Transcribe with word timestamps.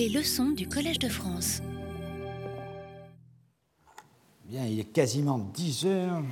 Les 0.00 0.08
leçons 0.08 0.52
du 0.52 0.66
Collège 0.66 0.98
de 0.98 1.10
France. 1.10 1.60
Bien, 4.46 4.64
il 4.64 4.80
est 4.80 4.84
quasiment 4.84 5.38
10 5.38 5.84
heures. 5.84 6.22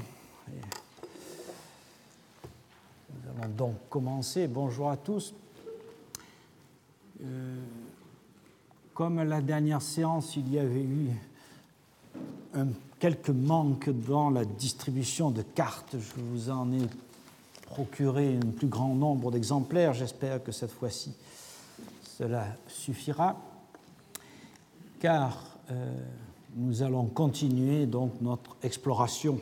Nous 3.11 3.43
allons 3.43 3.53
donc 3.55 3.75
commencer. 3.91 4.49
Bonjour 4.49 4.89
à 4.89 4.97
tous. 4.97 5.35
Euh, 7.23 7.59
comme 8.95 9.23
la 9.23 9.43
dernière 9.43 9.83
séance, 9.83 10.35
il 10.37 10.51
y 10.51 10.59
avait 10.59 10.85
eu 10.85 11.11
un, 12.55 12.69
quelques 12.99 13.29
manques 13.29 13.91
dans 13.91 14.31
la 14.31 14.47
distribution 14.47 15.31
de 15.31 15.43
cartes, 15.43 15.95
je 15.99 16.23
vous 16.23 16.49
en 16.49 16.73
ai 16.73 16.87
procuré 17.67 18.35
un 18.35 18.51
plus 18.51 18.69
grand 18.69 18.95
nombre 18.95 19.31
d'exemplaires. 19.31 19.93
J'espère 19.93 20.43
que 20.43 20.53
cette 20.53 20.73
fois-ci, 20.73 21.13
cela 22.17 22.47
suffira, 22.67 23.37
car 24.99 25.59
euh, 25.71 25.95
nous 26.57 26.83
allons 26.83 27.07
continuer 27.07 27.87
donc 27.87 28.21
notre 28.21 28.57
exploration 28.63 29.41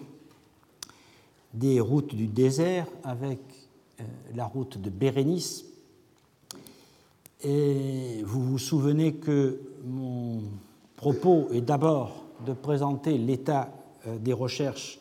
des 1.54 1.80
routes 1.80 2.14
du 2.14 2.26
désert 2.26 2.86
avec 3.04 3.38
euh, 4.00 4.04
la 4.34 4.44
route 4.44 4.78
de 4.78 4.90
Bérénice. 4.90 5.64
Et 7.42 8.22
vous 8.24 8.42
vous 8.42 8.58
souvenez 8.58 9.14
que 9.14 9.60
mon 9.84 10.42
propos 10.96 11.48
est 11.52 11.60
d'abord 11.60 12.24
de 12.44 12.52
présenter 12.52 13.16
l'état 13.16 13.72
euh, 14.06 14.18
des 14.18 14.32
recherches 14.32 14.98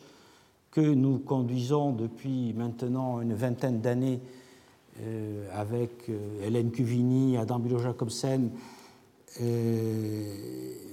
que 0.70 0.80
nous 0.80 1.18
conduisons 1.18 1.92
depuis 1.92 2.52
maintenant 2.52 3.20
une 3.20 3.34
vingtaine 3.34 3.80
d'années 3.80 4.20
avec 5.52 6.10
Hélène 6.42 6.70
Cuvini, 6.70 7.36
Adam 7.36 7.58
Bilo-Jacobsen, 7.58 8.50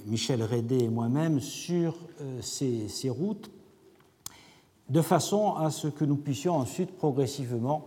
Michel 0.06 0.42
Rédé 0.42 0.78
et 0.80 0.88
moi-même 0.88 1.40
sur 1.40 1.96
ces, 2.40 2.88
ces, 2.88 3.10
routes, 3.10 3.50
de 4.88 5.00
façon 5.00 5.54
à 5.54 5.70
ce 5.70 5.88
que 5.88 6.04
nous 6.04 6.16
puissions 6.16 6.54
ensuite 6.54 6.96
progressivement 6.96 7.86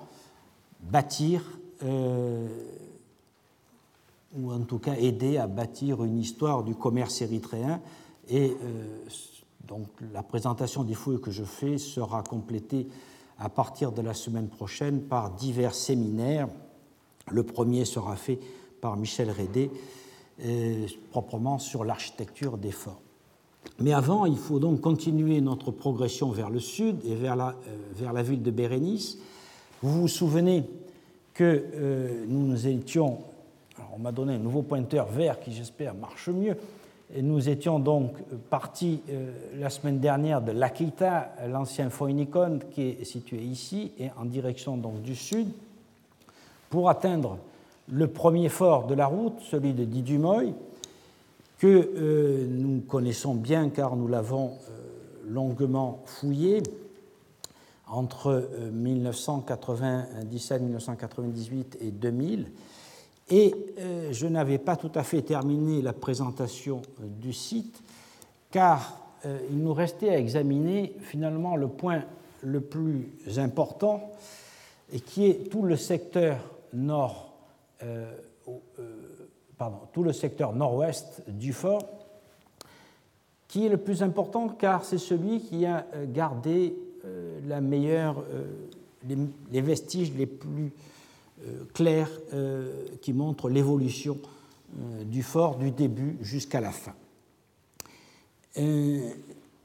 bâtir, 0.82 1.44
ou 4.38 4.52
en 4.52 4.62
tout 4.62 4.80
cas 4.80 4.96
aider 4.96 5.38
à 5.38 5.48
bâtir 5.48 6.04
une 6.04 6.18
histoire 6.18 6.64
du 6.64 6.76
commerce 6.76 7.22
érythréen 7.22 7.82
et 8.30 8.56
euh, 8.62 9.06
donc 9.68 9.88
la 10.14 10.24
présentation 10.24 10.84
des 10.84 10.94
fouilles 10.94 11.22
que 11.22 11.32
je 11.32 11.44
fais 11.44 11.78
sera 11.78 12.24
complétée 12.24 12.88
à 13.40 13.50
partir 13.50 13.92
de 13.92 14.02
la 14.02 14.14
semaine 14.14 14.48
prochaine 14.48 15.02
par 15.02 15.32
divers 15.32 15.76
séminaires. 15.76 16.48
Le 17.30 17.44
premier 17.44 17.86
sera 17.86 18.16
fait 18.16 18.40
par 18.82 18.98
Michel 18.98 19.30
Rédé, 19.30 19.70
proprement 21.12 21.60
sur 21.60 21.84
l'architecture 21.84 22.58
des 22.58 22.72
forts. 22.72 23.02
Mais 23.80 23.94
avant, 23.94 24.26
il 24.26 24.38
faut 24.38 24.60
donc 24.60 24.82
continuer 24.82 25.40
notre 25.42 25.72
progression 25.72 26.32
vers 26.32 26.50
le 26.50 26.60
sud 26.60 26.98
et 27.06 27.16
vers 27.16 27.36
la, 27.36 27.56
euh, 28.02 28.22
ville 28.22 28.42
de 28.42 28.52
Bérénice. 28.52 29.18
Vous 29.82 30.02
vous 30.02 30.08
souvenez 30.08 30.64
que 31.34 31.66
euh, 31.76 32.26
nous 32.28 32.68
étions, 32.68 33.20
alors 33.78 33.92
on 33.96 34.00
m'a 34.00 34.12
donné 34.12 34.34
un 34.34 34.40
nouveau 34.40 34.64
pointeur 34.64 35.08
vert 35.08 35.40
qui 35.40 35.52
j'espère 35.52 35.94
marche 35.94 36.30
mieux, 36.30 36.58
nous 37.22 37.48
étions 37.48 37.80
donc 37.80 38.14
partis 38.50 39.02
euh, 39.10 39.32
la 39.60 39.70
semaine 39.70 40.00
dernière 40.00 40.42
de 40.42 40.52
l'Akita, 40.52 41.36
l'ancien 41.48 41.90
Phoenikon 41.90 42.60
qui 42.72 42.82
est 42.82 43.06
situé 43.06 43.38
ici, 43.38 43.92
et 44.00 44.10
en 44.18 44.26
direction 44.26 44.76
donc 44.76 45.02
du 45.04 45.16
sud, 45.16 45.48
pour 46.70 46.90
atteindre 46.90 47.38
le 47.90 48.08
premier 48.08 48.50
fort 48.50 48.88
de 48.88 48.96
la 48.96 49.08
route, 49.08 49.40
celui 49.42 49.74
de 49.74 49.86
Didumoy, 49.86 50.54
que 51.58 51.68
euh, 51.68 52.48
nous 52.50 52.82
connaissons 52.82 53.34
bien 53.34 53.70
car 53.70 53.96
nous 53.96 54.08
l'avons 54.08 54.48
euh, 54.48 54.52
longuement 55.28 56.04
fouillé 56.06 56.62
entre 57.90 58.50
1997, 58.74 60.62
1998 60.62 61.78
et 61.82 61.92
2000 61.92 62.52
et 63.30 63.54
euh, 63.80 64.14
je 64.14 64.28
n'avais 64.28 64.58
pas 64.58 64.76
tout 64.76 64.92
à 64.96 65.04
fait 65.04 65.22
terminé 65.22 65.82
la 65.82 65.94
présentation 65.94 66.82
euh, 67.02 67.08
du 67.22 67.34
site, 67.34 67.82
car 68.52 69.02
euh, 69.26 69.40
il 69.52 69.60
nous 69.60 69.74
restait 69.74 70.10
à 70.10 70.18
examiner 70.18 70.96
finalement 71.02 71.56
le 71.56 71.68
point 71.68 72.04
le 72.42 72.62
plus 72.62 73.12
important, 73.38 74.12
et 74.94 75.02
qui 75.02 75.26
est 75.26 75.50
tout 75.50 75.64
le 75.64 75.76
secteur 75.76 76.38
nord, 76.74 77.27
pardon, 79.58 79.80
tout 79.94 80.04
le 80.04 80.14
secteur 80.14 80.54
nord-ouest 80.54 81.24
du 81.28 81.54
fort, 81.54 81.84
qui 83.48 83.66
est 83.66 83.70
le 83.70 83.78
plus 83.78 84.04
important 84.04 84.50
car 84.50 84.84
c'est 84.84 84.98
celui 84.98 85.42
qui 85.42 85.66
a 85.66 85.86
gardé 86.06 86.76
la 87.46 87.62
meilleure, 87.62 88.24
les, 89.52 89.62
vestiges 89.62 90.14
les 90.14 90.26
plus 90.26 90.74
euh, 91.46 91.66
clair 91.74 92.10
euh, 92.34 92.86
qui 93.00 93.14
montre 93.14 93.48
l'évolution 93.48 94.18
euh, 94.80 95.04
du 95.04 95.22
fort 95.22 95.58
du 95.58 95.70
début 95.70 96.18
jusqu'à 96.22 96.60
la 96.60 96.72
fin. 96.72 96.94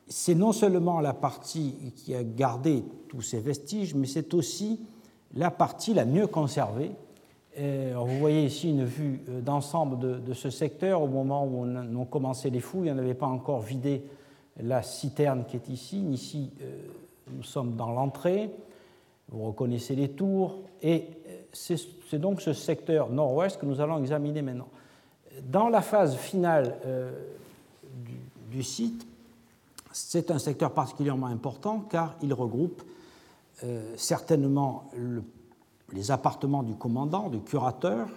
C'est 0.06 0.34
non 0.34 0.53
seulement 0.53 1.00
la 1.00 1.15
partie 1.15 1.94
qui 1.97 2.15
a 2.15 2.23
gardé 2.23 2.84
tous 3.09 3.23
ces 3.23 3.41
vestiges, 3.41 3.94
mais 3.94 4.06
c'est 4.06 4.34
aussi 4.34 4.81
la 5.33 5.50
partie 5.50 5.94
la 5.94 6.05
mieux 6.05 6.27
conservée. 6.27 6.91
Vous 7.56 8.18
voyez 8.18 8.44
ici 8.44 8.70
une 8.70 8.84
vue 8.84 9.20
d'ensemble 9.42 10.22
de, 10.22 10.32
ce 10.32 10.50
secteur. 10.50 11.02
Au 11.02 11.08
moment 11.08 11.44
où 11.44 11.64
on 11.64 12.02
a 12.02 12.04
commencé 12.06 12.50
les 12.50 12.60
fouilles, 12.60 12.90
on 12.90 12.94
n'avait 12.94 13.14
pas 13.14 13.26
encore 13.26 13.60
vidé 13.60 14.04
la 14.60 14.82
citerne 14.82 15.44
qui 15.46 15.56
est 15.56 15.68
ici. 15.68 16.00
Ici, 16.10 16.50
nous 17.30 17.42
sommes 17.42 17.76
dans 17.76 17.92
l'entrée. 17.92 18.50
Vous 19.28 19.44
reconnaissez 19.44 19.94
les 19.94 20.10
tours. 20.10 20.60
Et 20.82 21.08
c'est 21.52 22.18
donc 22.18 22.40
ce 22.40 22.52
secteur 22.52 23.10
nord-ouest 23.10 23.58
que 23.58 23.66
nous 23.66 23.80
allons 23.80 23.98
examiner 23.98 24.42
maintenant. 24.42 24.69
Dans 25.42 25.69
la 25.69 25.80
phase 25.80 26.16
finale 26.16 26.78
euh, 26.84 27.10
du, 28.50 28.62
site, 28.62 29.06
c'est 29.92 30.30
un 30.30 30.38
secteur 30.38 30.72
particulièrement 30.72 31.26
important 31.26 31.80
car 31.80 32.16
il 32.22 32.34
regroupe 32.34 32.82
euh, 33.64 33.94
certainement 33.96 34.90
les 35.92 36.10
appartements 36.10 36.62
du 36.62 36.75
commandant, 36.75 37.28
du 37.28 37.41
curateur, 37.41 38.08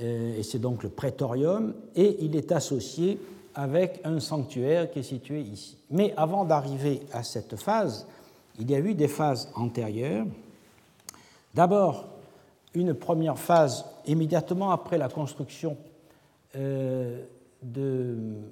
euh, 0.00 0.38
et 0.38 0.42
c'est 0.42 0.58
donc 0.58 0.82
le 0.82 0.88
prétorium, 0.88 1.74
et 1.94 2.24
il 2.24 2.36
est 2.36 2.52
associé 2.52 3.20
avec 3.54 4.00
un 4.04 4.18
sanctuaire 4.18 4.90
qui 4.90 5.00
est 5.00 5.04
situé 5.04 5.40
ici. 5.40 5.76
Mais 5.90 6.12
avant 6.16 6.44
d'arriver 6.44 7.02
à 7.12 7.22
cette 7.22 7.56
phase, 7.56 8.06
il 8.58 8.70
y 8.70 8.74
a 8.74 8.78
eu 8.78 8.94
des 8.94 9.08
phases 9.08 9.50
antérieures. 9.54 10.26
D'abord, 11.54 12.06
une 12.74 12.94
première 12.94 13.38
phase 13.38 13.84
immédiatement 14.06 14.72
après 14.72 14.98
la 14.98 15.08
construction 15.08 15.76
euh, 16.56 17.22
euh, 17.76 18.42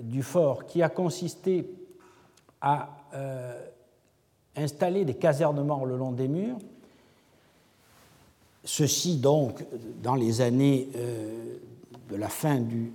du 0.00 0.22
fort 0.22 0.66
qui 0.66 0.82
a 0.82 0.88
consisté 0.88 1.70
à 2.60 2.90
installer 4.56 5.04
des 5.04 5.14
casernements 5.14 5.84
le 5.84 5.96
long 5.96 6.12
des 6.12 6.28
murs. 6.28 6.58
Ceci 8.64 9.16
donc 9.16 9.64
dans 10.02 10.14
les 10.14 10.40
années 10.40 10.88
de 12.10 12.16
la 12.16 12.28
fin 12.28 12.60
du, 12.60 12.92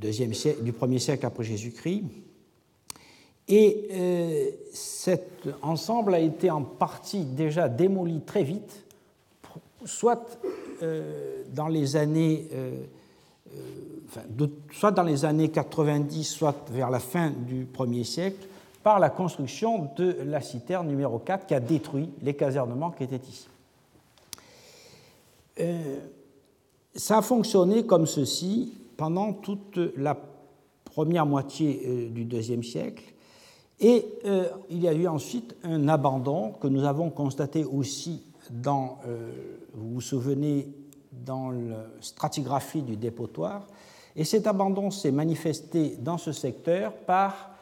deuxième 0.00 0.34
siècle, 0.34 0.72
premier 0.72 0.98
siècle 0.98 1.26
après 1.26 1.44
Jésus-Christ. 1.44 2.04
Et 3.48 3.88
euh, 3.92 4.50
cet 4.72 5.48
ensemble 5.62 6.14
a 6.14 6.20
été 6.20 6.50
en 6.50 6.62
partie 6.62 7.24
déjà 7.24 7.68
démoli 7.68 8.20
très 8.20 8.44
vite, 8.44 8.84
soit 9.84 10.38
euh, 10.82 11.42
dans 11.52 11.68
les 11.68 11.96
années, 11.96 12.48
euh, 12.54 12.84
soit 14.72 14.92
dans 14.92 15.02
les 15.02 15.24
années 15.24 15.50
90, 15.50 16.24
soit 16.24 16.64
vers 16.70 16.90
la 16.90 17.00
fin 17.00 17.30
du 17.30 17.66
1er 17.66 18.04
siècle, 18.04 18.46
par 18.82 18.98
la 18.98 19.10
construction 19.10 19.90
de 19.96 20.16
la 20.24 20.40
citerne 20.40 20.88
numéro 20.88 21.18
4 21.18 21.46
qui 21.46 21.54
a 21.54 21.60
détruit 21.60 22.08
les 22.22 22.34
casernements 22.34 22.90
qui 22.92 23.04
étaient 23.04 23.20
ici. 23.28 23.49
Ça 26.94 27.18
a 27.18 27.22
fonctionné 27.22 27.86
comme 27.86 28.06
ceci 28.06 28.74
pendant 28.96 29.32
toute 29.32 29.78
la 29.96 30.16
première 30.84 31.26
moitié 31.26 32.08
du 32.10 32.24
deuxième 32.24 32.62
siècle 32.62 33.10
et 33.80 34.04
euh, 34.26 34.48
il 34.68 34.82
y 34.82 34.88
a 34.88 34.92
eu 34.92 35.08
ensuite 35.08 35.56
un 35.64 35.88
abandon 35.88 36.52
que 36.52 36.68
nous 36.68 36.84
avons 36.84 37.08
constaté 37.08 37.64
aussi 37.64 38.22
dans, 38.50 38.98
euh, 39.06 39.32
vous 39.72 39.94
vous 39.94 40.00
souvenez, 40.02 40.68
dans 41.12 41.50
la 41.50 41.86
stratigraphie 42.00 42.82
du 42.82 42.96
dépotoir. 42.96 43.66
Et 44.14 44.24
cet 44.24 44.46
abandon 44.46 44.90
s'est 44.90 45.12
manifesté 45.12 45.96
dans 45.98 46.18
ce 46.18 46.32
secteur 46.32 46.92
par 46.92 47.52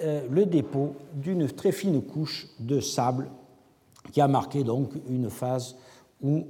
euh, 0.00 0.22
le 0.30 0.46
dépôt 0.46 0.94
d'une 1.12 1.46
très 1.46 1.72
fine 1.72 2.00
couche 2.00 2.48
de 2.58 2.80
sable 2.80 3.28
qui 4.12 4.22
a 4.22 4.28
marqué 4.28 4.64
donc 4.64 4.92
une 5.10 5.28
phase 5.28 5.76
où 6.22 6.46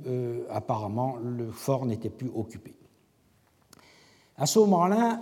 apparemment 0.51 1.17
le 1.23 1.51
fort 1.51 1.87
n'était 1.87 2.11
plus 2.11 2.31
occupé. 2.35 2.75
À 4.37 4.47
ce 4.47 4.59
moment-là, 4.59 5.21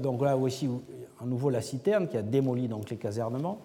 donc 0.00 0.22
là 0.22 0.36
aussi, 0.36 0.68
à 1.20 1.26
nouveau 1.26 1.50
la 1.50 1.60
citerne 1.60 2.08
qui 2.08 2.16
a 2.16 2.22
démoli 2.22 2.68
donc 2.68 2.88
les 2.88 2.96
casernements. 2.96 3.58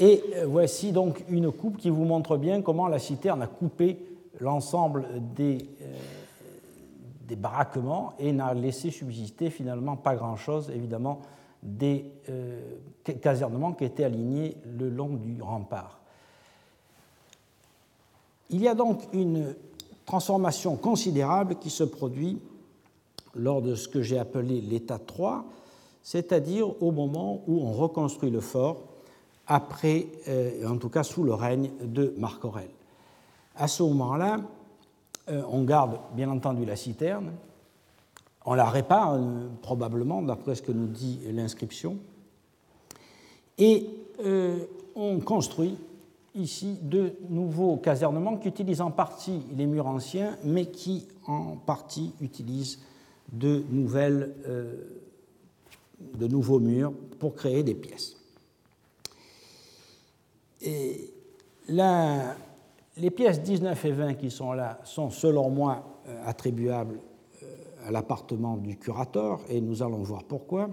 Et 0.00 0.22
voici 0.46 0.90
donc 0.90 1.24
une 1.28 1.52
coupe 1.52 1.76
qui 1.76 1.90
vous 1.90 2.04
montre 2.04 2.36
bien 2.36 2.62
comment 2.62 2.88
la 2.88 2.98
citerne 2.98 3.42
a 3.42 3.46
coupé 3.46 3.98
l'ensemble 4.40 5.06
des, 5.34 5.68
baraquements 7.36 8.12
et 8.18 8.30
n'a 8.32 8.52
laissé 8.52 8.90
subsister 8.90 9.48
finalement 9.48 9.96
pas 9.96 10.14
grand-chose, 10.14 10.70
évidemment, 10.74 11.22
des 11.62 12.04
euh, 12.28 12.60
casernements 13.22 13.72
qui 13.72 13.84
étaient 13.84 14.04
alignés 14.04 14.56
le 14.66 14.90
long 14.90 15.14
du 15.14 15.40
rempart. 15.40 16.01
Il 18.50 18.60
y 18.60 18.68
a 18.68 18.74
donc 18.74 19.02
une 19.12 19.54
transformation 20.04 20.76
considérable 20.76 21.56
qui 21.56 21.70
se 21.70 21.84
produit 21.84 22.38
lors 23.34 23.62
de 23.62 23.74
ce 23.74 23.88
que 23.88 24.02
j'ai 24.02 24.18
appelé 24.18 24.60
l'état 24.60 24.98
3, 24.98 25.44
c'est-à-dire 26.02 26.82
au 26.82 26.90
moment 26.90 27.42
où 27.46 27.60
on 27.60 27.72
reconstruit 27.72 28.30
le 28.30 28.40
fort 28.40 28.82
après, 29.46 30.06
euh, 30.28 30.66
en 30.66 30.76
tout 30.76 30.88
cas 30.88 31.02
sous 31.02 31.22
le 31.24 31.34
règne 31.34 31.70
de 31.82 32.14
Marc 32.18 32.44
Aurèle. 32.44 32.70
À 33.56 33.68
ce 33.68 33.82
moment-là, 33.82 34.40
euh, 35.28 35.42
on 35.50 35.62
garde 35.64 35.98
bien 36.14 36.30
entendu 36.30 36.64
la 36.64 36.76
citerne, 36.76 37.32
on 38.44 38.54
la 38.54 38.68
répare 38.68 39.14
euh, 39.14 39.48
probablement, 39.62 40.22
d'après 40.22 40.54
ce 40.54 40.62
que 40.62 40.72
nous 40.72 40.86
dit 40.86 41.20
l'inscription, 41.32 41.98
et 43.58 43.86
on 44.94 45.20
construit 45.20 45.76
ici 46.34 46.78
de 46.82 47.14
nouveaux 47.28 47.76
casernements 47.76 48.36
qui 48.36 48.48
utilisent 48.48 48.80
en 48.80 48.90
partie 48.90 49.42
les 49.56 49.66
murs 49.66 49.86
anciens, 49.86 50.36
mais 50.44 50.66
qui 50.66 51.08
en 51.26 51.56
partie 51.56 52.12
utilisent 52.20 52.80
de, 53.32 53.64
nouvelles, 53.70 54.34
de 56.18 56.26
nouveaux 56.26 56.60
murs 56.60 56.92
pour 57.18 57.34
créer 57.34 57.62
des 57.62 57.74
pièces. 57.74 58.16
Et 60.62 61.12
la, 61.68 62.36
les 62.96 63.10
pièces 63.10 63.42
19 63.42 63.84
et 63.84 63.92
20 63.92 64.14
qui 64.14 64.30
sont 64.30 64.52
là 64.52 64.78
sont, 64.84 65.10
selon 65.10 65.50
moi, 65.50 66.00
euh, 66.08 66.22
attribuables 66.26 66.98
euh, 67.42 67.46
à 67.88 67.90
l'appartement 67.90 68.56
du 68.56 68.76
curateur, 68.76 69.40
et 69.48 69.60
nous 69.60 69.82
allons 69.82 70.02
voir 70.02 70.24
pourquoi. 70.24 70.68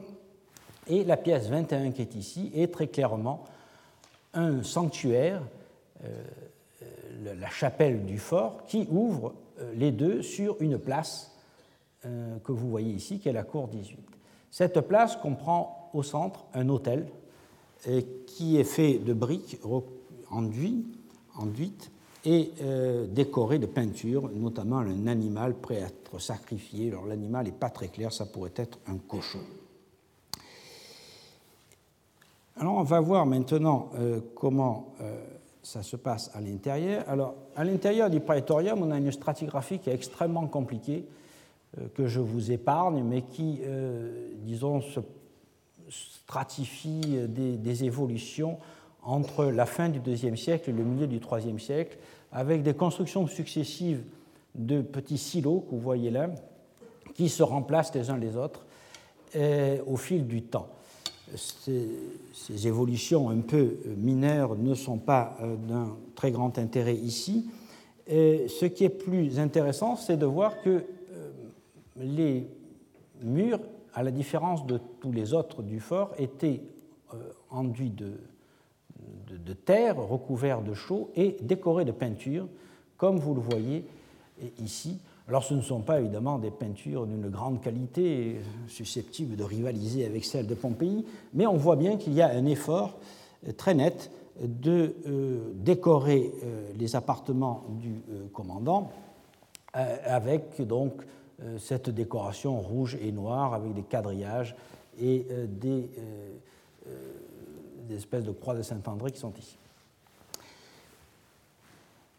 Et 0.87 1.03
la 1.03 1.17
pièce 1.17 1.47
21 1.47 1.91
qui 1.91 2.01
est 2.01 2.15
ici 2.15 2.51
est 2.53 2.73
très 2.73 2.87
clairement 2.87 3.43
un 4.33 4.63
sanctuaire, 4.63 5.41
euh, 6.03 6.23
la 7.37 7.49
chapelle 7.49 8.05
du 8.05 8.17
fort, 8.17 8.65
qui 8.65 8.87
ouvre 8.89 9.33
les 9.73 9.91
deux 9.91 10.21
sur 10.21 10.55
une 10.61 10.79
place 10.79 11.35
que 12.01 12.51
vous 12.53 12.69
voyez 12.69 12.93
ici, 12.93 13.19
qui 13.19 13.27
est 13.27 13.33
la 13.33 13.43
cour 13.43 13.67
18. 13.67 13.99
Cette 14.49 14.79
place 14.81 15.17
comprend 15.17 15.89
au 15.93 16.01
centre 16.01 16.45
un 16.53 16.69
hôtel 16.69 17.05
qui 18.25 18.57
est 18.57 18.63
fait 18.63 18.99
de 18.99 19.11
briques 19.11 19.59
enduites 20.29 21.91
et 22.25 22.51
euh, 22.61 23.07
décoré 23.07 23.59
de 23.59 23.65
peintures, 23.65 24.29
notamment 24.29 24.79
un 24.79 25.07
animal 25.07 25.55
prêt 25.55 25.81
à 25.81 25.87
être 25.87 26.19
sacrifié. 26.19 26.89
Alors 26.89 27.05
l'animal 27.05 27.45
n'est 27.45 27.51
pas 27.51 27.69
très 27.69 27.87
clair, 27.87 28.11
ça 28.11 28.25
pourrait 28.25 28.53
être 28.55 28.79
un 28.87 28.97
cochon. 28.97 29.39
Alors 32.59 32.75
on 32.75 32.83
va 32.83 32.99
voir 32.99 33.25
maintenant 33.25 33.89
euh, 33.95 34.19
comment 34.35 34.93
euh, 35.01 35.15
ça 35.63 35.81
se 35.81 35.95
passe 35.95 36.29
à 36.33 36.41
l'intérieur. 36.41 37.03
Alors 37.07 37.35
à 37.55 37.63
l'intérieur 37.63 38.09
du 38.09 38.19
praetorium, 38.19 38.81
on 38.81 38.91
a 38.91 38.97
une 38.97 39.11
stratigraphie 39.11 39.79
qui 39.79 39.89
est 39.89 39.93
extrêmement 39.93 40.47
compliquée, 40.47 41.05
que 41.93 42.07
je 42.07 42.19
vous 42.19 42.51
épargne, 42.51 43.03
mais 43.03 43.21
qui, 43.21 43.61
disons, 44.41 44.81
stratifie 45.87 47.27
des, 47.27 47.57
des 47.57 47.83
évolutions 47.83 48.57
entre 49.03 49.45
la 49.45 49.67
fin 49.67 49.89
du 49.89 49.99
IIe 49.99 50.37
siècle 50.37 50.71
et 50.71 50.73
le 50.73 50.83
milieu 50.83 51.05
du 51.05 51.17
IIIe 51.19 51.59
siècle, 51.59 51.97
avec 52.31 52.63
des 52.63 52.73
constructions 52.73 53.27
successives 53.27 54.03
de 54.55 54.81
petits 54.81 55.17
silos 55.17 55.61
que 55.61 55.71
vous 55.71 55.79
voyez 55.79 56.11
là, 56.11 56.29
qui 57.13 57.29
se 57.29 57.43
remplacent 57.43 57.93
les 57.95 58.09
uns 58.09 58.17
les 58.17 58.35
autres 58.35 58.65
euh, 59.35 59.79
au 59.85 59.97
fil 59.97 60.27
du 60.27 60.43
temps. 60.43 60.67
Ces, 61.35 62.67
évolutions 62.67 63.29
un 63.29 63.41
peu 63.41 63.77
mineures 63.97 64.55
ne 64.55 64.73
sont 64.73 64.97
pas 64.97 65.37
euh, 65.41 65.55
d'un 65.55 65.95
très 66.15 66.31
grand 66.31 66.57
intérêt 66.57 66.95
ici. 66.95 67.49
ce 68.07 68.65
qui 68.65 68.83
est 68.83 68.89
plus 68.89 69.39
intéressant, 69.39 69.95
c'est 69.95 70.17
de 70.17 70.25
voir 70.25 70.61
que 70.61 70.69
euh, 70.69 71.31
les 71.97 72.47
murs, 73.21 73.59
à 73.93 74.03
la 74.03 74.11
différence 74.11 74.65
de 74.65 74.79
tous 74.99 75.11
les 75.11 75.33
autres 75.33 75.61
du 75.61 75.79
fort, 75.79 76.13
étaient 76.17 76.61
enduits 77.49 77.91
de, 77.91 78.13
terre 79.65 79.97
recouvert 79.97 80.61
de 80.61 80.73
chaux 80.73 81.09
et 81.15 81.37
décoré 81.41 81.85
de 81.85 81.91
peintures, 81.91 82.47
comme 82.97 83.17
vous 83.17 83.33
le 83.33 83.41
voyez 83.41 83.85
ici. 84.59 84.99
Alors 85.29 85.43
ce 85.43 85.53
ne 85.53 85.61
sont 85.61 85.81
pas 85.81 85.99
évidemment 85.99 86.39
des 86.39 86.49
peintures 86.49 87.05
d'une 87.05 87.29
grande 87.29 87.61
qualité 87.61 88.37
susceptibles 88.67 89.35
de 89.35 89.43
rivaliser 89.43 90.03
avec 90.03 90.25
celles 90.25 90.47
de 90.47 90.55
Pompéi, 90.55 91.05
mais 91.35 91.45
on 91.45 91.55
voit 91.55 91.75
bien 91.75 91.97
qu'il 91.97 92.13
y 92.13 92.21
a 92.23 92.29
un 92.29 92.47
effort 92.47 92.97
très 93.55 93.75
net 93.75 94.09
de 94.41 94.95
euh, 95.05 95.51
décorer 95.53 96.33
euh, 96.43 96.71
les 96.79 96.95
appartements 96.95 97.61
du 97.69 98.01
euh, 98.09 98.25
commandant 98.33 98.91
avec 99.71 100.65
donc 100.65 100.93
cette 101.59 101.91
décoration 101.91 102.59
rouge 102.59 102.97
et 102.99 103.11
noire 103.11 103.53
avec 103.53 103.75
des 103.75 103.83
quadrillages 103.83 104.55
et 104.99 105.27
des 105.47 105.91
des 107.87 107.95
espèces 107.95 108.23
de 108.23 108.31
croix 108.31 108.55
de 108.55 108.63
Saint-André 108.63 109.11
qui 109.11 109.19
sont 109.19 109.31
ici. 109.37 109.55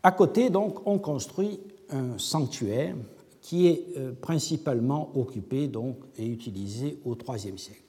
À 0.05 0.13
côté, 0.13 0.49
donc, 0.49 0.87
on 0.87 0.99
construit 0.99 1.61
un 1.93 2.19
sanctuaire 2.19 2.95
qui 3.41 3.67
est 3.67 3.85
euh, 3.97 4.13
principalement 4.13 5.11
occupé 5.15 5.69
donc, 5.69 5.97
et 6.17 6.27
utilisé 6.27 7.01
au 7.05 7.17
IIIe 7.17 7.59
siècle. 7.59 7.83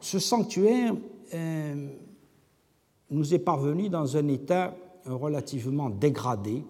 Ce 0.00 0.18
sanctuaire 0.18 0.94
euh, 1.34 1.88
nous 3.10 3.34
est 3.34 3.38
parvenu 3.38 3.88
dans 3.88 4.16
un 4.16 4.28
état 4.28 4.76
relativement 5.06 5.90
dégradé 5.90 6.62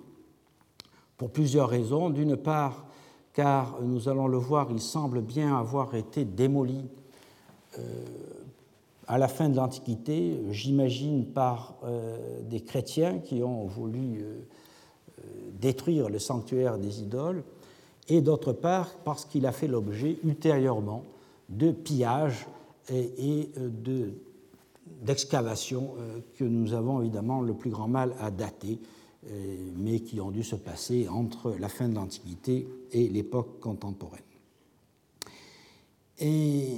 pour 1.18 1.30
plusieurs 1.30 1.68
raisons. 1.68 2.08
D'une 2.08 2.36
part, 2.36 2.86
car 3.34 3.82
nous 3.82 4.08
allons 4.08 4.28
le 4.28 4.38
voir, 4.38 4.68
il 4.70 4.80
semble 4.80 5.20
bien 5.20 5.56
avoir 5.58 5.94
été 5.94 6.24
démoli 6.24 6.86
euh, 7.78 7.82
à 9.06 9.18
la 9.18 9.28
fin 9.28 9.48
de 9.48 9.56
l'Antiquité, 9.56 10.40
j'imagine 10.50 11.26
par 11.26 11.74
des 12.48 12.60
chrétiens 12.60 13.18
qui 13.18 13.42
ont 13.42 13.66
voulu 13.66 14.24
détruire 15.62 16.10
le 16.10 16.18
sanctuaire 16.18 16.76
des 16.76 17.00
idoles, 17.00 17.42
et 18.08 18.20
d'autre 18.20 18.52
part 18.52 18.96
parce 19.04 19.24
qu'il 19.24 19.46
a 19.46 19.52
fait 19.52 19.68
l'objet 19.68 20.18
ultérieurement 20.24 21.04
de 21.48 21.70
pillages 21.70 22.46
et, 22.90 23.48
d'excavations 25.02 25.94
que 26.36 26.44
nous 26.44 26.74
avons 26.74 27.00
évidemment 27.00 27.40
le 27.40 27.54
plus 27.54 27.70
grand 27.70 27.88
mal 27.88 28.12
à 28.20 28.30
dater, 28.30 28.80
mais 29.76 30.00
qui 30.00 30.20
ont 30.20 30.30
dû 30.30 30.42
se 30.42 30.56
passer 30.56 31.08
entre 31.08 31.54
la 31.58 31.68
fin 31.68 31.88
de 31.88 31.94
l'Antiquité 31.94 32.68
et 32.90 33.08
l'époque 33.08 33.60
contemporaine. 33.60 34.20
Et 36.18 36.76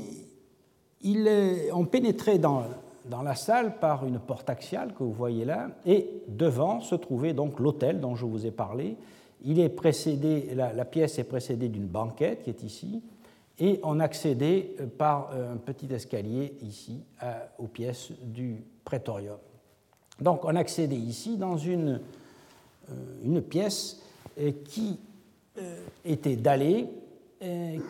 ils 1.00 1.70
ont 1.72 1.86
pénétré 1.86 2.38
dans, 2.38 2.64
dans, 3.04 3.22
la 3.22 3.34
salle 3.34 3.78
par 3.78 4.06
une 4.06 4.18
porte 4.18 4.48
axiale 4.50 4.92
que 4.94 5.02
vous 5.02 5.12
voyez 5.12 5.44
là, 5.44 5.70
et 5.86 6.08
devant 6.28 6.80
se 6.80 6.94
trouvait 6.94 7.32
donc 7.32 7.60
l'hôtel 7.60 8.00
dont 8.00 8.14
je 8.14 8.24
vous 8.24 8.46
ai 8.46 8.50
parlé. 8.50 8.96
Il 9.44 9.60
est 9.60 9.68
précédé, 9.68 10.54
la, 10.54 10.84
pièce 10.84 11.18
est 11.18 11.24
précédée 11.24 11.68
d'une 11.68 11.86
banquette 11.86 12.44
qui 12.44 12.50
est 12.50 12.62
ici, 12.62 13.02
et 13.58 13.78
on 13.82 14.00
accédait 14.00 14.74
par 14.98 15.30
un 15.32 15.58
petit 15.58 15.92
escalier 15.92 16.54
ici 16.62 17.04
aux 17.58 17.66
pièces 17.66 18.10
du 18.22 18.64
prétorium. 18.84 19.36
Donc 20.20 20.44
on 20.44 20.56
accédait 20.56 20.96
ici 20.96 21.36
dans 21.36 21.56
une, 21.56 22.00
euh, 22.90 22.94
une 23.22 23.42
pièce 23.42 24.00
euh, 24.38 24.52
qui 24.64 24.98
euh, 25.58 25.84
était 26.04 26.36
dallée, 26.36 26.88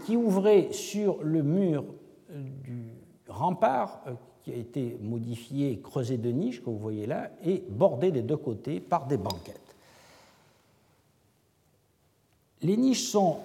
qui 0.05 0.17
ouvrait 0.17 0.73
sur 0.73 1.23
le 1.23 1.45
mur 1.45 1.85
du 2.29 2.87
rempart 3.29 4.03
euh, 4.07 4.13
qui 4.45 4.53
a 4.53 4.57
été 4.57 4.99
modifié, 5.01 5.81
creusé 5.83 6.19
de 6.19 6.31
niches, 6.31 6.61
que 6.61 6.67
vous 6.67 6.79
voyez 6.79 7.07
là, 7.07 7.31
et 7.45 7.65
bordé 7.67 8.11
des 8.11 8.21
deux 8.21 8.37
côtés 8.37 8.79
par 8.79 9.07
des 9.07 9.17
banquettes. 9.17 9.61
Les 12.61 12.77
niches 12.77 13.09
sont 13.09 13.39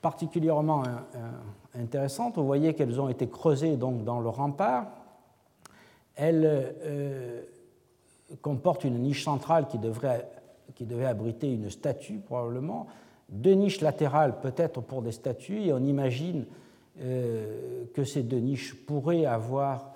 particulièrement 0.00 0.82
euh, 0.82 0.88
euh, 1.16 1.82
intéressantes. 1.82 2.36
Vous 2.36 2.46
voyez 2.46 2.72
qu'elles 2.72 2.98
ont 3.00 3.10
été 3.10 3.28
creusées 3.28 3.76
donc 3.76 4.04
dans 4.04 4.20
le 4.20 4.30
rempart. 4.30 4.86
Elles 6.16 7.46
comportent 8.42 8.84
une 8.84 8.98
niche 8.98 9.24
centrale 9.24 9.68
qui 9.68 9.78
devrait, 9.78 10.28
qui 10.74 10.84
devait 10.84 11.06
abriter 11.06 11.50
une 11.50 11.70
statue 11.70 12.18
probablement, 12.18 12.88
deux 13.30 13.54
niches 13.54 13.80
latérales 13.80 14.38
peut-être 14.40 14.82
pour 14.82 15.00
des 15.00 15.12
statues, 15.12 15.62
et 15.62 15.72
on 15.72 15.78
imagine 15.78 16.44
que 16.98 18.04
ces 18.04 18.22
deux 18.22 18.40
niches 18.40 18.74
pourraient 18.74 19.24
avoir 19.24 19.92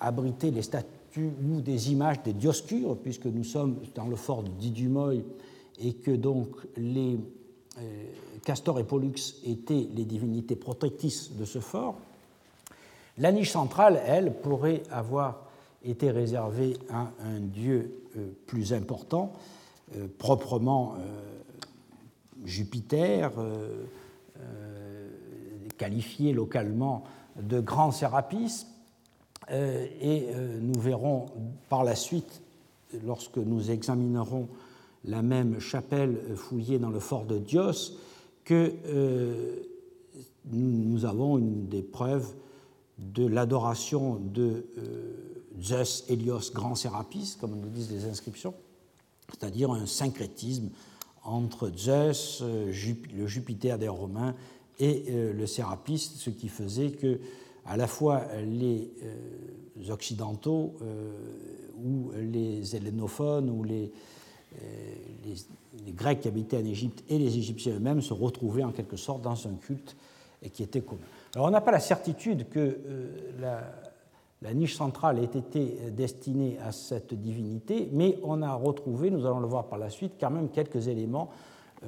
abrité 0.00 0.50
les 0.50 0.62
statues 0.62 1.32
ou 1.48 1.60
des 1.60 1.92
images 1.92 2.22
des 2.22 2.32
dioscures, 2.32 2.96
puisque 2.96 3.26
nous 3.26 3.44
sommes 3.44 3.76
dans 3.94 4.06
le 4.06 4.16
fort 4.16 4.42
de 4.42 4.48
Didumoy 4.48 5.24
et 5.80 5.94
que 5.94 6.10
donc 6.10 6.48
les 6.76 7.18
Castor 8.44 8.78
et 8.78 8.84
Pollux 8.84 9.14
étaient 9.44 9.88
les 9.94 10.04
divinités 10.04 10.56
protectrices 10.56 11.32
de 11.32 11.44
ce 11.44 11.58
fort. 11.58 11.96
La 13.18 13.32
niche 13.32 13.52
centrale, 13.52 14.00
elle, 14.06 14.34
pourrait 14.34 14.82
avoir 14.90 15.46
été 15.84 16.10
réservée 16.10 16.76
à 16.90 17.10
un 17.24 17.40
dieu 17.40 18.02
euh, 18.16 18.28
plus 18.46 18.72
important, 18.72 19.32
euh, 19.96 20.06
proprement 20.18 20.94
euh, 20.94 21.32
Jupiter, 22.44 23.32
qualifié 25.78 26.34
localement 26.34 27.04
de 27.40 27.58
grand 27.60 27.90
Sérapis, 27.90 28.66
et 29.50 30.26
nous 30.60 30.80
verrons 30.80 31.26
par 31.68 31.84
la 31.84 31.94
suite, 31.94 32.42
lorsque 33.04 33.36
nous 33.36 33.70
examinerons 33.70 34.48
la 35.04 35.22
même 35.22 35.60
chapelle 35.60 36.18
fouillée 36.36 36.78
dans 36.78 36.90
le 36.90 37.00
fort 37.00 37.24
de 37.24 37.38
Dios, 37.38 37.98
que 38.44 38.72
nous 40.52 41.04
avons 41.04 41.38
une 41.38 41.66
des 41.68 41.82
preuves 41.82 42.34
de 42.98 43.26
l'adoration 43.26 44.16
de 44.16 44.66
euh, 44.78 45.44
Zeus, 45.60 46.04
Hélios, 46.08 46.52
grand 46.52 46.74
Sérapis, 46.74 47.36
comme 47.40 47.58
nous 47.58 47.68
disent 47.68 47.90
les 47.90 48.04
inscriptions, 48.04 48.54
c'est-à-dire 49.30 49.70
un 49.72 49.86
syncrétisme 49.86 50.70
entre 51.24 51.70
Zeus, 51.76 52.40
euh, 52.42 52.72
le 53.16 53.26
Jupiter 53.26 53.78
des 53.78 53.88
Romains, 53.88 54.34
et 54.78 55.04
euh, 55.08 55.32
le 55.32 55.46
Sérapis, 55.46 55.98
ce 55.98 56.30
qui 56.30 56.48
faisait 56.48 56.90
que 56.90 57.20
à 57.66 57.76
la 57.76 57.86
fois 57.86 58.22
les 58.46 58.90
occidentaux 59.90 60.74
ou 61.82 62.10
les 62.14 62.76
hellénophones 62.76 63.50
ou 63.50 63.64
les, 63.64 63.92
les, 65.24 65.92
Grecs 65.92 66.20
qui 66.20 66.28
habitaient 66.28 66.58
en 66.58 66.64
Égypte 66.64 67.04
et 67.08 67.18
les 67.18 67.38
Égyptiens 67.38 67.74
eux-mêmes 67.74 68.00
se 68.00 68.12
retrouvaient 68.12 68.64
en 68.64 68.72
quelque 68.72 68.96
sorte 68.96 69.22
dans 69.22 69.46
un 69.46 69.54
culte 69.54 69.96
qui 70.52 70.62
était 70.62 70.80
commun. 70.80 71.00
Alors 71.34 71.48
on 71.48 71.50
n'a 71.50 71.60
pas 71.60 71.72
la 71.72 71.80
certitude 71.80 72.48
que 72.48 72.58
euh, 72.60 73.32
la, 74.42 74.54
niche 74.54 74.76
centrale 74.76 75.18
ait 75.18 75.38
été 75.38 75.78
destinée 75.90 76.58
à 76.62 76.70
cette 76.70 77.14
divinité, 77.14 77.88
mais 77.92 78.18
on 78.22 78.42
a 78.42 78.52
retrouvé, 78.52 79.10
nous 79.10 79.24
allons 79.24 79.40
le 79.40 79.46
voir 79.46 79.68
par 79.68 79.78
la 79.78 79.88
suite, 79.88 80.12
quand 80.20 80.30
même 80.30 80.50
quelques 80.50 80.88
éléments. 80.88 81.30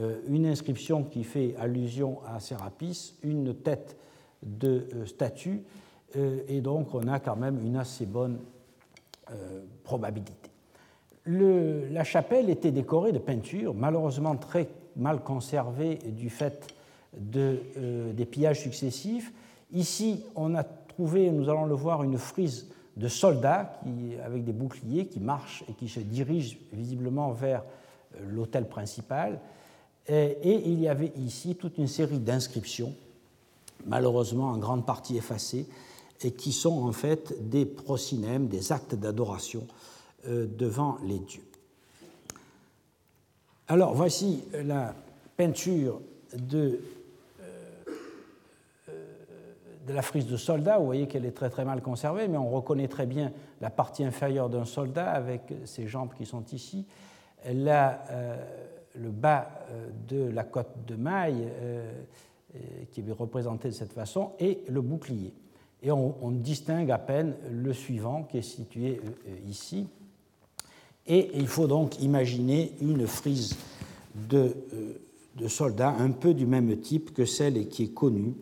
Euh, 0.01 0.21
une 0.27 0.47
inscription 0.47 1.05
qui 1.05 1.23
fait 1.23 1.55
allusion 1.59 2.19
à 2.27 2.41
Sérapis, 2.41 3.15
une 3.23 3.55
tête 3.55 3.97
de 4.47 4.89
euh, 4.95 5.07
statue, 5.07 5.63
et 6.49 6.63
donc 6.63 6.95
on 6.95 7.09
a 7.09 7.21
quand 7.21 7.37
même 7.37 7.61
une 7.63 7.77
assez 7.77 8.07
bonne 8.07 8.39
probabilité. 9.85 10.49
la 11.27 12.05
chapelle 12.05 12.49
était 12.49 12.71
décorée 12.71 13.13
de 13.13 13.19
peintures, 13.19 13.75
malheureusement 13.75 14.35
très 14.37 14.69
mal 14.97 15.21
conservées 15.23 15.97
du 15.97 16.31
fait 16.31 16.75
de, 17.17 17.61
euh, 17.77 18.13
des 18.13 18.25
pillages 18.25 18.61
successifs. 18.61 19.33
Ici, 19.73 20.25
on 20.35 20.55
a 20.55 20.65
trouvé, 20.65 21.31
nous 21.31 21.49
allons 21.49 21.67
le 21.67 21.75
voir, 21.75 22.03
une 22.03 22.19
frise 22.19 22.69
de 22.97 23.09
soldats 23.09 23.79
qui, 23.83 24.17
avec 24.25 24.45
des 24.45 24.53
boucliers 24.53 25.07
qui 25.07 25.21
marchent 25.21 25.65
et 25.69 25.75
qui 25.75 25.89
se 25.89 26.01
dirigent 26.01 26.57
visiblement 26.73 27.31
vers 27.33 27.63
euh, 28.15 28.21
l'hôtel 28.29 28.67
principal. 28.67 29.39
Et, 30.09 30.71
il 30.71 30.81
y 30.81 30.87
avait 30.87 31.13
ici 31.17 31.57
toute 31.57 31.79
une 31.79 31.89
série 31.89 32.21
d'inscriptions, 32.21 32.95
malheureusement 33.87 34.51
en 34.51 34.59
grande 34.59 34.85
partie 34.85 35.17
effacées, 35.17 35.67
et 36.23 36.33
qui 36.33 36.53
sont 36.53 36.83
en 36.85 36.93
fait 36.93 37.49
des 37.49 37.67
procinèmes, 37.67 38.49
des 38.49 38.73
actes 38.73 38.95
d'adoration 38.95 39.67
euh, 40.27 40.47
devant 40.47 40.99
les 41.05 41.19
dieux. 41.19 41.45
Alors 43.69 43.95
voici 43.95 44.43
la 44.53 44.95
peinture 45.37 46.01
de 46.37 46.81
de 49.87 49.93
la 49.93 50.03
frise 50.03 50.27
de 50.27 50.37
soldat. 50.37 50.79
Vous 50.79 50.85
voyez 50.85 51.07
qu'elle 51.07 51.25
est 51.25 51.37
très 51.37 51.49
très 51.49 51.65
mal 51.65 51.81
conservée, 51.81 52.29
mais 52.29 52.37
on 52.37 52.51
reconnaît 52.51 52.89
très 52.89 53.07
bien 53.07 53.33
la 53.61 53.71
partie 53.71 54.05
inférieure 54.05 54.49
d'un 54.49 54.65
soldat 54.65 55.11
avec 55.11 55.53
ses 55.65 55.87
jambes 55.87 56.11
qui 56.17 56.27
sont 56.27 56.45
ici. 56.53 56.85
Euh, 57.47 58.37
le 58.99 59.11
bas 59.11 59.49
euh, 59.71 59.89
de 60.09 60.31
la 60.31 60.43
côte 60.43 60.73
de 60.87 60.97
maille, 60.97 61.47
euh, 61.61 61.93
qui 62.93 63.01
est 63.01 63.13
représenté 63.13 63.69
de 63.69 63.75
cette 63.75 63.93
façon, 63.93 64.33
et 64.39 64.63
le 64.69 64.81
bouclier. 64.81 65.33
Et 65.83 65.91
on, 65.93 66.31
distingue 66.31 66.91
à 66.91 66.99
peine 66.99 67.35
le 67.51 67.73
suivant 67.73 68.25
qui 68.25 68.39
est 68.39 68.43
situé 68.43 69.01
ici. 69.47 69.87
Et 71.07 71.31
il 71.35 71.47
faut 71.47 71.67
donc 71.67 72.01
imaginer 72.01 72.73
une 72.81 73.07
frise 73.07 73.57
de, 74.29 74.55
soldats 75.47 75.95
un 75.99 76.11
peu 76.11 76.35
du 76.35 76.47
même 76.47 76.77
type 76.81 77.13
que 77.13 77.25
celle 77.25 77.69
qui 77.69 77.85
est 77.85 77.95
connue 77.95 78.35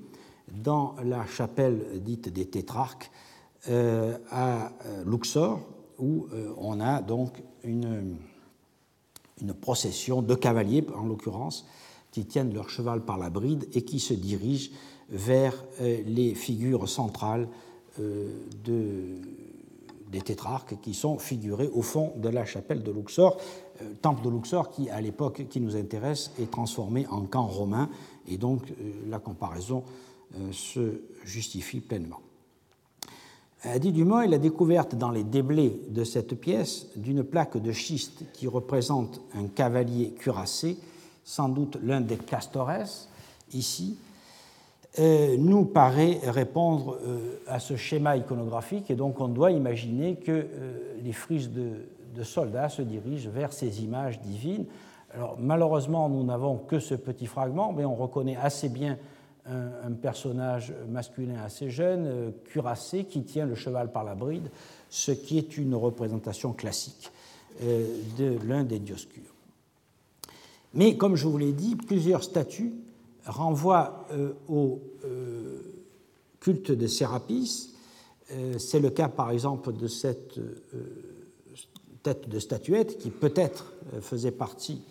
dans 0.62 0.94
la 1.04 1.26
chapelle 1.26 2.00
dite 2.02 2.28
des 2.28 2.46
tétrarques 2.46 3.10
euh, 3.68 4.16
à 4.30 4.72
euh, 4.86 5.04
Luxor, 5.04 5.60
où 5.98 6.26
euh, 6.32 6.52
on 6.58 6.80
a 6.80 7.02
donc 7.02 7.42
une 7.64 8.16
procession 9.60 10.22
de 10.22 10.34
cavaliers, 10.34 10.86
en 10.94 11.06
l'occurrence, 11.06 11.66
qui 12.14 12.24
tiennent 12.24 12.54
leur 12.54 12.70
cheval 12.70 13.04
par 13.04 13.18
la 13.18 13.28
bride 13.28 13.66
et 13.72 13.82
qui 13.82 13.98
se 13.98 14.14
dirigent 14.14 14.70
vers 15.10 15.52
les 15.80 16.34
figures 16.34 16.88
centrales 16.88 17.48
de, 17.98 19.18
des 20.10 20.20
tétrarques 20.20 20.80
qui 20.80 20.94
sont 20.94 21.18
figurées 21.18 21.68
au 21.74 21.82
fond 21.82 22.12
de 22.16 22.28
la 22.28 22.44
chapelle 22.44 22.84
de 22.84 22.92
Luxor. 22.92 23.36
temple 24.00 24.24
de 24.24 24.30
Luxor 24.30 24.70
qui, 24.70 24.88
à 24.90 25.00
l'époque 25.00 25.46
qui 25.50 25.60
nous 25.60 25.74
intéresse, 25.74 26.30
est 26.38 26.50
transformé 26.52 27.04
en 27.08 27.22
camp 27.22 27.46
romain 27.46 27.90
et 28.28 28.36
donc 28.36 28.72
la 29.08 29.18
comparaison 29.18 29.82
euh, 30.36 30.52
se 30.52 31.02
justifie 31.24 31.80
pleinement. 31.80 32.20
Dit 33.80 33.92
Dumont, 33.92 34.28
la 34.28 34.36
découverte 34.38 34.94
dans 34.94 35.10
les 35.10 35.24
déblais 35.24 35.80
de 35.88 36.04
cette 36.04 36.34
pièce 36.34 36.86
d'une 36.96 37.24
plaque 37.24 37.56
de 37.56 37.72
schiste 37.72 38.24
qui 38.34 38.46
représente 38.46 39.22
un 39.34 39.46
cavalier 39.46 40.10
cuirassé, 40.10 40.76
sans 41.24 41.48
doute 41.48 41.78
l'un 41.82 42.00
des 42.00 42.16
castores, 42.16 42.70
ici, 43.52 43.98
euh, 44.98 45.36
nous 45.38 45.64
paraît 45.64 46.20
répondre 46.24 46.98
euh, 47.02 47.40
à 47.48 47.58
ce 47.58 47.76
schéma 47.76 48.16
iconographique 48.16 48.90
et 48.90 48.94
donc 48.94 49.20
on 49.20 49.28
doit 49.28 49.50
imaginer 49.50 50.16
que 50.16 50.46
les 51.02 51.12
frises 51.12 51.50
de, 51.50 52.22
soldats 52.22 52.68
se 52.68 52.82
dirigent 52.82 53.28
vers 53.30 53.52
ces 53.52 53.82
images 53.82 54.20
divines. 54.20 54.66
Alors 55.12 55.36
malheureusement, 55.40 56.08
nous 56.08 56.22
n'avons 56.22 56.58
que 56.58 56.78
ce 56.78 56.94
petit 56.94 57.26
fragment, 57.26 57.72
mais 57.72 57.84
on 57.84 57.96
reconnaît 57.96 58.36
assez 58.36 58.68
bien 58.68 58.98
un, 59.46 59.92
personnage 59.92 60.72
masculin 60.88 61.42
assez 61.44 61.70
jeune, 61.70 62.06
euh, 62.06 62.30
cuirassé, 62.44 63.04
qui 63.04 63.22
tient 63.22 63.46
le 63.46 63.54
cheval 63.54 63.92
par 63.92 64.04
la 64.04 64.14
bride, 64.14 64.48
ce 64.88 65.12
qui 65.12 65.38
est 65.38 65.58
une 65.58 65.74
représentation 65.74 66.52
classique 66.52 67.10
euh, 67.62 67.86
de 68.18 68.38
l'un 68.46 68.64
des 68.64 68.78
dioscures. 68.78 69.33
Mais 70.74 70.96
comme 70.96 71.16
je 71.16 71.26
vous 71.26 71.38
l'ai 71.38 71.52
dit, 71.52 71.76
plusieurs 71.76 72.22
statues 72.22 72.72
renvoient 73.26 74.06
euh, 74.12 74.32
au 74.48 74.80
culte 76.40 76.72
de 76.72 76.86
Sérapis. 76.86 77.70
C'est 78.58 78.80
le 78.80 78.90
cas 78.90 79.08
par 79.08 79.30
exemple 79.30 79.72
de 79.72 79.86
cette 79.86 80.38
tête 82.02 82.28
de 82.28 82.38
statuette 82.38 82.98
qui 82.98 83.10
peut-être 83.10 83.72
faisait 84.00 84.30
partie 84.30 84.82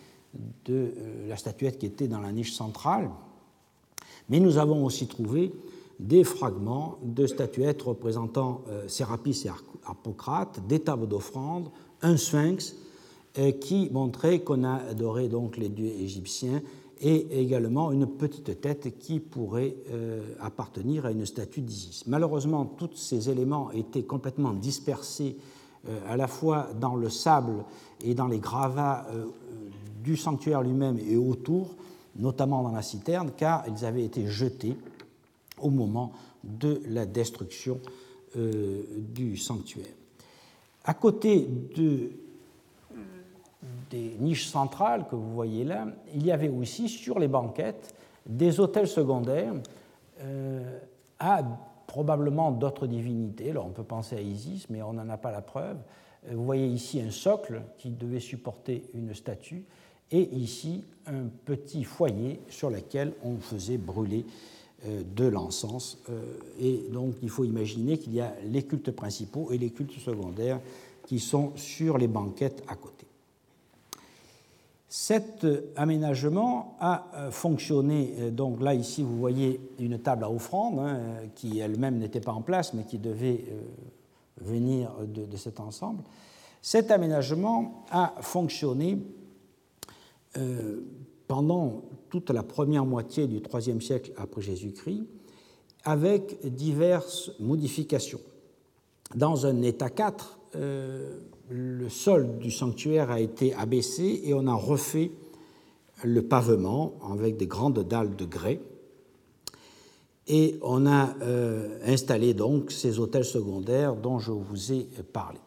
de 0.64 0.92
la 1.28 1.36
statuette 1.36 1.78
qui 1.78 1.86
était 1.86 2.08
dans 2.08 2.20
la 2.20 2.32
niche 2.32 2.52
centrale 2.52 3.10
mais 4.28 4.40
nous 4.40 4.58
avons 4.58 4.84
aussi 4.84 5.06
trouvé 5.06 5.52
des 6.00 6.24
fragments 6.24 6.98
de 7.02 7.26
statuettes 7.26 7.82
représentant 7.82 8.62
euh, 8.68 8.88
Sérapis 8.88 9.44
et 9.46 9.50
Apocrate, 9.86 10.66
des 10.66 10.80
tables 10.80 11.06
d'offrande, 11.06 11.68
un 12.02 12.16
sphinx 12.16 12.72
euh, 12.72 12.76
qui 13.60 13.90
montrait 13.90 14.40
qu'on 14.40 14.64
a 14.64 14.74
adoré 14.90 15.28
donc 15.28 15.56
les 15.56 15.68
dieux 15.68 15.92
égyptiens 16.00 16.62
et 17.00 17.40
également 17.40 17.90
une 17.90 18.06
petite 18.06 18.60
tête 18.60 18.98
qui 18.98 19.18
pourrait 19.18 19.74
euh, 19.90 20.20
appartenir 20.40 21.06
à 21.06 21.10
une 21.10 21.26
statue 21.26 21.60
d'Isis. 21.60 22.06
Malheureusement, 22.06 22.64
tous 22.64 22.94
ces 22.94 23.30
éléments 23.30 23.70
étaient 23.72 24.04
complètement 24.04 24.52
dispersés 24.52 25.36
à 26.08 26.16
la 26.16 26.26
fois 26.28 26.68
dans 26.80 26.94
le 26.94 27.10
sable 27.10 27.62
et 28.02 28.14
dans 28.14 28.26
les 28.26 28.38
gravats 28.38 29.06
du 30.04 30.16
sanctuaire 30.16 30.62
lui-même 30.62 30.98
et 30.98 31.16
autour, 31.16 31.74
notamment 32.16 32.62
dans 32.62 32.72
la 32.72 32.82
citerne, 32.82 33.32
car 33.36 33.64
ils 33.68 33.84
avaient 33.84 34.04
été 34.04 34.26
jetés 34.26 34.76
au 35.60 35.70
moment 35.70 36.12
de 36.44 36.82
la 36.88 37.06
destruction 37.06 37.80
euh, 38.36 38.82
du 38.98 39.36
sanctuaire. 39.36 39.94
À 40.84 40.94
côté 40.94 41.48
de, 41.76 42.10
des 43.90 44.16
niches 44.18 44.46
centrales 44.46 45.06
que 45.08 45.16
vous 45.16 45.32
voyez 45.34 45.64
là, 45.64 45.86
il 46.14 46.24
y 46.24 46.32
avait 46.32 46.48
aussi 46.48 46.88
sur 46.88 47.18
les 47.18 47.28
banquettes 47.28 47.94
des 48.26 48.60
hôtels 48.60 48.88
secondaires 48.88 49.52
à 51.18 51.42
probablement 51.86 52.50
d'autres 52.50 52.86
divinités. 52.86 53.50
Alors 53.50 53.66
on 53.66 53.70
peut 53.70 53.84
penser 53.84 54.16
à 54.16 54.20
Isis, 54.20 54.68
mais 54.70 54.82
on 54.82 54.94
n'en 54.94 55.08
a 55.08 55.16
pas 55.16 55.30
la 55.30 55.42
preuve. 55.42 55.76
Vous 56.30 56.44
voyez 56.44 56.66
ici 56.66 57.00
un 57.00 57.10
socle 57.10 57.62
qui 57.78 57.90
devait 57.90 58.20
supporter 58.20 58.84
une 58.94 59.14
statue 59.14 59.64
et 60.10 60.22
ici 60.34 60.84
un 61.06 61.26
petit 61.44 61.84
foyer 61.84 62.40
sur 62.48 62.70
lequel 62.70 63.12
on 63.22 63.36
faisait 63.36 63.78
brûler 63.78 64.24
euh, 64.86 65.02
de 65.14 65.26
l'encens. 65.26 65.98
Euh, 66.08 66.22
et 66.60 66.84
donc 66.92 67.14
il 67.22 67.28
faut 67.28 67.44
imaginer 67.44 67.98
qu'il 67.98 68.14
y 68.14 68.20
a 68.20 68.34
les 68.44 68.62
cultes 68.62 68.90
principaux 68.90 69.50
et 69.52 69.58
les 69.58 69.70
cultes 69.70 69.98
secondaires 69.98 70.60
qui 71.06 71.18
sont 71.18 71.52
sur 71.56 71.98
les 71.98 72.08
banquettes 72.08 72.62
à 72.68 72.74
côté. 72.74 73.03
Cet 74.96 75.44
aménagement 75.74 76.76
a 76.78 77.10
euh, 77.14 77.30
fonctionné, 77.32 78.30
donc 78.30 78.60
là 78.60 78.74
ici 78.74 79.02
vous 79.02 79.18
voyez 79.18 79.60
une 79.80 79.98
table 79.98 80.22
à 80.22 80.30
offrande 80.30 80.78
hein, 80.78 81.00
qui 81.34 81.58
elle-même 81.58 81.98
n'était 81.98 82.20
pas 82.20 82.30
en 82.30 82.42
place 82.42 82.74
mais 82.74 82.84
qui 82.84 82.98
devait 82.98 83.44
venir 84.40 84.92
de, 85.04 85.36
cet 85.36 85.58
ensemble. 85.58 86.04
Cet 86.62 86.92
aménagement 86.92 87.84
a 87.90 88.14
fonctionné 88.20 88.98
euh, 90.36 90.80
pendant 91.26 91.82
toute 92.10 92.30
la 92.30 92.42
première 92.42 92.84
moitié 92.84 93.26
du 93.26 93.36
IIIe 93.52 93.82
siècle 93.82 94.12
après 94.16 94.42
Jésus-Christ, 94.42 95.04
avec 95.84 96.38
diverses 96.54 97.32
modifications. 97.40 98.20
Dans 99.14 99.46
un 99.46 99.62
état 99.62 99.90
4, 99.90 100.38
euh, 100.56 101.18
le 101.50 101.88
sol 101.88 102.38
du 102.38 102.50
sanctuaire 102.50 103.10
a 103.10 103.20
été 103.20 103.54
abaissé 103.54 104.22
et 104.24 104.34
on 104.34 104.46
a 104.46 104.54
refait 104.54 105.10
le 106.02 106.22
pavement 106.22 106.94
avec 107.10 107.36
des 107.36 107.46
grandes 107.46 107.86
dalles 107.86 108.16
de 108.16 108.24
grès. 108.24 108.60
Et 110.26 110.58
on 110.62 110.86
a 110.86 111.14
euh, 111.20 111.78
installé 111.86 112.32
donc 112.32 112.72
ces 112.72 112.98
hôtels 112.98 113.26
secondaires 113.26 113.94
dont 113.94 114.18
je 114.18 114.32
vous 114.32 114.72
ai 114.72 114.88
parlé. 115.12 115.38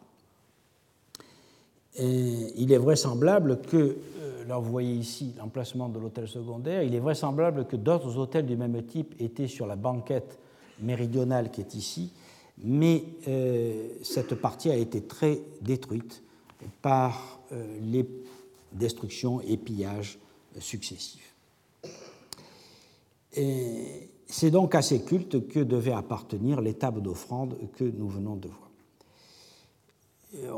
Il 2.00 2.70
est 2.70 2.78
vraisemblable 2.78 3.60
que 3.60 3.96
là 4.48 4.58
vous 4.58 4.70
voyez 4.70 4.94
ici 4.94 5.34
l'emplacement 5.38 5.88
de 5.88 5.98
l'hôtel 5.98 6.26
secondaire, 6.26 6.82
il 6.82 6.94
est 6.94 7.00
vraisemblable 7.00 7.66
que 7.66 7.76
d'autres 7.76 8.16
hôtels 8.16 8.46
du 8.46 8.56
même 8.56 8.82
type 8.84 9.14
étaient 9.20 9.46
sur 9.46 9.66
la 9.66 9.76
banquette 9.76 10.38
méridionale 10.80 11.50
qui 11.50 11.60
est 11.60 11.74
ici, 11.74 12.10
mais 12.62 13.04
euh, 13.28 13.88
cette 14.02 14.34
partie 14.34 14.70
a 14.70 14.76
été 14.76 15.02
très 15.02 15.40
détruite 15.60 16.22
par 16.82 17.40
euh, 17.52 17.78
les 17.80 18.08
destructions 18.72 19.40
et 19.40 19.56
pillages 19.56 20.18
successifs. 20.58 21.34
C'est 24.26 24.50
donc 24.50 24.74
à 24.74 24.82
ces 24.82 25.02
cultes 25.02 25.46
que 25.48 25.60
devait 25.60 25.92
appartenir 25.92 26.60
l'étape 26.60 27.00
d'offrande 27.00 27.56
que 27.76 27.84
nous 27.84 28.08
venons 28.08 28.36
de 28.36 28.48
voir. 28.48 28.68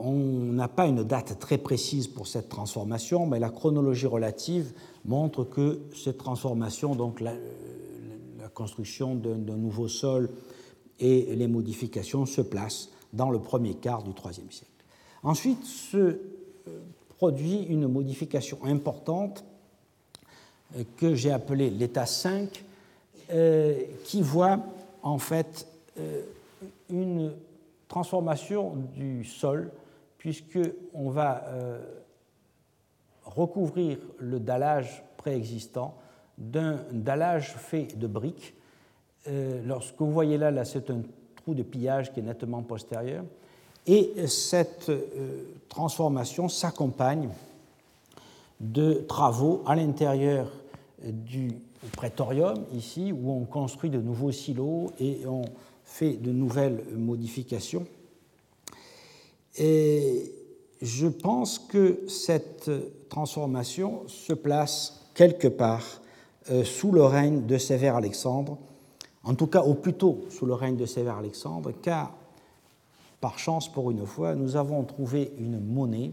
On 0.03 0.15
n'a 0.53 0.67
pas 0.67 0.87
une 0.87 1.05
date 1.05 1.39
très 1.39 1.59
précise 1.59 2.09
pour 2.09 2.27
cette 2.27 2.49
transformation, 2.49 3.27
mais 3.27 3.39
la 3.39 3.51
chronologie 3.51 4.09
relative 4.09 4.73
montre 5.05 5.45
que 5.45 5.83
cette 5.95 6.19
transformation, 6.19 6.97
donc 6.97 7.21
la, 7.21 7.35
construction 8.53 9.15
d'un 9.15 9.57
nouveau 9.57 9.87
sol 9.87 10.29
et 11.01 11.35
les 11.35 11.49
modifications 11.49 12.27
se 12.27 12.41
placent 12.41 12.91
dans 13.13 13.31
le 13.31 13.41
premier 13.41 13.75
quart 13.75 14.03
du 14.03 14.11
IIIe 14.11 14.53
siècle. 14.53 14.71
Ensuite 15.23 15.65
se 15.65 15.97
euh, 15.97 16.19
produit 17.17 17.65
une 17.65 17.89
modification 17.89 18.59
importante 18.65 19.45
euh, 20.77 20.85
que 20.97 21.15
j'ai 21.15 21.33
appelée 21.33 21.71
l'état 21.71 22.07
5, 22.07 22.65
euh, 23.33 23.79
qui 24.05 24.23
voit 24.23 24.61
en 25.03 25.19
fait 25.19 25.67
une 26.89 27.33
transformation 27.89 28.75
du 28.95 29.25
sol, 29.25 29.71
puisqu'on 30.17 31.11
va 31.11 31.45
euh, 31.49 31.83
recouvrir 33.25 33.99
le 34.19 34.39
dallage 34.39 35.03
préexistant 35.17 35.97
d'un 36.39 36.81
dallage 36.93 37.55
fait 37.57 37.99
de 37.99 38.07
briques. 38.07 38.55
Euh, 39.29 39.61
lorsque 39.67 39.99
vous 39.99 40.13
voyez 40.13 40.39
là, 40.39 40.65
c'est 40.65 40.91
un 40.91 41.03
trou 41.37 41.55
de 41.55 41.63
pillage 41.63 42.13
qui 42.13 42.21
est 42.21 42.23
nettement 42.23 42.63
postérieur. 42.63 43.25
Et 43.87 44.13
cette 44.27 44.89
euh, 44.89 45.45
transformation 45.69 46.49
s'accompagne 46.49 47.29
de 48.61 48.95
travaux 49.09 49.63
à 49.67 49.75
l'intérieur 49.75 50.53
du 51.03 51.49
prétorium, 51.97 52.67
ici, 52.75 53.11
où 53.11 53.31
on 53.31 53.45
construit 53.45 53.89
de 53.89 54.01
nouveaux 54.01 54.33
silos 54.33 54.93
et 55.01 55.21
on 55.27 55.43
fait 55.83 56.13
de 56.13 56.31
nouvelles 56.31 56.85
modifications. 56.95 57.87
Et 59.59 60.33
je 60.81 61.07
pense 61.07 61.59
que 61.59 62.01
cette 62.09 62.71
transformation 63.09 64.03
se 64.07 64.33
place 64.33 65.07
quelque 65.15 65.49
part 65.49 66.01
euh, 66.51 66.65
sous 66.65 66.93
le 66.93 67.05
règne 67.05 67.47
de 67.47 67.59
Sévère 67.59 67.97
Alexandre, 67.97 68.57
en 69.25 69.35
tout 69.35 69.47
cas 69.47 69.63
au 69.63 69.75
plus 69.75 69.95
tôt 69.95 70.25
sous 70.31 70.47
le 70.47 70.55
règne 70.55 70.77
de 70.77 70.87
Sévère 70.87 71.17
Alexandre, 71.17 71.73
car 71.83 72.15
par 73.21 73.39
chance 73.39 73.71
pour 73.71 73.91
une 73.91 74.07
fois, 74.07 74.35
nous 74.35 74.57
avons 74.57 74.83
trouvé 74.85 75.33
une 75.39 75.61
monnaie 75.61 76.13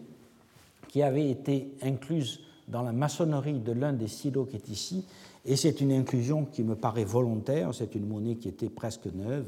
qui 0.90 1.02
avait 1.02 1.30
été 1.30 1.72
incluse 1.82 2.42
dans 2.68 2.82
la 2.82 2.92
maçonnerie 2.92 3.60
de 3.60 3.72
l'un 3.72 3.94
des 3.94 4.08
silos 4.08 4.46
qui 4.46 4.58
est 4.58 4.70
ici, 4.70 5.06
et 5.46 5.56
c'est 5.56 5.80
une 5.80 5.94
inclusion 5.94 6.46
qui 6.46 6.64
me 6.64 6.76
paraît 6.76 7.06
volontaire, 7.06 7.74
c'est 7.74 7.96
une 7.96 8.08
monnaie 8.08 8.36
qui 8.36 8.50
était 8.50 8.70
presque 8.70 9.06
neuve, 9.06 9.46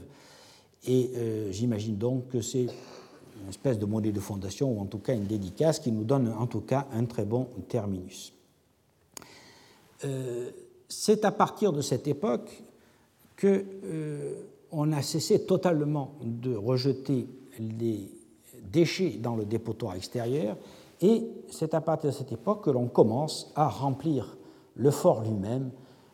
et 0.88 1.12
euh, 1.16 1.52
j'imagine 1.52 1.98
donc 1.98 2.30
que 2.30 2.42
c'est 2.42 2.68
une 3.42 3.50
espèce 3.50 3.78
de 3.78 3.86
monnaie 3.86 4.14
de 4.14 4.20
fondation, 4.22 4.72
ou 4.72 4.80
en 4.80 4.86
tout 4.86 5.00
cas 5.00 5.14
une 5.14 5.26
dédicace, 5.26 5.80
qui 5.80 5.92
nous 5.92 6.06
donne 6.06 6.30
en 6.30 6.48
tout 6.48 6.62
cas 6.62 6.88
un 6.94 7.04
très 7.04 7.26
bon 7.26 7.48
terminus. 7.68 8.32
Euh, 10.06 10.50
c'est 10.88 11.26
à 11.26 11.32
partir 11.32 11.74
de 11.74 11.82
cette 11.82 12.08
époque 12.08 12.64
que 13.40 13.66
euh, 13.86 14.92
a 14.92 15.02
cessé 15.02 15.46
totalement 15.46 16.16
de 16.22 16.54
rejeter 16.54 17.26
les 17.58 18.12
déchets 18.62 19.12
dans 19.22 19.38
le 19.38 19.46
dépotoir 19.46 19.96
extérieur, 19.96 20.58
et 21.02 21.24
c'est 21.50 21.74
à 21.74 21.80
partir 21.80 22.10
de 22.12 22.16
cette 22.16 22.34
époque 22.34 22.66
que 22.66 22.70
l'on 22.70 22.88
commence 22.88 23.54
à 23.56 23.70
remplir 23.70 24.38
le 24.76 24.92
fort 24.92 25.22
lui-même 25.22 25.72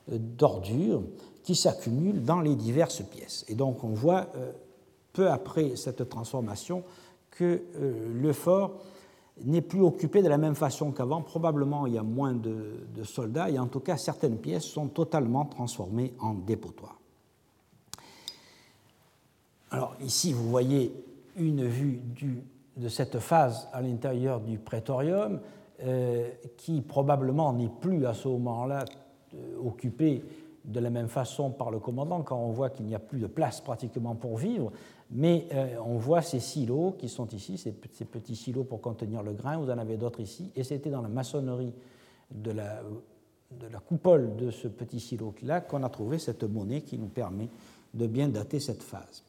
d'ordures 0.08 1.02
qui 1.42 1.56
s'accumulent 1.56 2.24
dans 2.24 2.42
les 2.42 2.56
diverses 2.56 3.02
pièces. 3.02 3.44
Et 3.48 3.56
donc 3.56 3.84
on 3.84 3.90
voit 3.90 4.28
euh, 4.36 4.52
peu 5.12 5.28
après 5.28 5.76
cette 5.76 6.08
transformation 6.08 6.84
que 7.32 7.64
euh, 7.76 8.14
le 8.14 8.34
fort 8.34 8.82
n'est 9.44 9.62
plus 9.62 9.82
occupé 9.82 10.22
de 10.22 10.30
la 10.30 10.38
même 10.38 10.56
façon 10.56 10.92
qu'avant. 10.92 11.22
Probablement 11.22 11.88
il 11.88 11.94
y 11.94 11.98
a 11.98 12.04
moins 12.04 12.34
de, 12.34 13.04
soldats 13.04 13.50
et 13.50 13.58
en 13.58 13.68
tout 13.68 13.80
cas 13.80 13.98
certaines 13.98 14.38
pièces 14.38 14.66
sont 14.66 14.88
totalement 14.88 15.46
transformées 15.46 16.14
en 16.20 16.36
dépotoir. 16.36 17.00
Alors 19.72 19.96
ici 20.02 20.34
vous 20.34 20.50
voyez 20.50 20.94
une 21.38 21.66
vue 21.66 22.02
de 22.78 22.88
cette 22.90 23.20
phase 23.20 23.68
à 23.74 23.82
l'intérieur 23.82 24.40
du 24.40 24.58
prétorium 24.58 25.40
euh, 25.84 26.30
qui 26.58 26.82
probablement 26.82 27.52
n'est 27.54 27.72
plus 27.82 28.06
à 28.06 28.14
ce 28.14 28.28
moment-là 28.28 28.86
occupée 29.64 30.24
de 30.68 30.80
la 30.80 30.90
même 30.90 31.08
façon 31.08 31.52
par 31.52 31.72
le 31.72 31.80
commandant 31.80 32.22
quand 32.24 32.38
on 32.38 32.52
voit 32.52 32.70
qu'il 32.70 32.86
n'y 32.86 32.96
a 32.96 33.00
plus 33.00 33.20
de 33.20 33.28
place 33.28 33.62
pratiquement 33.62 34.16
pour 34.16 34.38
vivre, 34.38 34.72
mais 35.12 35.48
euh, 35.54 35.78
on 35.86 35.98
voit 35.98 36.22
ces 36.22 36.40
silos 36.40 36.96
qui 36.98 37.08
sont 37.10 37.28
ici, 37.30 37.58
ces, 37.58 37.72
petits 37.72 38.36
silos 38.36 38.64
pour 38.64 38.82
contenir 38.82 39.22
le 39.22 39.34
grain, 39.34 39.58
vous 39.58 39.70
en 39.70 39.78
avez 39.78 39.98
d'autres 39.98 40.22
ici, 40.22 40.52
et 40.56 40.64
c'était 40.64 40.90
dans 40.90 41.02
la 41.02 41.10
maçonnerie 41.10 41.74
de 42.32 42.52
la, 42.52 42.82
de 43.52 43.68
la 43.68 43.80
coupole 43.80 44.36
de 44.36 44.50
ce 44.50 44.68
petit 44.68 45.00
silo-là 45.00 45.62
qu'on 45.62 45.84
a 45.84 45.90
trouvé 45.90 46.18
cette 46.18 46.44
monnaie 46.44 46.82
qui 46.82 46.98
nous 46.98 47.10
permet 47.10 47.50
de 47.94 48.08
bien 48.08 48.28
dater 48.28 48.60
cette 48.60 48.84
phase. 48.84 49.24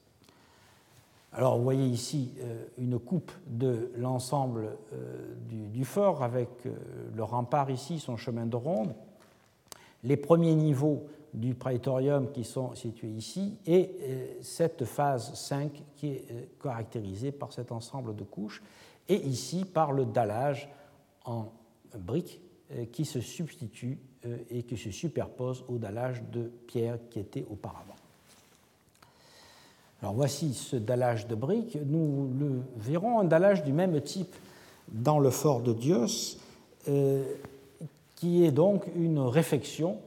Alors 1.37 1.59
vous 1.59 1.62
voyez 1.62 1.87
ici 1.87 2.33
euh, 2.40 2.64
une 2.79 2.99
coupe 2.99 3.31
de 3.46 3.92
l'ensemble 3.96 4.70
euh, 4.92 5.35
du, 5.49 5.85
fort 5.85 6.25
avec 6.25 6.49
le 7.14 7.22
rempart 7.22 7.70
ici, 7.70 8.01
son 8.01 8.16
chemin 8.16 8.46
de 8.46 8.57
ronde, 8.57 8.94
les 10.03 10.16
premiers 10.16 10.55
niveaux 10.55 11.07
du 11.35 11.55
praetorium 11.55 12.33
qui 12.33 12.44
sont 12.44 12.75
situés 12.75 13.11
ici, 13.11 13.59
et 13.66 13.90
euh, 14.01 14.27
cette 14.40 14.85
phase 14.85 15.35
5 15.35 15.83
qui 15.94 16.09
est 16.09 16.25
euh, 16.31 16.44
caractérisée 16.62 17.31
par 17.33 17.53
cet 17.53 17.72
ensemble 17.72 18.16
de 18.16 18.25
couches, 18.25 18.62
et 19.09 19.16
ici 19.16 19.64
par 19.64 19.92
le 19.92 20.07
dallage 20.07 20.68
en 21.25 21.53
briques 21.99 22.40
euh, 22.72 22.87
qui 22.87 23.05
se 23.05 23.20
substitue 23.20 23.99
et 24.51 24.64
qui 24.64 24.77
se 24.77 24.90
superpose 24.90 25.64
au 25.68 25.79
dallage 25.79 26.25
de 26.33 26.51
pierre 26.66 26.99
qui 27.11 27.20
était 27.20 27.46
auparavant. 27.49 27.94
Alors 30.06 30.14
voici 30.14 30.54
ce 30.54 30.76
dallage 30.76 31.26
de 31.26 31.34
briques. 31.34 31.76
Nous 31.84 32.30
le 32.38 32.62
verrons 32.76 33.18
un 33.18 33.24
dallage 33.24 33.64
du 33.64 33.72
même 33.72 34.00
type 34.00 34.36
dans 34.86 35.18
le 35.18 35.30
fort 35.30 35.60
de 35.62 35.72
Dios, 35.72 36.38
qui 38.14 38.44
est 38.44 38.52
donc 38.52 38.84
une 38.94 39.18
réflexion 39.18 39.98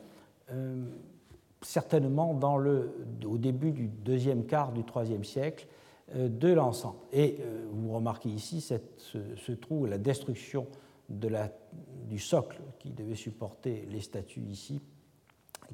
certainement 1.62 2.34
dans 2.34 2.56
le, 2.56 2.94
au 3.26 3.38
début 3.38 3.74
du 3.74 3.88
deuxième 3.88 4.46
quart 4.46 4.72
du 4.72 4.86
troisième 4.86 5.26
siècle 5.26 5.68
de 6.16 6.48
l'ensemble. 6.48 7.00
Et 7.12 7.36
vous 7.74 7.92
remarquez 7.92 8.30
ici 8.30 8.62
ce, 8.62 9.52
trou, 9.52 9.86
la 9.86 9.98
destruction 9.98 10.66
du 11.10 12.20
socle 12.20 12.62
qui 12.80 12.92
devait 12.92 13.16
supporter 13.16 13.86
les 13.92 14.00
statues 14.00 14.48
ici, 14.50 14.80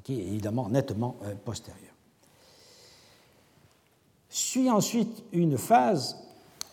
qui 0.02 0.20
est 0.20 0.24
évidemment 0.24 0.68
nettement 0.68 1.16
postérieur. 1.44 1.95
Suit 4.28 4.70
ensuite 4.70 5.24
une 5.32 5.56
phase 5.56 6.16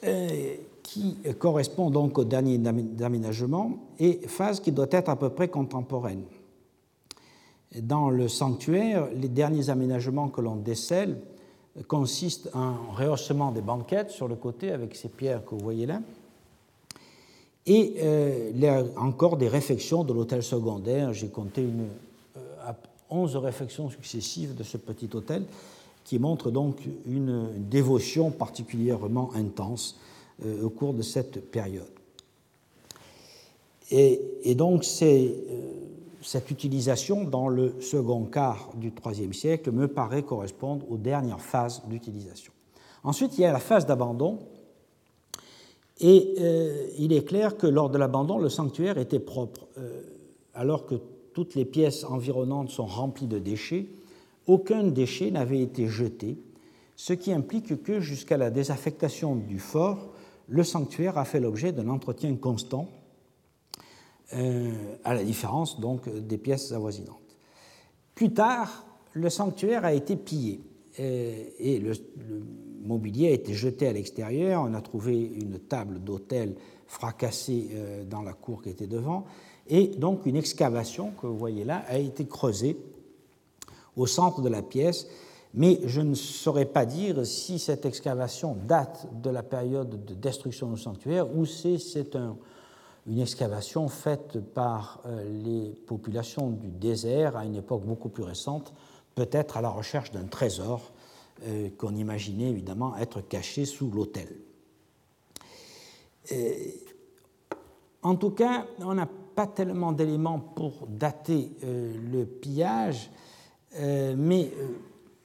euh, 0.03 0.55
qui 0.81 1.17
correspond 1.39 1.89
donc 1.89 2.17
au 2.17 2.23
dernier 2.23 2.59
aménagement 3.01 3.77
et 3.99 4.19
phase 4.27 4.59
qui 4.59 4.71
doit 4.71 4.87
être 4.91 5.09
à 5.09 5.15
peu 5.15 5.29
près 5.29 5.47
contemporaine. 5.47 6.23
Dans 7.81 8.09
le 8.09 8.27
sanctuaire, 8.27 9.07
les 9.15 9.29
derniers 9.29 9.69
aménagements 9.69 10.27
que 10.27 10.41
l'on 10.41 10.57
décèle 10.57 11.19
consistent 11.87 12.49
en 12.53 12.91
rehaussement 12.95 13.51
des 13.51 13.61
banquettes 13.61 14.11
sur 14.11 14.27
le 14.27 14.35
côté 14.35 14.71
avec 14.71 14.95
ces 14.95 15.09
pierres 15.09 15.43
que 15.43 15.55
vous 15.55 15.63
voyez 15.63 15.87
là, 15.87 16.01
et 17.65 17.95
euh, 18.01 18.83
encore 18.97 19.37
des 19.37 19.47
réfections 19.47 20.03
de 20.03 20.13
l'hôtel 20.13 20.43
secondaire. 20.43 21.13
J'ai 21.13 21.29
compté 21.29 21.61
une, 21.61 21.87
11 23.09 23.35
euh, 23.35 23.39
réfections 23.39 23.89
successives 23.89 24.55
de 24.55 24.63
ce 24.63 24.77
petit 24.77 25.09
hôtel 25.13 25.43
qui 26.03 26.19
montre 26.19 26.51
donc 26.51 26.81
une 27.05 27.49
dévotion 27.69 28.31
particulièrement 28.31 29.31
intense 29.35 29.97
euh, 30.45 30.63
au 30.63 30.69
cours 30.69 30.93
de 30.93 31.01
cette 31.01 31.51
période. 31.51 31.85
Et, 33.91 34.55
donc 34.55 34.85
euh, 35.01 35.29
cette 36.21 36.49
utilisation 36.49 37.23
dans 37.25 37.47
le 37.47 37.79
second 37.81 38.23
quart 38.25 38.71
du 38.75 38.91
IIIe 39.05 39.33
siècle 39.33 39.71
me 39.71 39.87
paraît 39.87 40.23
correspondre 40.23 40.89
aux 40.89 40.97
dernières 40.97 41.41
phases 41.41 41.83
d'utilisation. 41.87 42.51
Ensuite, 43.03 43.37
il 43.37 43.41
y 43.41 43.45
a 43.45 43.51
la 43.51 43.59
phase 43.59 43.85
d'abandon, 43.85 44.39
et 45.99 46.33
euh, 46.39 46.87
il 46.97 47.13
est 47.13 47.23
clair 47.23 47.57
que 47.57 47.67
lors 47.67 47.89
de 47.89 47.97
l'abandon, 47.97 48.39
le 48.39 48.49
sanctuaire 48.49 48.97
était 48.97 49.19
propre, 49.19 49.67
alors 50.55 50.85
que 50.85 50.95
toutes 51.33 51.55
les 51.55 51.65
pièces 51.65 52.03
environnantes 52.03 52.69
sont 52.69 52.85
remplies 52.85 53.27
de 53.27 53.37
déchets 53.37 53.87
aucun 54.47 54.83
déchet 54.83 55.31
n'avait 55.31 55.61
été 55.61 55.87
jeté, 55.87 56.37
ce 56.95 57.13
qui 57.13 57.31
implique 57.31 57.83
que 57.83 57.99
jusqu'à 57.99 58.37
la 58.37 58.51
désaffectation 58.51 59.35
du 59.35 59.59
fort, 59.59 60.13
le 60.47 60.63
sanctuaire 60.63 61.17
a 61.17 61.25
fait 61.25 61.39
l'objet 61.39 61.71
d'un 61.71 61.89
entretien 61.89 62.35
constant, 62.35 62.89
euh, 64.33 64.71
à 65.03 65.13
la 65.13 65.23
différence 65.23 65.79
donc 65.79 66.09
des 66.09 66.37
pièces 66.37 66.71
avoisinantes. 66.71 67.37
Plus 68.15 68.33
tard, 68.33 68.85
le 69.13 69.29
sanctuaire 69.29 69.85
a 69.85 69.93
été 69.93 70.15
pillé 70.15 70.61
euh, 70.99 71.43
et 71.59 71.79
le, 71.79 71.93
mobilier 72.83 73.27
a 73.27 73.31
été 73.31 73.53
jeté 73.53 73.87
à 73.87 73.93
l'extérieur. 73.93 74.63
On 74.67 74.73
a 74.73 74.81
trouvé 74.81 75.19
une 75.21 75.59
table 75.59 75.99
d'hôtel 75.99 76.55
fracassée 76.87 77.69
euh, 77.73 78.03
dans 78.03 78.21
la 78.21 78.33
cour 78.33 78.61
qui 78.61 78.69
était 78.69 78.87
devant, 78.87 79.25
et 79.67 79.87
donc 79.87 80.25
une 80.25 80.35
excavation 80.35 81.11
que 81.11 81.27
vous 81.27 81.37
voyez 81.37 81.63
là 81.63 81.83
a 81.87 81.97
été 81.97 82.25
creusée 82.25 82.77
au 83.95 84.05
centre 84.07 84.41
de 84.41 84.49
la 84.49 84.61
pièce, 84.61 85.07
mais 85.53 85.79
je 85.85 86.01
ne 86.01 86.15
saurais 86.15 86.65
pas 86.65 86.85
dire 86.85 87.25
si 87.25 87.59
cette 87.59 87.85
excavation 87.85 88.57
date 88.67 89.07
de 89.21 89.29
la 89.29 89.43
période 89.43 90.05
de 90.05 90.13
destruction 90.13 90.71
du 90.71 90.81
sanctuaire 90.81 91.35
ou 91.35 91.45
si 91.45 91.79
c'est 91.79 92.15
une 93.05 93.19
excavation 93.19 93.87
faite 93.87 94.39
par 94.53 95.01
euh, 95.05 95.23
les 95.43 95.69
populations 95.85 96.49
du 96.49 96.69
désert 96.69 97.37
à 97.37 97.45
une 97.45 97.55
époque 97.55 97.83
beaucoup 97.85 98.09
plus 98.09 98.23
récente, 98.23 98.73
peut-être 99.13 99.57
à 99.57 99.61
la 99.61 99.69
recherche 99.69 100.11
d'un 100.11 100.25
trésor 100.25 100.91
euh, 101.45 101.69
qu'on 101.77 101.95
imaginait 101.95 102.49
évidemment 102.49 102.97
être 102.97 103.21
caché 103.21 103.65
sous 103.65 103.91
l'autel. 103.91 104.29
En 108.03 108.15
tout 108.15 108.31
cas, 108.31 108.65
on 108.79 108.93
n'a 108.93 109.07
pas 109.35 109.47
tellement 109.47 109.93
d'éléments 109.93 110.39
pour 110.39 110.87
dater 110.87 111.51
euh, 111.63 111.93
le 112.11 112.25
pillage, 112.25 113.09
euh, 113.09 113.22
mais 113.79 114.51
euh, 114.57 114.67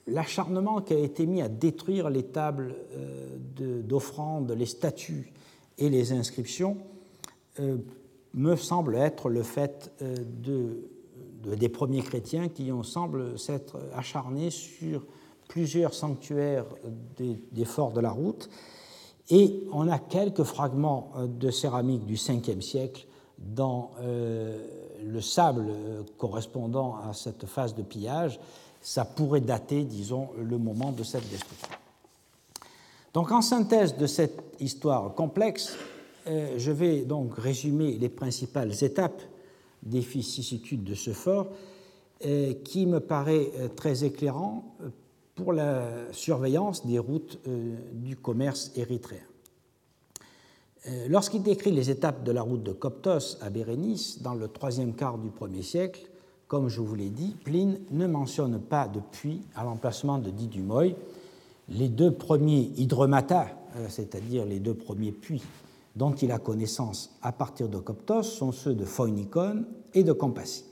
l'acharnement 0.07 0.81
qui 0.81 0.95
a 0.95 0.99
été 0.99 1.27
mis 1.27 1.43
à 1.43 1.49
détruire 1.49 2.11
les 2.11 2.25
tables 2.25 2.75
euh, 2.97 3.83
d'offrandes, 3.83 4.53
les 4.53 4.67
statues 4.67 5.33
et 5.77 5.91
les 5.91 6.13
inscriptions 6.13 6.77
me 8.35 8.55
semble 8.55 8.95
être 8.95 9.29
le 9.29 9.43
fait 9.43 9.91
de, 10.01 10.89
des 11.43 11.69
premiers 11.69 12.03
chrétiens 12.03 12.49
qui 12.49 12.71
ont 12.71 12.85
semble 12.85 13.37
s'être 13.37 13.79
acharnés 13.97 14.51
sur 14.51 15.05
plusieurs 15.49 15.93
sanctuaires 15.93 16.67
des, 17.17 17.65
forts 17.65 17.93
de 17.93 18.01
la 18.01 18.11
route. 18.11 18.49
Et 19.31 19.65
on 19.73 19.89
a 19.89 19.99
quelques 19.99 20.45
fragments 20.45 21.11
de 21.27 21.51
céramique 21.51 22.07
du 22.07 22.15
5e 22.15 22.61
siècle 22.61 23.09
dans 23.39 23.91
le 25.05 25.21
sable 25.21 25.67
correspondant 26.17 26.97
à 26.97 27.13
cette 27.13 27.47
phase 27.47 27.75
de 27.75 27.83
pillage, 27.83 28.39
ça 28.81 29.05
pourrait 29.05 29.41
dater, 29.41 29.85
disons, 29.85 30.31
le 30.39 30.59
moment 30.59 30.93
de 30.93 31.03
cette 31.03 31.29
destruction. 31.29 31.69
Donc, 33.15 33.33
en 33.33 33.43
synthèse 33.43 33.97
de 33.97 34.07
cette 34.07 34.41
histoire 34.61 35.15
complexe, 35.15 35.77
euh, 36.27 36.55
je 36.59 36.71
vais 36.71 37.03
donc 37.03 37.35
résumer 37.37 37.97
les 37.99 38.09
principales 38.09 38.73
étapes 38.83 39.23
des 39.83 40.01
vicissitudes 40.01 40.85
de 40.85 40.95
ce 40.95 41.13
fort, 41.13 41.49
euh, 42.25 42.55
qui 42.65 42.87
me 42.87 43.01
paraît 43.01 43.51
euh, 43.59 43.69
très 43.69 44.05
éclairant 44.05 44.77
pour 45.35 45.53
la 45.53 46.13
surveillance 46.13 46.85
des 46.85 46.99
routes 46.99 47.39
du 47.93 48.17
commerce 48.17 48.73
érythréen. 48.75 49.28
Euh, 50.89 51.07
lorsqu'il 51.09 51.43
décrit 51.43 51.71
les 51.71 51.91
étapes 51.91 52.25
de 52.25 52.33
la 52.33 52.43
route 52.43 52.63
de 52.63 52.73
Coptos 52.73 53.37
à 53.43 53.51
Bérénice 53.51 54.23
dans 54.23 54.35
le 54.35 54.49
troisième 54.49 54.95
quart 54.95 55.19
du 55.19 55.29
premier 55.29 55.63
siècle, 55.63 56.09
comme 56.47 56.69
je 56.69 56.81
vous 56.81 56.95
l'ai 56.95 57.11
dit, 57.11 57.37
Pline 57.45 57.79
ne 57.91 58.07
mentionne 58.07 58.59
pas 58.59 58.89
de 58.89 59.01
puits 59.01 59.43
à 59.55 59.65
l'emplacement 59.65 60.19
de 60.19 60.31
Didumoy. 60.31 60.97
Les 61.69 61.89
deux 61.89 62.13
premiers 62.13 62.71
hydromata, 62.77 63.49
euh, 63.77 63.87
c'est-à-dire 63.91 64.47
les 64.47 64.61
deux 64.61 64.75
premiers 64.75 65.13
puits 65.13 65.43
dont 65.95 66.13
il 66.13 66.33
a 66.33 66.39
connaissance 66.39 67.11
à 67.23 67.33
partir 67.33 67.69
de 67.69 67.79
Coptos, 67.79 68.23
sont 68.23 68.53
ceux 68.53 68.75
de 68.75 68.85
Phoinikon 68.85 69.65
et 69.93 70.05
de 70.05 70.13
Compassie. 70.13 70.65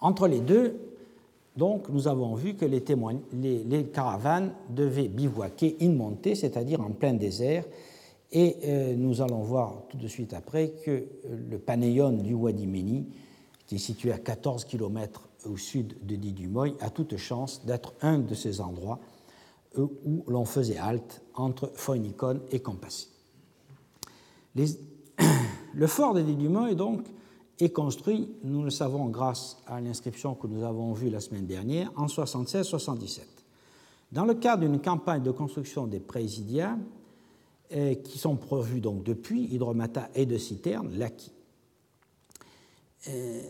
Entre 0.00 0.26
les 0.26 0.40
deux, 0.40 0.76
donc, 1.56 1.88
nous 1.90 2.08
avons 2.08 2.34
vu 2.34 2.54
que 2.54 2.64
les 2.64 2.82
caravanes 3.92 4.52
devaient 4.70 5.08
bivouaquer 5.08 5.76
in 5.82 5.90
monte, 5.90 6.34
c'est-à-dire 6.34 6.80
en 6.80 6.90
plein 6.90 7.12
désert, 7.12 7.64
et 8.32 8.56
euh, 8.64 8.94
nous 8.96 9.20
allons 9.20 9.42
voir 9.42 9.82
tout 9.88 9.98
de 9.98 10.08
suite 10.08 10.32
après 10.32 10.70
que 10.84 10.90
euh, 10.90 11.06
le 11.50 11.58
Panéon 11.58 12.12
du 12.12 12.32
Wadi 12.34 12.66
Meni, 12.66 13.06
qui 13.66 13.76
est 13.76 13.78
situé 13.78 14.10
à 14.10 14.18
14 14.18 14.64
km 14.64 15.28
au 15.44 15.56
sud 15.56 15.94
de 16.06 16.16
Didumoy, 16.16 16.74
a 16.80 16.88
toute 16.90 17.16
chance 17.16 17.64
d'être 17.66 17.94
un 18.00 18.18
de 18.18 18.34
ces 18.34 18.60
endroits 18.60 19.00
euh, 19.78 19.86
où 20.04 20.24
l'on 20.28 20.46
faisait 20.46 20.78
halte 20.78 21.22
entre 21.34 21.70
Phoinikon 21.74 22.40
et 22.50 22.60
Campassi. 22.60 23.08
Le 25.74 25.86
fort 25.86 26.14
de 26.14 26.22
Didumoy, 26.22 26.74
donc, 26.74 27.06
est 27.60 27.70
construit, 27.70 28.30
nous 28.44 28.62
le 28.62 28.70
savons 28.70 29.06
grâce 29.06 29.58
à 29.66 29.80
l'inscription 29.80 30.34
que 30.34 30.46
nous 30.46 30.64
avons 30.64 30.92
vue 30.94 31.10
la 31.10 31.20
semaine 31.20 31.46
dernière, 31.46 31.92
en 31.96 32.06
76-77. 32.06 33.20
Dans 34.10 34.24
le 34.24 34.34
cadre 34.34 34.66
d'une 34.66 34.80
campagne 34.80 35.22
de 35.22 35.30
construction 35.30 35.86
des 35.86 36.00
présidia, 36.00 36.72
euh, 36.72 37.01
qui 38.04 38.18
sont 38.18 38.36
provus 38.36 38.80
donc 38.80 39.02
de 39.02 39.14
puits, 39.14 39.48
hydromata 39.50 40.10
et 40.14 40.26
de 40.26 40.36
citernes, 40.36 40.90
l'acquis. 40.96 41.32
Euh, 43.08 43.40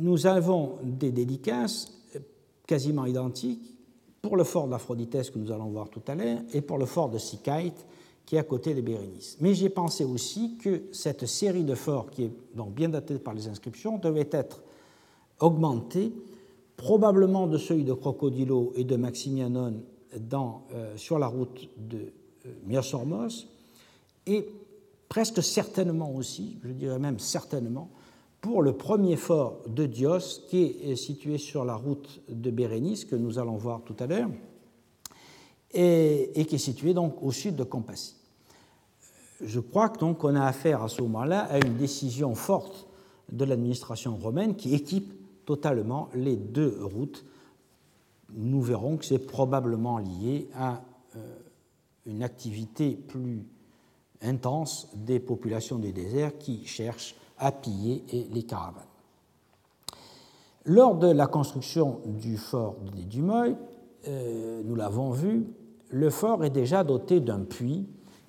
nous 0.00 0.26
avons 0.26 0.78
des 0.82 1.10
dédicaces 1.10 1.92
euh, 2.14 2.20
quasiment 2.66 3.06
identiques 3.06 3.74
pour 4.20 4.36
le 4.36 4.44
fort 4.44 4.68
d'Aphroditès 4.68 5.30
que 5.30 5.38
nous 5.38 5.50
allons 5.50 5.70
voir 5.70 5.88
tout 5.88 6.02
à 6.06 6.14
l'heure 6.14 6.38
et 6.52 6.60
pour 6.60 6.78
le 6.78 6.86
fort 6.86 7.10
de 7.10 7.18
Sychaïte 7.18 7.84
qui 8.24 8.36
est 8.36 8.38
à 8.38 8.44
côté 8.44 8.72
de 8.72 8.80
Bérénice. 8.80 9.36
Mais 9.40 9.52
j'ai 9.52 9.68
pensé 9.68 10.04
aussi 10.04 10.56
que 10.58 10.84
cette 10.92 11.26
série 11.26 11.64
de 11.64 11.74
forts, 11.74 12.08
qui 12.10 12.24
est 12.24 12.32
donc 12.54 12.72
bien 12.72 12.88
datée 12.88 13.18
par 13.18 13.34
les 13.34 13.48
inscriptions, 13.48 13.98
devait 13.98 14.28
être 14.30 14.62
augmentée, 15.40 16.12
probablement 16.76 17.48
de 17.48 17.58
celui 17.58 17.82
de 17.82 17.92
Crocodilo 17.92 18.72
et 18.76 18.84
de 18.84 18.94
Maximianon 18.94 19.82
sur 20.94 21.18
la 21.18 21.26
route 21.26 21.68
de 21.76 22.12
Myosormos, 22.66 23.46
et 24.26 24.48
presque 25.08 25.42
certainement 25.42 26.14
aussi, 26.14 26.58
je 26.64 26.72
dirais 26.72 26.98
même 26.98 27.18
certainement, 27.18 27.90
pour 28.40 28.62
le 28.62 28.72
premier 28.72 29.16
fort 29.16 29.60
de 29.68 29.86
Dios 29.86 30.40
qui 30.48 30.64
est 30.82 30.96
situé 30.96 31.38
sur 31.38 31.64
la 31.64 31.76
route 31.76 32.20
de 32.28 32.50
Bérénice, 32.50 33.04
que 33.04 33.14
nous 33.14 33.38
allons 33.38 33.56
voir 33.56 33.82
tout 33.84 33.94
à 34.00 34.06
l'heure, 34.06 34.30
et, 35.72 36.44
qui 36.48 36.56
est 36.56 36.58
situé 36.58 36.92
donc 36.92 37.22
au 37.22 37.30
sud 37.30 37.56
de 37.56 37.64
Compassie. 37.64 38.16
je 39.40 39.60
crois 39.60 39.88
donc 39.88 40.18
qu'on 40.18 40.34
a 40.34 40.44
affaire 40.44 40.82
à 40.82 40.88
ce 40.88 41.02
moment-là 41.02 41.40
à 41.42 41.58
une 41.58 41.76
décision 41.76 42.34
forte 42.34 42.86
de 43.30 43.44
l'administration 43.44 44.16
romaine 44.16 44.56
qui 44.56 44.74
équipe 44.74 45.12
totalement 45.46 46.08
les 46.14 46.36
deux 46.36 46.78
routes. 46.82 47.24
Nous 48.34 48.60
verrons 48.60 48.96
que 48.96 49.04
c'est 49.04 49.26
probablement 49.26 49.98
lié 49.98 50.48
à 50.54 50.74
euh, 50.74 50.91
une 52.06 52.22
activité 52.22 52.90
plus 52.90 53.44
intense 54.22 54.88
des 54.94 55.20
populations 55.20 55.78
du 55.78 55.92
désert 55.92 56.38
qui 56.38 56.64
cherchent 56.64 57.14
à 57.38 57.52
piller 57.52 58.04
les 58.32 58.42
caravanes. 58.44 58.84
Lors 60.64 60.94
de 60.94 61.08
la 61.08 61.26
construction 61.26 62.00
du 62.06 62.36
fort 62.36 62.76
de 62.94 63.02
Dumoy, 63.02 63.56
euh, 64.06 64.62
nous 64.64 64.76
l'avons 64.76 65.10
vu, 65.10 65.46
le 65.90 66.10
fort 66.10 66.44
est 66.44 66.50
déjà 66.50 66.84
doté 66.84 67.20
d'un 67.20 67.40
puits 67.40 67.86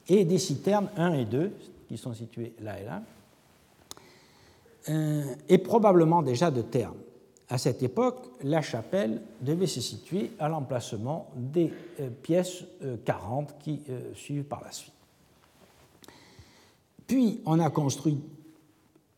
et 0.07 0.25
des 0.25 0.39
citernes 0.39 0.89
1 0.97 1.13
et 1.13 1.25
2, 1.25 1.51
qui 1.87 1.97
sont 1.97 2.13
situées 2.13 2.53
là 2.59 2.79
et 2.79 2.85
là, 2.85 3.03
euh, 4.89 5.23
et 5.47 5.59
probablement 5.59 6.23
déjà 6.23 6.49
de 6.49 6.61
terme. 6.61 6.97
À 7.53 7.59
cette 7.59 7.83
époque, 7.83 8.25
la 8.41 8.63
chapelle 8.63 9.21
devait 9.41 9.67
se 9.67 9.79
situer 9.79 10.31
à 10.39 10.49
l'emplacement 10.49 11.29
des 11.35 11.71
euh, 11.99 12.09
pièces 12.09 12.63
40 13.05 13.59
qui 13.59 13.81
suivent 14.15 14.45
par 14.45 14.63
la 14.63 14.71
suite. 14.71 14.93
Puis 17.05 17.41
on 17.45 17.59
a 17.59 17.69
construit 17.69 18.17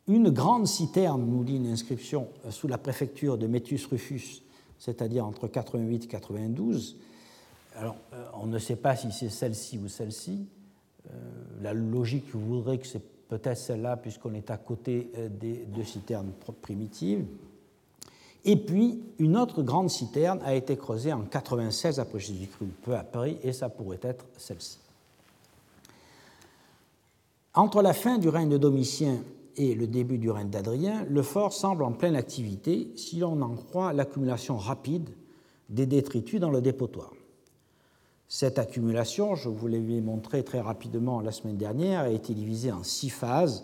une 0.07 0.29
grande 0.29 0.67
citerne, 0.67 1.25
nous 1.25 1.43
dit 1.43 1.55
une 1.55 1.67
inscription 1.67 2.27
euh, 2.45 2.51
sous 2.51 2.67
la 2.67 2.77
préfecture 2.77 3.37
de 3.37 3.47
Métus 3.47 3.85
Rufus, 3.87 4.41
c'est-à-dire 4.77 5.25
entre 5.25 5.47
88 5.47 6.03
et 6.03 6.07
92. 6.07 6.97
Alors, 7.75 7.95
euh, 8.13 8.25
on 8.33 8.45
ne 8.45 8.59
sait 8.59 8.75
pas 8.75 8.95
si 8.95 9.11
c'est 9.11 9.29
celle-ci 9.29 9.77
ou 9.77 9.87
celle-ci. 9.87 10.47
Euh, 11.07 11.11
la 11.61 11.73
logique 11.73 12.33
voudrait 12.33 12.77
que 12.77 12.87
c'est 12.87 13.03
peut-être 13.27 13.57
celle-là, 13.57 13.97
puisqu'on 13.97 14.33
est 14.33 14.51
à 14.51 14.57
côté 14.57 15.11
des 15.31 15.65
deux 15.65 15.83
citernes 15.83 16.31
primitives. 16.61 17.25
Et 18.45 18.55
puis, 18.55 19.01
une 19.17 19.37
autre 19.37 19.63
grande 19.63 19.89
citerne 19.89 20.39
a 20.45 20.53
été 20.53 20.77
creusée 20.77 21.11
en 21.11 21.23
96 21.23 21.99
après 21.99 22.19
Jésus-Christ, 22.19 22.69
peu 22.83 22.95
après, 22.95 23.37
et 23.41 23.51
ça 23.51 23.69
pourrait 23.69 23.99
être 24.03 24.25
celle-ci. 24.37 24.77
Entre 27.55 27.81
la 27.81 27.93
fin 27.93 28.19
du 28.19 28.29
règne 28.29 28.49
de 28.49 28.57
Domitien 28.57 29.17
et 29.57 29.73
le 29.73 29.87
début 29.87 30.19
du 30.19 30.29
règne 30.29 30.49
d'Adrien, 30.49 31.05
le 31.09 31.23
fort 31.23 31.53
semble 31.53 31.83
en 31.83 31.93
pleine 31.93 32.15
activité 32.15 32.91
si 32.95 33.17
l'on 33.17 33.41
en 33.41 33.55
croit 33.55 33.93
l'accumulation 33.93 34.57
rapide 34.57 35.09
des 35.69 35.87
détritus 35.87 36.39
dans 36.39 36.51
le 36.51 36.61
dépotoir. 36.61 37.13
Cette 38.27 38.59
accumulation, 38.59 39.35
je 39.35 39.49
vous 39.49 39.67
l'ai 39.67 40.01
montré 40.01 40.43
très 40.43 40.59
rapidement 40.59 41.21
la 41.21 41.31
semaine 41.31 41.57
dernière, 41.57 42.01
a 42.01 42.09
été 42.09 42.33
divisée 42.33 42.71
en 42.71 42.83
six 42.83 43.09
phases, 43.09 43.63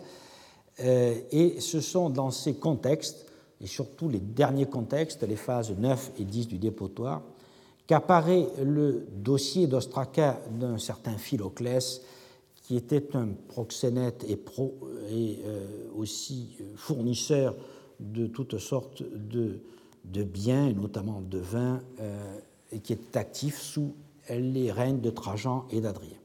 euh, 0.79 1.15
et 1.31 1.59
ce 1.59 1.81
sont 1.81 2.09
dans 2.09 2.31
ces 2.31 2.55
contextes, 2.55 3.30
et 3.61 3.67
surtout 3.67 4.09
les 4.09 4.19
derniers 4.19 4.65
contextes, 4.65 5.23
les 5.23 5.35
phases 5.35 5.71
9 5.77 6.11
et 6.19 6.25
10 6.25 6.47
du 6.47 6.57
dépotoir, 6.57 7.21
qu'apparaît 7.87 8.47
le 8.63 9.05
dossier 9.11 9.67
d'Ostraka 9.67 10.41
d'un 10.59 10.77
certain 10.77 11.17
Philoclès 11.17 12.01
qui 12.63 12.77
était 12.77 13.15
un 13.15 13.29
proxénète 13.49 14.23
et, 14.29 14.39
euh, 15.45 15.67
aussi 15.95 16.57
fournisseur 16.75 17.55
de 17.99 18.27
toutes 18.27 18.57
sortes 18.59 19.03
de, 19.03 20.23
biens, 20.23 20.71
notamment 20.71 21.21
de 21.21 21.37
vins, 21.37 21.81
euh, 21.99 22.39
et 22.71 22.79
qui 22.79 22.93
était 22.93 23.19
actif 23.19 23.59
sous 23.59 23.93
les 24.29 24.71
règnes 24.71 25.01
de 25.01 25.09
Trajan 25.09 25.65
et 25.69 25.81
d'Adrien. 25.81 26.20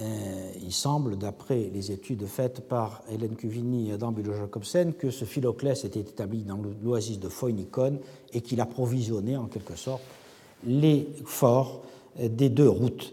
Euh, 0.00 0.52
il 0.60 0.72
semble, 0.72 1.16
d'après 1.16 1.70
les 1.72 1.92
études 1.92 2.26
faites 2.26 2.66
par 2.66 3.02
Hélène 3.10 3.36
Cuvini 3.36 3.90
et 3.90 3.92
Adam 3.92 4.10
Bulo-Jacobsen, 4.10 4.94
que 4.94 5.10
ce 5.10 5.24
Philoclès 5.24 5.84
était 5.84 6.00
établi 6.00 6.42
dans 6.42 6.58
l'oasis 6.82 7.20
de 7.20 7.28
Phoenikon 7.28 8.00
et 8.32 8.40
qu'il 8.40 8.60
approvisionnait 8.60 9.36
en 9.36 9.46
quelque 9.46 9.76
sorte 9.76 10.02
les 10.64 11.08
forts 11.24 11.82
des 12.18 12.48
deux 12.48 12.68
routes 12.68 13.12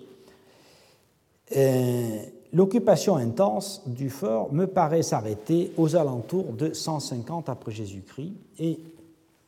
euh, 1.56 2.24
l'occupation 2.54 3.17
intense 3.17 3.82
du 3.86 4.10
fort 4.10 4.54
me 4.54 4.67
paraît 4.67 5.04
s'arrêter 5.04 5.74
aux 5.78 5.96
alentours 5.96 6.54
de 6.54 6.74
150 6.74 7.50
après 7.50 7.72
Jésus-Christ 7.72 8.34
et 8.60 8.80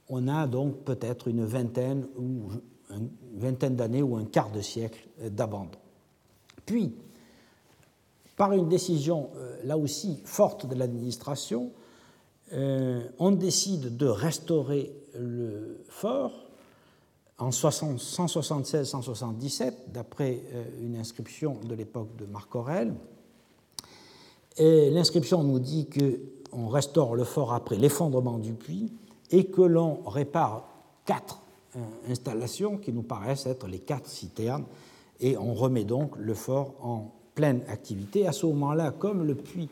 on 0.09 0.27
a 0.27 0.47
donc 0.47 0.75
peut-être 0.79 1.27
une 1.27 1.45
vingtaine 1.45 2.07
vingtaine 3.35 3.75
d'années 3.75 4.03
ou 4.03 4.17
un 4.17 4.25
quart 4.25 4.51
de 4.51 4.61
siècle 4.61 5.07
d'abandon. 5.31 5.79
Par 8.35 8.51
une 8.53 8.67
décision 8.67 9.29
euh, 9.35 9.57
là 9.63 9.77
aussi 9.77 10.19
forte 10.25 10.65
de 10.65 10.73
l'administration, 10.75 11.71
euh, 12.53 13.07
on 13.19 13.31
décide 13.31 13.95
de 13.97 14.07
restaurer 14.07 14.91
le 15.15 15.83
fort 15.87 16.31
en 17.39 17.49
176-177, 17.49 19.73
d'après 19.91 20.43
euh, 20.53 20.63
une 20.81 20.97
inscription 20.97 21.57
de 21.67 21.73
l'époque 21.75 22.15
de 22.17 22.25
Marc 22.25 22.55
Aurèle. 22.55 22.93
L'inscription 24.59 25.43
nous 25.43 25.57
dit 25.57 25.89
qu'on 25.89 26.67
restaure 26.67 27.15
le 27.15 27.23
fort 27.23 27.53
après 27.53 27.75
l'effondrement 27.75 28.37
du 28.37 28.53
puits 28.53 28.93
et 29.31 29.45
que 29.45 29.63
l'on 29.63 30.03
répare 30.03 30.69
quatre 31.05 31.39
installations 32.07 32.77
qui 32.77 32.93
nous 32.93 33.01
paraissent 33.01 33.47
être 33.47 33.65
les 33.65 33.79
quatre 33.79 34.07
citernes 34.07 34.65
et 35.19 35.39
on 35.39 35.55
remet 35.55 35.85
donc 35.85 36.15
le 36.17 36.35
fort 36.35 36.75
en 36.81 37.11
pleine 37.35 37.61
activité. 37.67 38.27
À 38.27 38.31
ce 38.31 38.45
moment-là, 38.47 38.91
comme 38.91 39.23
le 39.25 39.35
puits 39.35 39.69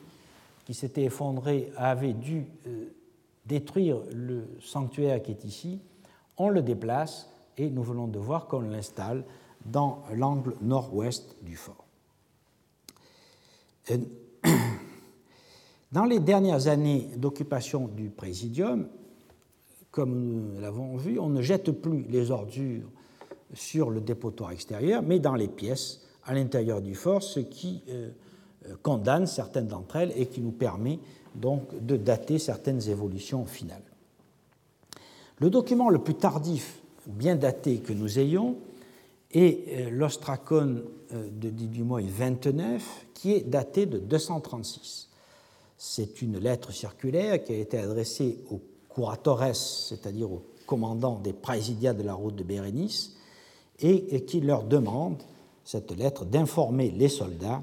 qui 0.66 0.74
s'était 0.74 1.04
effondré 1.04 1.72
avait 1.76 2.14
dû 2.14 2.46
euh, 2.68 2.86
détruire 3.46 3.98
le 4.14 4.44
sanctuaire 4.62 5.22
qui 5.22 5.32
est 5.32 5.44
ici, 5.46 5.80
on 6.38 6.50
le 6.50 6.62
déplace 6.62 7.30
et 7.58 7.70
nous 7.70 7.84
venons 7.84 8.08
de 8.08 8.20
voir 8.20 8.48
qu'on 8.48 8.62
l'installe 8.62 9.24
dans 9.66 10.04
l'angle 10.14 10.56
nord-ouest 10.62 11.36
du 11.44 11.56
fort. 11.56 11.86
Dans 15.92 16.06
les 16.06 16.20
dernières 16.20 16.68
années 16.68 17.10
d'occupation 17.18 17.88
du 17.88 18.10
présidium, 18.10 18.88
comme 19.92 20.54
nous 20.54 20.62
l'avons 20.62 20.96
vu, 20.96 21.20
on 21.20 21.28
ne 21.28 21.42
jette 21.42 21.72
plus 21.72 22.04
les 22.04 22.32
ordures 22.32 22.90
sur 23.54 23.90
le 23.90 24.00
dépotoir 24.00 24.52
extérieur, 24.52 25.02
mais 25.02 25.20
dans 25.20 25.36
les 25.36 25.50
pièces 25.50 26.02
à 26.26 26.34
l'intérieur 26.34 26.82
du 26.82 26.96
fort, 26.96 27.24
ce 27.24 27.40
qui 27.40 27.82
euh, 27.90 28.10
euh, 28.68 28.76
condamne 28.82 29.28
certaines 29.28 29.68
d'entre 29.68 29.98
elles 29.98 30.14
et 30.16 30.28
qui 30.28 30.42
nous 30.42 30.52
permet 30.52 31.00
donc 31.36 31.84
de 31.84 31.98
dater 31.98 32.40
certaines 32.40 32.90
évolutions 32.90 33.46
finales. 33.46 33.84
Le 35.40 35.50
document 35.50 35.90
le 35.90 36.00
plus 36.00 36.16
tardif 36.16 36.82
bien 37.08 37.36
daté 37.36 37.80
que 37.80 37.94
nous 37.94 38.20
ayons 38.20 38.58
est 39.32 39.68
euh, 39.70 39.90
l'ostracon 39.90 40.84
de 41.12 41.50
Didumoy 41.50 42.08
29, 42.08 43.08
qui 43.14 43.34
est 43.34 43.42
daté 43.42 43.86
de 43.86 43.98
236. 43.98 45.10
C'est 45.78 46.22
une 46.22 46.38
lettre 46.38 46.72
circulaire 46.72 47.44
qui 47.44 47.52
a 47.52 47.58
été 47.58 47.78
adressée 47.78 48.46
aux 48.50 48.62
curatores, 48.94 49.54
c'est-à-dire 49.54 50.32
aux 50.32 50.46
commandants 50.66 51.20
des 51.20 51.34
présidia 51.34 51.94
de 51.94 52.04
la 52.04 52.14
route 52.14 52.36
de 52.36 52.44
Bérénice, 52.44 53.18
et 53.80 54.24
qui 54.24 54.40
leur 54.40 54.64
demande, 54.64 55.22
cette 55.64 55.92
lettre, 55.92 56.26
d'informer 56.26 56.92
les 56.92 57.10
soldats 57.10 57.62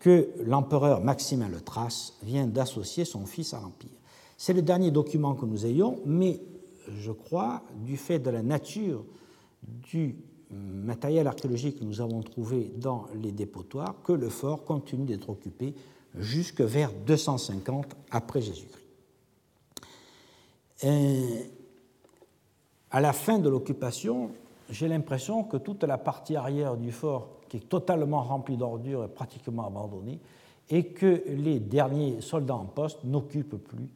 que 0.00 0.28
l'empereur 0.44 1.02
Maximin 1.02 1.48
le 1.48 1.60
Thrace 1.60 2.14
vient 2.22 2.46
d'associer 2.46 3.04
son 3.04 3.26
fils 3.26 3.54
à 3.54 3.60
l'Empire. 3.60 3.90
C'est 4.36 4.52
le 4.52 4.62
dernier 4.62 4.90
document 4.90 5.34
que 5.34 5.46
nous 5.46 5.64
ayons, 5.66 6.00
mais 6.04 6.40
je 6.88 7.12
crois, 7.12 7.62
du 7.76 7.96
fait 7.96 8.18
de 8.18 8.30
la 8.30 8.42
nature 8.42 9.04
du 9.70 10.16
matériel 10.50 11.26
archéologique 11.26 11.78
que 11.78 11.84
nous 11.84 12.00
avons 12.00 12.22
trouvé 12.22 12.72
dans 12.76 13.06
les 13.22 13.32
dépotoirs, 13.32 13.94
que 14.04 14.12
le 14.12 14.28
fort 14.28 14.64
continue 14.64 15.06
d'être 15.06 15.30
occupé 15.30 15.74
jusque 16.14 16.60
vers 16.60 16.92
250 16.92 17.96
après 18.10 18.42
Jésus-Christ. 18.42 18.84
À 22.90 23.00
la 23.00 23.12
fin 23.12 23.38
de 23.38 23.48
l'occupation, 23.48 24.30
j'ai 24.70 24.88
l'impression 24.88 25.44
que 25.44 25.56
toute 25.56 25.84
la 25.84 25.98
partie 25.98 26.36
arrière 26.36 26.76
du 26.76 26.92
fort, 26.92 27.28
qui 27.48 27.58
est 27.58 27.68
totalement 27.68 28.22
remplie 28.22 28.56
d'ordures, 28.56 29.04
est 29.04 29.08
pratiquement 29.08 29.66
abandonnée, 29.66 30.20
et 30.70 30.86
que 30.86 31.22
les 31.28 31.60
derniers 31.60 32.20
soldats 32.20 32.56
en 32.56 32.64
poste 32.64 33.04
n'occupent 33.04 33.56
plus 33.56 33.88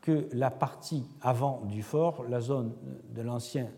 que 0.00 0.28
la 0.32 0.50
partie 0.50 1.04
avant 1.20 1.62
du 1.64 1.82
fort, 1.82 2.24
la 2.28 2.40
zone 2.40 2.72
de 3.14 3.22
l'ancien 3.22 3.68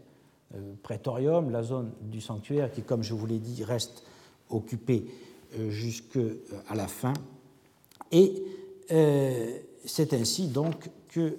euh, 0.55 0.75
prétorium, 0.83 1.51
la 1.51 1.63
zone 1.63 1.93
du 2.03 2.21
sanctuaire, 2.21 2.71
qui, 2.73 2.83
comme 2.83 3.03
je 3.03 3.15
vous 3.15 3.27
l'ai 3.27 3.39
dit, 3.39 3.65
reste 3.65 4.03
occupée 4.51 5.07
euh, 5.59 5.71
jusqu'à 5.71 6.21
euh, 6.21 6.35
la 6.75 6.87
fin. 6.87 7.13
Et 8.13 8.43
c'est 9.85 10.15
ainsi 10.15 10.49
donc 10.49 10.89
que 11.09 11.37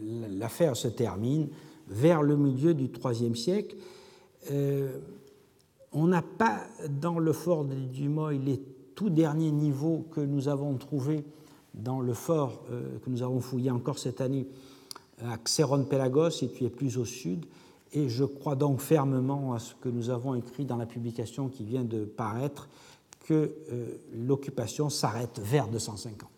l'affaire 0.00 0.74
se 0.74 0.88
termine 0.88 1.48
vers 1.88 2.22
le 2.22 2.36
milieu 2.36 2.74
du 2.74 2.90
IIIe 3.04 3.36
siècle. 3.36 3.76
on 4.50 4.88
On 5.92 6.06
n'a 6.06 6.22
pas 6.22 6.60
dans 6.88 7.18
le 7.18 7.32
fort 7.32 7.64
de 7.64 7.74
Dumoy 7.74 8.38
les 8.38 8.60
tout 8.94 9.10
derniers 9.10 9.52
niveaux 9.52 10.06
que 10.10 10.20
nous 10.20 10.48
avons 10.48 10.74
trouvés 10.74 11.24
dans 11.74 12.00
le 12.00 12.14
fort 12.14 12.64
euh, 12.70 12.98
que 12.98 13.10
nous 13.10 13.22
avons 13.22 13.40
fouillé 13.40 13.70
encore 13.70 13.98
cette 13.98 14.20
année 14.20 14.48
à 15.24 15.36
Xeron 15.36 15.84
Pelagos, 15.84 16.30
situé 16.30 16.68
plus 16.68 16.98
au 16.98 17.04
sud, 17.04 17.46
et 17.92 18.08
je 18.08 18.24
crois 18.24 18.56
donc 18.56 18.80
fermement 18.80 19.54
à 19.54 19.58
ce 19.58 19.74
que 19.74 19.88
nous 19.88 20.10
avons 20.10 20.34
écrit 20.34 20.64
dans 20.64 20.76
la 20.76 20.86
publication 20.86 21.48
qui 21.48 21.64
vient 21.64 21.84
de 21.84 22.04
paraître, 22.04 22.68
que 23.24 23.54
euh, 23.72 23.98
l'occupation 24.14 24.90
s'arrête 24.90 25.40
vers 25.42 25.68
250. 25.68 26.28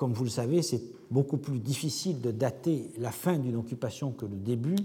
Comme 0.00 0.14
vous 0.14 0.24
le 0.24 0.30
savez, 0.30 0.62
c'est 0.62 0.80
beaucoup 1.10 1.36
plus 1.36 1.58
difficile 1.58 2.22
de 2.22 2.30
dater 2.30 2.90
la 2.96 3.10
fin 3.10 3.36
d'une 3.36 3.56
occupation 3.56 4.12
que 4.12 4.24
le 4.24 4.36
début. 4.36 4.78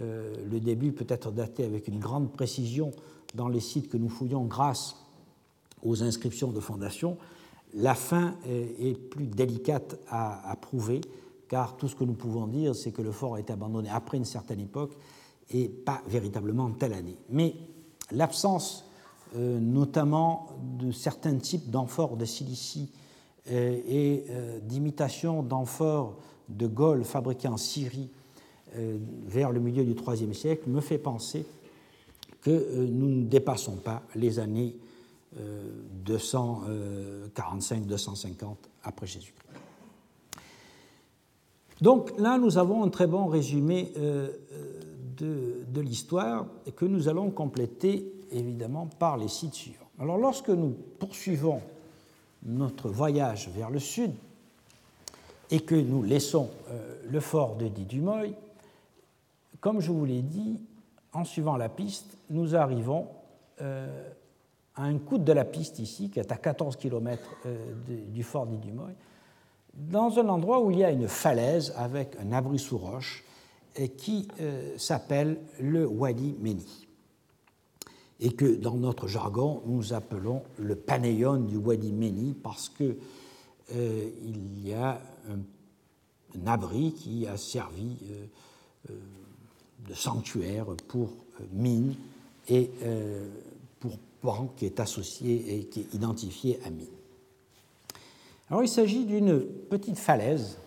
Euh, 0.00 0.34
le 0.50 0.58
début 0.58 0.90
peut 0.90 1.06
être 1.08 1.30
daté 1.30 1.64
avec 1.64 1.86
une 1.86 2.00
grande 2.00 2.32
précision 2.32 2.90
dans 3.36 3.46
les 3.46 3.60
sites 3.60 3.88
que 3.88 3.96
nous 3.96 4.08
fouillons 4.08 4.46
grâce 4.46 4.96
aux 5.84 6.02
inscriptions 6.02 6.50
de 6.50 6.58
fondation. 6.58 7.16
La 7.74 7.94
fin 7.94 8.34
est, 8.44 8.98
plus 8.98 9.28
délicate 9.28 10.00
à, 10.08 10.56
prouver 10.60 11.00
car 11.46 11.76
tout 11.76 11.86
ce 11.86 11.94
que 11.94 12.02
nous 12.02 12.14
pouvons 12.14 12.48
dire, 12.48 12.74
c'est 12.74 12.90
que 12.90 13.02
le 13.02 13.12
fort 13.12 13.36
a 13.36 13.40
été 13.40 13.52
abandonné 13.52 13.88
après 13.88 14.16
une 14.16 14.24
certaine 14.24 14.58
époque 14.58 14.96
et 15.50 15.68
pas 15.68 16.02
véritablement 16.08 16.68
telle 16.72 16.94
année. 16.94 17.18
Mais 17.28 17.54
l'absence 18.10 18.84
euh, 19.36 19.60
notamment 19.60 20.48
de 20.80 20.90
certains 20.90 21.36
types 21.36 21.70
d'amphores 21.70 22.16
de 22.16 22.24
silicie 22.24 22.90
et 23.50 24.24
euh, 24.30 24.58
d'imitations 24.60 25.42
d'amphores 25.42 26.16
de 26.48 26.66
Gaulle 26.66 27.04
fabriquées 27.04 27.48
en 27.48 27.56
Syrie 27.56 28.08
vers 29.26 29.50
le 29.50 29.58
milieu 29.58 29.84
du 29.84 29.96
IIIe 30.00 30.32
siècle 30.32 30.70
me 30.70 30.80
fait 30.80 30.98
penser 30.98 31.44
que 32.40 32.86
nous 32.86 33.08
ne 33.08 33.24
dépassons 33.24 33.74
pas 33.74 34.04
les 34.14 34.38
années 34.38 34.76
245-250 36.06 38.54
après 38.84 39.08
Jésus-Christ. 39.08 39.40
Donc 41.80 42.12
là, 42.18 42.38
nous 42.38 42.58
avons 42.58 42.84
un 42.84 42.90
très 42.90 43.06
bon 43.06 43.26
résumé 43.26 43.92
euh, 43.96 44.28
euh, 45.22 45.64
de, 45.68 45.80
l'histoire 45.80 46.46
que 46.76 46.84
nous 46.84 47.08
allons 47.08 47.30
compléter 47.30 48.12
évidemment 48.30 48.86
par 48.86 49.16
les 49.16 49.28
sites 49.28 49.54
suivants. 49.54 49.88
Alors 49.98 50.18
lorsque 50.18 50.50
nous 50.50 50.74
poursuivons 50.98 51.60
notre 52.44 52.88
voyage 52.88 53.48
vers 53.54 53.70
le 53.70 53.78
sud 53.78 54.12
et 55.50 55.60
que 55.60 55.74
nous 55.74 56.02
laissons 56.02 56.50
euh, 56.70 56.96
le 57.10 57.20
fort 57.20 57.56
de 57.56 57.68
Didumoy, 57.68 58.34
comme 59.60 59.80
je 59.80 59.90
vous 59.90 60.04
l'ai 60.04 60.22
dit, 60.22 60.60
en 61.12 61.24
suivant 61.24 61.56
la 61.56 61.68
piste, 61.68 62.16
nous 62.30 62.54
arrivons 62.54 63.08
à 63.58 64.84
un 64.84 64.96
coup 64.96 65.18
de 65.18 65.32
la 65.32 65.44
piste 65.44 65.80
ici, 65.80 66.08
qui 66.08 66.18
est 66.18 66.32
à 66.32 66.36
14 66.36 66.76
km 66.76 67.20
du 68.08 68.22
fort 68.22 68.46
d'Idumoy, 68.46 68.94
dans 69.74 70.18
un 70.18 70.28
endroit 70.28 70.60
où 70.60 70.70
il 70.70 70.78
y 70.78 70.84
a 70.84 70.90
une 70.90 71.08
falaise 71.08 71.74
avec 71.76 72.16
un 72.20 72.32
abri 72.32 72.58
sous 72.58 72.78
roche 72.78 73.24
et 73.76 73.88
qui 73.90 74.28
euh, 74.40 74.76
s'appelle 74.78 75.38
le 75.60 75.86
Wadi 75.86 76.36
Meni 76.40 76.86
et 78.20 78.32
que 78.32 78.54
dans 78.54 78.76
notre 78.76 79.08
jargon 79.08 79.62
nous 79.66 79.92
appelons 79.92 80.42
le 80.58 80.76
panéon 80.76 81.36
du 81.36 81.56
Wadi 81.56 81.92
Meni 81.92 82.34
parce 82.34 82.68
que 82.68 82.96
euh, 83.74 84.10
y 84.64 84.72
a 84.72 85.00
un, 85.28 86.46
abri 86.46 86.92
qui 86.92 87.26
a 87.26 87.36
servi 87.36 87.96
euh, 88.90 88.94
de 89.88 89.94
sanctuaire 89.94 90.66
pour 90.88 91.10
mine 91.52 91.94
et 92.48 92.70
pour 93.78 93.96
Pan 94.20 94.52
qui 94.56 94.66
est 94.66 94.80
associé 94.80 95.56
et 95.56 95.64
qui 95.64 95.80
est 95.80 95.94
identifié 95.94 96.60
à 96.64 96.70
mine. 96.70 96.86
Alors 98.50 98.62
il 98.62 98.68
s'agit 98.68 99.04
d'une 99.04 99.40
petite 99.40 99.98
falaise 99.98 100.58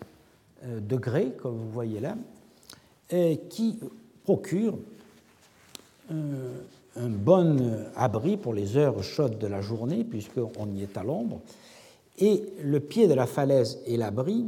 euh, 0.64 0.80
de 0.80 0.96
grès, 0.96 1.32
comme 1.38 1.56
vous 1.56 1.70
voyez 1.70 2.00
là, 2.00 2.16
qui 3.50 3.78
procure 4.24 4.76
euh, 6.10 6.60
un 6.96 7.08
bon 7.08 7.56
abri 7.96 8.36
pour 8.36 8.54
les 8.54 8.76
heures 8.76 9.02
chaudes 9.02 9.38
de 9.38 9.46
la 9.46 9.60
journée, 9.60 10.04
puisqu'on 10.04 10.72
y 10.74 10.82
est 10.82 10.96
à 10.96 11.02
l'ombre. 11.02 11.40
Et 12.18 12.44
le 12.62 12.80
pied 12.80 13.08
de 13.08 13.14
la 13.14 13.26
falaise 13.26 13.80
et 13.86 13.96
l'abri 13.96 14.46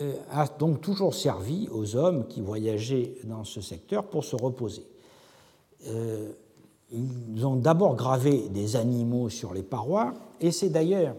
euh, 0.00 0.12
a 0.30 0.46
donc 0.46 0.80
toujours 0.80 1.14
servi 1.14 1.68
aux 1.72 1.96
hommes 1.96 2.26
qui 2.28 2.40
voyageaient 2.40 3.14
dans 3.24 3.44
ce 3.44 3.60
secteur 3.60 4.04
pour 4.04 4.24
se 4.24 4.36
reposer. 4.36 4.86
Ils 6.90 7.46
ont 7.46 7.56
d'abord 7.56 7.96
gravé 7.96 8.48
des 8.48 8.76
animaux 8.76 9.28
sur 9.28 9.52
les 9.52 9.62
parois, 9.62 10.14
et 10.40 10.52
c'est 10.52 10.70
d'ailleurs 10.70 11.16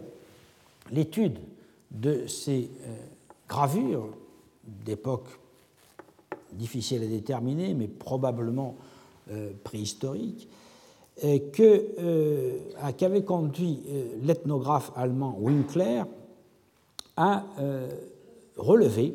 l'étude 0.90 1.38
de 1.90 2.26
ces 2.26 2.70
euh, 2.86 2.96
gravures 3.48 4.08
d'époque 4.64 5.28
difficile 6.52 7.02
à 7.04 7.06
déterminer, 7.06 7.74
mais 7.74 7.86
probablement 7.86 8.76
euh, 9.30 9.50
préhistorique, 9.64 10.48
euh, 11.24 12.58
qu'avait 12.96 13.24
conduit 13.24 13.80
l'ethnographe 14.22 14.90
allemand 14.96 15.36
Winkler 15.38 16.02
à 17.16 17.44
relever 18.56 19.14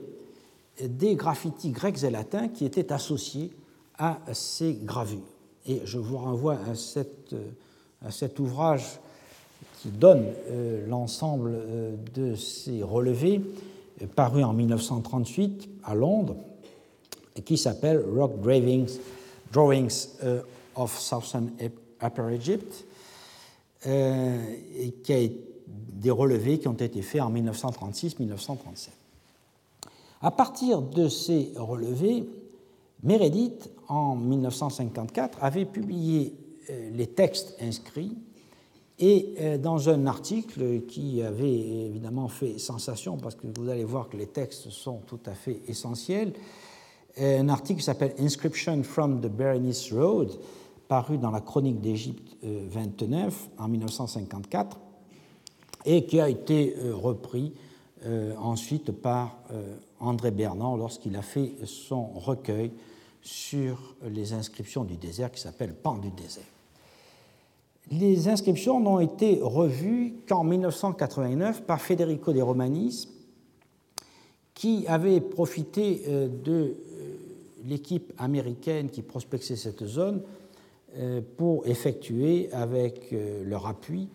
des 0.83 1.15
graffitis 1.15 1.71
grecs 1.71 2.03
et 2.03 2.11
latins 2.11 2.47
qui 2.47 2.63
étaient 2.63 2.93
associés 2.93 3.49
à 3.97 4.19
ces 4.33 4.73
gravures. 4.73 5.35
Et 5.67 5.81
je 5.85 5.97
vous 5.97 6.17
renvoie 6.17 6.57
à, 6.69 6.75
cet 8.11 8.39
ouvrage 8.39 8.99
qui 9.81 9.89
donne 9.89 10.25
euh, 10.49 10.85
l'ensemble 10.87 11.51
euh, 11.53 11.95
de 12.13 12.35
ces 12.35 12.83
relevés, 12.83 13.41
euh, 14.01 14.05
paru 14.07 14.43
en 14.43 14.53
1938 14.53 15.69
à 15.83 15.95
Londres, 15.95 16.35
qui 17.43 17.57
s'appelle 17.57 18.03
Rock 18.15 18.39
Drawings, 18.41 18.97
Drawings 19.55 20.07
of 20.75 20.99
Southern 20.99 21.51
Upper 22.03 22.33
Egypt, 22.33 22.85
et 23.85 24.91
qui 25.03 25.13
a 25.13 25.29
des 25.67 26.11
relevés 26.11 26.59
qui 26.59 26.67
ont 26.67 26.73
été 26.73 27.01
faits 27.01 27.21
en 27.21 27.31
1936-1937. 27.31 28.89
À 30.21 30.31
partir 30.31 30.81
de 30.81 31.07
ces 31.07 31.53
relevés, 31.55 32.27
Meredith, 33.03 33.69
en 33.87 34.15
1954, 34.15 35.37
avait 35.41 35.65
publié 35.65 36.35
les 36.91 37.07
textes 37.07 37.55
inscrits 37.61 38.17
et 38.99 39.33
euh, 39.39 39.57
dans 39.57 39.89
un 39.89 40.05
article 40.07 40.81
qui 40.81 41.21
avait 41.21 41.85
évidemment 41.87 42.27
fait 42.27 42.57
sensation, 42.57 43.17
parce 43.17 43.35
que 43.35 43.47
vous 43.55 43.69
allez 43.69 43.83
voir 43.83 44.09
que 44.09 44.17
les 44.17 44.27
textes 44.27 44.69
sont 44.69 45.01
tout 45.05 45.19
à 45.25 45.33
fait 45.33 45.61
essentiels, 45.67 46.31
euh, 46.31 46.39
un 47.17 47.49
article 47.49 47.79
qui 47.79 47.85
s'appelle 47.85 48.13
Inscription 48.19 48.83
from 48.83 49.21
the 49.21 49.27
Berenice 49.27 49.91
Road, 49.91 50.31
paru 50.87 51.17
dans 51.17 51.31
la 51.31 51.41
Chronique 51.41 51.81
d'Égypte 51.81 52.37
29 52.43 53.49
euh, 53.59 53.63
en 53.63 53.67
1954, 53.67 54.79
et 55.85 56.05
qui 56.05 56.19
a 56.19 56.29
été 56.29 56.75
repris 56.93 57.53
ensuite 58.37 58.91
par 58.91 59.37
André 59.99 60.31
Bernand 60.31 60.75
lorsqu'il 60.75 61.15
a 61.15 61.21
fait 61.21 61.53
son 61.65 62.05
recueil 62.05 62.71
sur 63.21 63.95
les 64.03 64.33
inscriptions 64.33 64.83
du 64.83 64.97
désert 64.97 65.31
qui 65.31 65.41
s'appelle 65.41 65.73
Pan 65.73 65.97
du 65.97 66.09
désert. 66.11 66.43
Les 67.91 68.27
inscriptions 68.27 68.79
n'ont 68.79 68.99
été 68.99 69.39
revues 69.41 70.15
qu'en 70.27 70.43
1989 70.43 71.63
par 71.63 71.81
Federico 71.81 72.33
de 72.33 72.41
Romanis, 72.41 73.07
qui 74.55 74.85
avait 74.87 75.21
profité 75.21 76.03
euh, 76.07 76.27
de 76.27 76.51
euh, 76.53 76.94
l'équipe 77.65 78.13
américaine 78.17 78.89
qui 78.89 79.01
prospectait 79.01 79.55
cette 79.55 79.85
zone 79.85 80.21
euh, 80.97 81.21
pour 81.37 81.65
effectuer 81.67 82.49
avec 82.51 83.13
leur 83.43 83.67
appui 83.67 84.07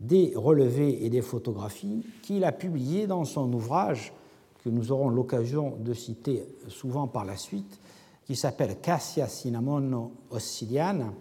des 0.00 0.32
relevés 0.34 1.04
et 1.04 1.10
des 1.10 1.22
photographies 1.22 2.04
qu'il 2.22 2.44
a 2.44 2.52
publiées 2.52 3.06
dans 3.06 3.24
son 3.24 3.52
ouvrage 3.52 4.12
que 4.64 4.68
nous 4.68 4.92
aurons 4.92 5.08
l'occasion 5.08 5.76
de 5.78 5.92
citer 5.92 6.44
souvent 6.68 7.06
par 7.08 7.24
la 7.24 7.36
suite, 7.36 7.78
qui 8.24 8.36
s'appelle 8.36 8.80
Cassia 8.80 9.26
Cinnamono 9.26 10.12
Ossidiana, 10.30 11.12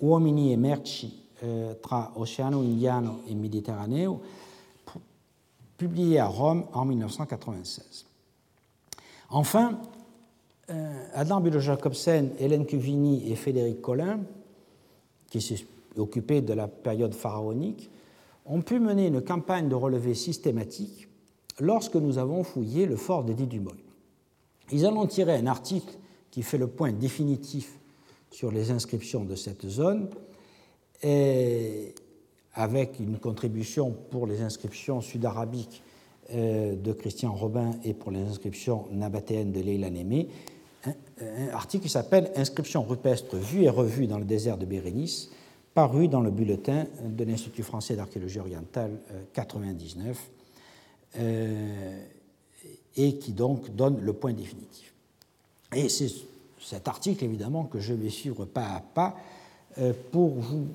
Uomini 0.00 0.54
e 0.54 0.56
Merci 0.56 1.28
euh, 1.42 1.74
tra 1.74 2.12
Oceano 2.16 2.60
Indiano 2.60 3.20
et 3.28 3.34
Méditerraneo, 3.34 4.20
publié 5.76 6.18
à 6.18 6.26
Rome 6.26 6.64
en 6.72 6.84
1996. 6.84 8.06
Enfin, 9.30 9.72
euh, 9.72 9.97
Adam 11.14 11.40
Bülow-Jacobsen, 11.40 12.30
Hélène 12.38 12.66
Cuvini 12.66 13.30
et 13.30 13.36
Frédéric 13.36 13.80
Collin, 13.80 14.20
qui 15.30 15.40
s'est 15.40 15.64
occupé 15.96 16.42
de 16.42 16.52
la 16.52 16.68
période 16.68 17.14
pharaonique, 17.14 17.90
ont 18.44 18.62
pu 18.62 18.78
mener 18.78 19.06
une 19.06 19.22
campagne 19.22 19.68
de 19.68 19.74
relevé 19.74 20.14
systématique 20.14 21.08
lorsque 21.60 21.96
nous 21.96 22.18
avons 22.18 22.44
fouillé 22.44 22.86
le 22.86 22.96
fort 22.96 23.24
d'Edi 23.24 23.46
Dumoy. 23.46 23.76
Ils 24.70 24.86
en 24.86 24.96
ont 24.96 25.06
tiré 25.06 25.34
un 25.36 25.46
article 25.46 25.96
qui 26.30 26.42
fait 26.42 26.58
le 26.58 26.66
point 26.66 26.92
définitif 26.92 27.78
sur 28.30 28.52
les 28.52 28.70
inscriptions 28.70 29.24
de 29.24 29.34
cette 29.34 29.66
zone, 29.66 30.08
et 31.02 31.94
avec 32.54 32.98
une 33.00 33.18
contribution 33.18 33.94
pour 34.10 34.26
les 34.26 34.42
inscriptions 34.42 35.00
sud-arabiques 35.00 35.82
euh, 36.34 36.74
de 36.74 36.92
Christian 36.92 37.32
Robin 37.32 37.70
et 37.84 37.94
pour 37.94 38.10
les 38.10 38.20
inscriptions 38.20 38.86
nabatéennes 38.90 39.52
de 39.52 39.60
Leila 39.60 39.90
Némé, 39.90 40.28
un, 41.20 41.54
article 41.54 41.84
qui 41.84 41.88
s'appelle 41.88 42.30
Inscriptions 42.36 42.82
rupestres 42.82 43.36
vues 43.36 43.64
et 43.64 43.68
revues 43.70 44.06
dans 44.06 44.18
le 44.18 44.24
désert 44.24 44.58
de 44.58 44.66
Bérénice, 44.66 45.30
paru 45.74 46.08
dans 46.08 46.20
le 46.20 46.30
bulletin 46.30 46.86
de 47.04 47.24
l'Institut 47.24 47.62
français 47.62 47.96
d'archéologie 47.96 48.40
orientale 48.40 48.90
99, 49.32 50.30
euh, 51.16 51.20
euh, 51.20 52.00
et 52.96 53.16
qui 53.18 53.32
donc 53.32 53.74
donne 53.76 54.00
le 54.00 54.12
point 54.12 54.32
définitif. 54.32 54.92
Et 55.74 55.88
c'est 55.88 56.10
cet 56.60 56.88
article, 56.88 57.24
évidemment, 57.24 57.64
que 57.64 57.78
je 57.78 57.94
vais 57.94 58.10
suivre 58.10 58.44
pas 58.44 58.66
à 58.66 58.80
pas 58.80 59.16
euh, 59.78 59.92
pour 60.10 60.30
vous 60.30 60.66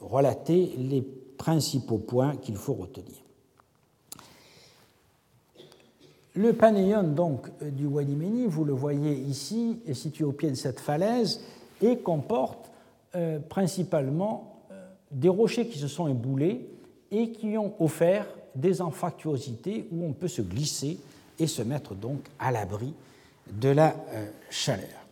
relater 0.00 0.76
les 0.78 1.02
principaux 1.02 1.98
points 1.98 2.36
qu'il 2.36 2.56
faut 2.56 2.74
retenir. 2.74 3.25
Le 6.36 6.52
panéon 6.52 7.02
donc 7.02 7.48
du 7.62 7.86
Wadi 7.86 8.14
Meni, 8.14 8.44
vous 8.46 8.66
le 8.66 8.74
voyez 8.74 9.14
ici, 9.14 9.80
est 9.86 9.94
situé 9.94 10.22
au 10.22 10.32
pied 10.32 10.50
de 10.50 10.54
cette 10.54 10.80
falaise 10.80 11.40
et 11.80 11.96
comporte 11.96 12.70
euh, 13.14 13.38
principalement 13.38 14.60
euh, 14.70 14.86
des 15.10 15.30
rochers 15.30 15.66
qui 15.66 15.78
se 15.78 15.88
sont 15.88 16.08
éboulés 16.08 16.68
et 17.10 17.30
qui 17.30 17.56
ont 17.56 17.72
offert 17.80 18.26
des 18.54 18.82
anfractuosités 18.82 19.88
où 19.90 20.04
on 20.04 20.12
peut 20.12 20.28
se 20.28 20.42
glisser 20.42 20.98
et 21.38 21.46
se 21.46 21.62
mettre 21.62 21.94
donc 21.94 22.18
à 22.38 22.52
l'abri 22.52 22.92
de 23.50 23.70
la 23.70 23.96
euh, 24.12 24.26
chaleur. 24.50 25.06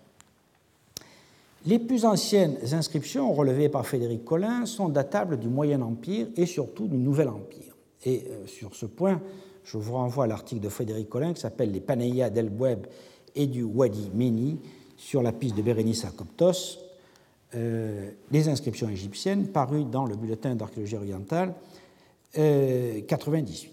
Les 1.64 1.78
plus 1.78 2.04
anciennes 2.04 2.58
inscriptions 2.72 3.32
relevées 3.32 3.70
par 3.70 3.86
Frédéric 3.86 4.26
Collin 4.26 4.66
sont 4.66 4.90
datables 4.90 5.38
du 5.38 5.48
Moyen 5.48 5.80
Empire 5.80 6.26
et 6.36 6.44
surtout 6.44 6.86
du 6.86 6.98
Nouvel 6.98 7.30
Empire. 7.30 7.74
Et 8.04 8.28
sur 8.46 8.74
ce 8.74 8.84
point, 8.84 9.18
je 9.64 9.78
vous 9.78 9.94
renvoie 9.94 10.24
à 10.24 10.26
l'article 10.26 10.60
de 10.60 10.68
Frédéric 10.68 11.08
Collin 11.08 11.32
qui 11.32 11.40
s'appelle 11.40 11.72
Les 11.72 11.80
Paneia 11.80 12.30
del 12.30 12.50
Web 12.50 12.86
et 13.34 13.46
du 13.46 13.62
Wadi 13.62 14.10
Meni 14.14 14.58
sur 14.96 15.22
la 15.22 15.32
piste 15.32 15.56
de 15.56 15.62
Bérénice 15.62 16.04
à 16.04 16.10
Coptos, 16.10 16.78
euh, 17.54 18.10
les 18.30 18.48
inscriptions 18.48 18.88
égyptiennes 18.88 19.48
parues 19.48 19.84
dans 19.84 20.04
le 20.04 20.16
bulletin 20.16 20.54
d'archéologie 20.54 20.96
orientale 20.96 21.54
98. 22.34 23.70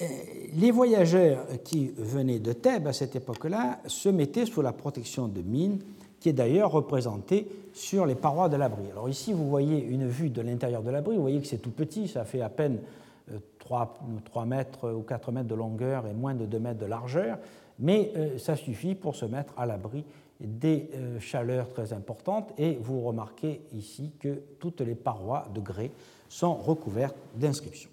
Euh, 0.00 0.04
euh, 0.04 0.06
les 0.54 0.70
voyageurs 0.70 1.46
qui 1.62 1.92
venaient 1.96 2.38
de 2.38 2.52
Thèbes 2.52 2.86
à 2.86 2.92
cette 2.92 3.16
époque-là 3.16 3.80
se 3.86 4.08
mettaient 4.08 4.46
sous 4.46 4.62
la 4.62 4.72
protection 4.72 5.28
de 5.28 5.42
mines, 5.42 5.78
qui 6.18 6.30
est 6.30 6.34
d'ailleurs 6.34 6.72
représentée 6.72 7.46
sur 7.72 8.06
les 8.06 8.14
parois 8.14 8.48
de 8.48 8.56
l'abri. 8.56 8.82
Alors 8.90 9.08
ici, 9.08 9.32
vous 9.32 9.48
voyez 9.48 9.82
une 9.84 10.06
vue 10.08 10.30
de 10.30 10.42
l'intérieur 10.42 10.82
de 10.82 10.90
l'abri, 10.90 11.16
vous 11.16 11.22
voyez 11.22 11.40
que 11.40 11.46
c'est 11.46 11.58
tout 11.58 11.70
petit, 11.70 12.08
ça 12.08 12.24
fait 12.24 12.40
à 12.40 12.48
peine 12.48 12.78
3, 13.70 13.94
3, 14.24 14.46
mètres 14.46 14.90
ou 14.90 15.02
4 15.02 15.30
mètres 15.30 15.48
de 15.48 15.54
longueur 15.54 16.06
et 16.08 16.12
moins 16.12 16.34
de 16.34 16.44
2 16.44 16.58
mètres 16.58 16.80
de 16.80 16.86
largeur, 16.86 17.38
mais 17.78 18.12
ça 18.38 18.56
suffit 18.56 18.96
pour 18.96 19.14
se 19.14 19.24
mettre 19.24 19.54
à 19.56 19.64
l'abri 19.64 20.04
des 20.40 20.90
euh, 20.94 21.20
chaleurs 21.20 21.68
très 21.68 21.92
importantes 21.92 22.50
et 22.58 22.78
vous 22.82 23.00
remarquez 23.00 23.60
ici 23.74 24.12
que 24.18 24.42
toutes 24.58 24.80
les 24.80 24.94
parois 24.94 25.46
de 25.54 25.60
grès 25.60 25.90
sont 26.28 26.54
recouvertes 26.54 27.16
d'inscriptions. 27.34 27.90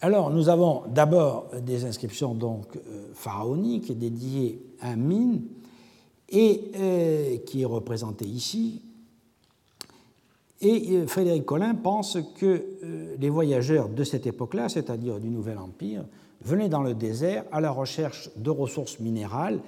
Alors 0.00 0.30
nous 0.30 0.48
avons 0.48 0.82
d'abord 0.88 1.46
des 1.62 1.84
inscriptions 1.84 2.34
donc 2.34 2.76
euh, 2.76 3.10
pharaoniques 3.14 3.96
dédiées 3.96 4.62
à 4.80 4.96
Mine 4.96 5.42
et 6.28 6.70
euh, 6.76 7.38
qui 7.46 7.62
est 7.62 7.66
représentée 7.66 8.26
ici. 8.26 8.82
Et 10.62 11.06
Frédéric 11.08 11.44
Collin 11.44 11.74
pense 11.74 12.18
que 12.36 12.64
les 13.18 13.28
voyageurs 13.28 13.88
de 13.88 14.04
cette 14.04 14.26
époque-là, 14.26 14.68
c'est-à-dire 14.68 15.18
du 15.18 15.28
Nouvel 15.28 15.58
Empire, 15.58 16.04
venaient 16.44 16.68
dans 16.68 16.82
le 16.82 16.94
désert 16.94 17.44
à 17.52 17.60
la 17.60 17.70
recherche 17.70 18.30
de 18.36 18.50
ressources 18.50 19.00
minérales 19.00 19.60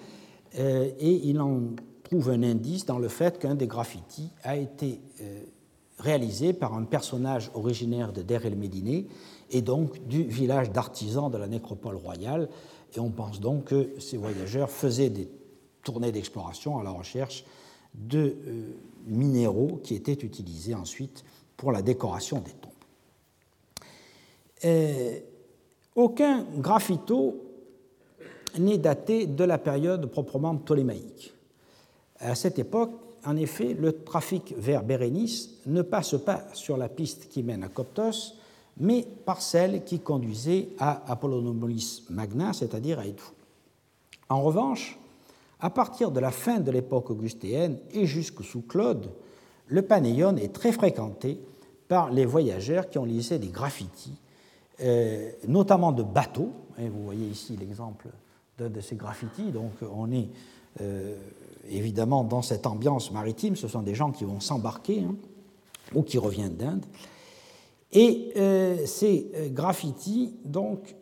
euh, 0.58 0.90
et 0.98 1.28
il 1.28 1.40
en 1.40 1.60
trouve 2.02 2.30
un 2.30 2.42
indice 2.42 2.86
dans 2.86 2.98
le 2.98 3.08
fait 3.08 3.38
qu'un 3.38 3.54
des 3.54 3.66
graffitis 3.66 4.30
a 4.42 4.56
été 4.56 5.00
euh, 5.20 5.40
réalisé 5.98 6.52
par 6.52 6.74
un 6.74 6.84
personnage 6.84 7.50
originaire 7.54 8.12
de 8.12 8.22
Der 8.22 8.44
el 8.46 8.56
Médine 8.56 9.04
et 9.50 9.62
donc 9.62 10.06
du 10.06 10.22
village 10.24 10.70
d'artisans 10.70 11.30
de 11.30 11.38
la 11.38 11.46
nécropole 11.46 11.96
royale. 11.96 12.48
Et 12.96 13.00
on 13.00 13.10
pense 13.10 13.40
donc 13.40 13.64
que 13.64 13.90
ces 13.98 14.16
voyageurs 14.16 14.70
faisaient 14.70 15.10
des 15.10 15.28
tournées 15.82 16.12
d'exploration 16.12 16.78
à 16.78 16.84
la 16.84 16.90
recherche 16.90 17.44
de 17.94 18.36
euh, 18.46 18.72
minéraux 19.06 19.80
qui 19.82 19.94
étaient 19.94 20.12
utilisés 20.12 20.74
ensuite 20.74 21.24
pour 21.56 21.72
la 21.72 21.82
décoration 21.82 22.40
des 22.40 22.52
tombes. 22.52 22.72
aucun 25.94 26.44
graffito 26.56 27.40
n'est 28.58 28.78
daté 28.78 29.26
de 29.26 29.44
la 29.44 29.58
période 29.58 30.06
proprement 30.06 30.56
ptolémaïque. 30.56 31.34
À 32.18 32.34
cette 32.34 32.58
époque, 32.58 32.92
en 33.24 33.36
effet, 33.36 33.74
le 33.74 33.92
trafic 33.92 34.54
vers 34.56 34.82
Bérénice 34.82 35.50
ne 35.66 35.82
passe 35.82 36.16
pas 36.24 36.44
sur 36.52 36.76
la 36.76 36.88
piste 36.88 37.28
qui 37.28 37.42
mène 37.42 37.62
à 37.62 37.68
Coptos, 37.68 38.34
mais 38.78 39.06
par 39.24 39.40
celle 39.40 39.84
qui 39.84 40.00
conduisait 40.00 40.68
à 40.78 41.10
Apollonopolis 41.10 42.04
Magna, 42.10 42.52
c'est-à-dire 42.52 42.98
à 42.98 43.06
Edfou. 43.06 43.32
En 44.28 44.42
revanche, 44.42 44.98
à 45.64 45.70
partir 45.70 46.10
de 46.10 46.20
la 46.20 46.30
fin 46.30 46.60
de 46.60 46.70
l'époque 46.70 47.08
augustéenne 47.08 47.78
et 47.90 48.04
jusque 48.04 48.44
sous 48.44 48.60
Claude, 48.60 49.10
le 49.66 49.80
Panéon 49.80 50.36
est 50.36 50.52
très 50.52 50.72
fréquenté 50.72 51.40
par 51.88 52.10
les 52.10 52.26
voyageurs 52.26 52.90
qui 52.90 52.98
ont 52.98 53.06
lisé 53.06 53.38
des 53.38 53.48
graffitis, 53.48 54.18
euh, 54.82 55.30
notamment 55.48 55.92
de 55.92 56.02
bateaux. 56.02 56.52
Et 56.78 56.86
vous 56.90 57.02
voyez 57.02 57.26
ici 57.26 57.56
l'exemple 57.56 58.08
de, 58.58 58.80
ces 58.82 58.94
graffitis. 58.94 59.52
Donc 59.52 59.72
on 59.90 60.12
est 60.12 60.28
euh, 60.82 61.16
évidemment 61.70 62.24
dans 62.24 62.42
cette 62.42 62.66
ambiance 62.66 63.10
maritime. 63.10 63.56
Ce 63.56 63.66
sont 63.66 63.80
des 63.80 63.94
gens 63.94 64.12
qui 64.12 64.24
vont 64.24 64.40
s'embarquer 64.40 65.00
hein, 65.00 65.14
ou 65.94 66.02
qui 66.02 66.18
reviennent 66.18 66.56
d'Inde. 66.56 66.84
Et 67.90 68.34
euh, 68.36 68.84
ces 68.84 69.30
graffitis 69.50 70.34
donc, 70.44 70.94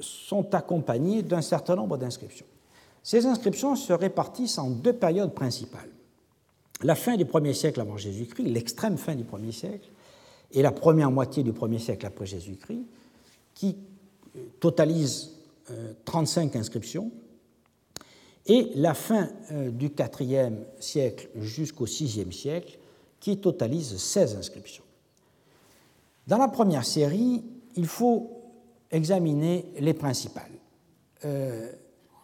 sont 0.00 0.54
accompagnés 0.54 1.22
d'un 1.22 1.40
certain 1.40 1.76
nombre 1.76 1.96
d'inscriptions. 1.96 2.44
Ces 3.02 3.26
inscriptions 3.26 3.76
se 3.76 3.92
répartissent 3.92 4.58
en 4.58 4.70
deux 4.70 4.92
périodes 4.92 5.34
principales. 5.34 5.90
La 6.82 6.94
fin 6.94 7.16
du 7.16 7.24
1er 7.24 7.54
siècle 7.54 7.80
avant 7.80 7.96
Jésus-Christ, 7.96 8.44
l'extrême 8.44 8.96
fin 8.96 9.14
du 9.14 9.24
1er 9.24 9.52
siècle, 9.52 9.88
et 10.52 10.62
la 10.62 10.72
première 10.72 11.10
moitié 11.10 11.42
du 11.42 11.52
1er 11.52 11.78
siècle 11.78 12.06
après 12.06 12.26
Jésus-Christ, 12.26 12.84
qui 13.54 13.76
totalise 14.58 15.32
35 16.04 16.56
inscriptions, 16.56 17.10
et 18.46 18.70
la 18.74 18.94
fin 18.94 19.28
euh, 19.52 19.70
du 19.70 19.86
IVe 19.86 20.52
siècle 20.80 21.28
jusqu'au 21.36 21.84
VIe 21.84 22.32
siècle, 22.32 22.78
qui 23.20 23.38
totalise 23.38 23.96
16 23.96 24.36
inscriptions. 24.36 24.84
Dans 26.26 26.38
la 26.38 26.48
première 26.48 26.84
série, 26.84 27.44
il 27.76 27.86
faut 27.86 28.42
examiner 28.90 29.66
les 29.78 29.94
principales, 29.94 30.50
euh, 31.24 31.70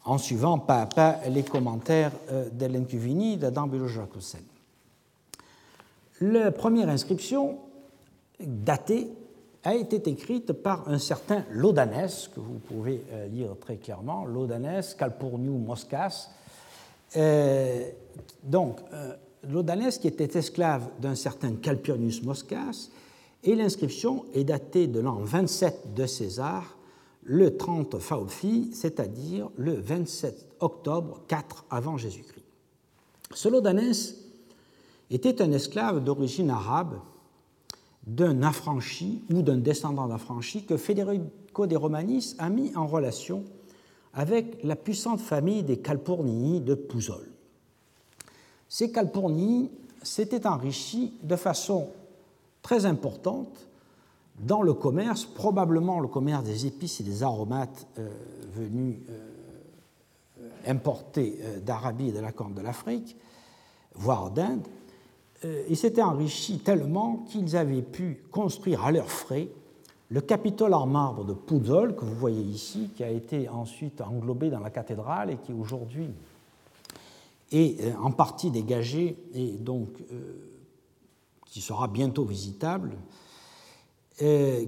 en 0.06 0.18
suivant 0.18 0.58
pas 0.58 0.82
à 0.82 0.86
pas 0.86 1.18
les 1.28 1.42
commentaires 1.42 2.12
euh, 2.30 2.48
d'Hélène 2.50 2.86
Cuvini 2.86 3.36
d'Adam 3.36 3.68
Jacobsen. 3.86 4.40
La 6.20 6.50
première 6.50 6.88
inscription, 6.88 7.58
datée, 8.40 9.10
a 9.66 9.74
été 9.74 9.96
écrite 10.08 10.52
par 10.52 10.88
un 10.88 10.98
certain 10.98 11.44
Lodanès, 11.50 12.28
que 12.28 12.38
vous 12.38 12.60
pouvez 12.60 13.02
euh, 13.10 13.26
lire 13.26 13.56
très 13.60 13.76
clairement, 13.76 14.24
Lodanès, 14.24 14.94
Calpurniu 14.94 15.58
Moscas. 15.58 16.30
Euh, 17.16 17.90
donc, 18.44 18.78
euh, 18.92 19.14
qui 20.00 20.06
était 20.08 20.38
esclave 20.38 20.88
d'un 21.00 21.16
certain 21.16 21.54
Calpurnius 21.56 22.22
Moscas, 22.22 22.90
et 23.42 23.56
l'inscription 23.56 24.24
est 24.34 24.44
datée 24.44 24.86
de 24.86 25.00
l'an 25.00 25.18
27 25.18 25.94
de 25.94 26.06
César, 26.06 26.75
le 27.26 27.56
30 27.56 27.98
Fauphi, 27.98 28.70
c'est-à-dire 28.72 29.50
le 29.56 29.74
27 29.74 30.56
octobre 30.60 31.22
4 31.26 31.66
avant 31.70 31.96
Jésus-Christ. 31.96 32.44
Ce 33.34 33.48
Lodanès 33.48 34.16
était 35.10 35.42
un 35.42 35.50
esclave 35.52 36.02
d'origine 36.02 36.50
arabe 36.50 37.00
d'un 38.06 38.42
affranchi 38.42 39.24
ou 39.32 39.42
d'un 39.42 39.56
descendant 39.56 40.06
d'affranchi 40.06 40.64
que 40.64 40.76
Federico 40.76 41.66
de 41.66 41.76
Romanis 41.76 42.36
a 42.38 42.48
mis 42.48 42.74
en 42.76 42.86
relation 42.86 43.44
avec 44.14 44.62
la 44.62 44.76
puissante 44.76 45.20
famille 45.20 45.64
des 45.64 45.78
Calpurnii 45.78 46.60
de 46.60 46.74
Pouzol. 46.74 47.28
Ces 48.68 48.92
Calpurnii 48.92 49.70
s'étaient 50.02 50.46
enrichis 50.46 51.12
de 51.24 51.34
façon 51.34 51.88
très 52.62 52.86
importante 52.86 53.65
dans 54.38 54.62
le 54.62 54.74
commerce, 54.74 55.24
probablement 55.24 56.00
le 56.00 56.08
commerce 56.08 56.44
des 56.44 56.66
épices 56.66 57.00
et 57.00 57.04
des 57.04 57.22
aromates 57.22 57.86
euh, 57.98 58.08
venus 58.54 58.98
euh, 59.10 60.48
importés 60.66 61.38
d'Arabie 61.64 62.08
et 62.08 62.12
de 62.12 62.18
la 62.18 62.32
Corne 62.32 62.54
de 62.54 62.60
l'Afrique, 62.60 63.16
voire 63.94 64.30
d'Inde, 64.30 64.66
ils 65.68 65.76
s'étaient 65.76 66.02
enrichis 66.02 66.58
tellement 66.58 67.24
qu'ils 67.28 67.56
avaient 67.56 67.82
pu 67.82 68.24
construire 68.32 68.84
à 68.84 68.90
leurs 68.90 69.10
frais 69.10 69.48
le 70.08 70.20
Capitole 70.20 70.74
en 70.74 70.86
marbre 70.86 71.24
de 71.24 71.34
Puzzol, 71.34 71.94
que 71.94 72.04
vous 72.04 72.16
voyez 72.16 72.42
ici, 72.42 72.90
qui 72.96 73.04
a 73.04 73.10
été 73.10 73.48
ensuite 73.48 74.00
englobé 74.00 74.50
dans 74.50 74.58
la 74.58 74.70
cathédrale 74.70 75.30
et 75.30 75.36
qui 75.36 75.52
aujourd'hui 75.52 76.08
est 77.52 77.94
en 77.94 78.10
partie 78.10 78.50
dégagé 78.50 79.16
et 79.34 79.52
donc 79.52 79.90
qui 81.46 81.60
sera 81.60 81.88
bientôt 81.88 82.24
visitable. 82.24 82.96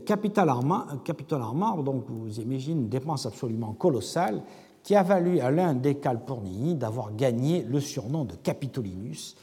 Capitole 0.05 0.51
en, 0.51 0.63
marbre, 0.63 1.83
donc 1.83 2.05
vous 2.09 2.39
imaginez 2.39 2.83
une 2.83 2.89
dépense 2.89 3.25
absolument 3.25 3.73
colossale 3.73 4.43
qui 4.83 4.95
a 4.95 5.03
valu 5.03 5.41
à 5.41 5.51
l'un 5.51 5.75
des 5.75 5.97
Calpurnii 5.97 6.75
d'avoir 6.75 7.15
gagné 7.15 7.63
le 7.63 7.81
surnom 7.81 8.25
de 8.25 8.35
Capitolinus 8.35 9.37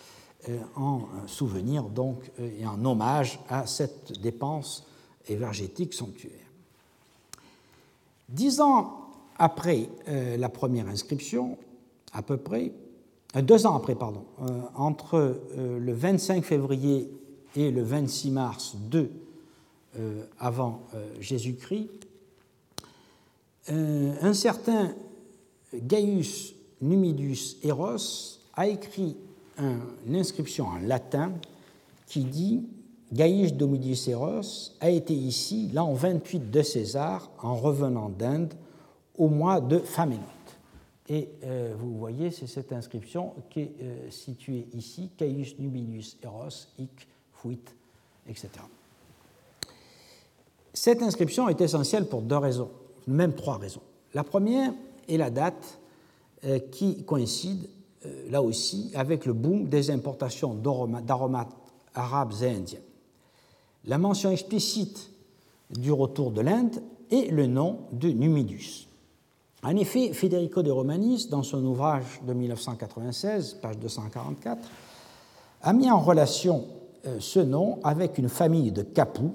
euh, 0.49 0.59
en 0.75 1.01
souvenir 1.25 1.83
donc 1.83 2.31
euh, 2.39 2.49
et 2.59 2.67
en 2.67 2.83
hommage 2.85 3.39
à 3.49 3.65
cette 3.65 4.19
dépense 4.21 4.85
évergétique 5.27 5.93
somptuaire. 5.93 6.31
Dix 8.29 8.61
ans 8.61 9.09
après 9.37 9.89
euh, 10.07 10.37
la 10.37 10.49
première 10.49 10.87
inscription, 10.87 11.57
à 12.13 12.21
peu 12.21 12.37
près, 12.37 12.71
deux 13.41 13.65
ans 13.65 13.75
après, 13.75 13.95
pardon, 13.95 14.23
entre 14.75 15.41
le 15.57 15.93
25 15.93 16.41
février 16.41 17.11
et 17.57 17.69
le 17.69 17.83
26 17.83 18.31
mars 18.31 18.75
2 18.89 19.11
avant 20.39 20.81
Jésus-Christ, 21.19 22.07
un 23.69 24.33
certain 24.33 24.93
Gaius 25.73 26.53
Numidus 26.81 27.57
Eros 27.63 28.39
a 28.53 28.67
écrit 28.67 29.15
une 29.57 30.15
inscription 30.15 30.67
en 30.67 30.77
latin 30.79 31.33
qui 32.07 32.23
dit 32.23 32.63
Gaius 33.13 33.53
Numidus 33.53 34.09
Eros 34.09 34.71
a 34.79 34.89
été 34.89 35.13
ici 35.13 35.69
l'an 35.73 35.93
28 35.93 36.51
de 36.51 36.61
César 36.61 37.31
en 37.41 37.55
revenant 37.55 38.09
d'Inde 38.09 38.53
au 39.17 39.29
mois 39.29 39.61
de 39.61 39.79
Famenot. 39.79 40.21
Et 41.07 41.29
euh, 41.43 41.75
vous 41.77 41.97
voyez, 41.97 42.31
c'est 42.31 42.47
cette 42.47 42.73
inscription 42.73 43.33
qui 43.49 43.61
est 43.61 43.75
euh, 43.81 44.09
située 44.09 44.67
ici, 44.73 45.11
Gaius 45.17 45.57
Numidus 45.59 46.17
Eros, 46.23 46.67
hic, 46.79 47.07
fuit, 47.31 47.59
etc. 48.27 48.49
Cette 50.75 51.01
inscription 51.01 51.49
est 51.49 51.61
essentielle 51.61 52.05
pour 52.05 52.21
deux 52.21 52.37
raisons, 52.37 52.69
même 53.07 53.33
trois 53.33 53.57
raisons. 53.57 53.81
La 54.13 54.23
première, 54.23 54.71
et 55.07 55.17
la 55.17 55.29
date 55.29 55.79
euh, 56.45 56.59
qui 56.59 57.03
coïncide 57.03 57.69
euh, 58.05 58.29
là 58.29 58.41
aussi 58.41 58.91
avec 58.95 59.25
le 59.25 59.33
boom 59.33 59.67
des 59.67 59.91
importations 59.91 60.53
d'aromates 60.53 61.53
arabes 61.93 62.33
et 62.41 62.49
indiens. 62.49 62.79
La 63.85 63.97
mention 63.97 64.31
explicite 64.31 65.11
du 65.69 65.91
retour 65.91 66.31
de 66.31 66.41
l'Inde 66.41 66.81
et 67.11 67.29
le 67.29 67.47
nom 67.47 67.79
de 67.91 68.09
Numidus. 68.09 68.87
En 69.63 69.75
effet, 69.75 70.13
Federico 70.13 70.61
de 70.61 70.71
Romanis, 70.71 71.27
dans 71.29 71.43
son 71.43 71.63
ouvrage 71.65 72.21
de 72.27 72.33
1996, 72.33 73.59
page 73.61 73.77
244, 73.77 74.59
a 75.61 75.73
mis 75.73 75.89
en 75.89 75.99
relation 75.99 76.65
euh, 77.05 77.17
ce 77.19 77.39
nom 77.39 77.79
avec 77.83 78.17
une 78.17 78.29
famille 78.29 78.71
de 78.71 78.83
Capou, 78.83 79.33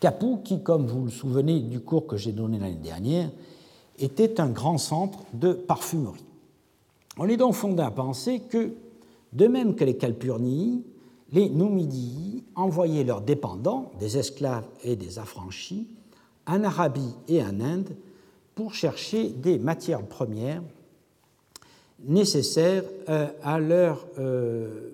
Capou 0.00 0.38
qui, 0.44 0.62
comme 0.62 0.86
vous 0.86 1.04
le 1.04 1.10
souvenez 1.10 1.60
du 1.60 1.80
cours 1.80 2.06
que 2.06 2.16
j'ai 2.16 2.32
donné 2.32 2.58
l'année 2.58 2.76
dernière, 2.76 3.30
était 3.98 4.40
un 4.40 4.48
grand 4.48 4.78
centre 4.78 5.18
de 5.32 5.52
parfumerie. 5.52 6.24
On 7.16 7.28
est 7.28 7.36
donc 7.36 7.54
fondé 7.54 7.82
à 7.82 7.90
penser 7.90 8.40
que, 8.40 8.72
de 9.32 9.46
même 9.46 9.74
que 9.74 9.84
les 9.84 9.96
Calpurnii, 9.96 10.84
les 11.32 11.50
Numidii 11.50 12.44
envoyaient 12.54 13.04
leurs 13.04 13.20
dépendants, 13.20 13.90
des 13.98 14.16
esclaves 14.16 14.66
et 14.84 14.96
des 14.96 15.18
affranchis, 15.18 15.88
en 16.46 16.64
Arabie 16.64 17.14
et 17.26 17.42
en 17.42 17.60
Inde 17.60 17.90
pour 18.54 18.74
chercher 18.74 19.28
des 19.28 19.58
matières 19.58 20.06
premières 20.06 20.62
nécessaires 22.04 22.84
euh, 23.08 23.28
à 23.42 23.58
leur, 23.58 24.06
euh, 24.18 24.92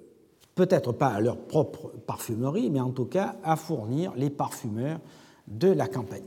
peut-être 0.55 0.93
pas 0.93 1.09
à 1.09 1.21
leur 1.21 1.37
propre 1.37 1.93
parfumerie, 2.07 2.71
mais 2.71 2.81
en 2.81 2.91
tout 2.91 3.07
cas 3.07 3.37
à 3.43 3.57
fournir 3.57 4.13
les 4.17 4.31
parfumeurs 4.31 5.01
de 5.49 5.69
la 5.69 5.89
campagne. 5.89 6.23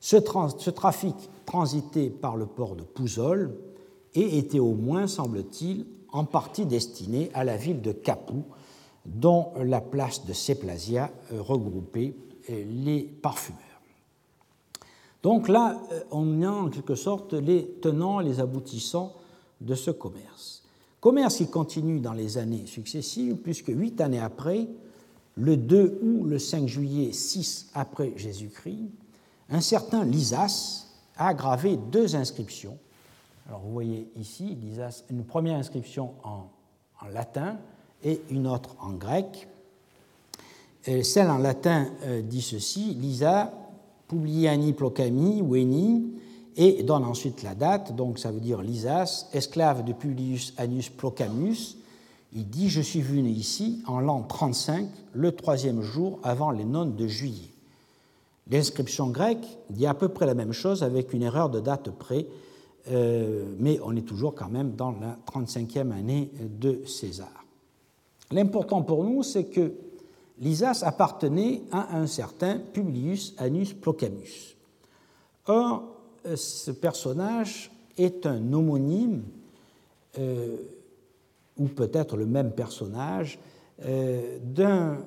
Ce, 0.00 0.16
trafic 0.16 1.14
transité 1.46 2.10
par 2.10 2.36
le 2.36 2.46
port 2.46 2.76
de 2.76 2.82
Pouzol 2.82 3.56
et 4.14 4.38
était 4.38 4.58
au 4.58 4.74
moins, 4.74 5.06
semble-t-il, 5.06 5.86
en 6.12 6.24
partie 6.24 6.66
destiné 6.66 7.30
à 7.34 7.44
la 7.44 7.56
ville 7.56 7.82
de 7.82 7.92
Capoue, 7.92 8.44
dont 9.04 9.52
la 9.62 9.80
place 9.80 10.24
de 10.24 10.32
Seplasia 10.32 11.10
regroupait 11.30 12.14
euh, 12.50 12.64
les 12.84 13.02
parfumeurs. 13.02 13.60
Donc 15.22 15.48
là, 15.48 15.80
euh, 15.92 16.00
on 16.12 16.42
a 16.42 16.50
en 16.50 16.68
quelque 16.68 16.94
sorte 16.94 17.32
les 17.32 17.66
tenants 17.82 18.20
et 18.20 18.24
les 18.24 18.40
aboutissants 18.40 19.12
de 19.60 19.74
ce 19.74 19.90
commerce. 19.90 20.55
Commerce 21.06 21.36
qui 21.36 21.46
continue 21.46 22.00
dans 22.00 22.14
les 22.14 22.36
années 22.36 22.66
successives, 22.66 23.36
puisque 23.36 23.68
huit 23.68 24.00
années 24.00 24.18
après, 24.18 24.66
le 25.36 25.56
2 25.56 26.00
ou 26.02 26.24
le 26.24 26.40
5 26.40 26.66
juillet 26.66 27.12
6 27.12 27.68
après 27.74 28.12
Jésus-Christ, 28.16 28.90
un 29.48 29.60
certain 29.60 30.04
Lysas, 30.04 30.88
a 31.16 31.32
gravé 31.32 31.76
deux 31.76 32.16
inscriptions. 32.16 32.76
Alors 33.46 33.60
vous 33.60 33.72
voyez 33.72 34.08
ici 34.16 34.58
une 35.08 35.22
première 35.22 35.58
inscription 35.58 36.14
en, 36.24 36.48
latin 37.12 37.56
et 38.02 38.20
une 38.30 38.48
autre 38.48 38.74
en 38.80 38.90
grec. 38.90 39.46
celle 40.82 41.30
en 41.30 41.38
latin 41.38 41.86
euh, 42.02 42.20
dit 42.20 42.42
ceci 42.42 42.94
Lisa 42.94 43.52
Publiani 44.08 44.72
Plocami 44.72 45.40
Weni 45.40 46.15
et 46.56 46.82
donne 46.82 47.04
ensuite 47.04 47.42
la 47.42 47.54
date, 47.54 47.94
donc 47.94 48.18
ça 48.18 48.30
veut 48.30 48.40
dire 48.40 48.62
Lysas, 48.62 49.28
esclave 49.32 49.84
de 49.84 49.92
Publius 49.92 50.54
Anus 50.56 50.88
Plocamus. 50.88 51.76
Il 52.32 52.48
dit 52.48 52.68
Je 52.68 52.80
suis 52.80 53.02
venu 53.02 53.28
ici 53.28 53.82
en 53.86 54.00
l'an 54.00 54.22
35, 54.22 54.88
le 55.12 55.32
troisième 55.32 55.82
jour 55.82 56.18
avant 56.22 56.50
les 56.50 56.64
nonnes 56.64 56.96
de 56.96 57.06
juillet. 57.06 57.50
L'inscription 58.50 59.08
grecque 59.08 59.46
dit 59.70 59.86
à 59.86 59.94
peu 59.94 60.08
près 60.08 60.24
la 60.24 60.34
même 60.34 60.52
chose 60.52 60.82
avec 60.82 61.12
une 61.12 61.22
erreur 61.22 61.50
de 61.50 61.60
date 61.60 61.90
près, 61.90 62.26
euh, 62.90 63.44
mais 63.58 63.78
on 63.84 63.94
est 63.96 64.06
toujours 64.06 64.34
quand 64.34 64.48
même 64.48 64.76
dans 64.76 64.92
la 64.92 65.18
35e 65.30 65.90
année 65.90 66.30
de 66.40 66.86
César. 66.86 67.44
L'important 68.30 68.82
pour 68.82 69.04
nous, 69.04 69.22
c'est 69.22 69.44
que 69.44 69.72
Lysas 70.38 70.82
appartenait 70.84 71.62
à 71.72 71.96
un 71.96 72.06
certain 72.06 72.58
Publius 72.58 73.34
Anus 73.38 73.72
Plocamus. 73.72 74.56
Or, 75.46 75.95
ce 76.34 76.70
personnage 76.72 77.70
est 77.96 78.26
un 78.26 78.52
homonyme, 78.52 79.22
euh, 80.18 80.56
ou 81.56 81.66
peut-être 81.68 82.16
le 82.16 82.26
même 82.26 82.52
personnage, 82.52 83.38
euh, 83.84 84.38
d'un 84.42 84.98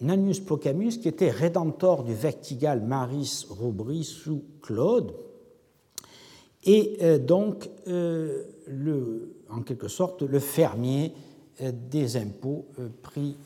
Nanius 0.00 0.40
Procamus, 0.40 0.98
qui 0.98 1.08
était 1.08 1.30
rédemptor 1.30 2.04
du 2.04 2.14
Vectigal 2.14 2.80
Maris 2.80 3.46
Robris 3.50 4.04
sous 4.04 4.42
Claude, 4.62 5.12
et 6.64 6.98
euh, 7.02 7.18
donc, 7.18 7.70
euh, 7.86 8.44
en 9.48 9.62
quelque 9.62 9.88
sorte, 9.88 10.22
le 10.22 10.38
fermier 10.38 11.12
euh, 11.62 11.72
des 11.72 12.16
impôts 12.16 12.66
pris 13.02 13.36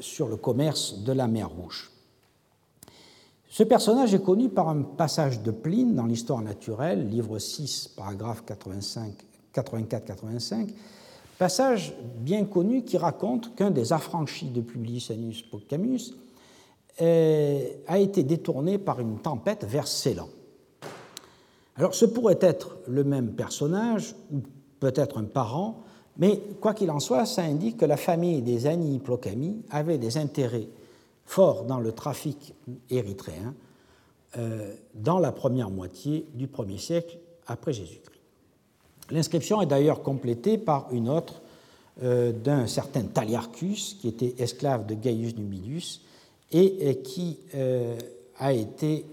sur 0.00 0.28
le 0.28 0.36
commerce 0.36 1.02
de 1.02 1.12
la 1.12 1.26
mer 1.26 1.50
Rouge. 1.50 1.90
Ce 3.50 3.62
personnage 3.62 4.12
est 4.12 4.22
connu 4.22 4.50
par 4.50 4.68
un 4.68 4.82
passage 4.82 5.42
de 5.42 5.50
Pline 5.50 5.94
dans 5.94 6.04
l'Histoire 6.04 6.42
naturelle, 6.42 7.08
livre 7.08 7.38
6, 7.38 7.94
paragraphe 7.96 8.44
84-85, 9.54 10.68
Passage 11.38 11.94
bien 12.16 12.44
connu 12.44 12.82
qui 12.82 12.98
raconte 12.98 13.54
qu'un 13.54 13.70
des 13.70 13.92
affranchis 13.92 14.50
de 14.50 14.60
Publius 14.60 15.12
Annius 15.12 15.42
Poccamus 15.42 16.14
euh, 17.00 17.60
a 17.86 17.98
été 18.00 18.24
détourné 18.24 18.76
par 18.76 18.98
une 18.98 19.20
tempête 19.20 19.64
vers 19.64 19.86
Ceylan. 19.86 20.28
Alors 21.76 21.94
ce 21.94 22.04
pourrait 22.06 22.40
être 22.40 22.78
le 22.88 23.04
même 23.04 23.34
personnage, 23.34 24.16
ou 24.32 24.40
peut-être 24.80 25.18
un 25.18 25.24
parent, 25.24 25.84
mais 26.16 26.42
quoi 26.60 26.74
qu'il 26.74 26.90
en 26.90 26.98
soit, 26.98 27.24
ça 27.24 27.42
indique 27.42 27.76
que 27.76 27.84
la 27.84 27.96
famille 27.96 28.42
des 28.42 28.66
Anni 28.66 28.98
Plocami 28.98 29.62
avait 29.70 29.98
des 29.98 30.18
intérêts 30.18 30.68
forts 31.28 31.64
dans 31.64 31.78
le 31.78 31.92
trafic 31.92 32.54
érythréen 32.88 33.54
euh, 34.38 34.74
dans 34.94 35.18
la 35.18 35.30
première 35.30 35.70
moitié 35.70 36.26
du 36.32 36.46
1er 36.46 36.78
siècle 36.78 37.18
après 37.46 37.74
Jésus-Christ. 37.74 38.20
L'inscription 39.10 39.60
est 39.60 39.66
d'ailleurs 39.66 40.02
complétée 40.02 40.56
par 40.56 40.88
une 40.90 41.08
autre 41.08 41.42
euh, 42.02 42.32
d'un 42.32 42.66
certain 42.66 43.02
Taliarchus, 43.02 43.96
qui 44.00 44.08
était 44.08 44.34
esclave 44.38 44.86
de 44.86 44.94
Gaius 44.94 45.36
Numidus 45.36 46.00
et, 46.50 47.02
qui 47.02 47.38
euh, 47.54 47.98
a 48.38 48.54
été 48.54 49.04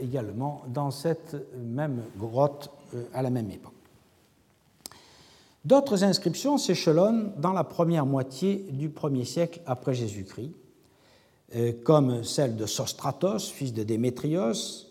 également 0.00 0.62
dans 0.66 0.90
cette 0.90 1.36
même 1.56 2.02
grotte 2.18 2.70
à 3.14 3.22
la 3.22 3.30
même 3.30 3.50
époque. 3.50 3.74
D'autres 5.64 6.02
inscriptions 6.02 6.58
s'échelonnent 6.58 7.32
dans 7.36 7.52
la 7.52 7.62
première 7.62 8.06
moitié 8.06 8.66
du 8.72 8.88
1er 8.88 9.24
siècle 9.24 9.60
après 9.66 9.94
Jésus-Christ, 9.94 10.52
comme 11.84 12.22
celle 12.22 12.56
de 12.56 12.66
Sostratos, 12.66 13.50
fils 13.50 13.72
de 13.72 13.82
Démétrios, 13.82 14.86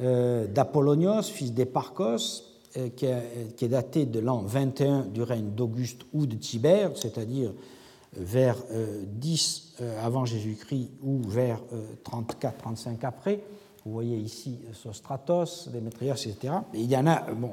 euh, 0.00 0.46
d'Apollonios, 0.46 1.22
fils 1.22 1.52
d'Éparchos, 1.52 2.44
euh, 2.76 2.90
qui, 2.90 3.06
est 3.06 3.68
datée 3.68 4.04
de 4.04 4.20
l'an 4.20 4.42
21 4.42 5.06
du 5.06 5.22
règne 5.22 5.50
d'Auguste 5.50 6.02
ou 6.12 6.26
de 6.26 6.36
Tibère, 6.36 6.90
c'est-à-dire 6.96 7.52
vers 8.12 8.56
10 9.04 9.74
avant 10.02 10.24
Jésus-Christ 10.24 10.90
ou 11.02 11.20
vers 11.22 11.60
34-35 12.04 13.04
après. 13.04 13.42
Vous 13.84 13.92
voyez 13.92 14.16
ici 14.16 14.58
Sostratos, 14.72 15.68
Démétrios, 15.70 16.14
etc. 16.14 16.54
Et 16.72 16.80
il 16.80 16.90
y 16.90 16.96
en 16.96 17.06
a, 17.06 17.30
bon, 17.32 17.52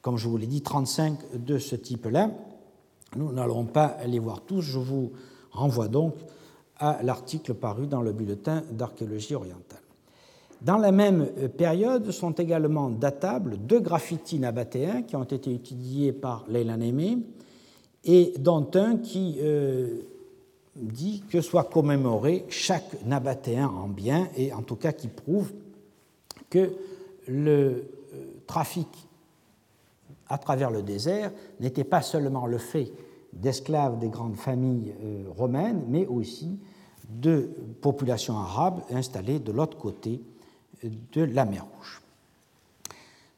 comme 0.00 0.16
je 0.16 0.28
vous 0.28 0.36
l'ai 0.36 0.46
dit, 0.46 0.62
35 0.62 1.44
de 1.44 1.58
ce 1.58 1.76
type-là. 1.76 2.30
Nous 3.16 3.32
n'allons 3.32 3.64
pas 3.64 3.96
les 4.06 4.18
voir 4.18 4.42
tous, 4.42 4.60
je 4.60 4.78
vous 4.78 5.12
renvoie 5.50 5.88
donc 5.88 6.14
à 6.84 7.02
l'article 7.02 7.54
paru 7.54 7.86
dans 7.86 8.02
le 8.02 8.12
bulletin 8.12 8.62
d'archéologie 8.70 9.34
orientale. 9.34 9.80
Dans 10.60 10.76
la 10.76 10.92
même 10.92 11.26
période 11.56 12.10
sont 12.10 12.32
également 12.32 12.90
datables 12.90 13.56
deux 13.56 13.80
graffitis 13.80 14.38
nabatéens 14.38 15.02
qui 15.02 15.16
ont 15.16 15.24
été 15.24 15.54
étudiés 15.54 16.12
par 16.12 16.44
Leila 16.48 16.76
Némé 16.76 17.18
et 18.04 18.34
dont 18.38 18.70
un 18.74 18.98
qui 18.98 19.38
euh, 19.40 20.00
dit 20.76 21.22
que 21.30 21.40
soit 21.40 21.64
commémoré 21.64 22.44
chaque 22.50 23.02
nabatéen 23.06 23.68
en 23.68 23.88
bien 23.88 24.28
et 24.36 24.52
en 24.52 24.62
tout 24.62 24.76
cas 24.76 24.92
qui 24.92 25.08
prouve 25.08 25.52
que 26.50 26.70
le 27.26 27.44
euh, 27.44 27.82
trafic 28.46 28.88
à 30.28 30.36
travers 30.36 30.70
le 30.70 30.82
désert 30.82 31.30
n'était 31.60 31.84
pas 31.84 32.02
seulement 32.02 32.46
le 32.46 32.58
fait 32.58 32.92
d'esclaves 33.34 33.98
des 33.98 34.08
grandes 34.08 34.36
familles 34.36 34.94
euh, 35.02 35.24
romaines, 35.36 35.84
mais 35.88 36.06
aussi 36.06 36.58
de 37.20 37.50
populations 37.80 38.36
arabes 38.36 38.80
installées 38.90 39.38
de 39.38 39.52
l'autre 39.52 39.76
côté 39.76 40.20
de 40.82 41.22
la 41.22 41.44
mer 41.44 41.64
Rouge. 41.76 42.00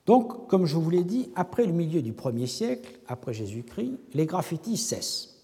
Donc, 0.06 0.46
comme 0.46 0.66
je 0.66 0.76
vous 0.76 0.90
l'ai 0.90 1.04
dit, 1.04 1.30
après 1.34 1.66
le 1.66 1.72
milieu 1.72 2.00
du 2.00 2.12
1er 2.12 2.46
siècle, 2.46 2.98
après 3.08 3.34
Jésus-Christ, 3.34 3.98
les 4.14 4.26
graffitis 4.26 4.76
cessent, 4.76 5.34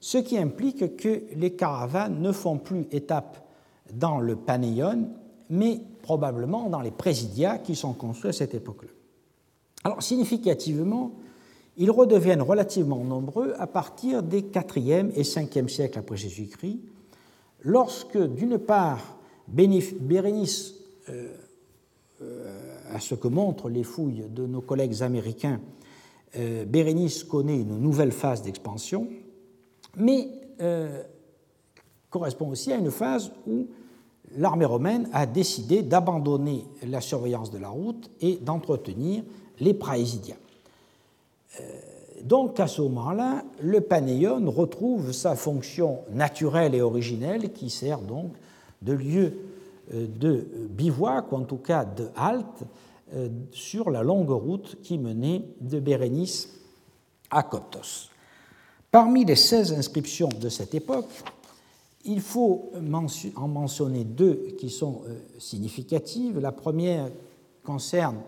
ce 0.00 0.18
qui 0.18 0.36
implique 0.36 0.96
que 0.96 1.22
les 1.36 1.52
caravanes 1.52 2.20
ne 2.20 2.32
font 2.32 2.58
plus 2.58 2.86
étape 2.90 3.46
dans 3.92 4.18
le 4.18 4.34
Panéon, 4.34 5.08
mais 5.50 5.80
probablement 6.02 6.68
dans 6.68 6.80
les 6.80 6.90
présidia 6.90 7.58
qui 7.58 7.76
sont 7.76 7.92
construits 7.92 8.30
à 8.30 8.32
cette 8.32 8.54
époque-là. 8.54 8.90
Alors, 9.84 10.02
significativement, 10.02 11.12
ils 11.76 11.90
redeviennent 11.90 12.42
relativement 12.42 13.04
nombreux 13.04 13.54
à 13.58 13.66
partir 13.66 14.22
des 14.22 14.42
4e 14.42 15.12
et 15.14 15.22
5e 15.22 15.68
siècles 15.68 15.98
après 15.98 16.16
Jésus-Christ, 16.16 16.80
lorsque, 17.62 18.18
d'une 18.18 18.58
part, 18.58 19.18
Bérénice, 19.48 20.74
euh, 21.08 21.34
euh, 22.22 22.58
à 22.92 23.00
ce 23.00 23.14
que 23.14 23.28
montrent 23.28 23.68
les 23.68 23.82
fouilles 23.82 24.24
de 24.30 24.46
nos 24.46 24.60
collègues 24.60 25.02
américains, 25.02 25.60
euh, 26.36 26.64
Bérénice 26.64 27.24
connaît 27.24 27.60
une 27.60 27.78
nouvelle 27.78 28.12
phase 28.12 28.42
d'expansion, 28.42 29.08
mais 29.96 30.28
correspond 32.08 32.50
aussi 32.50 32.72
à 32.72 32.76
une 32.76 32.92
phase 32.92 33.32
où 33.48 33.66
l'armée 34.36 34.64
romaine 34.64 35.08
a 35.12 35.26
décidé 35.26 35.82
d'abandonner 35.82 36.64
la 36.86 37.00
surveillance 37.00 37.50
de 37.50 37.58
la 37.58 37.68
route 37.68 38.08
et 38.20 38.36
d'entretenir 38.36 39.24
les 39.58 39.74
praesidia. 39.74 40.36
Donc 42.22 42.60
à 42.60 42.68
ce 42.68 42.82
moment-là, 42.82 43.44
le 43.60 43.80
panéon 43.80 44.48
retrouve 44.50 45.12
sa 45.12 45.34
fonction 45.34 46.00
naturelle 46.12 46.74
et 46.74 46.80
originelle 46.80 47.52
qui 47.52 47.68
sert 47.68 48.00
donc 48.00 48.32
de 48.80 48.92
lieu 48.92 49.32
euh, 49.92 50.06
de 50.06 50.46
bivouac, 50.70 51.32
ou 51.32 51.36
en 51.36 51.42
tout 51.42 51.56
cas 51.56 51.84
de 51.84 52.08
halte, 52.16 52.62
euh, 53.14 53.28
sur 53.50 53.90
la 53.90 54.02
longue 54.02 54.30
route 54.30 54.78
qui 54.82 54.98
menait 54.98 55.44
de 55.60 55.80
Bérénice 55.80 56.48
à 57.30 57.42
Coptos. 57.42 58.08
Parmi 58.90 59.24
les 59.24 59.36
16 59.36 59.72
inscriptions 59.72 60.28
de 60.28 60.48
cette 60.48 60.74
époque, 60.74 61.08
il 62.04 62.20
faut 62.20 62.70
en 63.36 63.48
mentionner 63.48 64.04
deux 64.04 64.54
qui 64.58 64.70
sont 64.70 65.02
euh, 65.06 65.18
significatives. 65.38 66.38
La 66.38 66.52
première 66.52 67.08
concerne 67.64 68.18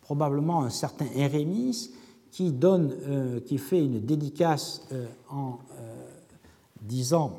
probablement 0.00 0.62
un 0.62 0.70
certain 0.70 1.06
Érémis 1.14 1.90
qui, 2.32 2.50
donne, 2.50 2.96
euh, 3.06 3.40
qui 3.40 3.58
fait 3.58 3.84
une 3.84 4.00
dédicace 4.00 4.82
euh, 4.90 5.06
en 5.30 5.58
euh, 5.78 6.06
disant 6.80 7.38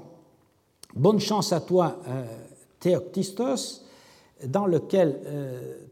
Bonne 0.96 1.20
chance 1.20 1.52
à 1.52 1.60
toi, 1.60 1.98
Théoctistos, 2.80 3.82
dans 4.46 4.68
lequel 4.68 5.20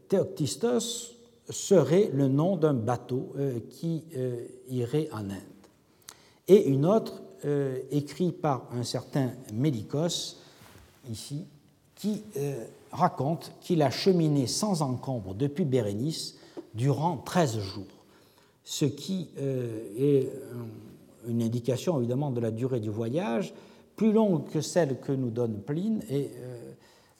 Théoctistos 0.08 1.16
serait 1.50 2.08
le 2.14 2.28
nom 2.28 2.56
d'un 2.56 2.72
bateau 2.72 3.34
qui 3.68 4.04
irait 4.68 5.08
en 5.10 5.28
Inde. 5.28 5.40
Et 6.46 6.68
une 6.68 6.86
autre, 6.86 7.20
écrite 7.90 8.40
par 8.40 8.68
un 8.72 8.84
certain 8.84 9.32
Mélicos, 9.52 10.36
ici, 11.10 11.46
qui 11.96 12.22
raconte 12.92 13.50
qu'il 13.60 13.82
a 13.82 13.90
cheminé 13.90 14.46
sans 14.46 14.82
encombre 14.82 15.34
depuis 15.34 15.64
Bérénice 15.64 16.36
durant 16.74 17.16
13 17.16 17.58
jours 17.58 18.01
ce 18.64 18.84
qui 18.84 19.28
euh, 19.38 19.88
est 19.96 20.28
une 21.26 21.42
indication 21.42 21.98
évidemment 21.98 22.30
de 22.30 22.40
la 22.40 22.50
durée 22.50 22.80
du 22.80 22.90
voyage, 22.90 23.54
plus 23.96 24.12
longue 24.12 24.48
que 24.48 24.60
celle 24.60 25.00
que 25.00 25.12
nous 25.12 25.30
donne 25.30 25.60
Pline, 25.60 26.02
et, 26.08 26.30
euh, 26.36 26.72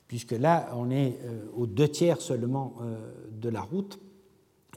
puisque 0.07 0.31
là 0.31 0.69
on 0.75 0.89
est 0.89 1.17
euh, 1.23 1.45
aux 1.55 1.67
deux 1.67 1.87
tiers 1.87 2.21
seulement 2.21 2.75
de 3.31 3.49
la 3.49 3.61
route, 3.61 3.99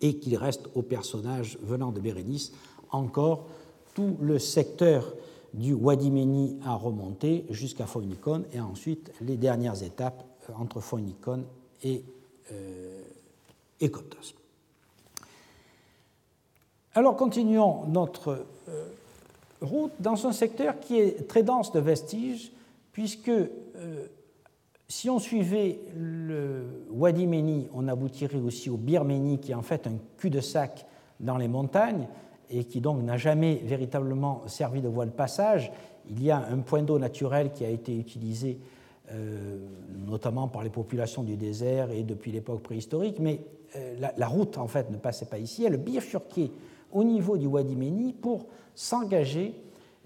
et 0.03 0.19
qu'il 0.19 0.37
reste 0.37 0.69
aux 0.75 0.83
personnages 0.83 1.59
venant 1.63 1.91
de 1.91 2.01
Bérénice 2.01 2.53
encore 2.91 3.47
tout 3.95 4.17
le 4.21 4.39
secteur 4.39 5.15
du 5.55 5.73
Wadimeni 5.73 6.59
à 6.65 6.75
remonter 6.75 7.47
jusqu'à 7.49 7.87
Phoenikon, 7.87 8.45
et 8.53 8.61
ensuite 8.61 9.11
les 9.23 9.39
dernières 9.39 9.83
étapes 9.83 10.25
entre 10.59 10.81
Phoenikon 10.81 11.45
et, 11.83 12.05
et 13.81 13.91
alors 16.97 17.15
continuons 17.15 17.85
notre 17.89 18.47
euh, 18.71 18.89
route 19.61 19.93
dans 20.01 20.27
un 20.27 20.33
secteur 20.33 20.81
qui 20.81 20.99
est 20.99 21.29
très 21.29 21.43
dense 21.43 21.71
de 21.71 21.79
vestiges, 21.79 22.53
puisque 22.91 23.29
euh, 23.29 24.07
si 24.89 25.11
on 25.11 25.19
suivait 25.19 25.79
le 25.95 26.87
Wadi 26.91 27.27
Meni, 27.27 27.69
on 27.75 27.87
aboutirait 27.87 28.39
aussi 28.39 28.71
au 28.71 28.79
Birmeni, 28.79 29.39
qui 29.39 29.53
est 29.53 29.55
en 29.55 29.63
fait 29.63 29.87
un 29.87 29.99
cul-de-sac 30.17 30.87
dans 31.21 31.37
les 31.37 31.49
montagnes 31.49 32.09
et 32.49 32.65
qui 32.65 32.81
donc 32.81 33.03
n'a 33.03 33.19
jamais 33.19 33.57
véritablement 33.57 34.45
servi 34.47 34.81
de 34.81 34.89
voie 34.89 35.05
de 35.05 35.11
passage. 35.11 35.73
Il 36.09 36.25
y 36.25 36.31
a 36.31 36.39
un 36.39 36.61
point 36.61 36.83
d'eau 36.83 36.99
naturel 36.99 37.53
qui 37.53 37.67
a 37.67 37.69
été 37.69 37.95
utilisé 37.95 38.59
euh, 39.13 39.59
notamment 40.07 40.49
par 40.49 40.63
les 40.63 40.71
populations 40.71 41.25
du 41.25 41.37
désert 41.37 41.91
et 41.91 42.05
depuis 42.05 42.33
l'époque 42.33 42.63
préhistorique, 42.63 43.19
mais 43.19 43.41
la, 43.99 44.27
route 44.27 44.57
en 44.57 44.69
fait 44.69 44.91
ne 44.91 44.97
passait 44.97 45.27
pas 45.27 45.39
ici. 45.39 45.65
Elle 45.65 45.77
bifurquait 45.77 46.51
au 46.97 47.05
niveau 47.05 47.37
du 47.37 47.47
Wadi 47.47 47.77
Meni 47.77 48.15
pour 48.15 48.47
s'engager 48.75 49.55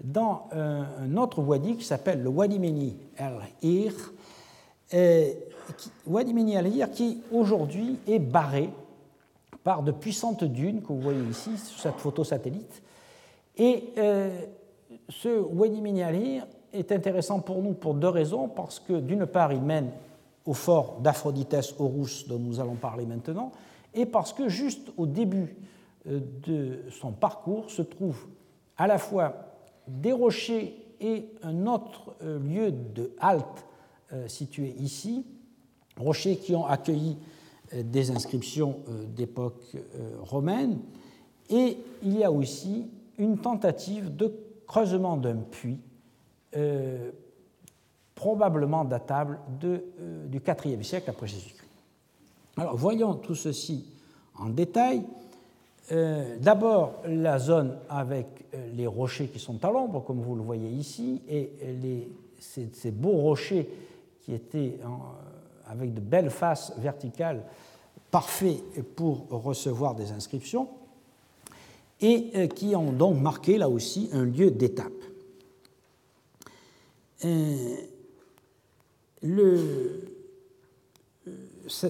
dans 0.03 0.49
un 0.51 1.15
autre 1.15 1.41
wadi 1.41 1.77
qui 1.77 1.85
s'appelle 1.85 2.21
le 2.21 2.29
Wadi 2.29 2.59
Meni 2.59 2.97
al-Ir, 3.17 3.93
Wadi 6.05 6.33
Meni 6.33 6.57
al-Ir 6.57 6.91
qui 6.91 7.21
aujourd'hui 7.31 7.97
est 8.05 8.19
barré 8.19 8.69
par 9.63 9.83
de 9.83 9.91
puissantes 9.91 10.43
dunes 10.43 10.81
que 10.81 10.87
vous 10.87 10.99
voyez 10.99 11.23
ici 11.29 11.57
sur 11.57 11.79
cette 11.79 11.97
photo 11.97 12.25
satellite. 12.25 12.81
Et 13.55 13.93
euh, 13.97 14.41
ce 15.07 15.29
Wadi 15.39 15.79
Meni 15.79 16.03
al-Ir 16.03 16.45
est 16.73 16.91
intéressant 16.91 17.39
pour 17.39 17.61
nous 17.61 17.73
pour 17.73 17.93
deux 17.93 18.09
raisons, 18.09 18.49
parce 18.49 18.81
que 18.81 18.99
d'une 18.99 19.25
part 19.25 19.53
il 19.53 19.61
mène 19.61 19.91
au 20.45 20.53
fort 20.53 20.97
d'Aphroditès 20.99 21.73
Horus 21.79 22.27
dont 22.27 22.39
nous 22.39 22.59
allons 22.59 22.75
parler 22.75 23.05
maintenant, 23.05 23.53
et 23.93 24.05
parce 24.05 24.33
que 24.33 24.49
juste 24.49 24.91
au 24.97 25.05
début 25.05 25.55
de 26.05 26.79
son 26.89 27.11
parcours 27.11 27.69
se 27.69 27.81
trouvent 27.81 28.27
à 28.77 28.87
la 28.87 28.97
fois 28.97 29.35
des 29.87 30.11
rochers 30.11 30.75
et 30.99 31.25
un 31.43 31.67
autre 31.67 32.15
euh, 32.21 32.39
lieu 32.39 32.71
de 32.71 33.11
halte 33.19 33.65
euh, 34.13 34.27
situé 34.27 34.75
ici, 34.79 35.25
rochers 35.97 36.37
qui 36.37 36.55
ont 36.55 36.65
accueilli 36.65 37.17
des 37.73 38.11
inscriptions 38.11 38.79
d'époque 39.15 39.77
romaine, 40.19 40.79
et 41.49 41.77
il 42.03 42.17
y 42.17 42.23
a 42.25 42.29
aussi 42.29 42.85
une 43.17 43.37
tentative 43.37 44.13
de 44.13 44.33
creusement 44.67 45.15
d'un 45.15 45.37
puits, 45.37 45.79
probablement 48.13 48.83
datable 48.83 49.39
du 49.57 50.41
IVe 50.65 50.83
siècle 50.83 51.09
après 51.09 51.27
Jésus-Christ. 51.27 51.61
Alors 52.57 52.75
voyons 52.75 53.15
tout 53.15 53.35
ceci 53.35 53.85
en 54.37 54.49
détail. 54.49 55.03
Euh, 55.91 56.37
d'abord, 56.39 57.01
la 57.05 57.37
zone 57.37 57.77
avec 57.89 58.45
euh, 58.53 58.69
les 58.73 58.87
rochers 58.87 59.27
qui 59.27 59.39
sont 59.39 59.63
à 59.65 59.71
l'ombre, 59.71 60.03
comme 60.03 60.21
vous 60.21 60.35
le 60.35 60.41
voyez 60.41 60.69
ici, 60.69 61.21
et 61.27 61.51
les, 61.81 62.07
ces, 62.39 62.91
beaux 62.91 63.17
rochers 63.17 63.69
qui 64.21 64.33
étaient 64.33 64.79
avec 65.67 65.93
de 65.93 65.99
belles 65.99 66.29
faces 66.29 66.73
verticales, 66.77 67.43
parfaits 68.09 68.61
pour 68.95 69.27
recevoir 69.29 69.95
des 69.95 70.11
inscriptions, 70.11 70.69
et 72.01 72.31
euh, 72.35 72.47
qui 72.47 72.75
ont 72.75 72.91
donc 72.91 73.19
marqué 73.19 73.57
là 73.57 73.69
aussi 73.69 74.09
un 74.13 74.25
lieu 74.25 74.51
d'étape. 74.51 74.91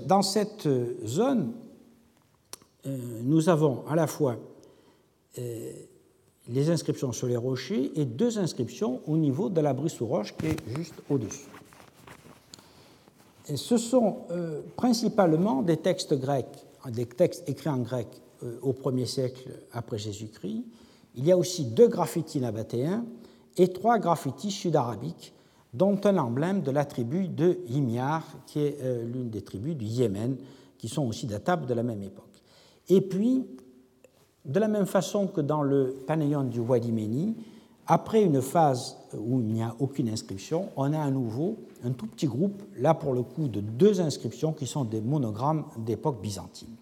dans 0.06 0.22
cette 0.22 0.68
zone, 1.06 1.54
euh, 1.54 1.71
nous 2.86 3.50
avons 3.50 3.86
à 3.88 3.96
la 3.96 4.08
fois 4.08 4.38
euh, 5.38 5.72
les 6.48 6.70
inscriptions 6.70 7.12
sur 7.12 7.28
les 7.28 7.38
rochers 7.38 7.92
et 7.96 8.06
deux 8.06 8.40
inscriptions 8.40 9.02
au 9.06 9.18
niveau 9.18 9.50
de 9.50 9.62
la 9.62 9.74
brise 9.74 9.94
sous 9.94 10.08
roche 10.08 10.36
qui 10.36 10.48
est 10.48 10.76
juste 10.76 10.96
au-dessus. 11.10 11.48
Ce 13.54 13.78
sont 13.78 14.24
euh, 14.32 14.62
principalement 14.76 15.62
des 15.62 15.78
textes 15.78 16.14
grecs, 16.14 16.66
des 16.90 17.06
textes 17.06 17.48
écrits 17.48 17.70
en 17.70 17.80
grec 17.80 18.08
au 18.64 18.74
1er 18.74 19.06
siècle 19.06 19.50
après 19.72 20.00
Jésus-Christ. 20.00 20.66
Il 21.14 21.26
y 21.26 21.32
a 21.32 21.38
aussi 21.38 21.66
deux 21.66 21.88
graffitis 21.88 22.40
nabatéens 22.40 23.06
et 23.58 23.68
trois 23.68 24.00
graffitis 24.00 24.50
sud-arabiques, 24.50 25.34
dont 25.76 26.00
un 26.06 26.18
emblème 26.18 26.64
de 26.64 26.72
la 26.72 26.86
tribu 26.86 27.28
de 27.28 27.60
Himyar, 27.68 28.24
qui 28.48 28.60
est 28.62 28.78
l'une 29.04 29.30
des 29.30 29.44
tribus 29.44 29.76
du 29.76 29.86
Yémen, 29.86 30.38
qui 30.80 30.90
sont 30.90 31.04
aussi 31.04 31.28
datables 31.28 31.68
de 31.68 31.76
la 31.76 31.84
même 31.84 32.02
époque. 32.02 32.31
Et 32.90 33.02
puis, 33.02 33.46
de 34.46 34.60
la 34.60 34.68
même 34.68 34.86
façon 34.86 35.28
que 35.28 35.42
dans 35.42 35.62
le 35.62 35.96
Panayon 36.08 36.44
du 36.44 36.60
Wadi 36.60 36.92
Meni, 36.92 37.36
après 37.88 38.24
une 38.24 38.42
phase 38.42 38.98
où 39.18 39.40
il 39.40 39.48
n'y 39.48 39.64
a 39.64 39.76
aucune 39.80 40.10
inscription, 40.10 40.70
on 40.76 40.94
a 40.94 41.00
à 41.00 41.12
nouveau 41.12 41.58
un 41.84 41.92
tout 41.92 42.08
petit 42.08 42.28
groupe, 42.28 42.62
là 42.78 42.94
pour 42.94 43.14
le 43.14 43.24
coup 43.24 43.48
de 43.48 43.60
deux 43.60 44.02
inscriptions 44.02 44.54
qui 44.54 44.68
sont 44.68 44.86
des 44.86 45.02
monogrammes 45.02 45.66
d'époque 45.78 46.22
byzantine. 46.22 46.76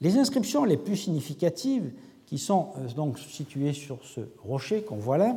Les 0.00 0.16
inscriptions 0.16 0.64
les 0.64 0.78
plus 0.78 0.96
significatives, 0.96 1.92
qui 2.26 2.38
sont 2.38 2.68
euh, 2.78 2.88
donc 2.94 3.18
situées 3.18 3.72
sur 3.72 3.98
ce 4.04 4.20
rocher 4.42 4.82
qu'on 4.82 4.96
voit 4.96 5.18
là, 5.18 5.36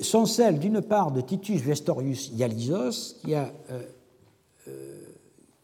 sont 0.00 0.24
celles 0.24 0.58
d'une 0.58 0.80
part 0.80 1.10
de 1.10 1.20
Titus 1.20 1.60
Vestorius 1.60 2.30
Ialisos, 2.30 3.16
qui 3.22 3.34
a 3.34 3.52
euh, 3.70 3.82
euh, 4.68 5.02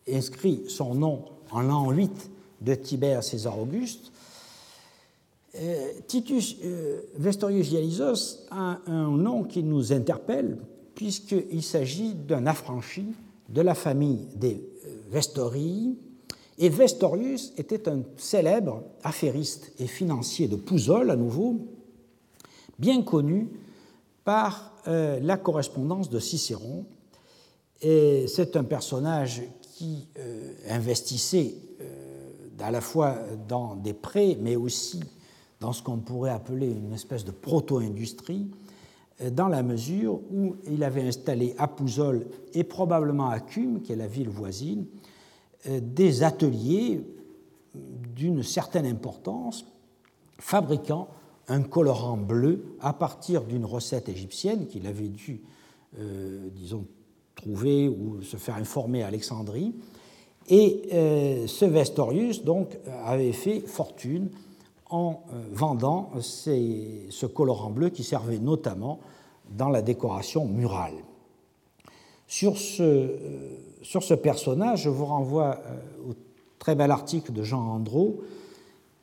inscrit 0.08 0.64
son 0.68 0.94
nom 0.94 1.24
en 1.50 1.60
l'an 1.62 1.90
8 1.90 2.30
de 2.60 2.74
Tibère 2.74 3.22
César 3.22 3.58
Auguste, 3.58 4.12
euh, 5.56 5.92
Titus 6.06 6.56
euh, 6.64 7.00
Vestorius 7.16 7.72
Ialisos 7.72 8.46
a 8.50 8.78
un 8.86 9.10
nom 9.10 9.42
qui 9.42 9.64
nous 9.64 9.92
interpelle, 9.92 10.58
puisqu'il 10.94 11.62
s'agit 11.62 12.14
d'un 12.14 12.46
affranchi 12.46 13.06
de 13.48 13.60
la 13.60 13.74
famille 13.74 14.28
des 14.36 14.62
euh, 14.86 14.88
Vestorii. 15.10 15.98
Et 16.58 16.68
Vestorius 16.68 17.52
était 17.56 17.88
un 17.88 18.02
célèbre 18.16 18.84
affairiste 19.02 19.72
et 19.80 19.86
financier 19.86 20.46
de 20.46 20.56
Pouzol, 20.56 21.10
à 21.10 21.16
nouveau, 21.16 21.56
bien 22.78 23.02
connu 23.02 23.48
par 24.24 24.66
la 24.86 25.36
correspondance 25.36 26.10
de 26.10 26.18
Cicéron. 26.18 26.84
Et 27.82 28.26
c'est 28.28 28.56
un 28.56 28.64
personnage 28.64 29.42
qui 29.62 30.06
euh, 30.18 30.52
investissait 30.68 31.54
euh, 31.80 32.48
à 32.58 32.70
la 32.70 32.82
fois 32.82 33.16
dans 33.48 33.76
des 33.76 33.94
prêts, 33.94 34.36
mais 34.38 34.56
aussi 34.56 35.00
dans 35.60 35.72
ce 35.72 35.82
qu'on 35.82 35.98
pourrait 35.98 36.30
appeler 36.30 36.70
une 36.70 36.92
espèce 36.92 37.24
de 37.24 37.30
proto-industrie, 37.30 38.50
euh, 39.22 39.30
dans 39.30 39.48
la 39.48 39.62
mesure 39.62 40.20
où 40.30 40.56
il 40.70 40.84
avait 40.84 41.06
installé 41.06 41.54
à 41.56 41.68
Pouzol 41.68 42.26
et 42.52 42.64
probablement 42.64 43.30
à 43.30 43.40
Cume, 43.40 43.80
qui 43.80 43.92
est 43.92 43.96
la 43.96 44.06
ville 44.06 44.28
voisine, 44.28 44.84
des 45.66 46.22
ateliers 46.22 47.04
d'une 47.74 48.42
certaine 48.42 48.86
importance, 48.86 49.66
fabriquant 50.38 51.08
un 51.48 51.62
colorant 51.62 52.16
bleu 52.16 52.76
à 52.80 52.94
partir 52.94 53.44
d'une 53.44 53.66
recette 53.66 54.08
égyptienne 54.08 54.66
qu'il 54.66 54.86
avait 54.86 55.08
dû, 55.08 55.42
disons, 56.54 56.86
trouver 57.40 57.88
ou 57.88 58.22
se 58.22 58.36
faire 58.36 58.56
informer 58.56 59.02
à 59.02 59.06
Alexandrie. 59.06 59.74
Et 60.48 60.82
euh, 60.92 61.46
ce 61.46 61.64
Vestorius 61.64 62.44
donc, 62.44 62.76
avait 63.04 63.32
fait 63.32 63.60
fortune 63.60 64.30
en 64.88 65.22
euh, 65.32 65.42
vendant 65.52 66.10
ce 66.20 67.26
colorant 67.26 67.70
bleu 67.70 67.90
qui 67.90 68.02
servait 68.02 68.38
notamment 68.38 68.98
dans 69.50 69.68
la 69.68 69.82
décoration 69.82 70.46
murale. 70.46 70.94
Sur 72.26 72.58
ce, 72.58 72.82
euh, 72.82 74.16
personnage, 74.16 74.82
je 74.82 74.90
vous 74.90 75.06
renvoie 75.06 75.58
au 76.08 76.14
très 76.58 76.74
bel 76.74 76.90
article 76.90 77.32
de 77.32 77.42
Jean 77.42 77.60
Andro 77.60 78.20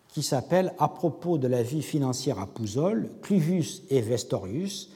qui 0.09 0.23
s'appelle 0.23 0.73
À 0.79 0.87
propos 0.87 1.37
de 1.37 1.47
la 1.47 1.63
vie 1.63 1.81
financière 1.81 2.39
à 2.39 2.47
Pouzol, 2.47 3.09
Cluvius 3.21 3.83
et 3.89 4.01
Vestorius, 4.01 4.91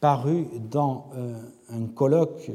paru 0.00 0.48
dans 0.70 1.06
un 1.70 1.86
colloque 1.86 2.50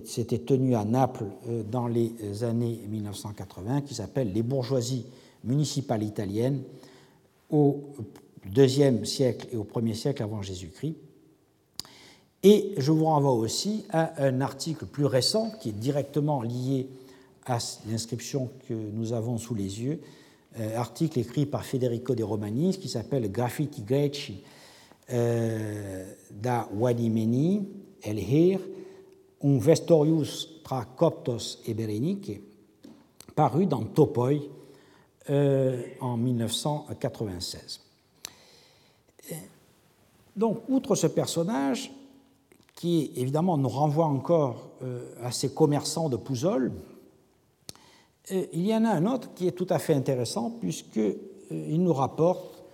qui 0.00 0.12
s'était 0.12 0.38
tenu 0.38 0.74
à 0.74 0.84
Naples 0.84 1.26
euh, 1.48 1.62
dans 1.62 1.86
les 1.86 2.12
années 2.42 2.80
1980, 2.88 3.82
qui 3.82 3.94
s'appelle 3.94 4.32
Les 4.32 4.42
bourgeoisies 4.42 5.06
municipales 5.44 6.02
italiennes 6.02 6.62
au 7.50 7.82
deuxième 8.46 9.04
siècle 9.04 9.48
et 9.52 9.56
au 9.56 9.64
premier 9.64 9.94
siècle 9.94 10.22
avant 10.22 10.42
Jésus-Christ. 10.42 10.96
Et 12.42 12.74
je 12.76 12.92
vous 12.92 13.06
renvoie 13.06 13.32
aussi 13.32 13.84
à 13.90 14.22
un 14.22 14.40
article 14.40 14.86
plus 14.86 15.06
récent 15.06 15.50
qui 15.60 15.70
est 15.70 15.72
directement 15.72 16.42
lié 16.42 16.88
à 17.46 17.58
l'inscription 17.88 18.50
que 18.68 18.74
nous 18.74 19.12
avons 19.12 19.38
sous 19.38 19.54
les 19.54 19.82
yeux, 19.82 20.00
euh, 20.58 20.76
article 20.76 21.18
écrit 21.18 21.46
par 21.46 21.64
Federico 21.64 22.14
De 22.14 22.22
Romanis 22.22 22.78
qui 22.78 22.88
s'appelle 22.88 23.30
Graffiti 23.30 23.82
Greci 23.82 24.42
euh, 25.12 26.04
da 26.30 26.68
Wadimeni, 26.74 27.68
El 28.02 28.18
Hir, 28.18 28.60
un 29.44 29.58
Vestorius 29.58 30.62
tra 30.64 30.84
Coptos 30.84 31.58
et 31.66 31.74
Berenique, 31.74 32.40
paru 33.34 33.66
dans 33.66 33.84
Topoi 33.84 34.32
euh, 35.30 35.82
en 36.00 36.16
1996. 36.16 37.80
Donc, 40.36 40.62
outre 40.68 40.94
ce 40.94 41.06
personnage, 41.06 41.92
qui 42.74 43.12
évidemment 43.14 43.56
nous 43.56 43.68
renvoie 43.68 44.06
encore 44.06 44.70
euh, 44.82 45.14
à 45.22 45.30
ces 45.30 45.54
commerçants 45.54 46.08
de 46.08 46.16
Pouzol, 46.16 46.72
euh, 48.32 48.46
il 48.52 48.66
y 48.66 48.74
en 48.74 48.84
a 48.84 48.90
un 48.90 49.06
autre 49.06 49.32
qui 49.34 49.46
est 49.46 49.52
tout 49.52 49.66
à 49.70 49.78
fait 49.78 49.94
intéressant 49.94 50.50
puisqu'il 50.50 51.82
nous 51.82 51.92
rapporte, 51.92 52.64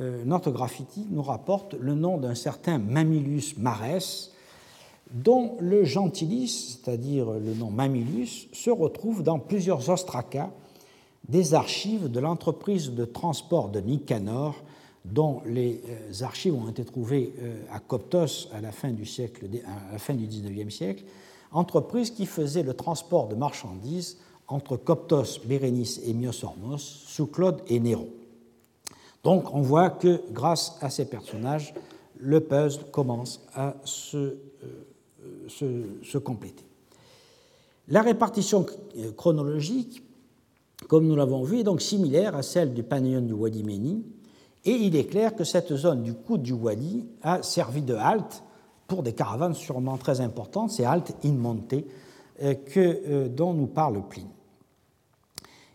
notre 0.00 0.50
graffiti 0.50 1.06
nous 1.08 1.22
rapporte 1.22 1.74
le 1.74 1.94
nom 1.94 2.18
d'un 2.18 2.34
certain 2.34 2.78
Mamilius 2.78 3.56
Mares, 3.58 4.33
dont 5.14 5.56
le 5.60 5.84
gentilis, 5.84 6.48
c'est-à-dire 6.48 7.30
le 7.30 7.54
nom 7.54 7.70
Mamilius, 7.70 8.48
se 8.52 8.70
retrouve 8.70 9.22
dans 9.22 9.38
plusieurs 9.38 9.88
ostracas 9.88 10.50
des 11.28 11.54
archives 11.54 12.10
de 12.10 12.20
l'entreprise 12.20 12.90
de 12.90 13.04
transport 13.04 13.70
de 13.70 13.80
Nicanor, 13.80 14.56
dont 15.04 15.40
les 15.46 15.82
euh, 15.88 16.24
archives 16.24 16.54
ont 16.54 16.68
été 16.68 16.84
trouvées 16.84 17.32
euh, 17.40 17.62
à 17.70 17.78
Coptos 17.78 18.48
à 18.52 18.60
la 18.60 18.72
fin 18.72 18.90
du, 18.90 19.06
siècle, 19.06 19.46
à 19.66 19.92
la 19.92 19.98
fin 19.98 20.14
du 20.14 20.70
siècle, 20.70 21.04
entreprise 21.52 22.10
qui 22.10 22.26
faisait 22.26 22.62
le 22.62 22.74
transport 22.74 23.28
de 23.28 23.34
marchandises 23.34 24.18
entre 24.48 24.76
Coptos, 24.76 25.40
Bérénice 25.46 26.00
et 26.04 26.12
Myosormos 26.12 26.78
sous 27.06 27.26
Claude 27.26 27.62
et 27.68 27.80
Néron. 27.80 28.08
Donc 29.22 29.54
on 29.54 29.62
voit 29.62 29.90
que 29.90 30.20
grâce 30.32 30.76
à 30.80 30.90
ces 30.90 31.06
personnages, 31.06 31.72
le 32.18 32.40
puzzle 32.40 32.84
commence 32.90 33.40
à 33.54 33.74
se 33.84 34.36
euh, 35.62 35.84
se, 36.02 36.18
compléter. 36.18 36.64
La 37.88 38.02
répartition 38.02 38.66
chronologique, 39.16 40.02
comme 40.88 41.06
nous 41.06 41.16
l'avons 41.16 41.42
vu, 41.42 41.60
est 41.60 41.64
donc 41.64 41.82
similaire 41.82 42.34
à 42.34 42.42
celle 42.42 42.72
du 42.74 42.82
Panion 42.82 43.20
du 43.20 43.32
Wadi 43.32 43.62
Meni, 43.62 44.04
et 44.64 44.72
il 44.72 44.96
est 44.96 45.04
clair 45.04 45.34
que 45.34 45.44
cette 45.44 45.74
zone 45.76 46.02
du 46.02 46.14
coude 46.14 46.42
du 46.42 46.52
Wadi 46.52 47.04
a 47.22 47.42
servi 47.42 47.82
de 47.82 47.94
halte 47.94 48.42
pour 48.86 49.02
des 49.02 49.12
caravanes 49.12 49.54
sûrement 49.54 49.98
très 49.98 50.20
importantes, 50.20 50.70
ces 50.70 50.84
haltes 50.84 51.14
in 51.24 51.32
monte 51.32 51.74
euh, 52.42 52.54
que, 52.54 52.80
euh, 52.80 53.28
dont 53.28 53.52
nous 53.52 53.66
parle 53.66 54.02
Pline. 54.08 54.28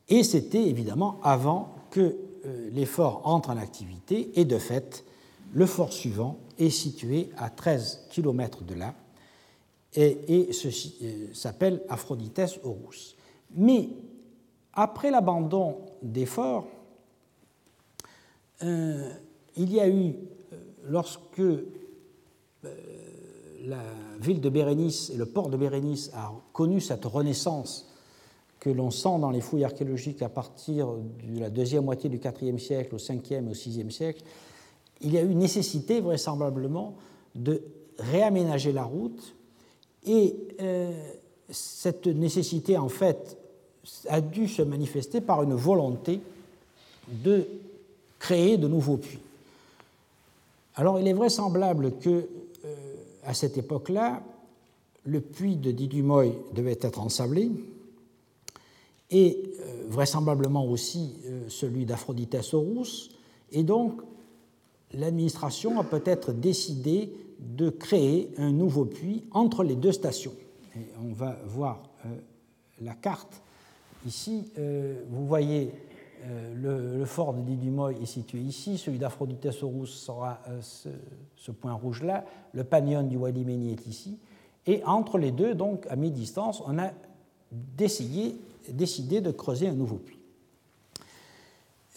Et 0.07 0.23
c'était 0.23 0.67
évidemment 0.67 1.19
avant 1.23 1.75
que 1.91 2.17
euh, 2.45 2.69
les 2.71 2.85
forts 2.85 3.21
entrent 3.25 3.51
en 3.51 3.57
activité, 3.57 4.31
et 4.35 4.45
de 4.45 4.57
fait, 4.57 5.05
le 5.53 5.65
fort 5.65 5.93
suivant 5.93 6.37
est 6.57 6.69
situé 6.69 7.29
à 7.37 7.49
13 7.49 8.07
km 8.09 8.63
de 8.63 8.73
là, 8.73 8.93
et, 9.95 10.53
ceci 10.53 10.95
euh, 11.01 11.33
s'appelle 11.33 11.81
Aphrodites 11.89 12.59
Horus. 12.63 13.15
Mais 13.55 13.89
après 14.73 15.11
l'abandon 15.11 15.77
des 16.01 16.25
forts, 16.25 16.67
euh, 18.63 19.09
il 19.57 19.73
y 19.73 19.79
a 19.79 19.89
eu, 19.89 20.15
euh, 20.53 20.57
lorsque 20.85 21.41
la 23.65 23.83
ville 24.21 24.41
de 24.41 24.49
Bérénice 24.49 25.09
et 25.09 25.17
le 25.17 25.25
port 25.25 25.49
de 25.49 25.57
Bérénice 25.57 26.11
a 26.13 26.31
connu 26.53 26.79
cette 26.79 27.05
renaissance 27.05 27.89
que 28.59 28.69
l'on 28.69 28.91
sent 28.91 29.19
dans 29.19 29.31
les 29.31 29.41
fouilles 29.41 29.63
archéologiques 29.63 30.21
à 30.21 30.29
partir 30.29 30.87
de 30.87 31.39
la 31.39 31.49
deuxième 31.49 31.85
moitié 31.85 32.09
du 32.09 32.17
IVe 32.17 32.57
siècle 32.57 32.95
au 32.95 32.97
5e 32.97 33.45
et 33.45 33.49
au 33.49 33.53
6e 33.53 33.89
siècle, 33.89 34.23
il 35.01 35.13
y 35.13 35.17
a 35.17 35.23
eu 35.23 35.33
nécessité 35.35 36.01
vraisemblablement 36.01 36.95
de 37.35 37.61
réaménager 37.97 38.71
la 38.71 38.83
route 38.83 39.35
et 40.05 40.35
euh, 40.61 40.91
cette 41.49 42.07
nécessité 42.07 42.77
en 42.77 42.89
fait 42.89 43.37
a 44.07 44.21
dû 44.21 44.47
se 44.47 44.61
manifester 44.61 45.21
par 45.21 45.43
une 45.43 45.53
volonté 45.53 46.21
de 47.07 47.45
créer 48.19 48.57
de 48.57 48.67
nouveaux 48.67 48.97
puits. 48.97 49.19
Alors 50.75 50.99
il 50.99 51.07
est 51.07 51.13
vraisemblable 51.13 51.97
que 51.99 52.09
euh, 52.09 52.75
à 53.23 53.33
cette 53.33 53.57
époque-là, 53.57 54.21
le 55.05 55.21
puits 55.21 55.55
de 55.55 55.71
Didumoy 55.71 56.33
devait 56.53 56.77
être 56.81 56.99
ensablé, 56.99 57.49
et 59.11 59.41
euh, 59.59 59.85
vraisemblablement 59.87 60.65
aussi 60.65 61.15
celui 61.47 61.85
d'Aphrodite 61.85 62.37
Horus. 62.53 63.09
Et 63.51 63.63
donc, 63.63 64.01
l'administration 64.93 65.79
a 65.79 65.83
peut-être 65.83 66.31
décidé 66.31 67.11
de 67.39 67.69
créer 67.69 68.31
un 68.37 68.51
nouveau 68.51 68.85
puits 68.85 69.25
entre 69.31 69.63
les 69.63 69.75
deux 69.75 69.91
stations. 69.91 70.33
On 71.01 71.13
va 71.13 71.37
voir 71.45 71.83
euh, 72.05 72.09
la 72.81 72.93
carte. 72.93 73.41
Ici, 74.05 74.49
vous 75.09 75.27
voyez 75.27 75.73
le, 76.55 77.03
fort 77.03 77.33
de 77.33 77.41
Didumoy 77.41 77.97
est 78.01 78.05
situé 78.05 78.39
ici, 78.39 78.77
celui 78.77 78.97
d'Aphrodite 78.97 79.49
Horus 79.61 79.89
sera 79.89 80.39
ce, 80.61 81.51
point 81.51 81.73
rouge-là, 81.73 82.23
le 82.53 82.63
panion 82.63 83.03
du 83.03 83.17
Wadi 83.17 83.43
Meni 83.43 83.73
est 83.73 83.87
ici, 83.87 84.17
et 84.65 84.81
entre 84.85 85.17
les 85.17 85.31
deux, 85.31 85.53
donc 85.53 85.85
à 85.89 85.97
mi-distance, 85.97 86.63
on 86.65 86.79
a 86.79 86.91
décidé 87.51 89.21
de 89.21 89.31
creuser 89.31 89.67
un 89.67 89.73
nouveau 89.73 89.97
puits. 89.97 90.18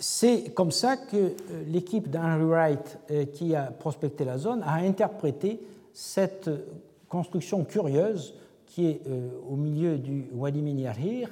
C'est 0.03 0.53
comme 0.53 0.73
ça 0.73 0.97
que 0.97 1.17
euh, 1.17 1.31
l'équipe 1.69 2.11
d'Henry 2.11 2.45
Wright 2.45 2.99
euh, 3.13 3.25
qui 3.27 3.55
a 3.55 3.71
prospecté 3.71 4.25
la 4.25 4.37
zone 4.37 4.61
a 4.65 4.75
interprété 4.75 5.61
cette 5.93 6.51
construction 7.09 7.65
curieuse 7.65 8.35
qui 8.67 8.87
est 8.87 9.01
euh, 9.07 9.29
au 9.49 9.55
milieu 9.55 9.99
du 9.99 10.27
Wadi 10.35 10.61
Menirhir, 10.61 11.29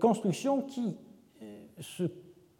construction 0.00 0.62
qui 0.62 0.96
se 1.78 2.02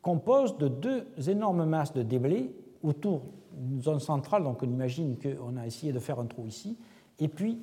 compose 0.00 0.56
de 0.58 0.68
deux 0.68 1.04
énormes 1.26 1.64
masses 1.64 1.92
de 1.92 2.02
déblais 2.02 2.52
autour 2.84 3.22
d'une 3.52 3.82
zone 3.82 3.98
centrale, 3.98 4.44
donc 4.44 4.62
on 4.62 4.66
imagine 4.66 5.16
qu'on 5.18 5.56
a 5.56 5.66
essayé 5.66 5.92
de 5.92 5.98
faire 5.98 6.20
un 6.20 6.26
trou 6.26 6.46
ici, 6.46 6.76
et 7.18 7.26
puis 7.26 7.58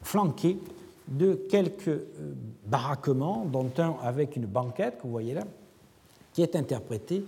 flanquée 0.00 0.58
de 1.08 1.34
quelques 1.34 1.88
euh, 1.88 2.34
baraquements, 2.66 3.44
dont 3.44 3.70
un 3.78 3.96
avec 4.02 4.36
une 4.36 4.46
banquette, 4.46 4.98
que 4.98 5.02
vous 5.02 5.10
voyez 5.10 5.34
là, 5.34 5.42
qui 6.34 6.42
est 6.42 6.54
interprété 6.56 7.24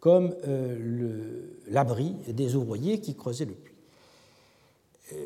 comme 0.00 0.34
euh, 0.46 1.58
l'abri 1.68 2.14
des 2.28 2.56
ouvriers 2.56 3.00
qui 3.00 3.14
creusaient 3.14 3.44
le 3.44 3.52
puits. 3.52 3.74
Euh, 5.12 5.16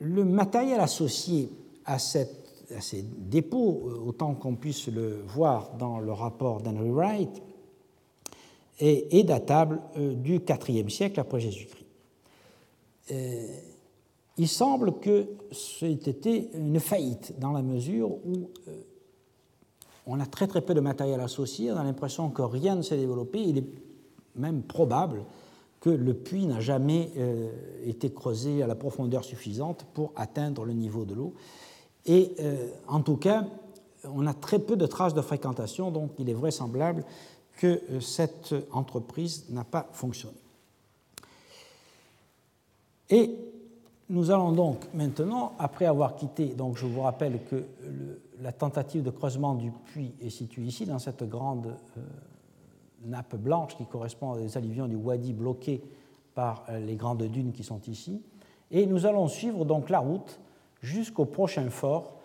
le 0.00 0.24
matériel 0.24 0.80
associé 0.80 1.48
à, 1.86 1.98
ces 1.98 2.26
dépôts, 3.02 3.90
autant 4.04 4.34
qu'on 4.34 4.56
puisse 4.56 4.88
le 4.88 5.22
voir 5.26 5.74
dans 5.78 6.00
le 6.00 6.12
rapport 6.12 6.60
d'Henry 6.60 6.90
Wright, 6.90 7.42
est, 8.80 9.24
datable 9.24 9.80
du 9.96 10.40
IVe 10.68 10.88
siècle 10.90 11.20
après 11.20 11.38
Jésus-Christ 11.38 11.86
il 14.38 14.48
semble 14.48 14.98
que 14.98 15.28
c'était 15.52 16.48
une 16.54 16.80
faillite 16.80 17.34
dans 17.38 17.52
la 17.52 17.62
mesure 17.62 18.10
où 18.10 18.50
euh, 18.68 18.80
on 20.06 20.20
a 20.20 20.26
très 20.26 20.46
très 20.46 20.60
peu 20.60 20.74
de 20.74 20.80
matériel 20.80 21.20
associé, 21.20 21.70
on 21.72 21.76
a 21.76 21.84
l'impression 21.84 22.30
que 22.30 22.42
rien 22.42 22.76
ne 22.76 22.82
s'est 22.82 22.96
développé, 22.96 23.40
il 23.40 23.58
est 23.58 23.66
même 24.34 24.62
probable 24.62 25.24
que 25.80 25.90
le 25.90 26.14
puits 26.14 26.46
n'a 26.46 26.60
jamais 26.60 27.10
euh, 27.16 27.50
été 27.84 28.12
creusé 28.12 28.62
à 28.62 28.66
la 28.66 28.74
profondeur 28.74 29.24
suffisante 29.24 29.84
pour 29.94 30.12
atteindre 30.16 30.64
le 30.64 30.72
niveau 30.72 31.04
de 31.04 31.14
l'eau. 31.14 31.34
Et 32.06 32.34
euh, 32.40 32.68
en 32.88 33.00
tout 33.00 33.16
cas, 33.16 33.44
on 34.04 34.26
a 34.26 34.34
très 34.34 34.58
peu 34.58 34.76
de 34.76 34.86
traces 34.86 35.14
de 35.14 35.20
fréquentation, 35.20 35.90
donc 35.90 36.12
il 36.18 36.28
est 36.30 36.34
vraisemblable 36.34 37.04
que 37.56 37.80
cette 38.00 38.54
entreprise 38.72 39.44
n'a 39.50 39.64
pas 39.64 39.88
fonctionné. 39.92 40.36
Et 43.10 43.36
nous 44.08 44.30
allons 44.30 44.52
donc 44.52 44.78
maintenant, 44.94 45.52
après 45.58 45.84
avoir 45.84 46.16
quitté, 46.16 46.46
donc 46.46 46.76
je 46.76 46.86
vous 46.86 47.02
rappelle 47.02 47.40
que 47.50 47.64
la 48.42 48.52
tentative 48.52 49.02
de 49.02 49.10
creusement 49.10 49.54
du 49.54 49.70
puits 49.70 50.14
est 50.20 50.30
située 50.30 50.64
ici, 50.64 50.84
dans 50.84 50.98
cette 50.98 51.22
grande 51.28 51.76
euh, 51.96 52.00
nappe 53.04 53.36
blanche 53.36 53.76
qui 53.76 53.86
correspond 53.86 54.32
aux 54.32 54.58
alluvions 54.58 54.88
du 54.88 54.96
Wadi 54.96 55.32
bloqués 55.32 55.82
par 56.34 56.64
euh, 56.68 56.78
les 56.78 56.96
grandes 56.96 57.22
dunes 57.22 57.52
qui 57.52 57.62
sont 57.62 57.80
ici. 57.88 58.22
Et 58.70 58.86
nous 58.86 59.06
allons 59.06 59.28
suivre 59.28 59.64
donc 59.64 59.90
la 59.90 60.00
route 60.00 60.40
jusqu'au 60.80 61.24
prochain 61.24 61.68
fort 61.70 62.16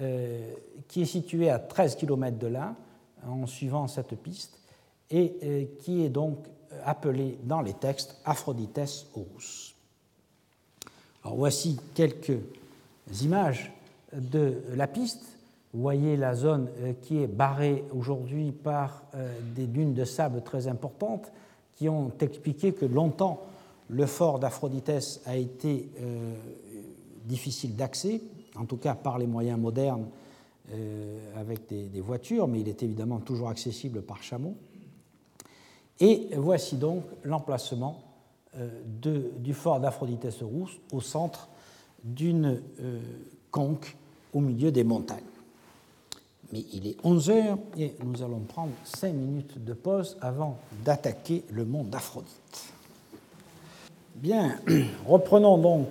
euh, 0.00 0.52
qui 0.88 1.02
est 1.02 1.06
situé 1.06 1.50
à 1.50 1.58
13 1.58 1.96
km 1.96 2.38
de 2.38 2.46
là, 2.46 2.74
en 3.26 3.46
suivant 3.46 3.88
cette 3.88 4.14
piste, 4.16 4.58
et 5.10 5.70
qui 5.80 6.04
est 6.04 6.08
donc 6.08 6.38
appelé 6.84 7.38
dans 7.44 7.60
les 7.60 7.74
textes 7.74 8.20
Aphrodites 8.24 9.06
Horus 9.14 9.76
voici 11.34 11.78
quelques 11.94 12.38
images 13.22 13.72
de 14.12 14.62
la 14.74 14.86
piste. 14.86 15.35
Voyez 15.76 16.16
la 16.16 16.34
zone 16.34 16.68
euh, 16.78 16.94
qui 17.02 17.22
est 17.22 17.26
barrée 17.26 17.84
aujourd'hui 17.94 18.50
par 18.50 19.02
euh, 19.14 19.30
des 19.54 19.66
dunes 19.66 19.92
de 19.92 20.06
sable 20.06 20.40
très 20.40 20.68
importantes 20.68 21.30
qui 21.74 21.90
ont 21.90 22.10
expliqué 22.18 22.72
que 22.72 22.86
longtemps 22.86 23.42
le 23.90 24.06
fort 24.06 24.38
d'Aphroditès 24.38 25.20
a 25.26 25.36
été 25.36 25.90
euh, 26.00 26.34
difficile 27.26 27.76
d'accès, 27.76 28.22
en 28.56 28.64
tout 28.64 28.78
cas 28.78 28.94
par 28.94 29.18
les 29.18 29.26
moyens 29.26 29.60
modernes 29.60 30.06
avec 31.36 31.68
des, 31.68 32.00
voitures, 32.00 32.48
mais 32.48 32.60
il 32.60 32.68
est 32.68 32.82
évidemment 32.82 33.20
toujours 33.20 33.50
accessible 33.50 34.02
par 34.02 34.20
chameau. 34.20 34.56
Et 36.00 36.30
voici 36.36 36.76
donc 36.76 37.04
l'emplacement 37.22 38.02
du 38.84 39.54
fort 39.54 39.78
d'Aphrodite 39.78 40.26
Rousse 40.42 40.76
au 40.90 41.00
centre 41.00 41.48
d'une 42.02 42.60
conque 43.52 43.96
au 44.32 44.40
milieu 44.40 44.72
des 44.72 44.82
montagnes. 44.82 45.22
Mais 46.52 46.64
il 46.72 46.86
est 46.86 46.96
11 47.02 47.30
heures 47.30 47.58
et 47.78 47.94
nous 48.04 48.22
allons 48.22 48.40
prendre 48.40 48.72
5 48.84 49.12
minutes 49.12 49.64
de 49.64 49.72
pause 49.72 50.16
avant 50.20 50.58
d'attaquer 50.84 51.44
le 51.50 51.64
mont 51.64 51.84
d'Aphrodite. 51.84 52.72
Bien, 54.14 54.58
reprenons 55.06 55.58
donc 55.58 55.88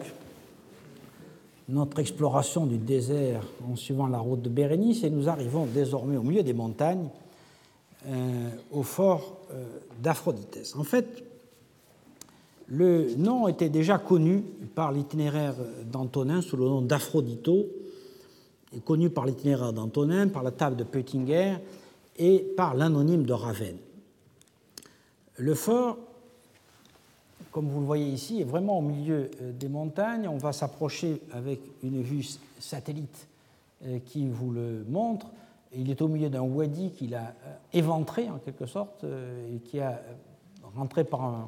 notre 1.68 1.99
exploration 1.99 2.66
du 2.66 2.78
désert 2.78 3.43
en 3.70 3.76
suivant 3.76 4.08
la 4.08 4.20
route 4.20 4.41
de 4.41 4.49
Bérénice 4.49 5.03
et 5.03 5.10
nous 5.10 5.28
arrivons 5.30 5.66
désormais 5.66 6.18
au 6.18 6.24
milieu 6.24 6.43
des 6.43 6.53
montagnes, 6.53 7.10
euh, 8.08 8.49
au 8.72 8.84
fort 8.84 9.39
d'Aphrodite. 10.01 10.74
En 10.78 10.84
fait, 10.84 11.24
le 12.68 13.16
nom 13.16 13.47
était 13.47 13.70
déjà 13.70 13.97
connu 13.97 14.43
par 14.74 14.91
l'itinéraire 14.91 15.56
d'Antonin 15.91 16.41
sous 16.41 16.58
le 16.58 16.66
nom 16.66 16.82
d'Aphrodito, 16.82 17.68
connu 18.80 19.09
par 19.09 19.26
l'itinéraire 19.26 19.73
d'Antonin, 19.73 20.28
par 20.28 20.43
la 20.43 20.51
table 20.51 20.76
de 20.76 20.84
Peutinger 20.84 21.57
et 22.17 22.39
par 22.55 22.76
l'anonyme 22.76 23.26
de 23.26 23.34
Ravenne. 23.34 23.78
Le 25.38 25.53
fort, 25.53 25.97
comme 27.51 27.67
vous 27.67 27.80
le 27.80 27.86
voyez 27.86 28.07
ici, 28.07 28.41
est 28.41 28.45
vraiment 28.45 28.80
au 28.80 28.82
milieu 28.82 29.30
euh, 29.41 29.51
des 29.51 29.67
montagnes. 29.67 30.28
On 30.28 30.38
va 30.38 30.53
s'approcher 30.53 31.21
avec 31.32 31.59
une 31.84 32.01
vue 32.01 32.26
satellite 32.59 33.28
euh, 33.86 33.99
qui 34.05 34.28
vous 34.28 34.51
le 34.51 34.86
montre. 34.88 35.28
Il 35.73 35.89
est 35.89 36.01
au 36.01 36.07
milieu 36.07 36.30
d'un 36.30 36.41
wadi 36.41 36.91
qu'il 36.91 37.15
a 37.15 37.34
euh, 37.45 37.55
éventré 37.73 38.30
en 38.30 38.38
quelque 38.38 38.65
sorte 38.65 39.03
et 39.03 39.57
qui 39.59 39.80
a 39.80 40.01
rentré 40.76 41.03
par 41.03 41.47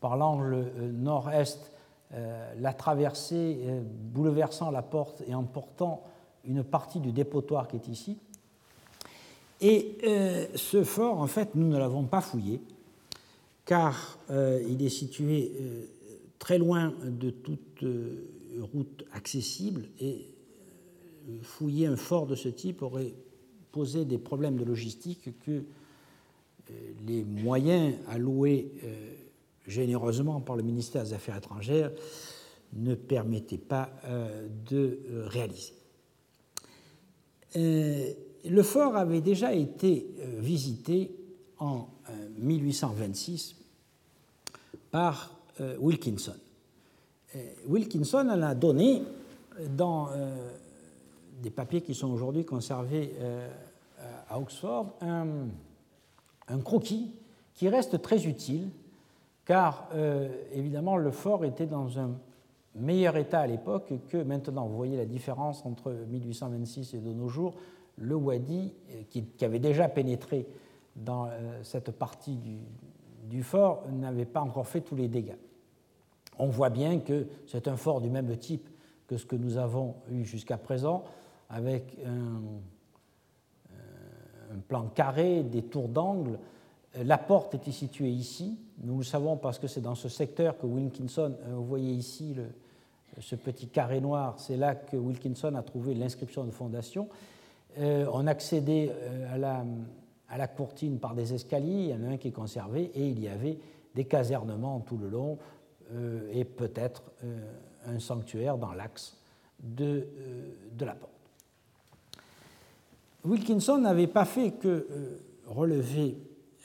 par 0.00 0.16
l'angle 0.16 0.64
nord-est 0.92 1.72
la 2.58 2.72
traversée, 2.72 3.58
euh, 3.64 3.82
bouleversant 3.84 4.70
la 4.70 4.82
porte 4.82 5.22
et 5.26 5.34
emportant 5.34 6.02
une 6.48 6.64
partie 6.64 6.98
du 6.98 7.12
dépotoir 7.12 7.68
qui 7.68 7.76
est 7.76 7.88
ici. 7.88 8.16
Et 9.60 9.98
ce 10.54 10.82
fort, 10.82 11.18
en 11.20 11.26
fait, 11.26 11.54
nous 11.54 11.68
ne 11.68 11.78
l'avons 11.78 12.04
pas 12.04 12.20
fouillé, 12.20 12.60
car 13.64 14.18
il 14.30 14.82
est 14.82 14.88
situé 14.88 15.52
très 16.38 16.58
loin 16.58 16.94
de 17.04 17.30
toute 17.30 17.84
route 18.72 19.04
accessible, 19.12 19.88
et 20.00 20.26
fouiller 21.42 21.86
un 21.86 21.96
fort 21.96 22.26
de 22.26 22.34
ce 22.34 22.48
type 22.48 22.82
aurait 22.82 23.12
posait 23.70 24.06
des 24.06 24.18
problèmes 24.18 24.56
de 24.56 24.64
logistique 24.64 25.30
que 25.44 25.62
les 27.06 27.22
moyens 27.24 27.94
alloués 28.08 28.72
généreusement 29.66 30.40
par 30.40 30.56
le 30.56 30.62
ministère 30.62 31.04
des 31.04 31.12
Affaires 31.12 31.36
étrangères 31.36 31.92
ne 32.72 32.94
permettaient 32.94 33.58
pas 33.58 33.90
de 34.70 35.00
réaliser. 35.26 35.74
Le 37.54 38.62
fort 38.62 38.96
avait 38.96 39.20
déjà 39.20 39.52
été 39.52 40.06
visité 40.38 41.10
en 41.58 41.88
1826 42.38 43.56
par 44.90 45.38
Wilkinson. 45.80 46.36
Wilkinson 47.66 48.28
a 48.28 48.54
donné 48.54 49.02
dans 49.76 50.08
des 51.42 51.50
papiers 51.50 51.82
qui 51.82 51.94
sont 51.94 52.10
aujourd'hui 52.10 52.44
conservés 52.44 53.14
euh, 53.20 53.48
à 54.28 54.38
Oxford, 54.38 54.96
un, 55.00 55.48
croquis 56.64 57.12
qui 57.54 57.68
reste 57.68 58.02
très 58.02 58.26
utile, 58.26 58.68
car 59.44 59.88
euh, 59.94 60.28
évidemment 60.52 60.96
le 60.96 61.10
fort 61.10 61.44
était 61.44 61.66
dans 61.66 61.98
un 61.98 62.10
meilleur 62.78 63.16
état 63.16 63.40
à 63.40 63.46
l'époque 63.46 63.92
que 64.08 64.18
maintenant. 64.18 64.66
Vous 64.66 64.76
voyez 64.76 64.96
la 64.96 65.06
différence 65.06 65.64
entre 65.64 65.92
1826 65.92 66.94
et 66.94 66.98
de 66.98 67.12
nos 67.12 67.28
jours. 67.28 67.54
Le 67.96 68.14
Wadi, 68.14 68.74
euh, 68.90 69.02
qui, 69.10 69.24
avait 69.44 69.58
déjà 69.58 69.88
pénétré 69.88 70.46
dans 70.96 71.28
cette 71.62 71.92
partie 71.92 72.36
du, 73.22 73.42
fort, 73.44 73.84
n'avait 73.92 74.24
pas 74.24 74.40
encore 74.40 74.66
fait 74.66 74.80
tous 74.80 74.96
les 74.96 75.06
dégâts. 75.06 75.36
On 76.40 76.48
voit 76.48 76.70
bien 76.70 76.98
que 76.98 77.28
c'est 77.46 77.68
un 77.68 77.76
fort 77.76 78.00
du 78.00 78.10
même 78.10 78.36
type 78.36 78.68
que 79.06 79.16
ce 79.16 79.24
que 79.24 79.36
nous 79.36 79.56
avons 79.56 79.94
eu 80.10 80.24
jusqu'à 80.24 80.58
présent, 80.58 81.04
avec 81.48 81.96
un, 82.04 82.42
euh, 83.70 84.56
plan 84.68 84.88
carré, 84.88 85.42
des 85.42 85.62
tours 85.62 85.88
d'angle. 85.88 86.38
La 86.94 87.18
porte 87.18 87.54
était 87.54 87.72
située 87.72 88.10
ici. 88.10 88.58
Nous 88.82 88.98
le 88.98 89.04
savons 89.04 89.36
parce 89.36 89.58
que 89.58 89.66
c'est 89.66 89.80
dans 89.80 89.94
ce 89.94 90.08
secteur 90.08 90.58
que 90.58 90.66
Wilkinson, 90.66 91.36
euh, 91.42 91.54
vous 91.54 91.64
voyez 91.64 91.92
ici 91.92 92.34
le, 92.34 92.44
ce 93.20 93.36
petit 93.36 93.68
carré 93.68 94.00
noir, 94.00 94.38
c'est 94.38 94.56
là 94.56 94.74
que 94.74 94.96
Wilkinson 94.96 95.54
a 95.54 95.62
trouvé 95.62 95.94
l'inscription 95.94 96.44
de 96.44 96.50
fondation. 96.50 97.08
Euh, 97.78 98.06
on 98.12 98.26
accédait 98.26 98.92
à 99.32 99.38
la, 99.38 99.64
à 100.28 100.38
la 100.38 100.48
courtine 100.48 100.98
par 100.98 101.14
des 101.14 101.34
escaliers, 101.34 101.84
il 101.84 101.90
y 101.90 101.94
en 101.94 102.04
a 102.04 102.12
un 102.14 102.16
qui 102.16 102.28
est 102.28 102.32
conservé, 102.32 102.90
et 102.94 103.08
il 103.08 103.20
y 103.20 103.28
avait 103.28 103.58
des 103.94 104.04
casernements 104.04 104.80
tout 104.80 104.98
le 104.98 105.08
long, 105.08 105.38
et 106.32 106.44
peut-être 106.44 107.02
un 107.86 107.98
sanctuaire 107.98 108.58
dans 108.58 108.72
l'axe 108.74 109.16
de, 109.60 110.06
de 110.76 110.84
la 110.84 110.94
porte. 110.94 111.18
Wilkinson 113.24 113.78
n'avait 113.78 114.06
pas 114.06 114.24
fait 114.24 114.52
que 114.52 114.68
euh, 114.68 115.20
relever 115.46 116.16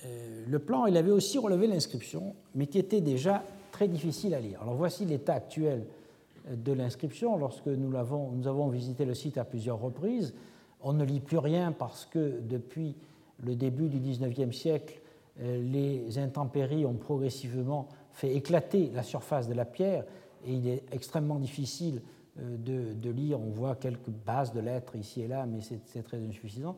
euh, 0.06 0.43
le 0.47 0.60
plan, 0.60 0.86
il 0.86 0.97
avait 0.97 1.12
aussi 1.12 1.38
relevé 1.38 1.68
l'inscription, 1.68 2.36
mais 2.56 2.68
qui 2.68 2.80
était 2.80 3.01
déjà 3.01 3.43
très 3.72 3.88
difficile 3.88 4.34
à 4.34 4.39
lire. 4.39 4.62
Alors 4.62 4.76
voici 4.76 5.06
l'état 5.06 5.34
actuel 5.34 5.82
euh, 5.82 6.03
de 6.49 6.73
l'inscription. 6.73 7.37
Lorsque 7.37 7.67
nous 7.67 7.95
avons, 7.95 8.67
visité 8.69 9.05
le 9.05 9.13
site 9.13 9.37
à 9.37 9.45
plusieurs 9.45 9.79
reprises, 9.79 10.33
on 10.81 10.93
ne 10.93 11.03
lit 11.03 11.19
plus 11.19 11.37
rien 11.37 11.71
parce 11.71 12.05
que 12.05 12.39
depuis 12.41 12.95
le 13.43 13.55
début 13.55 13.87
du 13.87 13.99
XIXe 13.99 14.55
siècle, 14.55 14.99
les 15.39 16.17
intempéries 16.17 16.85
ont 16.85 16.93
progressivement 16.93 17.87
fait 18.13 18.35
éclater 18.35 18.91
la 18.93 19.03
surface 19.03 19.47
de 19.47 19.53
la 19.53 19.65
pierre 19.65 20.03
et 20.45 20.53
il 20.53 20.67
est 20.67 20.83
extrêmement 20.91 21.39
difficile 21.39 22.01
euh, 22.39 22.93
de, 22.95 23.09
lire. 23.09 23.39
On 23.39 23.49
voit 23.49 23.75
quelques 23.75 24.09
bases 24.25 24.53
de 24.53 24.59
lettres 24.59 24.95
ici 24.95 25.21
et 25.21 25.27
là, 25.27 25.45
mais 25.45 25.59
c'est 25.61 26.03
très 26.03 26.17
insuffisant. 26.17 26.75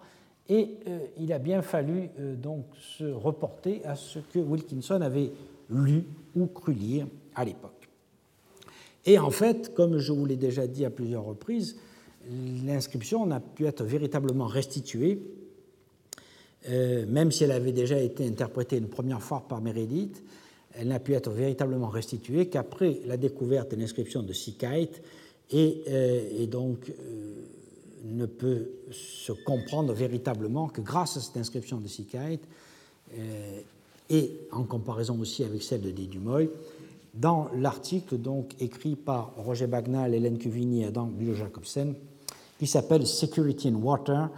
Et 0.47 0.78
euh, 0.88 0.99
il 1.18 1.34
a 1.34 1.39
bien 1.39 1.61
fallu 1.61 2.09
euh, 2.20 2.36
donc 2.36 2.66
se 2.80 3.05
reporter 3.05 3.82
à 3.86 3.95
ce 3.95 4.20
que 4.20 4.39
Wilkinson 4.39 5.01
avait 5.01 5.32
lu 5.70 6.05
ou 6.36 6.45
cru 6.47 6.74
lire 6.74 7.07
à 7.34 7.45
l'époque. 7.45 7.75
Et 9.06 9.20
en 9.20 9.32
fait, 9.32 9.74
comme 9.74 9.99
je 9.99 10.12
vous 10.12 10.26
l'ai 10.26 10.36
déjà 10.36 10.68
dit 10.68 10.86
à 10.86 10.89
plusieurs 10.89 11.26
reprises, 11.26 11.78
l'inscription 12.66 13.26
n'a 13.26 13.39
pu 13.39 13.66
être 13.66 13.84
véritablement 13.84 14.47
restituée, 14.47 15.20
même 16.68 17.32
si 17.32 17.43
elle 17.43 17.51
avait 17.51 17.72
déjà 17.72 17.99
été 17.99 18.26
interprétée 18.26 18.78
une 18.78 18.88
première 18.88 19.22
fois 19.22 19.45
par 19.47 19.62
Meredith, 19.62 20.24
elle 20.78 20.89
n'a 20.89 20.99
pu 20.99 21.14
être 21.14 21.32
véritablement 21.32 21.88
restituée 21.88 22.47
qu'après 22.47 22.99
la 23.06 23.18
découverte 23.18 23.72
de 23.72 23.78
l'inscription 23.78 24.24
de 24.24 24.34
Sikait 24.34 24.89
euh, 25.53 26.30
et, 26.38 26.47
donc 26.47 26.89
euh, 26.89 27.45
ne 28.03 28.26
peut 28.26 28.70
se 28.91 29.32
comprendre 29.32 29.93
véritablement 29.93 30.68
que 30.68 30.82
grâce 30.82 31.18
à 31.18 31.22
cette 31.22 31.38
inscription 31.38 31.80
de 31.80 31.88
Sikait, 31.88 32.39
euh, 33.18 33.60
et 34.10 34.32
en 34.51 34.64
comparaison 34.64 35.20
aussi 35.20 35.43
avec 35.43 35.64
celle 35.64 35.82
de 35.82 35.91
Dumoy, 35.91 36.49
dans 37.16 37.49
l'article 37.55 38.18
donc 38.18 38.55
écrit 38.59 38.95
par 38.95 39.32
Roger 39.38 39.68
Bagnal, 39.68 40.13
Hélène 40.13 40.38
Cuvigny 40.38 40.84
et 40.84 40.86
Adam 40.86 41.05
Bulo-Jacobsen, 41.05 41.93
qui 42.59 42.68
s'appelle 42.68 43.05
Security 43.07 43.70
in 43.70 43.76
Water 43.76 44.30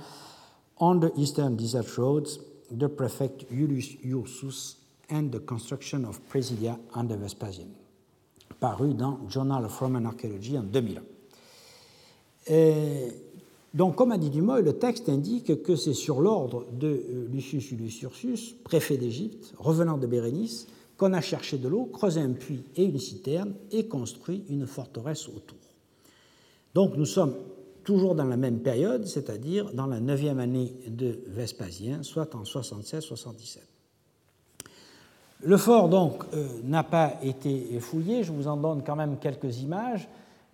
on 0.79 0.99
the 0.99 1.11
Eastern 1.17 1.55
Desert 1.55 1.97
Roads, 1.97 2.39
the 2.77 2.87
Prefect 2.87 3.45
Julius 3.51 3.95
Ursus 4.03 4.77
and 5.11 5.29
the 5.31 5.43
Construction 5.43 6.05
of 6.05 6.19
Presidia 6.29 6.77
under 6.95 7.17
Vespasian 7.17 7.67
paru 8.59 8.93
dans 8.93 9.19
Journal 9.29 9.65
of 9.65 9.79
Roman 9.79 10.05
Archaeology 10.05 10.57
en 10.57 10.63
2001. 10.63 11.01
donc, 13.73 13.95
comme 13.95 14.11
a 14.11 14.17
dit 14.17 14.29
Dumoy, 14.29 14.61
le 14.61 14.73
texte 14.73 15.09
indique 15.09 15.61
que 15.63 15.75
c'est 15.75 15.93
sur 15.93 16.21
l'ordre 16.21 16.65
de 16.71 16.87
euh, 16.87 17.27
Lucius 17.31 17.71
Iulius 17.71 18.01
Ursus, 18.03 18.55
préfet 18.63 18.97
d'Égypte, 18.97 19.53
revenant 19.57 19.97
de 19.97 20.07
Bérénice, 20.07 20.67
qu'on 20.97 21.13
a 21.13 21.21
cherché 21.21 21.57
de 21.57 21.67
l'eau, 21.67 21.85
creusé 21.85 22.21
un 22.21 22.31
puits 22.31 22.63
et 22.75 22.83
une 22.83 22.99
citerne 22.99 23.53
et 23.71 23.87
construit 23.87 24.43
une 24.49 24.65
forteresse 24.65 25.27
autour. 25.27 25.57
Donc 26.73 26.97
nous 26.97 27.05
sommes 27.05 27.35
toujours 27.83 28.15
dans 28.15 28.25
la 28.25 28.35
même 28.35 28.59
période, 28.59 29.05
c'est-à-dire 29.05 29.73
dans 29.73 29.85
la 29.85 29.99
neuvième 29.99 30.39
année 30.39 30.73
de 30.87 31.19
Vespasien, 31.27 32.03
soit 32.03 32.35
en 32.35 32.43
76-77. 32.43 33.59
Le 35.43 35.55
fort, 35.57 35.87
donc, 35.87 36.23
euh, 36.33 36.47
n'a 36.63 36.83
pas 36.83 37.13
été 37.21 37.79
fouillé. 37.79 38.23
Je 38.23 38.31
vous 38.31 38.47
en 38.47 38.57
donne 38.57 38.83
quand 38.83 38.95
même 38.95 39.17
quelques 39.19 39.61
images. 39.61 40.09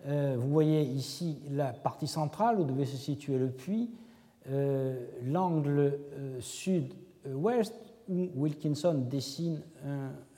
Euh, 0.06 0.36
vous 0.38 0.50
voyez 0.50 0.82
ici 0.82 1.38
la 1.50 1.72
partie 1.72 2.06
centrale 2.06 2.60
où 2.60 2.64
devait 2.64 2.84
se 2.84 2.98
situer 2.98 3.38
le 3.38 3.48
puits, 3.48 3.90
euh, 4.50 5.06
l'angle 5.24 5.98
sud-ouest 6.40 7.74
où 8.08 8.30
Wilkinson 8.34 9.06
dessine 9.08 9.60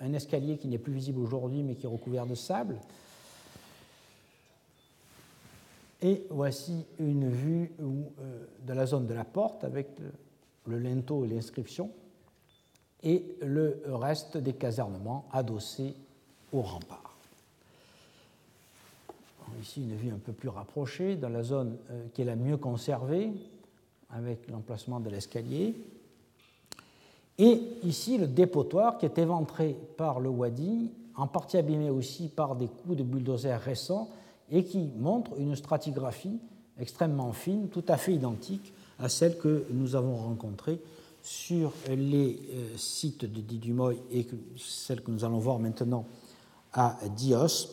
un, 0.00 0.12
escalier 0.12 0.56
qui 0.58 0.68
n'est 0.68 0.78
plus 0.78 0.92
visible 0.92 1.20
aujourd'hui 1.20 1.62
mais 1.62 1.74
qui 1.74 1.86
est 1.86 1.90
recouvert 1.90 2.26
de 2.26 2.34
sable. 2.34 2.78
Et 6.02 6.26
voici 6.30 6.84
une 6.98 7.28
vue 7.28 7.72
de 7.78 8.72
la 8.72 8.86
zone 8.86 9.06
de 9.06 9.14
la 9.14 9.24
porte 9.24 9.64
avec 9.64 9.88
le, 9.98 10.76
le 10.76 10.78
linteau 10.78 11.24
et 11.24 11.28
l'inscription 11.28 11.90
et 13.02 13.36
le 13.40 13.82
reste 13.86 14.36
des 14.36 14.52
casernements 14.52 15.26
adossés 15.32 15.94
au 16.52 16.60
rempart. 16.60 17.16
Ici, 19.60 19.82
une 19.82 19.96
vue 19.96 20.10
un 20.10 20.18
peu 20.18 20.32
plus 20.32 20.48
rapprochée 20.48 21.16
dans 21.16 21.28
la 21.28 21.42
zone 21.42 21.76
euh, 21.90 22.06
qui 22.12 22.22
est 22.22 22.24
la 22.26 22.36
mieux 22.36 22.56
conservée, 22.56 23.32
avec 24.10 24.48
l'emplacement 24.50 25.00
de 25.00 25.08
l'escalier. 25.08 25.74
Et 27.38 27.60
ici, 27.82 28.18
le 28.18 28.26
dépotoir 28.26 28.98
qui 28.98 29.06
est 29.06 29.18
éventré 29.18 29.76
par 29.96 30.20
le 30.20 30.28
wadi, 30.28 30.90
en 31.16 31.26
partie 31.26 31.58
abîmé 31.58 31.90
aussi 31.90 32.28
par 32.28 32.56
des 32.56 32.66
coups 32.66 32.96
de 32.96 33.02
bulldozer 33.02 33.58
récents, 33.60 34.08
et 34.50 34.64
qui 34.64 34.90
montre 34.96 35.32
une 35.38 35.56
stratigraphie 35.56 36.38
extrêmement 36.78 37.32
fine, 37.32 37.68
tout 37.68 37.84
à 37.88 37.96
fait 37.96 38.14
identique 38.14 38.72
à 38.98 39.08
celle 39.08 39.36
que 39.38 39.64
nous 39.70 39.96
avons 39.96 40.16
rencontrée 40.16 40.80
sur 41.22 41.72
les 41.88 42.38
euh, 42.54 42.76
sites 42.76 43.24
de 43.24 43.40
Didumoy 43.40 43.96
et 44.12 44.26
celle 44.56 45.00
que 45.00 45.10
nous 45.10 45.24
allons 45.24 45.38
voir 45.38 45.58
maintenant 45.58 46.06
à 46.72 46.98
Dios, 47.16 47.68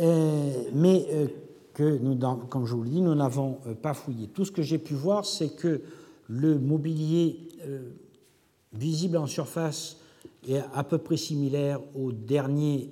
euh, 0.00 0.62
mais 0.72 1.06
euh, 1.12 1.26
que, 1.74 1.98
nous, 1.98 2.16
comme 2.48 2.64
je 2.64 2.74
vous 2.74 2.84
le 2.84 2.88
dis, 2.88 3.02
nous 3.02 3.14
n'avons 3.14 3.58
pas 3.82 3.92
fouillé. 3.92 4.28
Tout 4.28 4.44
ce 4.44 4.52
que 4.52 4.62
j'ai 4.62 4.78
pu 4.78 4.94
voir, 4.94 5.26
c'est 5.26 5.50
que 5.50 5.82
le 6.28 6.58
mobilier 6.58 7.38
visible 8.78 9.16
en 9.16 9.26
surface 9.26 9.96
est 10.48 10.62
à 10.74 10.84
peu 10.84 10.98
près 10.98 11.16
similaire 11.16 11.80
au 11.94 12.12
dernier 12.12 12.90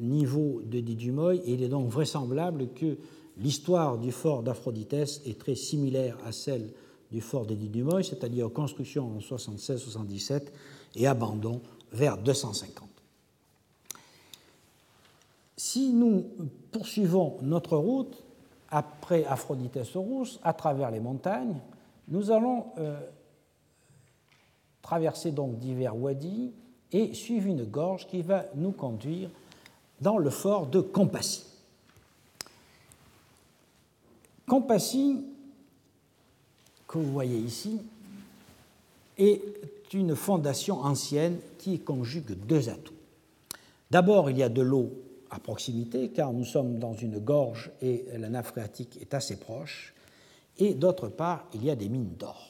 niveau 0.00 0.60
de 0.64 0.80
Didumoy, 0.80 1.36
et 1.44 1.54
il 1.54 1.62
est 1.62 1.68
donc 1.68 1.88
vraisemblable 1.88 2.68
que 2.74 2.98
l'histoire 3.38 3.98
du 3.98 4.12
fort 4.12 4.42
d'Aphroditès 4.42 5.22
est 5.24 5.38
très 5.38 5.54
similaire 5.54 6.18
à 6.24 6.32
celle 6.32 6.70
du 7.10 7.20
fort 7.20 7.46
de 7.46 7.54
Dumoy, 7.54 8.04
c'est-à-dire 8.04 8.52
construction 8.52 9.16
en 9.16 9.18
76-77 9.18 10.48
et 10.96 11.06
abandon 11.06 11.62
vers 11.92 12.18
250. 12.18 12.88
Si 15.56 15.92
nous 15.92 16.26
poursuivons 16.70 17.38
notre 17.42 17.76
route 17.76 18.22
après 18.68 19.24
Aphroditès 19.24 19.96
Rousse 19.96 20.38
à 20.42 20.52
travers 20.52 20.90
les 20.90 21.00
montagnes, 21.00 21.56
Nous 22.08 22.30
allons 22.30 22.66
traverser 24.88 25.32
donc 25.32 25.58
divers 25.58 25.94
wadis 25.94 26.50
et 26.92 27.12
suivre 27.12 27.46
une 27.46 27.64
gorge 27.64 28.06
qui 28.06 28.22
va 28.22 28.46
nous 28.54 28.72
conduire 28.72 29.28
dans 30.00 30.16
le 30.16 30.30
fort 30.30 30.66
de 30.66 30.80
Compassie. 30.80 31.44
Compassie, 34.46 35.26
que 36.86 36.96
vous 36.96 37.12
voyez 37.12 37.36
ici, 37.36 37.82
est 39.18 39.42
une 39.92 40.16
fondation 40.16 40.80
ancienne 40.80 41.38
qui 41.58 41.80
conjugue 41.80 42.32
deux 42.46 42.70
atouts. 42.70 42.94
D'abord, 43.90 44.30
il 44.30 44.38
y 44.38 44.42
a 44.42 44.48
de 44.48 44.62
l'eau 44.62 44.90
à 45.28 45.38
proximité, 45.38 46.08
car 46.08 46.32
nous 46.32 46.46
sommes 46.46 46.78
dans 46.78 46.94
une 46.94 47.18
gorge 47.18 47.70
et 47.82 48.06
la 48.16 48.30
nappe 48.30 48.46
phréatique 48.46 48.96
est 49.02 49.12
assez 49.12 49.38
proche, 49.38 49.92
et 50.56 50.72
d'autre 50.72 51.08
part, 51.08 51.46
il 51.52 51.62
y 51.62 51.68
a 51.68 51.76
des 51.76 51.90
mines 51.90 52.14
d'or. 52.18 52.47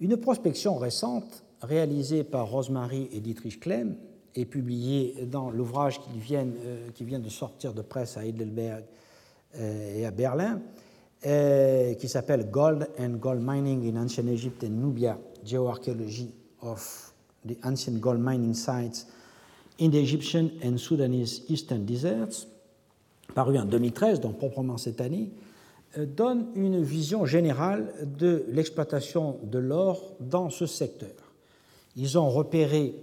Une 0.00 0.16
prospection 0.18 0.76
récente, 0.76 1.42
réalisée 1.62 2.22
par 2.22 2.50
Rosemary 2.50 3.08
et 3.12 3.20
Dietrich 3.20 3.60
Klemm 3.60 3.96
et 4.34 4.44
publiée 4.44 5.26
dans 5.26 5.50
l'ouvrage 5.50 6.00
qui, 6.00 6.18
vient, 6.18 6.46
euh, 6.46 6.90
qui 6.94 7.04
vient 7.04 7.18
de 7.18 7.30
sortir 7.30 7.72
de 7.72 7.80
presse 7.80 8.18
à 8.18 8.26
Heidelberg 8.26 8.84
euh, 9.56 9.98
et 9.98 10.04
à 10.04 10.10
Berlin, 10.10 10.60
euh, 11.24 11.94
qui 11.94 12.08
s'appelle 12.08 12.50
Gold 12.50 12.88
and 12.98 13.14
Gold 13.18 13.40
Mining 13.42 13.90
in 13.90 13.98
Ancient 14.02 14.26
Egypt 14.26 14.64
and 14.64 14.72
Nubia, 14.72 15.18
Geoarchaeology 15.46 16.30
of 16.60 17.14
the 17.48 17.56
Ancient 17.64 17.98
Gold 17.98 18.20
Mining 18.20 18.52
Sites 18.52 19.06
in 19.80 19.88
the 19.90 19.96
Egyptian 19.96 20.50
and 20.62 20.76
Sudanese 20.76 21.42
Eastern 21.48 21.86
Deserts, 21.86 22.46
paru 23.34 23.56
en 23.56 23.64
2013, 23.64 24.20
donc 24.20 24.36
proprement 24.36 24.76
cette 24.76 25.00
année, 25.00 25.30
donne 26.04 26.48
une 26.54 26.82
vision 26.82 27.24
générale 27.24 27.92
de 28.02 28.44
l'exploitation 28.48 29.38
de 29.42 29.58
l'or 29.58 30.14
dans 30.20 30.50
ce 30.50 30.66
secteur. 30.66 31.14
Ils 31.96 32.18
ont 32.18 32.28
repéré 32.28 32.94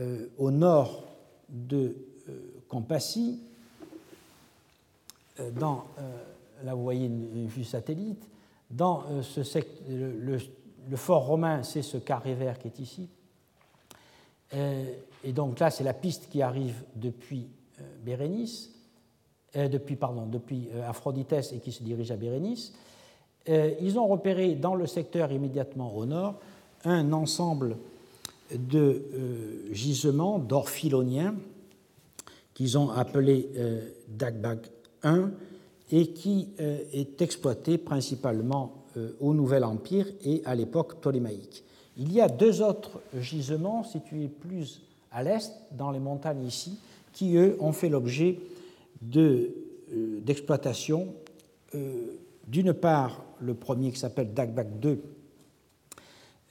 euh, 0.00 0.26
au 0.38 0.50
nord 0.50 1.04
de 1.48 1.94
euh, 2.28 2.32
Compassie, 2.68 3.40
dans, 5.56 5.84
là 6.62 6.74
vous 6.74 6.82
voyez 6.82 7.06
une, 7.06 7.46
vue 7.46 7.64
satellite, 7.64 8.22
dans 8.70 9.04
ce 9.22 9.40
le, 9.90 10.38
le, 10.88 10.96
fort 10.96 11.26
romain, 11.26 11.62
c'est 11.62 11.82
ce 11.82 11.96
carré 11.96 12.34
vert 12.34 12.58
qui 12.58 12.68
est 12.68 12.78
ici. 12.78 13.08
et 14.52 15.32
donc 15.32 15.58
là, 15.58 15.70
c'est 15.70 15.84
la 15.84 15.94
piste 15.94 16.28
qui 16.28 16.42
arrive 16.42 16.84
depuis 16.94 17.48
Bérénice. 18.04 18.71
Euh, 19.54 19.68
depuis, 19.68 19.96
pardon, 19.96 20.24
depuis 20.24 20.68
euh, 20.74 20.88
Aphroditès 20.88 21.52
et 21.52 21.58
qui 21.58 21.72
se 21.72 21.82
dirige 21.82 22.10
à 22.10 22.16
Bérénice, 22.16 22.72
euh, 23.50 23.72
ils 23.82 23.98
ont 23.98 24.06
repéré 24.06 24.54
dans 24.54 24.74
le 24.74 24.86
secteur 24.86 25.30
immédiatement 25.30 25.94
au 25.94 26.06
nord 26.06 26.36
un 26.84 27.12
ensemble 27.12 27.76
de 28.54 29.02
gisements 29.70 30.38
d'or 30.38 30.68
philonien 30.68 31.34
qu'ils 32.54 32.76
ont 32.76 32.90
appelé 32.90 33.48
Dagbag 34.08 34.58
1 35.04 35.30
et 35.92 36.08
qui 36.08 36.48
est 36.58 37.22
exploité 37.22 37.78
principalement 37.78 38.74
au 39.20 39.32
Nouvel 39.32 39.64
Empire 39.64 40.06
et 40.24 40.42
à 40.44 40.54
l'époque 40.54 40.96
ptolémaïque. 40.96 41.64
Il 41.96 42.12
y 42.12 42.20
a 42.20 42.28
deux 42.28 42.60
autres 42.60 43.00
gisements 43.18 43.84
situés 43.84 44.28
plus 44.28 44.82
à 45.12 45.22
l'est, 45.22 45.52
dans 45.70 45.92
les 45.92 46.00
montagnes 46.00 46.44
ici, 46.44 46.78
qui, 47.12 47.36
eux, 47.36 47.56
ont 47.60 47.72
fait 47.72 47.88
l'objet 47.88 48.38
euh, 49.16 50.20
d'exploitation. 50.20 51.14
Euh, 51.74 52.16
d'une 52.46 52.72
part, 52.72 53.24
le 53.40 53.54
premier 53.54 53.90
qui 53.90 53.98
s'appelle 53.98 54.32
Dagbak 54.32 54.68
II, 54.82 54.98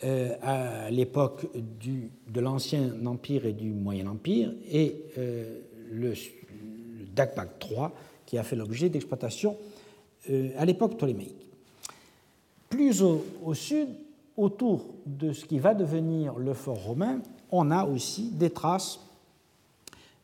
euh, 0.04 0.36
à 0.42 0.90
l'époque 0.90 1.48
de 1.56 2.40
l'Ancien 2.40 2.94
Empire 3.06 3.46
et 3.46 3.54
du 3.54 3.72
Moyen 3.72 4.08
Empire, 4.08 4.54
et 4.70 4.96
le, 5.92 6.14
Dagbak 7.14 7.64
III, 7.70 7.88
qui 8.26 8.38
a 8.38 8.44
fait 8.44 8.56
l'objet 8.56 8.90
d'exploitation 8.90 9.58
à 10.58 10.66
l'époque 10.66 10.98
ptolémaïque. 10.98 11.46
Plus 12.70 13.02
au, 13.02 13.26
au, 13.44 13.54
sud, 13.54 13.90
autour 14.38 14.86
de 15.06 15.34
ce 15.34 15.46
qui 15.46 15.60
va 15.60 15.74
devenir 15.74 16.38
le 16.38 16.54
fort 16.54 16.82
romain, 16.84 17.22
on 17.52 17.70
a 17.70 17.86
aussi 17.86 18.30
des 18.32 18.50
traces 18.50 19.00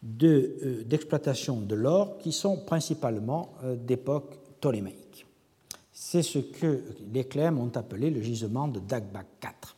d'exploitation 0.04 1.62
de, 1.62 1.76
l'or 1.76 2.18
qui 2.20 2.32
sont 2.32 2.58
principalement 2.58 3.54
euh, 3.64 3.76
d'époque 3.76 4.38
ptolémaïque. 4.60 5.26
C'est 5.92 6.22
ce 6.22 6.40
que 6.40 6.84
les 7.14 7.24
Clèmes 7.24 7.58
ont 7.58 7.72
appelé 7.76 8.10
le 8.12 8.22
gisement 8.22 8.68
de 8.68 8.80
Dagbak 8.80 9.26
IV. 9.44 9.76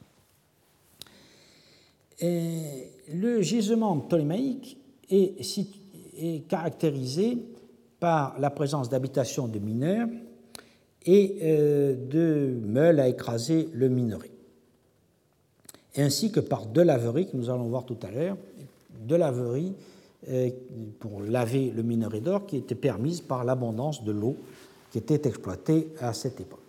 le 3.13 3.41
gisement 3.41 3.97
ptolémaïque 3.99 4.78
est, 5.09 6.47
caractérisé 6.47 7.38
par 7.99 8.38
la 8.39 8.49
présence 8.49 8.89
d'habitations 8.89 9.47
de 9.47 9.59
mineurs 9.59 10.09
et 11.05 11.38
euh, 11.41 11.95
de 11.95 12.59
meules 12.61 12.99
à 12.99 13.07
écraser 13.07 13.70
le 13.74 13.88
minerai, 13.88 14.32
ainsi 15.95 16.32
que 16.32 16.41
par 16.41 16.65
de 16.65 16.82
laverie 16.82 17.28
que 17.28 17.38
nous 17.38 17.49
allons 17.49 17.70
voir 17.70 17.86
tout 17.86 17.97
à 18.03 18.11
l'heure, 18.11 18.38
de 19.07 19.15
laverie 19.15 19.74
euh, 19.74 19.99
pour 20.99 21.22
laver 21.22 21.72
le 21.72 21.82
minerai 21.82 22.20
d'or 22.20 22.45
qui 22.45 22.57
était 22.57 22.76
permise 22.76 23.22
par 23.22 23.43
l'abondance 23.43 24.03
de 24.03 24.11
l'eau 24.11 24.36
qui 24.91 24.97
était 24.97 25.28
exploitée 25.28 25.89
à 25.99 26.13
cette 26.13 26.41
époque. 26.41 26.59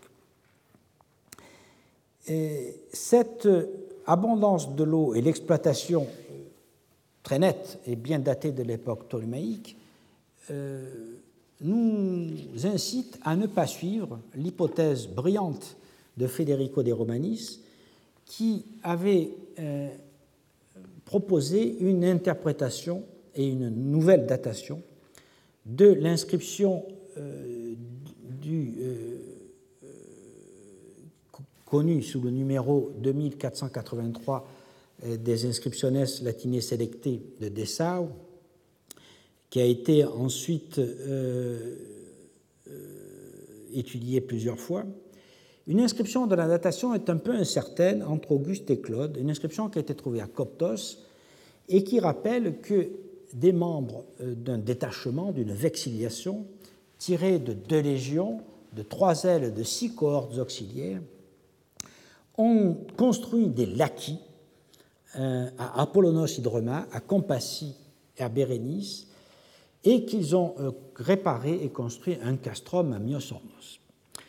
cette 2.93 3.49
abondance 4.07 4.75
de 4.75 4.85
l'eau 4.85 5.15
et 5.15 5.21
l'exploitation 5.21 6.07
très 7.23 7.39
nette 7.39 7.79
et 7.87 7.97
bien 7.97 8.19
datée 8.19 8.53
de 8.53 8.63
l'époque 8.63 9.07
ptolémaïque 9.07 9.77
euh, 10.51 10.85
nous 11.61 12.31
incite 12.65 13.19
à 13.23 13.37
ne 13.37 13.47
pas 13.47 13.67
suivre 13.67 14.19
l'hypothèse 14.35 15.07
brillante 15.07 15.77
de 16.17 16.27
Federico 16.27 16.83
de 16.83 16.93
Romanis 16.93 17.61
qui 18.25 18.65
avait 18.83 19.31
euh, 19.59 19.91
proposé 21.05 21.79
une 21.81 22.05
interprétation 22.05 23.05
et 23.35 23.47
une 23.47 23.69
nouvelle 23.69 24.27
datation 24.27 24.83
de 25.67 25.87
l'inscription 25.87 26.85
euh, 27.17 27.75
euh, 28.47 29.19
euh, 29.85 29.89
connue 31.65 32.03
sous 32.03 32.21
le 32.21 32.31
numéro 32.31 32.93
2483 32.99 34.49
des 35.19 35.47
inscriptiones 35.47 36.05
latines 36.23 36.61
selectées 36.61 37.23
de 37.41 37.49
Dessau, 37.49 38.11
qui 39.49 39.61
a 39.61 39.65
été 39.65 40.05
ensuite 40.05 40.79
étudiée 43.73 44.21
plusieurs 44.21 44.59
fois. 44.59 44.85
Une 45.67 45.81
inscription 45.81 46.27
de 46.27 46.35
la 46.35 46.49
datation 46.49 46.93
est 46.93 47.09
un 47.09 47.17
peu 47.17 47.31
incertaine 47.31 48.03
entre 48.03 48.33
Auguste 48.33 48.71
et 48.71 48.81
Claude, 48.81 49.17
une 49.17 49.31
inscription 49.31 49.71
qui 49.71 49.79
a 49.79 49.81
été 49.81 49.95
trouvée 49.95 50.21
à 50.21 50.27
Coptos 50.27 50.99
et 51.69 51.83
qui 51.83 51.99
rappelle 51.99 52.61
que 52.61 52.91
des 53.35 53.53
membres 53.53 54.05
euh, 54.21 54.35
d'un 54.35 54.59
détachement, 54.59 55.33
d'une 55.33 55.53
vexiliation, 55.53 56.47
tirés 56.99 57.39
de 57.39 57.53
deux 57.53 57.81
légions, 57.81 58.41
de 58.73 58.83
trois 58.83 59.25
ailes, 59.25 59.55
de 59.55 59.63
six 59.63 59.95
cohortes 59.95 60.39
auxiliaires, 60.39 61.01
ont 62.39 62.77
construit 62.97 63.49
des 63.49 63.67
laquis 63.67 64.19
euh, 65.19 65.49
à 65.59 65.83
Apollonos 65.83 66.39
Hydroma, 66.39 66.87
à 66.93 67.01
Compassie 67.01 67.75
et 68.17 68.23
à 68.23 68.29
Bérénice, 68.29 69.07
et 69.83 70.05
qu'ils 70.05 70.37
ont 70.37 70.55
euh, 70.59 70.71
réparé 70.95 71.59
et 71.63 71.69
construit 71.71 72.19
un 72.23 72.37
castrum 72.37 72.93
à 72.93 72.99
Myosormos. 72.99 73.81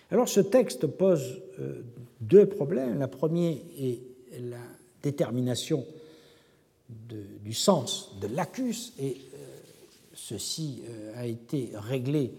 Alors 0.10 0.28
ce 0.28 0.42
texte 0.42 0.88
pose 0.88 1.42
deux 2.20 2.46
problèmes. 2.46 3.00
Le 3.00 3.08
premier 3.08 3.64
est 3.80 4.02
la 4.42 4.58
détermination 5.02 5.86
du 7.44 7.54
sens 7.54 8.12
de 8.20 8.28
l'acus, 8.28 8.94
et 9.00 9.18
euh, 9.34 9.38
ceci 10.14 10.84
euh, 10.90 11.20
a 11.20 11.26
été 11.26 11.72
réglé 11.74 12.34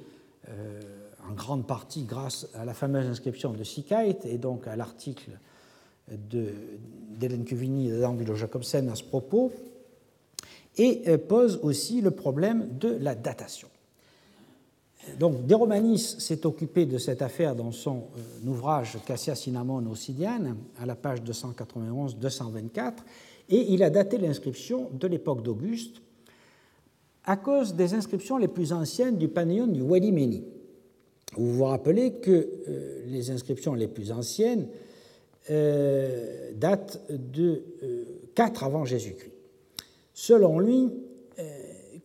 euh, 0.49 0.81
en 1.29 1.35
grande 1.35 1.66
partie 1.66 2.05
grâce 2.05 2.49
à 2.55 2.65
la 2.65 2.74
fameuse 2.74 3.07
inscription 3.07 3.53
de 3.53 3.62
Sikait 3.65 4.19
et 4.24 4.39
donc 4.39 4.66
à 4.66 4.77
l'article 4.77 5.31
d'Hélène 6.09 7.45
Cuvini 7.45 7.89
et 7.89 8.01
d'Angelo 8.01 8.35
Jacobsen 8.35 8.89
à 8.89 8.97
ce 8.97 9.05
propos, 9.05 9.53
et 10.77 11.16
pose 11.19 11.61
aussi 11.62 12.01
le 12.01 12.11
problème 12.11 12.77
de 12.79 12.89
la 12.89 13.15
datation. 13.15 13.69
Donc, 15.19 15.47
De 15.47 15.55
Romanis 15.55 16.16
s'est 16.19 16.47
occupé 16.47 16.87
de 16.87 16.99
cette 16.99 17.23
affaire 17.23 17.55
dans 17.55 17.73
son 17.73 18.05
ouvrage 18.47 18.99
Cassia 19.05 19.35
Cinnamon 19.35 19.85
Ossidiane, 19.91 20.57
à 20.81 20.87
la 20.87 20.95
page 20.95 21.20
291-224, 21.23 22.93
et 23.53 23.73
il 23.74 23.83
a 23.83 23.91
daté 23.91 24.16
l'inscription 24.16 24.91
de 24.93 25.07
l'époque 25.07 25.43
d'Auguste 25.43 26.01
à 27.24 27.37
cause 27.37 27.74
des 27.74 27.93
inscriptions 27.93 28.39
les 28.39 28.49
plus 28.49 28.73
anciennes 28.73 29.19
du 29.19 29.29
Panéon 29.29 29.66
du 29.66 29.83
Wadi 29.83 30.43
Vous 31.37 31.53
vous 31.53 31.65
rappelez 31.65 32.15
que 32.15 32.49
les 33.07 33.31
inscriptions 33.31 33.74
les 33.74 33.89
plus 33.89 34.11
anciennes 34.11 34.66
datent 35.49 37.01
de 37.11 37.62
4 38.35 38.65
avant 38.65 38.87
Jésus-Christ. 38.87 39.31
Selon 40.15 40.59
lui, 40.59 40.89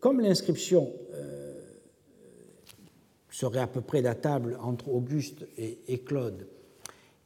comme 0.01 0.19
l'inscription 0.19 0.91
serait 3.31 3.59
à 3.59 3.67
peu 3.67 3.81
près 3.81 4.01
datable 4.01 4.57
entre 4.61 4.89
Auguste 4.89 5.47
et, 5.57 5.99
Claude, 5.99 6.47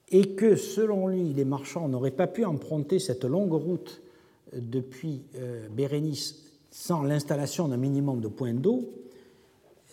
et 0.09 0.35
que 0.35 0.55
selon 0.57 1.07
lui, 1.07 1.33
les 1.33 1.45
marchands 1.45 1.87
n'auraient 1.87 2.11
pas 2.11 2.27
pu 2.27 2.45
emprunter 2.45 2.99
cette 2.99 3.23
longue 3.23 3.53
route 3.53 4.01
euh, 4.01 4.10
depuis 4.53 5.23
euh, 5.35 5.67
Bérénice 5.69 6.43
sans 6.69 7.03
l'installation 7.03 7.67
d'un 7.67 7.77
minimum 7.77 8.21
de 8.21 8.27
points 8.27 8.53
d'eau, 8.53 8.93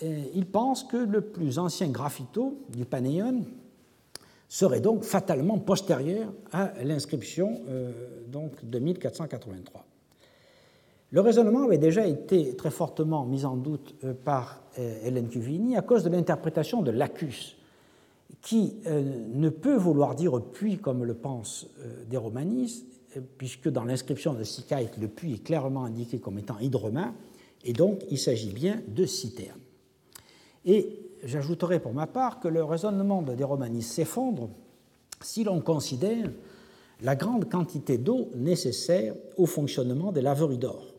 euh, 0.02 0.22
il 0.34 0.46
pense 0.46 0.84
que 0.84 0.96
le 0.96 1.20
plus 1.20 1.58
ancien 1.58 1.88
graffito 1.88 2.58
du 2.68 2.84
Panéon 2.84 3.44
serait 4.48 4.80
donc 4.80 5.02
fatalement 5.02 5.58
postérieur 5.58 6.32
à 6.52 6.72
l'inscription 6.82 7.60
donc 8.28 8.64
de 8.64 8.78
1483. 8.78 9.84
Le 11.10 11.22
raisonnement 11.22 11.64
avait 11.64 11.78
déjà 11.78 12.06
été 12.06 12.54
très 12.54 12.70
fortement 12.70 13.24
mis 13.24 13.46
en 13.46 13.56
doute 13.56 13.94
euh, 14.04 14.12
par 14.12 14.62
euh, 14.78 14.98
Hélène 15.02 15.28
Cuvini 15.28 15.76
à 15.76 15.82
cause 15.82 16.04
de 16.04 16.10
l'interprétation 16.10 16.82
de 16.82 16.90
Lacus, 16.90 17.56
qui 18.42 18.76
euh, 18.86 19.02
ne 19.32 19.48
peut 19.48 19.76
vouloir 19.76 20.14
dire 20.14 20.38
puits 20.52 20.76
comme 20.76 21.04
le 21.04 21.14
pensent 21.14 21.66
des 22.08 22.18
romanistes, 22.18 22.86
puisque 23.36 23.68
dans 23.68 23.84
l'inscription 23.84 24.34
de 24.34 24.44
Sicaïte, 24.44 24.98
le 24.98 25.08
puits 25.08 25.34
est 25.34 25.44
clairement 25.44 25.84
indiqué 25.84 26.18
comme 26.18 26.38
étant 26.38 26.58
hydromain, 26.58 27.14
et 27.64 27.72
donc 27.72 28.02
il 28.10 28.18
s'agit 28.18 28.52
bien 28.52 28.80
de 28.88 29.06
citerne. 29.06 29.60
Et 30.64 31.00
j'ajouterai 31.24 31.80
pour 31.80 31.92
ma 31.92 32.06
part 32.06 32.40
que 32.40 32.48
le 32.48 32.62
raisonnement 32.62 33.22
des 33.22 33.44
romanistes 33.44 33.92
s'effondre 33.92 34.50
si 35.20 35.44
l'on 35.44 35.60
considère 35.60 36.30
la 37.00 37.16
grande 37.16 37.48
quantité 37.48 37.98
d'eau 37.98 38.30
nécessaire 38.34 39.14
au 39.36 39.46
fonctionnement 39.46 40.12
des 40.12 40.22
laveries 40.22 40.58
d'or. 40.58 40.94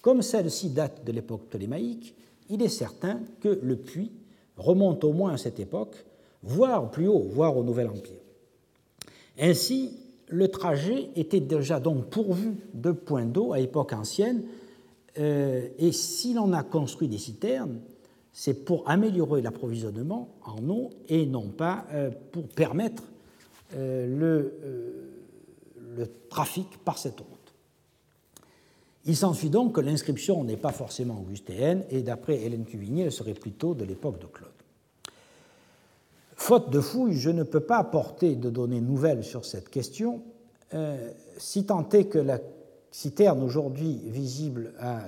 Comme 0.00 0.22
celle-ci 0.22 0.70
date 0.70 1.04
de 1.04 1.12
l'époque 1.12 1.48
ptolémaïque, 1.48 2.14
il 2.50 2.62
est 2.62 2.68
certain 2.68 3.20
que 3.40 3.60
le 3.62 3.76
puits 3.76 4.12
remonte 4.56 5.04
au 5.04 5.12
moins 5.12 5.34
à 5.34 5.38
cette 5.38 5.60
époque, 5.60 5.94
voire 6.42 6.90
plus 6.90 7.08
haut, 7.08 7.26
voire 7.30 7.56
au 7.56 7.62
Nouvel 7.62 7.88
Empire. 7.88 8.20
Ainsi, 9.38 10.01
le 10.32 10.48
trajet 10.48 11.10
était 11.14 11.40
déjà 11.40 11.78
donc 11.78 12.06
pourvu 12.06 12.56
de 12.72 12.90
points 12.90 13.26
d'eau 13.26 13.52
à 13.52 13.60
époque 13.60 13.92
ancienne, 13.92 14.42
euh, 15.18 15.68
et 15.78 15.92
si 15.92 16.32
l'on 16.32 16.54
a 16.54 16.62
construit 16.62 17.06
des 17.06 17.18
citernes, 17.18 17.80
c'est 18.32 18.64
pour 18.64 18.88
améliorer 18.88 19.42
l'approvisionnement 19.42 20.30
en 20.44 20.66
eau 20.70 20.88
et 21.08 21.26
non 21.26 21.48
pas 21.48 21.84
euh, 21.92 22.10
pour 22.32 22.48
permettre 22.48 23.02
euh, 23.76 24.06
le, 24.06 24.54
trafic 26.30 26.78
par 26.78 26.96
cette 26.96 27.20
eau. 27.20 27.26
Il 29.04 29.14
s'ensuit 29.14 29.50
donc 29.50 29.74
que 29.74 29.82
l'inscription 29.82 30.42
n'est 30.44 30.56
pas 30.56 30.72
forcément 30.72 31.20
augustéenne, 31.20 31.84
et 31.90 32.02
d'après 32.02 32.40
Hélène 32.40 32.64
Cuvigny, 32.64 33.02
elle 33.02 33.12
serait 33.12 33.34
plutôt 33.34 33.74
de 33.74 33.84
l'époque 33.84 34.18
de 34.18 34.26
Claude. 34.26 34.51
Faute 36.42 36.70
de 36.70 36.80
fouilles, 36.80 37.14
je 37.14 37.30
ne 37.30 37.44
peux 37.44 37.60
pas 37.60 37.78
apporter 37.78 38.34
de 38.34 38.50
données 38.50 38.80
nouvelles 38.80 39.22
sur 39.22 39.44
cette 39.44 39.68
question, 39.68 40.22
euh, 40.74 41.12
si 41.38 41.66
tant 41.66 41.88
est 41.90 42.06
que 42.06 42.18
la 42.18 42.40
citerne 42.90 43.44
aujourd'hui 43.44 44.00
visible 44.06 44.74
à, 44.80 45.02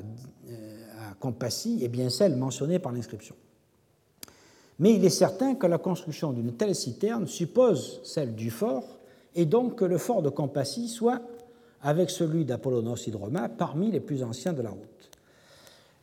euh, 0.48 1.81
est 1.81 1.89
bien 1.89 2.09
celle 2.09 2.36
mentionnée 2.36 2.78
par 2.78 2.93
l'inscription. 2.93 3.35
Mais 4.78 4.94
il 4.94 5.05
est 5.05 5.11
certain 5.11 5.56
que 5.56 5.66
la 5.66 5.78
construction 5.78 6.32
d'une 6.32 6.52
telle 6.52 6.77
citerne 6.77 7.27
suppose 7.27 8.01
celle 8.05 8.36
du 8.36 8.52
fort, 8.52 9.01
et 9.35 9.44
donc 9.44 9.74
que 9.74 9.85
le 9.85 9.98
fort 9.98 10.23
de 10.23 10.31
Compassie 10.31 10.86
soit 10.86 11.20
avec 11.82 12.11
celui 12.11 12.44
d'Apollonos 12.44 13.09
Hydroma 13.09 13.48
parmi 13.48 13.90
les 13.90 13.98
plus 13.98 14.23
anciens 14.23 14.52
de 14.52 14.62
la 14.62 14.70
route. 14.70 14.94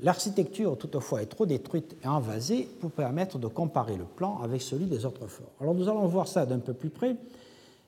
L'architecture, 0.04 0.78
toutefois, 0.78 1.22
est 1.22 1.28
trop 1.28 1.46
détruite 1.46 1.96
et 2.04 2.08
envasée 2.08 2.68
pour 2.80 2.92
permettre 2.92 3.38
de 3.38 3.48
comparer 3.48 3.98
le 3.98 4.06
plan 4.06 4.40
avec 4.42 4.62
celui 4.62 4.86
des 4.86 5.06
autres 5.06 5.28
forts. 5.28 5.52
Alors 5.60 5.76
nous 5.76 5.88
allons 5.88 6.08
voir 6.08 6.28
ça 6.28 6.46
d'un 6.46 6.60
peu 6.60 6.74
plus 6.74 6.90
près. 6.90 7.16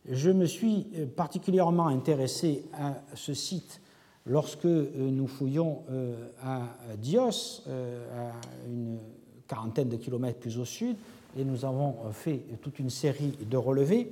Je 0.07 0.29
me 0.29 0.45
suis 0.45 0.87
euh, 0.95 1.05
particulièrement 1.05 1.87
intéressé 1.87 2.65
à 2.73 3.01
ce 3.15 3.33
site 3.33 3.81
lorsque 4.27 4.65
euh, 4.65 4.89
nous 4.95 5.27
fouillons 5.27 5.79
euh, 5.89 6.29
à 6.43 6.61
Dios, 6.97 7.63
à 7.67 8.67
une 8.67 8.99
quarantaine 9.47 9.89
de 9.89 9.97
kilomètres 9.97 10.39
plus 10.39 10.59
au 10.59 10.65
sud, 10.65 10.95
et 11.37 11.43
nous 11.43 11.65
avons 11.65 11.95
fait 12.11 12.41
toute 12.61 12.77
une 12.77 12.91
série 12.91 13.33
de 13.49 13.57
relevés 13.57 14.11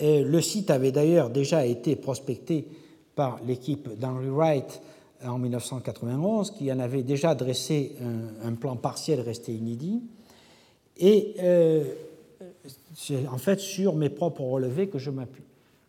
le 0.00 0.40
site 0.40 0.70
avait 0.70 0.92
d'ailleurs 0.92 1.30
déjà 1.30 1.66
été 1.66 1.96
prospecté 1.96 2.68
par 3.14 3.40
l'équipe 3.44 3.98
d'Henry 3.98 4.28
Wright 4.28 4.80
en 5.24 5.38
1991, 5.38 6.52
qui 6.52 6.70
en 6.72 6.78
avait 6.78 7.02
déjà 7.02 7.34
dressé 7.34 7.96
un, 8.44 8.54
plan 8.54 8.76
partiel 8.76 9.20
resté 9.20 9.52
inédit. 9.52 10.02
Et 10.96 11.34
euh, 11.40 11.84
c'est 12.94 13.26
en 13.28 13.38
fait 13.38 13.60
sur 13.60 13.94
mes 13.94 14.10
propres 14.10 14.42
relevés 14.42 14.88
que 14.88 14.98
je 14.98 15.10
m'appuie. 15.10 15.44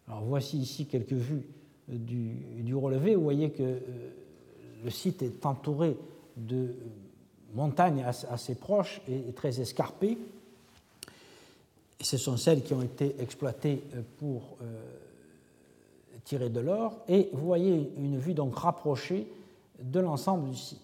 Alors 0.07 0.23
voici 0.23 0.57
ici 0.57 0.85
quelques 0.85 1.13
vues 1.13 1.47
du, 1.87 2.75
relevé. 2.75 3.15
Vous 3.15 3.23
voyez 3.23 3.51
que 3.51 3.63
euh, 3.63 3.79
le 4.83 4.89
site 4.89 5.21
est 5.21 5.45
entouré 5.45 5.95
de 6.37 6.75
montagnes 7.53 8.05
assez 8.29 8.55
proches 8.55 9.01
et 9.07 9.31
très 9.33 9.59
escarpées 9.59 10.17
ce 12.01 12.17
sont 12.17 12.37
celles 12.37 12.63
qui 12.63 12.73
ont 12.73 12.81
été 12.81 13.15
exploitées 13.19 13.83
euh, 13.95 14.01
pour 14.17 14.57
tirer 16.23 16.49
de 16.49 16.59
l'or. 16.59 16.99
Et 17.07 17.29
vous 17.33 17.45
voyez 17.45 17.93
une 17.97 18.17
vue 18.17 18.33
donc 18.33 18.55
rapprochée 18.55 19.31
de 19.81 19.99
l'ensemble 19.99 20.49
du 20.49 20.55
site. 20.55 20.81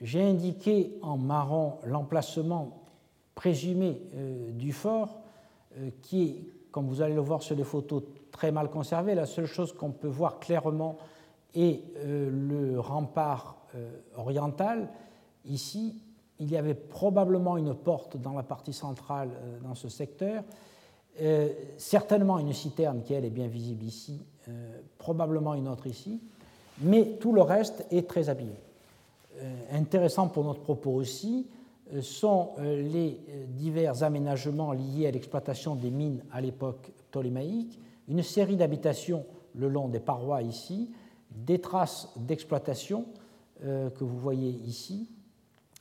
J'ai 0.00 0.22
indiqué 0.22 0.96
en 1.02 1.16
marron 1.16 1.74
l'emplacement 1.84 2.82
présumé 3.34 4.00
euh, 4.14 4.50
du 4.52 4.72
fort, 4.72 5.20
qui 6.02 6.22
est, 6.22 6.44
comme 6.72 6.88
vous 6.88 7.00
allez 7.00 7.14
le 7.14 7.20
voir 7.20 7.42
sur 7.42 7.54
les 7.54 7.64
photos, 7.64 8.02
très 8.32 8.50
mal 8.50 8.70
conservé. 8.70 9.14
La 9.14 9.26
seule 9.26 9.46
chose 9.46 9.72
qu'on 9.72 9.92
peut 9.92 10.08
voir 10.08 10.40
clairement 10.40 10.98
est 11.54 11.82
le 12.04 12.78
rempart 12.80 13.56
oriental, 14.16 14.88
ici, 15.44 16.02
il 16.40 16.50
y 16.50 16.56
avait 16.56 16.74
probablement 16.74 17.56
une 17.56 17.74
porte 17.74 18.16
dans 18.16 18.32
la 18.32 18.42
partie 18.42 18.72
centrale 18.72 19.30
euh, 19.30 19.60
dans 19.60 19.74
ce 19.74 19.88
secteur, 19.88 20.42
euh, 21.20 21.52
certainement 21.76 22.38
une 22.38 22.52
citerne 22.52 23.02
qui, 23.02 23.12
elle, 23.12 23.26
est 23.26 23.30
bien 23.30 23.46
visible 23.46 23.84
ici, 23.84 24.20
euh, 24.20 24.29
probablement 24.98 25.54
une 25.54 25.68
autre 25.68 25.86
ici, 25.86 26.20
mais 26.80 27.16
tout 27.20 27.32
le 27.32 27.42
reste 27.42 27.86
est 27.90 28.08
très 28.08 28.28
abîmé. 28.28 28.56
intéressant 29.72 30.28
pour 30.28 30.44
notre 30.44 30.60
propos 30.60 30.92
aussi 30.92 31.46
sont 32.00 32.50
les 32.58 33.18
divers 33.48 34.02
aménagements 34.02 34.72
liés 34.72 35.06
à 35.06 35.10
l'exploitation 35.10 35.74
des 35.74 35.90
mines 35.90 36.22
à 36.32 36.40
l'époque 36.40 36.92
ptolémaïque, 37.10 37.78
une 38.08 38.22
série 38.22 38.56
d'habitations 38.56 39.24
le 39.54 39.68
long 39.68 39.88
des 39.88 40.00
parois 40.00 40.42
ici, 40.42 40.90
des 41.30 41.60
traces 41.60 42.08
d'exploitation 42.16 43.06
que 43.62 44.04
vous 44.04 44.18
voyez 44.18 44.50
ici, 44.50 45.08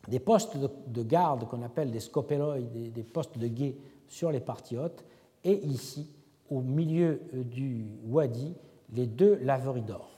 des 0.08 0.20
postes 0.20 0.58
de, 0.58 1.04
garde 1.04 1.48
qu'on 1.48 1.62
appelle 1.62 1.92
des 1.92 2.00
scopeloi, 2.00 2.60
des, 2.60 3.04
postes 3.04 3.38
de 3.38 3.48
guet 3.48 3.76
sur 4.08 4.32
les 4.32 4.40
parties 4.40 4.78
hautes, 4.78 5.04
et 5.44 5.66
ici, 5.66 6.10
au 6.50 6.62
milieu 6.62 7.22
euh, 7.34 7.44
du 7.44 7.86
wadi, 8.08 8.54
les 8.94 9.06
deux 9.06 9.36
laveries 9.44 9.82
d'or. 9.82 10.10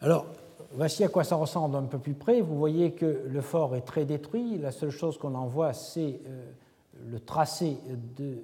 Alors, 0.00 0.26
voici 0.72 1.04
à 1.04 1.08
quoi 1.08 1.24
ça 1.24 1.36
ressemble 1.36 1.76
un 1.76 1.84
peu 1.84 1.98
plus 1.98 2.14
près. 2.14 2.40
Vous 2.40 2.56
voyez 2.56 2.92
que 2.92 3.22
le 3.26 3.40
fort 3.40 3.76
est 3.76 3.82
très 3.82 4.04
détruit. 4.04 4.58
La 4.58 4.72
seule 4.72 4.90
chose 4.90 5.18
qu'on 5.18 5.34
en 5.34 5.46
voit, 5.46 5.72
c'est 5.72 6.20
euh, 6.26 6.50
le 7.10 7.20
tracé 7.20 7.76
euh, 7.88 8.36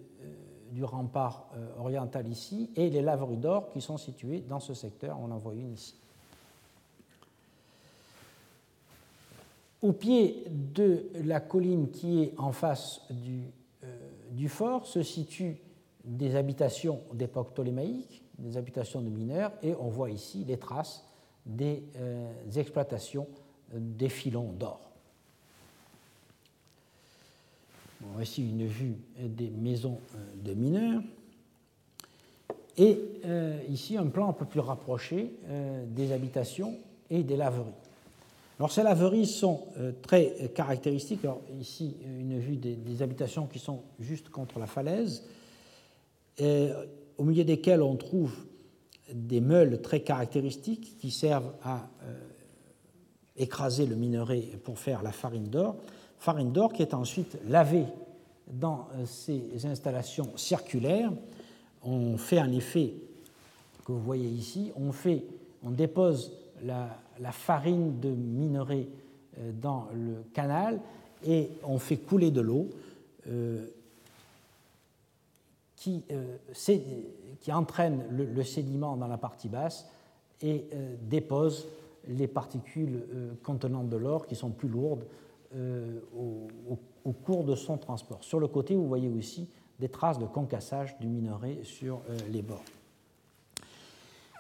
du 0.72 0.84
rempart 0.84 1.46
oriental 1.78 2.28
ici 2.28 2.70
et 2.76 2.90
les 2.90 3.00
laveries 3.00 3.36
d'or 3.36 3.70
qui 3.72 3.80
sont 3.80 3.96
situées 3.96 4.40
dans 4.40 4.60
ce 4.60 4.74
secteur. 4.74 5.16
On 5.22 5.30
en 5.30 5.38
voit 5.38 5.54
une 5.54 5.72
ici. 5.72 5.94
Au 9.80 9.92
pied 9.92 10.44
de 10.50 11.06
la 11.24 11.40
colline 11.40 11.90
qui 11.90 12.22
est 12.22 12.34
en 12.38 12.50
face 12.50 13.02
du, 13.10 13.42
euh, 14.44 14.48
fort 14.48 14.86
se 14.86 15.02
situent 15.02 15.56
des 16.04 16.36
habitations 16.36 17.00
d'époque 17.12 17.52
ptolémaïque, 17.52 18.22
des 18.38 18.56
habitations 18.56 19.00
de 19.00 19.08
mineurs, 19.08 19.52
et 19.62 19.74
on 19.74 19.88
voit 19.88 20.10
ici 20.10 20.44
les 20.44 20.58
traces 20.58 21.04
des, 21.44 21.82
euh, 21.96 22.30
exploitations 22.54 23.26
des 23.72 24.08
filons 24.08 24.52
d'or. 24.52 24.80
voici 28.14 28.48
une 28.48 28.66
vue 28.66 28.96
des 29.18 29.50
maisons 29.50 29.98
euh, 30.14 30.18
de 30.44 30.54
mineurs. 30.54 31.02
Et 32.78 33.00
ici 33.70 33.96
un 33.96 34.06
plan 34.08 34.28
un 34.28 34.34
peu 34.34 34.44
plus 34.44 34.60
rapproché 34.60 35.32
des 35.86 36.12
habitations 36.12 36.76
et 37.08 37.22
des 37.22 37.34
laveries. 37.34 37.72
Alors 38.58 38.72
ces 38.72 38.82
laveries 38.82 39.26
sont 39.26 39.66
très 40.02 40.50
caractéristiques. 40.54 41.24
Alors, 41.24 41.42
ici, 41.60 41.96
une 42.04 42.38
vue 42.38 42.56
des, 42.56 43.02
habitations 43.02 43.46
qui 43.46 43.58
sont 43.58 43.82
juste 44.00 44.30
contre 44.30 44.58
la 44.58 44.66
falaise, 44.66 45.24
au 46.40 47.24
milieu 47.24 47.44
desquelles 47.44 47.82
on 47.82 47.96
trouve 47.96 48.34
des 49.12 49.40
meules 49.42 49.82
très 49.82 50.00
caractéristiques 50.00 50.96
qui 50.98 51.10
servent 51.10 51.52
à 51.62 51.86
écraser 53.36 53.86
le 53.86 53.94
minerai 53.94 54.58
pour 54.64 54.78
faire 54.78 55.02
la 55.02 55.12
farine 55.12 55.48
d'or. 55.48 55.76
Farine 56.18 56.52
d'or 56.52 56.72
qui 56.72 56.80
est 56.80 56.94
ensuite 56.94 57.36
lavée 57.48 57.84
dans 58.50 58.88
ces 59.04 59.66
installations 59.66 60.36
circulaires. 60.36 61.12
On 61.82 62.16
fait 62.16 62.40
en 62.40 62.50
effet, 62.52 62.94
que 63.84 63.92
vous 63.92 64.00
voyez 64.00 64.28
ici, 64.28 64.72
on, 64.76 64.92
fait, 64.92 65.24
on 65.62 65.70
dépose 65.70 66.32
la, 66.62 67.32
farine 67.32 68.00
de 68.00 68.10
minerai 68.10 68.88
euh, 69.38 69.52
dans 69.52 69.88
le 69.94 70.24
canal 70.32 70.80
et 71.24 71.50
on 71.64 71.78
fait 71.78 71.96
couler 71.96 72.30
de 72.30 72.40
l'eau 72.40 72.68
euh, 73.28 73.66
euh, 76.10 76.36
qui, 77.40 77.52
entraîne 77.52 78.04
le, 78.10 78.42
sédiment 78.42 78.96
dans 78.96 79.06
la 79.06 79.18
partie 79.18 79.48
basse 79.48 79.88
et 80.42 80.68
dépose 81.00 81.68
les 82.08 82.26
particules 82.26 83.04
contenant 83.42 83.84
de 83.84 83.96
l'or 83.96 84.26
qui 84.26 84.34
sont 84.34 84.50
plus 84.50 84.68
lourdes 84.68 85.06
au, 85.54 87.12
cours 87.24 87.44
de 87.44 87.54
son 87.54 87.78
transport. 87.78 88.24
Sur 88.24 88.40
le 88.40 88.48
côté, 88.48 88.74
vous 88.74 88.88
voyez 88.88 89.08
aussi 89.08 89.48
des 89.78 89.88
traces 89.88 90.18
de 90.18 90.26
concassage 90.26 90.98
du 90.98 91.06
minerai 91.06 91.60
sur 91.62 92.00
les 92.32 92.42
bords. 92.42 92.64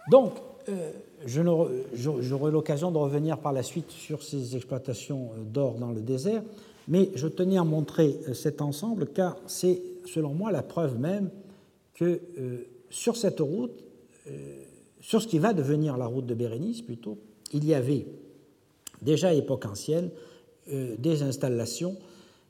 Donc, 0.08 0.34
euh, 0.68 0.92
j'aurai 1.24 2.50
l'occasion 2.50 2.90
de 2.90 2.98
revenir 2.98 3.38
par 3.38 3.52
la 3.52 3.62
suite 3.62 3.90
sur 3.90 4.22
ces 4.22 4.56
exploitations 4.56 5.30
euh, 5.36 5.42
d'or 5.42 5.74
dans 5.74 5.90
le 5.90 6.00
désert, 6.00 6.42
mais 6.88 7.10
je 7.14 7.26
tenais 7.26 7.58
à 7.58 7.64
montrer 7.64 8.18
euh, 8.28 8.34
cet 8.34 8.62
ensemble 8.62 9.06
car 9.06 9.36
c'est, 9.46 9.80
selon 10.04 10.34
moi, 10.34 10.52
la 10.52 10.62
preuve 10.62 10.98
même 10.98 11.30
que 11.94 12.20
sur 12.90 13.16
cette 13.16 13.40
route, 13.40 13.82
sur 15.00 15.22
ce 15.22 15.26
qui 15.26 15.38
va 15.38 15.54
devenir 15.54 15.96
la 15.96 16.04
route 16.04 16.26
de 16.26 16.34
Bérénice 16.34 16.82
plutôt, 16.82 17.16
il 17.54 17.64
y 17.64 17.72
avait 17.72 18.06
déjà 19.00 19.28
à 19.28 19.32
époque 19.32 19.64
ancienne 19.64 20.10
des 20.66 21.22
installations 21.22 21.96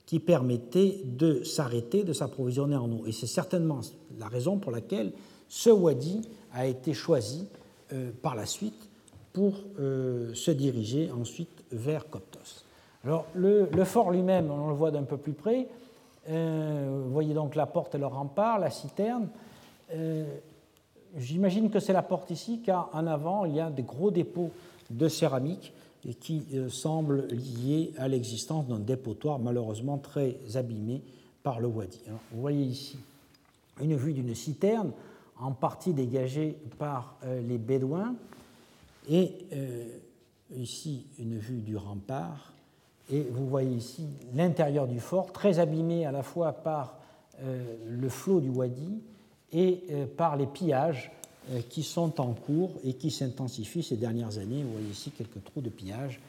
qui 0.04 0.18
permettaient 0.18 1.00
de 1.04 1.44
s'arrêter, 1.44 2.02
de 2.02 2.12
s'approvisionner 2.12 2.74
en 2.74 2.90
eau. 2.90 3.04
Et 3.06 3.12
c'est 3.12 3.28
certainement 3.28 3.82
la 4.18 4.26
raison 4.26 4.58
pour 4.58 4.72
laquelle 4.72 5.12
ce 5.48 5.70
wadi 5.70 6.22
a 6.56 6.66
été 6.66 6.94
choisi 6.94 7.46
euh, 7.92 8.10
par 8.22 8.34
la 8.34 8.46
suite 8.46 8.88
pour 9.32 9.60
euh, 9.78 10.34
se 10.34 10.50
diriger 10.50 11.10
ensuite 11.12 11.62
vers 11.70 12.08
Coptos. 12.08 12.64
Alors 13.04 13.26
le, 13.34 13.68
fort 13.84 14.10
lui-même, 14.10 14.50
on 14.50 14.68
le 14.68 14.74
voit 14.74 14.90
d'un 14.90 15.04
peu 15.04 15.18
plus 15.18 15.34
près. 15.34 15.68
Euh, 16.28 17.02
vous 17.04 17.12
voyez 17.12 17.34
donc 17.34 17.54
la 17.54 17.66
porte 17.66 17.94
et 17.94 17.98
le 17.98 18.06
rempart, 18.06 18.58
la 18.58 18.70
citerne. 18.70 19.28
J'imagine 21.16 21.70
que 21.70 21.78
c'est 21.78 21.92
la 21.92 22.02
porte 22.02 22.30
ici, 22.30 22.60
car 22.64 22.90
en 22.92 23.06
avant, 23.06 23.44
il 23.44 23.54
y 23.54 23.60
a 23.60 23.70
des 23.70 23.84
gros 23.84 24.10
dépôts 24.10 24.50
de 24.90 25.06
céramique 25.06 25.72
qui 26.20 26.42
semblent 26.68 27.28
liés 27.28 27.92
à 27.96 28.08
l'existence 28.08 28.66
d'un 28.66 28.80
dépotoir 28.80 29.38
malheureusement 29.38 29.98
très 29.98 30.36
abîmé 30.56 31.02
par 31.44 31.60
le 31.60 31.68
wadi. 31.68 32.00
Vous 32.32 32.40
voyez 32.40 32.64
ici 32.64 32.98
une 33.80 33.94
vue 33.94 34.12
d'une 34.12 34.34
citerne 34.34 34.90
en 35.38 35.52
partie 35.52 35.92
dégagée 35.92 36.56
par 36.78 37.16
euh, 37.24 37.40
les 37.46 37.58
Bédouins, 37.58 38.14
et 39.08 39.32
euh, 39.52 39.84
ici 40.56 41.06
une 41.18 41.38
vue 41.38 41.60
du 41.60 41.76
rempart, 41.76 42.52
et 43.10 43.22
vous 43.22 43.46
voyez 43.46 43.76
ici 43.76 44.06
l'intérieur 44.34 44.88
du 44.88 44.98
fort, 44.98 45.32
très 45.32 45.58
abîmé 45.58 46.06
à 46.06 46.12
la 46.12 46.22
fois 46.22 46.52
par 46.52 46.98
euh, 47.40 47.76
le 47.86 48.08
flot 48.08 48.40
du 48.40 48.48
Wadi 48.48 49.00
et 49.52 49.84
par 50.16 50.36
les 50.36 50.46
pillages 50.46 51.12
qui 51.70 51.84
sont 51.84 52.20
en 52.20 52.32
cours 52.32 52.72
et 52.82 52.94
qui 52.94 53.12
s'intensifient 53.12 53.84
ces 53.84 53.96
dernières 53.96 54.38
années. 54.38 54.64
Vous 54.64 54.72
voyez 54.72 54.88
ici 54.88 55.12
quelques 55.12 55.42
trous 55.44 55.60
de 55.60 55.68
pillage 55.68 56.20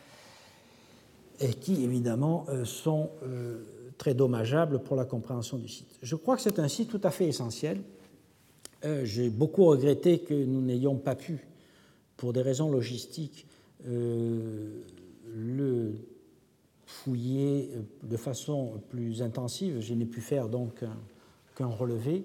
et 1.40 1.56
qui 1.56 1.84
évidemment 1.84 2.46
sont 2.64 3.10
très 3.98 4.14
dommageables 4.14 4.80
pour 4.80 4.96
la 4.96 5.04
compréhension 5.04 5.58
du 5.58 5.68
site. 5.68 5.98
Je 6.04 6.16
crois 6.16 6.36
que 6.36 6.44
c'est 6.44 6.60
un 6.60 6.68
site 6.68 6.90
tout 6.90 7.02
à 7.04 7.10
fait 7.10 7.26
essentiel 7.26 7.82
euh, 8.86 9.06
j'ai 9.06 9.30
beaucoup 9.30 9.66
regretté 9.66 10.20
que 10.20 10.34
nous 10.34 10.62
n'ayons 10.62 10.95
pas 10.95 11.16
pu, 11.16 11.48
pour 12.16 12.34
des 12.34 12.41
raisons 12.41 12.70
logistiques, 12.70 13.48
euh, 13.88 14.82
le 15.36 15.94
fouiller 16.86 17.72
de 18.04 18.18
façon 18.18 18.82
plus 18.90 19.22
intensive. 19.22 19.80
Je 19.82 19.94
n'ai 19.94 20.06
pu 20.06 20.22
faire 20.22 20.48
donc 20.48 20.84
qu'un 21.56 21.68
relevé. 21.68 22.24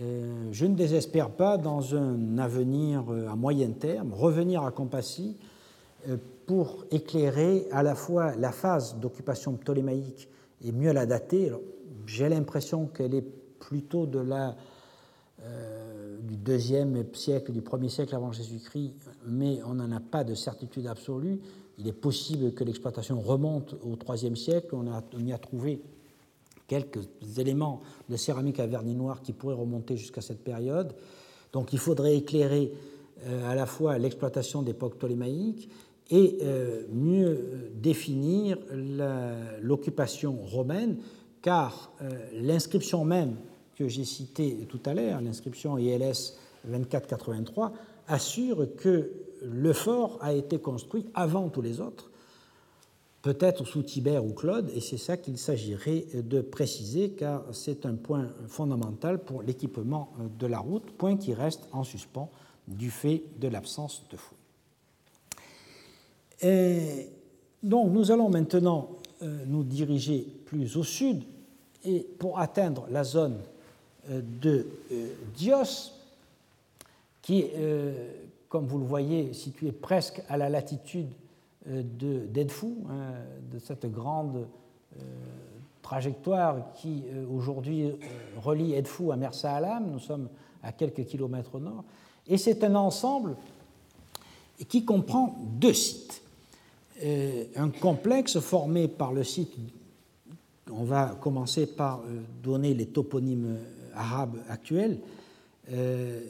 Euh, 0.00 0.48
je 0.52 0.66
ne 0.66 0.74
désespère 0.74 1.30
pas, 1.30 1.58
dans 1.58 1.94
un 1.94 2.38
avenir 2.38 3.04
à 3.30 3.36
moyen 3.36 3.70
terme, 3.70 4.12
revenir 4.12 4.62
à 4.62 4.72
Compassie 4.72 5.36
pour 6.46 6.84
éclairer 6.90 7.66
à 7.72 7.82
la 7.82 7.94
fois 7.94 8.34
la 8.36 8.52
phase 8.52 8.96
d'occupation 8.96 9.54
ptolémaïque 9.54 10.28
et 10.64 10.72
mieux 10.72 10.92
la 10.92 11.06
dater. 11.06 11.52
J'ai 12.06 12.28
l'impression 12.28 12.86
qu'elle 12.86 13.14
est 13.14 13.26
plutôt 13.58 14.06
de 14.06 14.18
la 14.18 14.56
euh, 15.48 16.18
du 16.20 16.36
deuxième 16.36 17.04
siècle, 17.14 17.52
du 17.52 17.62
premier 17.62 17.88
siècle 17.88 18.14
avant 18.14 18.32
Jésus-Christ, 18.32 18.94
mais 19.26 19.60
on 19.64 19.74
n'en 19.74 19.90
a 19.92 20.00
pas 20.00 20.24
de 20.24 20.34
certitude 20.34 20.86
absolue. 20.86 21.40
Il 21.78 21.86
est 21.86 21.92
possible 21.92 22.52
que 22.52 22.64
l'exploitation 22.64 23.20
remonte 23.20 23.76
au 23.82 23.96
troisième 23.96 24.36
siècle. 24.36 24.74
On, 24.74 24.90
a, 24.90 25.02
y 25.18 25.32
a 25.32 25.38
trouvé 25.38 25.80
quelques 26.66 27.08
éléments 27.38 27.80
de 28.08 28.16
céramique 28.16 28.60
à 28.60 28.66
vernis 28.66 28.94
noir 28.94 29.22
qui 29.22 29.32
pourraient 29.32 29.54
remonter 29.54 29.96
jusqu'à 29.96 30.20
cette 30.20 30.42
période. 30.42 30.92
Donc 31.52 31.72
il 31.72 31.78
faudrait 31.78 32.16
éclairer 32.16 32.72
euh, 33.26 33.50
à 33.50 33.54
la 33.54 33.66
fois 33.66 33.96
l'exploitation 33.96 34.62
d'époque 34.62 34.96
ptolémaïque 34.96 35.70
et 36.10 36.38
euh, 36.42 36.82
mieux 36.92 37.70
définir 37.74 38.58
l'occupation 39.62 40.36
romaine, 40.42 40.96
car 41.42 41.92
l'inscription 42.34 43.04
même 43.04 43.36
que 43.78 43.86
j'ai 43.86 44.04
cité 44.04 44.66
tout 44.68 44.80
à 44.86 44.94
l'heure, 44.94 45.20
l'inscription 45.20 45.78
ILS 45.78 46.34
2483, 46.64 47.72
assure 48.08 48.66
que 48.76 49.12
le 49.42 49.72
fort 49.72 50.18
a 50.20 50.32
été 50.32 50.58
construit 50.58 51.06
avant 51.14 51.48
tous 51.48 51.62
les 51.62 51.80
autres, 51.80 52.10
peut-être 53.22 53.64
sous 53.64 53.84
Tibère 53.84 54.24
ou 54.24 54.32
Claude, 54.32 54.68
et 54.74 54.80
c'est 54.80 54.98
ça 54.98 55.16
qu'il 55.16 55.38
s'agirait 55.38 56.06
de 56.12 56.40
préciser, 56.40 57.10
car 57.10 57.44
c'est 57.52 57.86
un 57.86 57.94
point 57.94 58.32
fondamental 58.48 59.22
pour 59.22 59.42
l'équipement 59.42 60.12
de 60.38 60.46
la 60.48 60.58
route, 60.58 60.90
point 60.90 61.16
qui 61.16 61.32
reste 61.32 61.68
en 61.72 61.84
suspens 61.84 62.30
du 62.66 62.90
fait 62.90 63.22
de 63.38 63.46
l'absence 63.46 64.02
de 64.10 64.16
fouilles. 64.16 64.38
Et 66.42 67.10
donc 67.62 67.92
nous 67.92 68.10
allons 68.10 68.28
maintenant 68.28 68.90
euh, 69.22 69.44
nous 69.46 69.62
diriger 69.62 70.26
plus 70.46 70.76
au 70.76 70.82
sud, 70.82 71.22
et 71.84 72.00
pour 72.18 72.40
atteindre 72.40 72.88
la 72.90 73.04
zone 73.04 73.38
de 74.08 74.66
euh, 74.92 75.14
Dios, 75.36 75.92
qui 77.22 77.44
euh, 77.54 78.12
comme 78.48 78.66
vous 78.66 78.78
le 78.78 78.84
voyez, 78.84 79.34
situé 79.34 79.72
presque 79.72 80.22
à 80.28 80.36
la 80.36 80.48
latitude 80.48 81.10
euh, 81.68 81.82
d'Edfou, 82.28 82.86
hein, 82.90 83.12
de 83.52 83.58
cette 83.58 83.90
grande 83.90 84.46
trajectoire 85.82 86.72
qui 86.72 87.04
aujourd'hui 87.30 87.92
relie 88.42 88.74
Edfou 88.74 89.12
à 89.12 89.16
Mersa 89.16 89.54
Alam. 89.54 89.88
Nous 89.92 90.00
sommes 90.00 90.28
à 90.62 90.72
quelques 90.72 91.04
kilomètres 91.04 91.54
au 91.54 91.60
nord. 91.60 91.84
Et 92.26 92.36
c'est 92.36 92.64
un 92.64 92.74
ensemble 92.74 93.36
qui 94.68 94.84
comprend 94.84 95.36
deux 95.52 95.74
sites. 95.74 96.20
un 97.54 97.68
complexe 97.68 98.40
formé 98.40 98.88
par 98.88 99.12
le 99.12 99.22
site, 99.22 99.54
on 100.72 100.82
va 100.82 101.16
commencer 101.20 101.66
par 101.66 102.00
donner 102.42 102.74
les 102.74 102.86
toponymes 102.86 103.58
arabe 103.98 104.38
actuelle. 104.48 104.98
Euh, 105.72 106.20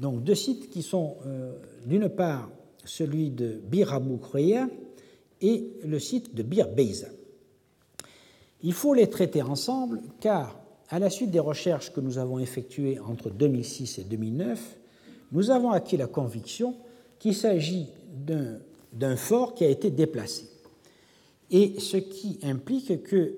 donc 0.00 0.22
deux 0.22 0.34
sites 0.34 0.70
qui 0.70 0.82
sont 0.82 1.16
euh, 1.26 1.52
d'une 1.84 2.08
part 2.08 2.50
celui 2.84 3.30
de 3.30 3.60
Bir 3.68 3.92
Abu 3.92 4.18
et 5.40 5.70
le 5.84 5.98
site 5.98 6.34
de 6.34 6.42
Bir 6.42 6.68
Beiza. 6.68 7.08
Il 8.62 8.72
faut 8.72 8.94
les 8.94 9.08
traiter 9.08 9.42
ensemble 9.42 10.00
car, 10.20 10.60
à 10.88 10.98
la 10.98 11.10
suite 11.10 11.30
des 11.30 11.40
recherches 11.40 11.92
que 11.92 12.00
nous 12.00 12.18
avons 12.18 12.38
effectuées 12.38 12.98
entre 13.00 13.30
2006 13.30 13.98
et 13.98 14.04
2009, 14.04 14.78
nous 15.32 15.50
avons 15.50 15.70
acquis 15.70 15.96
la 15.96 16.06
conviction 16.06 16.76
qu'il 17.18 17.34
s'agit 17.34 17.88
d'un 18.92 19.16
fort 19.16 19.54
qui 19.54 19.64
a 19.64 19.68
été 19.68 19.90
déplacé. 19.90 20.46
Et 21.50 21.78
ce 21.78 21.96
qui 21.96 22.38
implique 22.42 23.02
que 23.04 23.34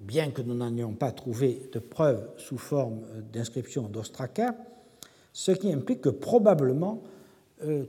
bien 0.00 0.30
que 0.30 0.42
nous 0.42 0.54
n'en 0.54 0.92
pas 0.92 1.12
trouvé 1.12 1.68
de 1.72 1.78
preuves 1.78 2.28
sous 2.38 2.58
forme 2.58 3.00
d'inscription 3.32 3.82
d'Ostraka, 3.82 4.54
ce 5.32 5.52
qui 5.52 5.72
implique 5.72 6.00
que 6.00 6.08
probablement 6.08 7.02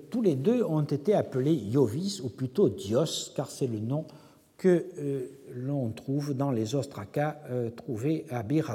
tous 0.09 0.21
les 0.21 0.35
deux 0.35 0.63
ont 0.63 0.81
été 0.81 1.13
appelés 1.13 1.53
Iovis, 1.53 2.21
ou 2.23 2.29
plutôt 2.29 2.69
Dios, 2.69 3.31
car 3.35 3.49
c'est 3.49 3.67
le 3.67 3.79
nom 3.79 4.05
que 4.57 4.85
l'on 5.53 5.89
trouve 5.91 6.33
dans 6.33 6.51
les 6.51 6.75
ostracas 6.75 7.37
trouvés 7.75 8.25
à 8.29 8.43
Bir 8.43 8.65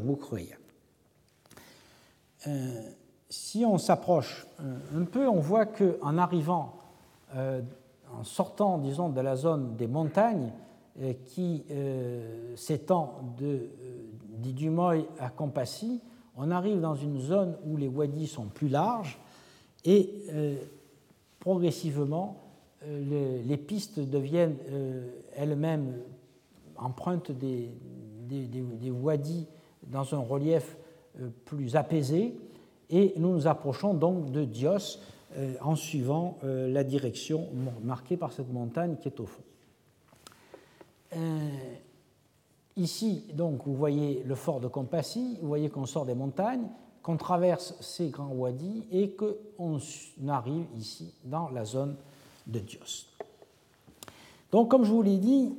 si 3.28 3.64
on 3.64 3.78
s'approche 3.78 4.46
un 4.94 5.04
peu, 5.04 5.26
on 5.26 5.40
voit 5.40 5.66
qu'en 5.66 6.18
arrivant, 6.18 6.74
en 7.34 8.24
sortant, 8.24 8.78
disons, 8.78 9.08
de 9.08 9.20
la 9.20 9.36
zone 9.36 9.76
des 9.76 9.86
montagnes, 9.86 10.52
qui 11.24 11.64
s'étend 12.54 13.34
de 13.38 13.70
d'Idumoy 14.42 15.06
à 15.18 15.30
Compassie, 15.30 16.00
on 16.36 16.50
arrive 16.50 16.80
dans 16.80 16.94
une 16.94 17.20
zone 17.20 17.56
où 17.64 17.76
les 17.76 17.88
wadis 17.88 18.26
sont 18.26 18.46
plus 18.46 18.68
larges 18.68 19.18
et 19.84 20.24
euh, 20.30 20.56
progressivement 21.40 22.38
euh, 22.84 23.42
les, 23.44 23.56
pistes 23.56 24.00
deviennent 24.00 24.56
euh, 24.70 25.08
elles-mêmes 25.36 25.98
empreintes 26.76 27.30
des, 27.30 27.70
des, 28.28 28.90
wadis 28.90 29.46
dans 29.86 30.14
un 30.14 30.18
relief 30.18 30.76
plus 31.44 31.76
apaisé 31.76 32.34
et 32.88 33.12
nous 33.18 33.32
nous 33.32 33.46
approchons 33.46 33.94
donc 33.94 34.30
de 34.30 34.44
Dios 34.44 34.98
en 35.60 35.76
suivant 35.76 36.38
la 36.42 36.82
direction 36.82 37.48
marquée 37.82 38.16
par 38.16 38.32
cette 38.32 38.50
montagne 38.50 38.96
qui 39.00 39.08
est 39.08 39.20
au 39.20 39.26
fond. 39.26 39.42
Ici, 42.76 43.24
donc, 43.34 43.66
vous 43.66 43.74
voyez 43.74 44.22
le 44.24 44.34
fort 44.34 44.60
de 44.60 44.68
Compassie, 44.68 45.38
vous 45.42 45.48
voyez 45.48 45.68
qu'on 45.68 45.84
sort 45.84 46.06
des 46.06 46.14
montagnes, 46.14 46.68
qu'on 47.02 47.16
traverse 47.16 47.74
ces 47.80 48.08
grands 48.08 48.32
wadis 48.32 48.86
et 48.90 49.10
qu'on 49.10 49.78
arrive 50.28 50.66
ici 50.76 51.12
dans 51.24 51.50
la 51.50 51.64
zone 51.64 51.96
de 52.46 52.60
Dios. 52.60 53.08
Donc, 54.50 54.70
comme 54.70 54.84
je 54.84 54.92
vous 54.92 55.02
l'ai 55.02 55.18
dit, 55.18 55.54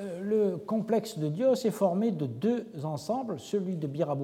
euh, 0.00 0.20
le 0.22 0.56
complexe 0.56 1.18
de 1.18 1.28
Dios 1.28 1.54
est 1.54 1.70
formé 1.70 2.10
de 2.10 2.26
deux 2.26 2.66
ensembles, 2.82 3.38
celui 3.38 3.76
de 3.76 3.86
Bir 3.86 4.16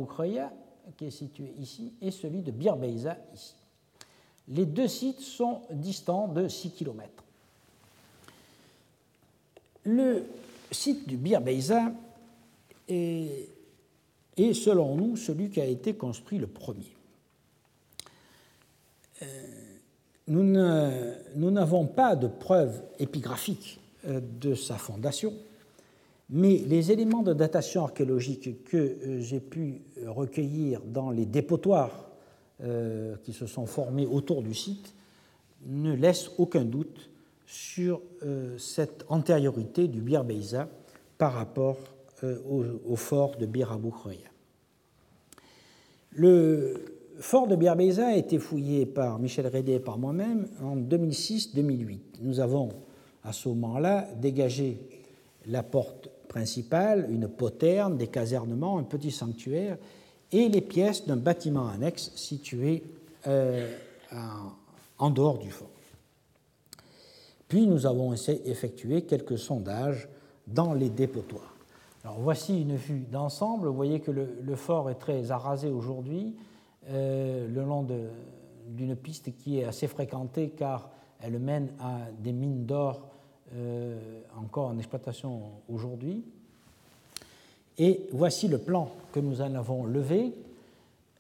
qui 0.97 1.07
est 1.07 1.11
situé 1.11 1.53
ici, 1.59 1.93
et 2.01 2.11
celui 2.11 2.43
de 2.43 2.51
Bir 2.51 2.77
ici. 3.35 3.55
Les 4.49 4.65
deux 4.65 4.89
sites 4.89 5.21
sont 5.21 5.63
distants 5.71 6.29
de 6.29 6.49
6 6.49 6.71
km. 6.71 7.25
Le 9.85 10.25
site 10.71 11.09
du 11.09 11.17
Bir 11.17 11.41
Beiza 11.41 11.93
est, 12.89 13.49
selon 14.37 14.97
nous, 14.97 15.17
celui 15.17 15.51
qui 15.51 15.61
a 15.61 15.67
été 15.67 15.95
construit 15.95 16.39
le 16.39 16.47
premier. 16.47 16.93
Euh, 19.23 19.27
nous 20.29 21.51
n'avons 21.51 21.87
pas 21.87 22.15
de 22.15 22.29
preuves 22.29 22.83
épigraphiques 22.99 23.81
euh, 24.07 24.21
de 24.41 24.55
sa 24.55 24.77
fondation, 24.77 25.33
mais 26.31 26.59
les 26.59 26.93
éléments 26.93 27.23
de 27.23 27.33
datation 27.33 27.85
archéologique 27.85 28.65
que 28.65 28.77
euh, 28.77 29.21
j'ai 29.21 29.41
pu 29.41 29.83
recueillir 30.07 30.83
dans 30.83 31.11
les 31.11 31.27
dépotoirs 31.27 32.05
qui 33.23 33.33
se 33.33 33.47
sont 33.47 33.67
formés 33.67 34.05
autour 34.05 34.43
du 34.43 34.53
site 34.53 34.93
ne 35.65 35.95
laissent 35.95 36.33
aucun 36.39 36.65
doute 36.65 37.09
sur 37.49 38.03
euh, 38.23 38.59
cette 38.59 39.07
antériorité 39.09 39.89
du 39.89 40.03
Bir 40.03 40.23
Beiza 40.23 40.69
par 41.17 41.33
rapport 41.33 41.79
euh, 42.23 42.39
au, 42.87 42.95
fort 42.95 43.37
de 43.37 43.47
Bir 43.47 43.79
Le 46.13 46.75
fort 47.19 47.49
de 47.49 47.57
Bir 47.57 47.75
Beiza 47.75 48.09
a 48.09 48.17
été 48.17 48.39
fouillé 48.39 48.85
par 48.85 49.19
Michel 49.19 49.47
Rédé 49.47 49.73
et 49.73 49.81
par 49.81 49.97
moi-même 49.97 50.47
en 50.63 50.77
2006-2008. 50.77 51.99
Nous 52.21 52.39
avons 52.39 52.69
à 53.25 53.33
ce 53.33 53.49
moment-là 53.49 54.07
dégagé 54.21 54.79
la 55.47 55.63
porte 55.63 56.11
principale, 56.29 57.09
une 57.11 57.29
poterne, 57.29 57.97
des 57.97 58.09
casernements, 58.09 58.77
un 58.77 58.83
petit 58.83 59.11
sanctuaire 59.11 59.79
et 60.33 60.51
les 60.51 60.61
pièces 60.61 61.07
d'un 61.07 61.17
bâtiment 61.17 61.69
annexe 61.69 62.13
situé 62.15 62.83
euh, 63.27 63.67
en 64.99 65.11
dehors 65.11 65.39
du 65.39 65.51
fort. 65.51 65.71
Puis 67.49 67.67
nous 67.67 67.87
avons 67.87 68.13
effectué 68.13 69.03
quelques 69.03 69.39
sondages 69.39 70.09
dans 70.47 70.75
les 70.75 70.91
dépotoirs. 70.91 71.55
Alors 72.05 72.19
voici 72.21 72.63
une 72.63 72.77
vue 72.77 73.07
d'ensemble. 73.11 73.69
Vous 73.69 73.75
voyez 73.75 74.01
que 74.01 74.11
le, 74.11 74.57
fort 74.57 74.91
est 74.91 74.97
très 74.97 75.31
arasé 75.31 75.69
aujourd'hui, 75.69 76.37
euh, 76.89 77.49
le 77.49 77.63
long 77.63 77.87
d'une 78.69 78.97
piste 78.97 79.35
qui 79.37 79.59
est 79.59 79.65
assez 79.65 79.89
fréquentée 79.89 80.51
car 80.51 80.91
elle 81.21 81.39
mène 81.39 81.69
à 81.81 81.99
des 82.21 82.33
mines 82.33 82.65
d'or 82.65 83.03
euh, 83.55 83.99
encore 84.39 84.69
en 84.69 84.79
exploitation 84.79 85.41
aujourd'hui. 85.69 86.25
Et 87.79 88.07
voici 88.13 88.49
le 88.49 88.59
plan 88.59 88.91
que 89.13 89.21
nous 89.21 89.41
en 89.41 89.55
avons 89.55 89.85
levé. 89.85 90.33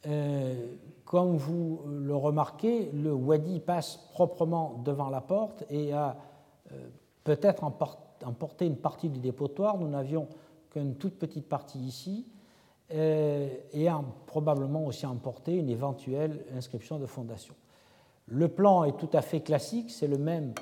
Euh, 0.06 0.54
comme 1.08 1.38
vous 1.38 1.80
le 1.86 2.14
remarquez, 2.14 2.90
le 2.92 3.14
wadi 3.14 3.60
passe 3.60 3.96
proprement 4.12 4.82
devant 4.84 5.08
la 5.08 5.22
porte 5.22 5.64
et 5.70 5.90
a 5.94 6.18
euh, 6.70 6.88
peut-être 7.24 7.64
emporté 7.64 8.66
une 8.66 8.76
partie 8.76 9.08
du 9.08 9.18
dépotoir. 9.18 9.78
Nous 9.78 9.88
n'avions 9.88 10.28
qu'une 10.68 10.96
toute 10.96 11.18
petite 11.18 11.48
partie 11.48 11.78
ici 11.78 12.26
euh, 12.92 13.48
et 13.72 13.88
a 13.88 14.04
probablement 14.26 14.84
aussi 14.84 15.06
emporté 15.06 15.56
une 15.56 15.70
éventuelle 15.70 16.44
inscription 16.54 16.98
de 16.98 17.06
fondation. 17.06 17.54
Le 18.26 18.48
plan 18.48 18.84
est 18.84 18.98
tout 18.98 19.08
à 19.14 19.22
fait 19.22 19.40
classique, 19.40 19.90
c'est 19.90 20.08
le 20.08 20.18
même 20.18 20.52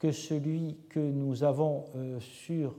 que 0.00 0.10
celui 0.10 0.78
que 0.88 0.98
nous 0.98 1.44
avons 1.44 1.84
euh, 1.94 2.18
sur 2.18 2.74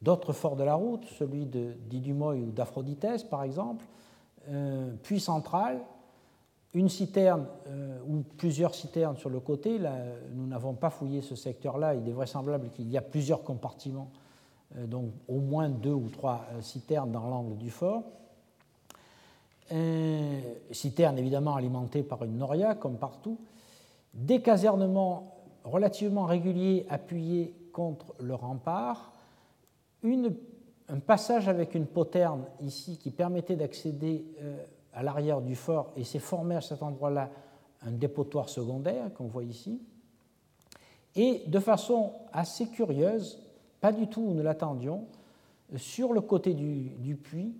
d'autres 0.00 0.32
forts 0.32 0.56
de 0.56 0.64
la 0.64 0.74
route, 0.74 1.04
celui 1.04 1.44
d'Idumoy 1.44 2.40
ou 2.40 2.50
d'Aphroditès 2.50 3.24
par 3.24 3.42
exemple, 3.42 3.84
puis 5.04 5.20
central, 5.20 5.78
une 6.74 6.88
citerne 6.88 7.46
euh, 7.68 7.98
ou 8.06 8.22
plusieurs 8.38 8.74
citernes 8.74 9.16
sur 9.16 9.30
le 9.30 9.40
côté. 9.40 9.78
Là, 9.78 9.96
nous 10.32 10.46
n'avons 10.46 10.74
pas 10.74 10.90
fouillé 10.90 11.20
ce 11.20 11.36
secteur-là. 11.36 11.94
Il 11.94 12.08
est 12.08 12.12
vraisemblable 12.12 12.70
qu'il 12.70 12.90
y 12.90 12.96
a 12.96 13.02
plusieurs 13.02 13.42
compartiments, 13.42 14.10
euh, 14.76 14.86
donc 14.86 15.10
au 15.28 15.40
moins 15.40 15.68
deux 15.68 15.92
ou 15.92 16.08
trois 16.08 16.46
euh, 16.52 16.62
citernes 16.62 17.12
dans 17.12 17.28
l'angle 17.28 17.56
du 17.56 17.70
fort. 17.70 18.04
citernes 20.70 21.18
évidemment 21.18 21.56
alimentées 21.56 22.02
par 22.02 22.24
une 22.24 22.38
noria, 22.38 22.74
comme 22.74 22.96
partout. 22.96 23.38
Des 24.14 24.40
casernements 24.40 25.36
relativement 25.64 26.24
réguliers 26.24 26.86
appuyés 26.88 27.54
contre 27.72 28.14
le 28.20 28.34
rempart. 28.34 29.12
Un 30.04 30.98
passage 30.98 31.48
avec 31.48 31.74
une 31.74 31.86
poterne 31.86 32.44
ici 32.60 32.98
qui 32.98 33.10
permettait 33.10 33.56
d'accéder 33.56 34.26
à 34.92 35.02
l'arrière 35.02 35.40
du 35.40 35.54
fort 35.54 35.92
et 35.96 36.04
s'est 36.04 36.18
formé 36.18 36.54
à 36.54 36.60
cet 36.60 36.82
endroit-là 36.82 37.30
un 37.84 37.90
dépotoir 37.90 38.48
secondaire 38.48 39.12
qu'on 39.14 39.26
voit 39.26 39.44
ici. 39.44 39.80
Et 41.14 41.42
de 41.46 41.58
façon 41.58 42.12
assez 42.32 42.66
curieuse, 42.68 43.42
pas 43.80 43.92
du 43.92 44.06
tout 44.06 44.22
où 44.22 44.34
nous 44.34 44.42
l'attendions, 44.42 45.06
sur 45.76 46.12
le 46.12 46.20
côté 46.20 46.54
du, 46.54 47.16
puits, 47.16 47.54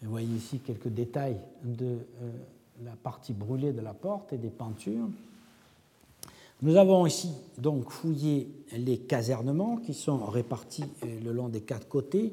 Vous 0.00 0.10
voyez 0.10 0.32
ici 0.36 0.60
quelques 0.60 0.86
détails 0.86 1.40
de 1.64 1.98
la 2.84 2.92
partie 3.02 3.32
brûlée 3.32 3.72
de 3.72 3.80
la 3.80 3.94
porte 3.94 4.32
et 4.32 4.38
des 4.38 4.50
peintures. 4.50 5.08
Nous 6.60 6.76
avons 6.76 7.04
ici 7.04 7.32
donc 7.58 7.90
fouillé 7.90 8.48
les 8.76 8.98
casernements 8.98 9.78
qui 9.78 9.92
sont 9.92 10.24
répartis 10.24 10.84
euh, 11.04 11.20
le 11.24 11.32
long 11.32 11.48
des 11.48 11.62
quatre 11.62 11.88
côtés. 11.88 12.32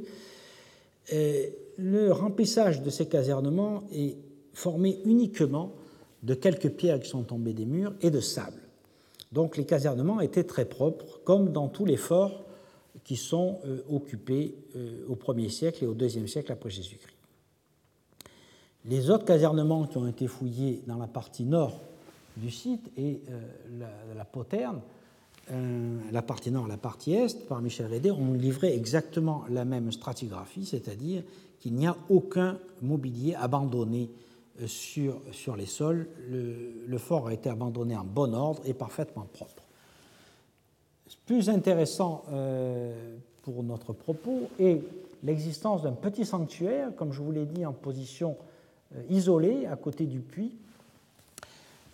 Euh, 1.13 1.47
le 1.77 2.11
remplissage 2.11 2.81
de 2.81 2.89
ces 2.89 3.07
casernements 3.07 3.83
est 3.93 4.17
formé 4.53 4.99
uniquement 5.05 5.73
de 6.23 6.33
quelques 6.33 6.69
pierres 6.69 6.99
qui 6.99 7.09
sont 7.09 7.23
tombées 7.23 7.53
des 7.53 7.65
murs 7.65 7.93
et 8.01 8.11
de 8.11 8.19
sable. 8.19 8.61
Donc 9.31 9.55
les 9.57 9.65
casernements 9.65 10.19
étaient 10.19 10.43
très 10.43 10.65
propres, 10.65 11.21
comme 11.23 11.51
dans 11.51 11.67
tous 11.67 11.85
les 11.85 11.97
forts 11.97 12.43
qui 13.03 13.15
sont 13.15 13.59
euh, 13.65 13.81
occupés 13.89 14.55
au 15.07 15.15
1er 15.15 15.49
siècle 15.49 15.83
et 15.83 15.87
au 15.87 15.95
2e 15.95 16.27
siècle 16.27 16.51
après 16.51 16.69
Jésus-Christ. 16.69 17.15
Les 18.85 19.09
autres 19.09 19.25
casernements 19.25 19.85
qui 19.85 19.97
ont 19.97 20.07
été 20.07 20.27
fouillés 20.27 20.81
dans 20.87 20.97
la 20.97 21.07
partie 21.07 21.43
nord 21.43 21.79
du 22.37 22.49
site 22.49 22.89
et 22.97 23.21
euh, 23.29 23.85
la, 24.15 24.25
poterne, 24.25 24.81
euh, 25.51 25.97
la 26.11 26.21
partie 26.21 26.51
nord 26.51 26.67
la 26.67 26.77
partie 26.77 27.13
est, 27.13 27.47
par 27.47 27.61
Michel 27.61 27.87
Rédé, 27.87 28.11
ont 28.11 28.33
livré 28.33 28.75
exactement 28.75 29.43
la 29.49 29.65
même 29.65 29.91
stratigraphie, 29.91 30.65
c'est-à-dire 30.65 31.23
qu'il 31.59 31.73
n'y 31.73 31.87
a 31.87 31.95
aucun 32.09 32.57
mobilier 32.81 33.35
abandonné 33.35 34.09
euh, 34.61 34.67
sur, 34.67 35.55
les 35.55 35.65
sols. 35.65 36.07
Le, 36.29 36.97
fort 36.97 37.27
a 37.27 37.33
été 37.33 37.49
abandonné 37.49 37.95
en 37.95 38.03
bon 38.03 38.33
ordre 38.33 38.61
et 38.65 38.73
parfaitement 38.73 39.27
propre. 39.33 39.63
Plus 41.25 41.49
intéressant 41.49 42.23
pour 43.43 43.63
notre 43.63 43.93
propos 43.93 44.49
est 44.59 44.81
l'existence 45.23 45.83
d'un 45.83 45.91
petit 45.91 46.25
sanctuaire, 46.25 46.95
comme 46.95 47.13
je 47.13 47.21
vous 47.21 47.31
l'ai 47.31 47.45
dit, 47.45 47.65
en 47.65 47.73
position 47.73 48.35
euh, 48.95 49.03
isolé 49.09 49.65
à 49.67 49.75
côté 49.75 50.05
du 50.05 50.19
puits, 50.19 50.51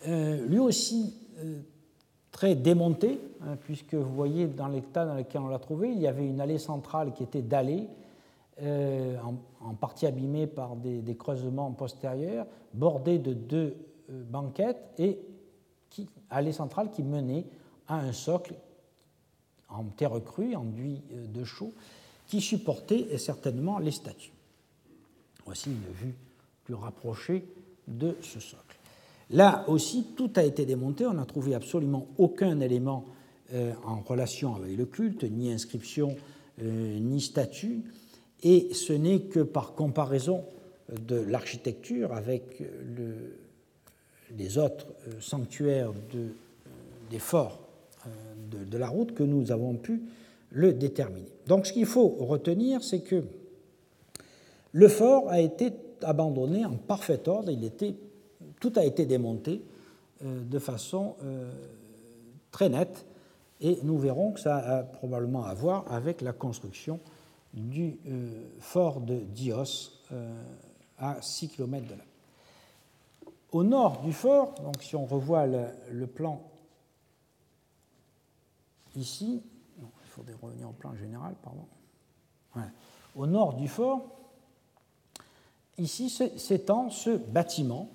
euh, 0.08 0.46
lui 0.48 0.60
aussi 0.60 1.14
euh, 1.40 1.60
très 2.36 2.54
démonté, 2.54 3.18
hein, 3.44 3.56
puisque 3.64 3.94
vous 3.94 4.14
voyez 4.14 4.48
dans 4.48 4.68
l'état 4.68 5.06
dans 5.06 5.16
lequel 5.16 5.40
on 5.40 5.48
l'a 5.48 5.58
trouvé, 5.58 5.90
il 5.90 6.00
y 6.00 6.06
avait 6.06 6.28
une 6.28 6.42
allée 6.42 6.58
centrale 6.58 7.14
qui 7.14 7.24
était 7.24 7.42
dallée, 7.42 7.88
en, 8.62 9.74
partie 9.74 10.06
abîmée 10.06 10.46
par 10.46 10.76
des, 10.76 11.16
creusements 11.16 11.72
postérieurs, 11.72 12.46
bordée 12.74 13.20
de 13.20 13.34
deux 13.34 13.78
banquettes 14.10 14.94
et 14.98 15.18
allée 16.30 16.52
centrale 16.52 16.92
qui 16.92 17.04
menait 17.04 17.46
à 17.88 18.00
un 18.00 18.12
socle 18.12 18.54
en 19.70 19.86
terre 19.86 20.22
crue, 20.26 20.56
enduit 20.56 21.02
de 21.12 21.44
chaux, 21.46 21.74
qui 22.28 22.42
supportait 22.42 23.18
certainement 23.18 23.80
les 23.80 23.92
statues. 23.92 24.34
Voici 25.46 25.70
une 25.70 25.94
vue 25.94 26.16
plus 26.66 26.74
rapproché 26.74 27.48
de 27.88 28.18
ce 28.22 28.42
socle. 28.42 28.75
Là 29.32 29.66
aussi, 29.68 30.06
tout 30.16 30.32
a 30.36 30.44
été 30.44 30.66
démonté, 30.66 31.06
on 31.06 31.14
n'a 31.14 31.26
trouvé 31.26 31.56
absolument 31.56 32.08
aucun 32.18 32.60
élément 32.60 33.06
euh, 33.54 33.74
en 33.86 34.02
relation 34.02 34.56
avec 34.56 34.78
le 34.78 34.86
culte, 34.86 35.24
ni 35.24 35.52
inscription, 35.52 36.16
euh, 36.62 37.00
ni 37.00 37.22
statue, 37.22 37.84
et 38.44 38.74
ce 38.74 38.94
n'est 38.94 39.22
que 39.22 39.40
par 39.40 39.74
comparaison 39.74 40.44
de 40.90 41.16
l'architecture 41.16 42.14
avec 42.14 42.60
le, 42.60 43.38
les 44.38 44.58
autres 44.58 44.88
euh, 45.08 45.20
sanctuaires 45.20 45.92
de, 46.14 46.28
des 47.10 47.20
forts 47.20 47.62
de, 48.52 48.78
la 48.78 48.88
route 48.88 49.14
que 49.14 49.24
nous 49.24 49.52
avons 49.52 49.76
pu 49.76 50.04
le 50.52 50.74
déterminer. 50.74 51.32
Donc 51.48 51.66
ce 51.66 51.74
qu'il 51.74 51.86
faut 51.86 52.10
retenir, 52.20 52.84
c'est 52.84 53.02
que 53.02 53.24
le 54.72 54.88
fort 54.88 55.30
a 55.30 55.40
été 55.40 55.72
abandonné 56.02 56.66
en 56.66 56.76
parfait 56.76 57.28
ordre. 57.28 57.50
Il 57.50 57.64
était, 57.64 57.96
tout 58.60 58.74
a 58.76 58.84
été 58.84 59.06
démonté 59.06 59.62
euh, 60.24 60.44
de 60.44 60.60
façon 60.60 61.16
euh, 61.24 61.52
très 62.52 62.70
nette. 62.70 63.06
Et 63.62 63.80
nous 63.84 63.98
verrons 63.98 64.32
que 64.32 64.40
ça 64.40 64.58
a 64.58 64.84
probablement 64.84 65.46
à 65.46 65.54
voir 65.54 65.92
avec 65.92 66.22
la 66.22 66.34
construction 66.34 67.00
du 67.54 67.98
euh, 68.08 68.50
fort 68.60 69.02
de 69.02 69.16
Dios 69.16 69.92
à 70.98 71.22
6 71.22 71.50
km 71.50 71.88
de 71.88 71.96
là. 71.96 72.04
Au 73.52 73.64
nord 73.64 74.02
du 74.02 74.14
fort, 74.14 74.56
donc 74.56 74.84
si 74.84 74.96
on 74.96 75.06
revoit 75.06 75.46
le, 75.48 76.08
plan 76.08 76.42
ici, 78.96 79.42
il 79.80 80.08
faudrait 80.10 80.36
revenir 80.42 80.70
au 80.70 80.74
plan 80.74 80.94
général, 80.96 81.36
pardon. 81.42 81.66
Au 83.16 83.26
nord 83.26 83.54
du 83.54 83.68
fort, 83.68 84.06
ici 85.78 86.10
s'étend 86.10 86.90
ce 86.90 87.12
bâtiment 87.12 87.90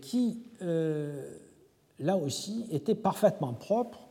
qui, 0.00 0.38
euh, 0.62 1.36
là 1.98 2.16
aussi, 2.16 2.66
était 2.70 2.94
parfaitement 2.94 3.52
propre. 3.52 4.08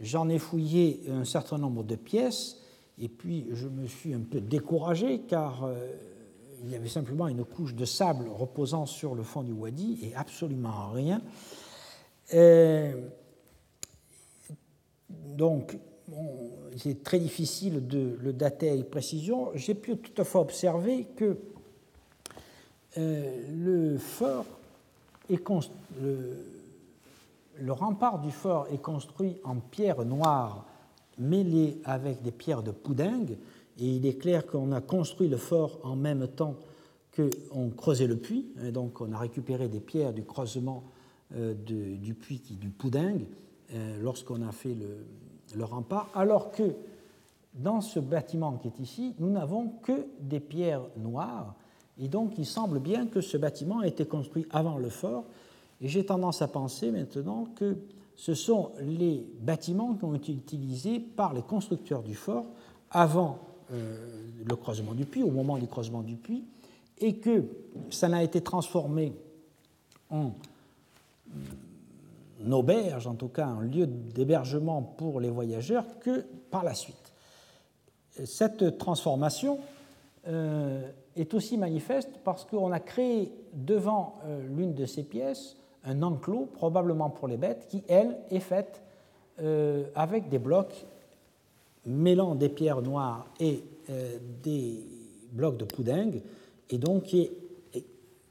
J'en 0.00 0.28
ai 0.28 0.38
fouillé 0.38 1.02
un 1.10 1.24
certain 1.24 1.58
nombre 1.58 1.82
de 1.82 1.96
pièces 1.96 2.58
et 2.98 3.08
puis 3.08 3.46
je 3.52 3.68
me 3.68 3.86
suis 3.86 4.14
un 4.14 4.20
peu 4.20 4.40
découragé 4.40 5.20
car 5.20 5.64
euh, 5.64 5.74
il 6.62 6.70
y 6.70 6.74
avait 6.74 6.88
simplement 6.88 7.28
une 7.28 7.44
couche 7.44 7.74
de 7.74 7.84
sable 7.84 8.28
reposant 8.28 8.86
sur 8.86 9.14
le 9.14 9.22
fond 9.22 9.42
du 9.42 9.52
wadi 9.52 9.98
et 10.02 10.14
absolument 10.14 10.90
rien. 10.90 11.22
donc, 15.08 15.78
c'est 16.76 17.02
très 17.02 17.18
difficile 17.18 17.86
de 17.86 18.18
le 18.20 18.32
dater 18.32 18.70
avec 18.70 18.90
précision. 18.90 19.50
J'ai 19.54 19.74
pu 19.74 19.96
toutefois 19.96 20.42
observer 20.42 21.06
que 21.16 21.38
euh, 22.98 23.42
le 23.50 23.98
fort 23.98 24.46
le, 26.00 27.72
rempart 27.72 28.20
du 28.20 28.30
fort 28.30 28.66
est 28.72 28.80
construit 28.80 29.36
en 29.44 29.56
pierre 29.56 30.04
noire 30.04 30.66
mêlée 31.18 31.80
avec 31.84 32.22
des 32.22 32.30
pierres 32.30 32.62
de 32.62 32.70
poudingue, 32.70 33.36
et 33.78 33.86
il 33.86 34.06
est 34.06 34.16
clair 34.16 34.46
qu'on 34.46 34.72
a 34.72 34.80
construit 34.80 35.28
le 35.28 35.36
fort 35.36 35.78
en 35.82 35.96
même 35.96 36.28
temps 36.28 36.56
qu'on 37.14 37.70
creusait 37.70 38.06
le 38.06 38.16
puits, 38.16 38.46
donc 38.72 39.00
on 39.00 39.12
a 39.12 39.18
récupéré 39.18 39.68
des 39.68 39.80
pierres 39.80 40.12
du 40.12 40.22
creusement 40.22 40.84
euh, 41.34 41.54
du 41.54 42.14
puits 42.14 42.42
du 42.60 42.68
poudingue 42.68 43.26
euh, 43.72 44.02
lorsqu'on 44.02 44.46
a 44.46 44.52
fait 44.52 44.76
le 45.54 45.64
rempart, 45.64 46.10
alors 46.14 46.52
que 46.52 46.74
dans 47.56 47.80
ce 47.80 47.98
bâtiment 47.98 48.58
qui 48.58 48.68
est 48.68 48.78
ici, 48.80 49.14
nous 49.18 49.30
n'avons 49.30 49.68
que 49.82 50.06
des 50.20 50.40
pierres 50.40 50.86
noires 50.96 51.54
et 51.98 52.08
donc, 52.08 52.32
il 52.38 52.46
semble 52.46 52.78
bien 52.78 53.06
que 53.06 53.20
ce 53.20 53.36
bâtiment 53.36 53.80
a 53.80 53.86
été 53.86 54.04
construit 54.04 54.46
avant 54.50 54.76
le 54.76 54.90
fort. 54.90 55.24
Et 55.80 55.88
j'ai 55.88 56.04
tendance 56.04 56.42
à 56.42 56.48
penser 56.48 56.90
maintenant 56.90 57.46
que 57.56 57.76
ce 58.16 58.34
sont 58.34 58.72
les 58.80 59.26
bâtiments 59.40 59.94
qui 59.94 60.04
ont 60.04 60.14
été 60.14 60.32
utilisés 60.32 61.00
par 61.00 61.32
les 61.32 61.42
constructeurs 61.42 62.02
du 62.02 62.14
fort 62.14 62.46
avant 62.90 63.38
euh, 63.72 63.96
le 64.44 64.56
creusement 64.56 64.94
du 64.94 65.04
puits, 65.04 65.22
au 65.22 65.30
moment 65.30 65.58
du 65.58 65.66
creusement 65.66 66.02
du 66.02 66.16
puits, 66.16 66.44
et 66.98 67.16
que 67.16 67.44
ça 67.90 68.08
n'a 68.08 68.22
été 68.22 68.40
transformé 68.40 69.12
en 70.10 70.32
auberge, 72.50 73.06
en 73.06 73.14
tout 73.14 73.28
cas 73.28 73.48
en 73.48 73.60
lieu 73.60 73.86
d'hébergement 73.86 74.82
pour 74.82 75.20
les 75.20 75.30
voyageurs, 75.30 75.84
que 76.00 76.24
par 76.50 76.64
la 76.64 76.74
suite. 76.74 77.12
Cette 78.24 78.78
transformation 78.78 79.58
euh, 80.26 80.90
est 81.16 81.34
aussi 81.34 81.56
manifeste 81.56 82.10
parce 82.24 82.44
qu'on 82.44 82.72
a 82.72 82.80
créé 82.80 83.32
devant 83.52 84.18
euh, 84.24 84.46
l'une 84.48 84.74
de 84.74 84.86
ces 84.86 85.02
pièces 85.02 85.56
un 85.84 86.02
enclos, 86.02 86.48
probablement 86.52 87.10
pour 87.10 87.28
les 87.28 87.36
bêtes, 87.36 87.68
qui, 87.68 87.82
elle, 87.88 88.16
est 88.30 88.40
faite 88.40 88.82
avec 89.94 90.30
des 90.30 90.38
blocs 90.38 90.86
mêlant 91.84 92.34
des 92.34 92.48
pierres 92.48 92.80
noires 92.80 93.26
et 93.38 93.62
des 94.42 94.82
blocs 95.30 95.58
de 95.58 95.64
poudingue, 95.64 96.22
et 96.70 96.78
donc 96.78 97.04
qui, 97.04 97.30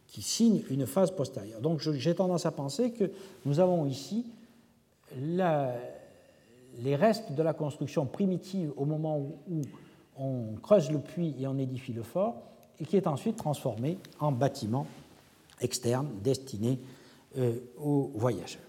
qui 0.07 0.22
signe 0.22 0.64
une 0.70 0.86
phase 0.86 1.12
postérieure. 1.12 1.60
Donc 1.60 1.82
j'ai 1.82 2.16
tendance 2.16 2.45
à 2.45 2.52
penser 2.52 2.91
que 2.91 3.12
nous 3.45 3.60
avons 3.60 3.86
ici 3.86 4.26
les 5.18 6.95
restes 6.95 7.34
de 7.34 7.44
la 7.44 7.53
construction 7.53 8.06
primitive 8.06 8.72
au 8.78 8.86
moment 8.86 9.20
où, 9.20 9.62
on 10.18 10.56
creuse 10.64 10.90
le 10.91 10.99
puits 10.99 11.36
et 11.41 11.48
on 11.48 11.57
édifie 11.57 11.91
le 11.91 12.02
fort, 12.02 12.36
et 12.80 12.85
qui 12.85 12.97
est 12.97 13.07
ensuite 13.07 13.38
transformé 13.38 13.97
en 14.19 14.31
bâtiment 14.31 14.88
externe 15.61 16.07
destiné 16.23 16.80
euh, 17.38 17.60
aux 17.77 18.11
voyageurs. 18.15 18.61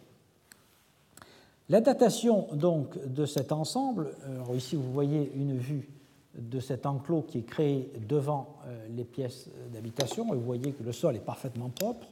La 1.69 1.81
datation 1.81 2.47
donc 2.53 2.97
de 3.05 3.27
cet 3.27 3.51
ensemble, 3.51 4.15
alors 4.25 4.55
ici 4.55 4.77
vous 4.77 4.93
voyez 4.93 5.33
une 5.35 5.57
vue 5.59 5.89
de 6.35 6.61
cet 6.61 6.87
enclos 6.87 7.23
qui 7.23 7.39
est 7.39 7.47
créé 7.47 7.91
devant 8.09 8.57
euh, 8.67 8.87
les 8.95 9.05
pièces 9.05 9.49
d'habitation, 9.73 10.33
et 10.33 10.37
vous 10.37 10.45
voyez 10.45 10.73
que 10.73 10.83
le 10.83 10.93
sol 10.93 11.17
est 11.17 11.25
parfaitement 11.25 11.71
propre, 11.71 12.07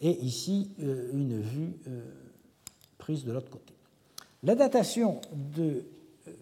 et 0.00 0.12
ici 0.22 0.70
euh, 0.82 1.10
une 1.12 1.40
vue 1.40 1.74
prise 2.96 3.24
de 3.24 3.32
l'autre 3.32 3.50
côté. 3.50 3.74
La 4.42 4.54
datation 4.54 5.20
de 5.34 5.84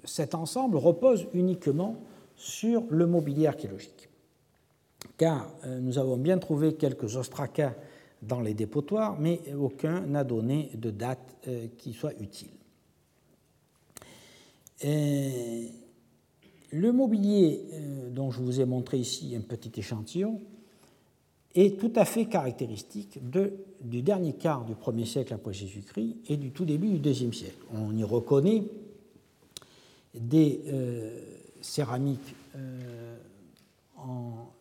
cet 0.04 0.34
ensemble 0.34 0.76
repose 0.76 1.26
uniquement 1.34 1.96
sur 2.36 2.84
le 2.88 3.06
mobilier 3.06 3.48
archéologique, 3.48 4.07
car 5.18 5.52
euh, 5.64 5.78
nous 5.80 5.98
avons 5.98 6.16
bien 6.16 6.38
trouvé 6.38 6.74
quelques 6.74 7.16
ostracas 7.16 7.74
dans 8.22 8.40
les 8.40 8.54
dépotoirs, 8.54 9.18
mais 9.20 9.40
aucun 9.54 10.00
n'a 10.00 10.24
donné 10.24 10.70
de 10.74 10.90
date 10.90 11.36
euh, 11.46 11.66
qui 11.76 11.92
soit 11.92 12.14
utile. 12.20 12.48
le 16.70 16.92
mobilier 16.92 17.60
dont 18.12 18.30
je 18.30 18.40
vous 18.40 18.60
ai 18.60 18.64
montré 18.64 18.98
ici 18.98 19.34
un 19.36 19.40
petit 19.40 19.72
échantillon 19.80 20.40
est 21.54 21.78
tout 21.78 21.92
à 21.96 22.04
fait 22.04 22.26
caractéristique 22.26 23.18
du 23.80 24.02
dernier 24.02 24.34
quart 24.34 24.64
du 24.64 24.74
1er 24.74 25.04
siècle 25.04 25.34
après 25.34 25.52
Jésus-Christ 25.52 26.16
et 26.28 26.36
du 26.36 26.50
tout 26.50 26.64
début 26.64 26.88
du 26.88 26.98
deuxième 26.98 27.32
siècle. 27.32 27.58
On 27.74 27.96
y 27.96 28.04
reconnaît 28.04 28.62
des 30.14 30.62
euh, 30.68 31.20
céramiques 31.60 32.34
euh, 32.56 33.16
en 33.96 34.30
euh, 34.30 34.57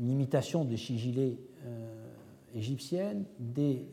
imitation 0.00 0.64
de 0.64 0.76
sigillés 0.76 1.38
égyptiennes, 2.54 3.24
des 3.38 3.86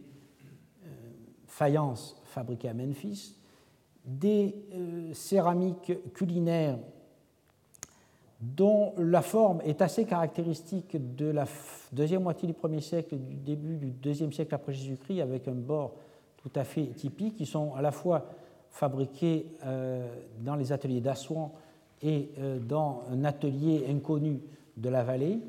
faïences 1.47 2.15
fabriquées 2.25 2.69
à 2.69 2.73
Memphis, 2.73 3.35
des 4.05 4.55
céramiques 5.13 5.93
culinaires 6.13 6.77
dont 8.43 8.93
la 8.97 9.21
forme 9.21 9.61
est 9.61 9.81
assez 9.81 10.05
caractéristique 10.05 10.97
de 11.15 11.27
la 11.27 11.45
deuxième 11.93 12.23
moitié 12.23 12.47
du 12.47 12.53
premier 12.53 12.81
siècle 12.81 13.15
et 13.15 13.17
du 13.17 13.35
début 13.35 13.77
du 13.77 13.91
deuxième 13.91 14.33
siècle 14.33 14.53
après 14.53 14.73
Jésus-Christ, 14.73 15.21
avec 15.21 15.47
un 15.47 15.53
bord 15.53 15.93
tout 16.37 16.51
à 16.55 16.65
fait 16.65 16.87
typique, 16.87 17.37
qui 17.37 17.45
sont 17.45 17.73
à 17.73 17.81
la 17.81 17.91
fois 17.91 18.25
fabriqués 18.69 19.45
euh, 19.65 20.13
dans 20.41 20.55
les 20.55 20.73
ateliers 20.73 20.99
d'Assouan 20.99 21.53
et 22.01 22.31
euh, 22.39 22.59
dans 22.59 23.03
un 23.09 23.23
atelier 23.23 23.85
inconnu 23.89 24.41
de 24.75 24.89
la 24.89 25.03
vallée. 25.03 25.39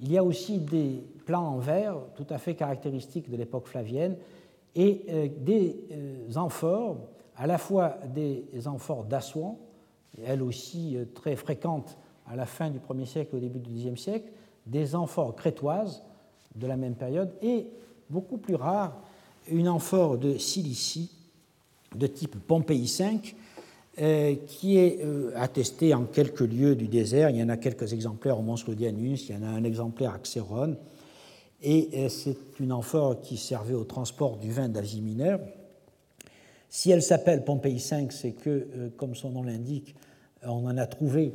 Il 0.00 0.12
y 0.12 0.18
a 0.18 0.24
aussi 0.24 0.58
des 0.58 1.02
plans 1.26 1.46
en 1.46 1.58
verre 1.58 1.96
tout 2.14 2.26
à 2.30 2.38
fait 2.38 2.54
caractéristiques 2.54 3.30
de 3.30 3.36
l'époque 3.36 3.66
flavienne 3.66 4.16
et 4.74 5.04
euh, 5.08 5.28
des 5.40 5.76
amphores, 6.36 6.98
à 7.36 7.46
la 7.46 7.58
fois 7.58 7.96
des 8.14 8.46
amphores 8.66 9.04
d'Assouan, 9.04 9.58
elles 10.24 10.42
aussi 10.42 10.96
très 11.14 11.36
fréquentes 11.36 11.96
à 12.26 12.36
la 12.36 12.46
fin 12.46 12.70
du 12.70 12.78
1er 12.78 13.06
siècle 13.06 13.36
au 13.36 13.38
début 13.38 13.60
du 13.60 13.72
Xe 13.72 14.00
siècle, 14.00 14.30
des 14.66 14.94
amphores 14.94 15.34
crétoises 15.34 16.02
de 16.54 16.66
la 16.66 16.76
même 16.76 16.94
période 16.94 17.32
et, 17.42 17.66
beaucoup 18.10 18.38
plus 18.38 18.54
rare, 18.54 18.96
une 19.50 19.68
amphore 19.68 20.18
de 20.18 20.36
Cilicie 20.36 21.10
de 21.94 22.06
type 22.06 22.36
Pompéi 22.46 22.86
V 22.98 23.04
euh, 23.04 23.18
qui 24.46 24.78
est 24.78 25.00
euh, 25.02 25.32
attestée 25.34 25.94
en 25.94 26.04
quelques 26.04 26.40
lieux 26.40 26.76
du 26.76 26.88
désert. 26.88 27.30
Il 27.30 27.36
y 27.36 27.42
en 27.42 27.48
a 27.48 27.56
quelques 27.56 27.92
exemplaires 27.92 28.38
au 28.38 28.42
Mont 28.42 28.56
Slodianus, 28.56 29.28
il 29.28 29.34
y 29.34 29.38
en 29.38 29.42
a 29.42 29.48
un 29.48 29.64
exemplaire 29.64 30.12
à 30.12 30.18
Xéron. 30.18 30.76
Et 31.62 31.88
euh, 31.94 32.08
c'est 32.08 32.36
une 32.60 32.72
amphore 32.72 33.20
qui 33.20 33.36
servait 33.36 33.74
au 33.74 33.84
transport 33.84 34.36
du 34.36 34.50
vin 34.50 34.68
d'Asie 34.68 35.00
mineure. 35.00 35.40
Si 36.68 36.90
elle 36.90 37.02
s'appelle 37.02 37.44
Pompéi 37.44 37.78
V, 37.78 38.08
c'est 38.10 38.32
que, 38.32 38.90
comme 38.96 39.14
son 39.14 39.30
nom 39.30 39.42
l'indique, 39.42 39.94
on 40.42 40.66
en 40.66 40.76
a 40.76 40.86
trouvé 40.86 41.32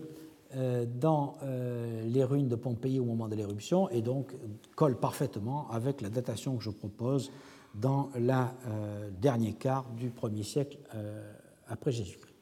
euh, 0.55 0.85
dans 0.85 1.37
euh, 1.41 2.03
les 2.05 2.23
ruines 2.23 2.47
de 2.47 2.55
Pompéi 2.55 2.99
au 2.99 3.05
moment 3.05 3.27
de 3.27 3.33
l'éruption 3.33 3.89
et 3.89 4.03
donc 4.03 4.35
colle 4.75 4.99
parfaitement 4.99 5.67
avec 5.71 5.99
la 6.01 6.09
datation 6.09 6.57
que 6.57 6.63
je 6.63 6.69
propose 6.69 7.31
dans 7.73 8.11
euh, 8.15 9.09
dernier 9.19 9.53
quart 9.53 9.89
du 9.97 10.11
1er 10.11 10.43
siècle 10.43 10.77
après 11.67 11.91
Jésus-Christ. 11.91 12.32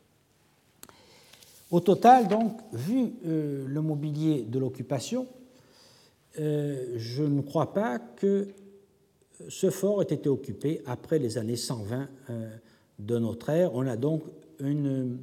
Au 1.72 1.80
total, 1.80 2.28
donc, 2.28 2.60
vu 2.74 3.14
le 3.24 3.80
mobilier 3.82 4.44
de 4.44 4.60
l'occupation, 4.60 5.26
je 6.36 7.24
ne 7.24 7.42
crois 7.42 7.74
pas 7.74 7.98
que 7.98 8.50
ce 9.48 9.70
fort 9.70 10.02
ait 10.02 10.14
été 10.14 10.28
occupé 10.28 10.82
après 10.86 11.18
les 11.18 11.38
années 11.38 11.56
120 11.56 12.10
de 13.00 13.18
notre 13.18 13.50
ère. 13.50 13.74
On 13.74 13.88
a 13.88 13.96
donc 13.96 14.24
une 14.60 15.20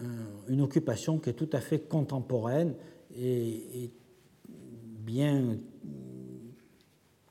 euh, 0.00 0.60
occupation 0.60 1.18
qui 1.18 1.30
est 1.30 1.34
tout 1.34 1.48
à 1.52 1.60
fait 1.60 1.80
contemporaine 1.80 2.74
et, 3.16 3.90
bien 5.00 5.58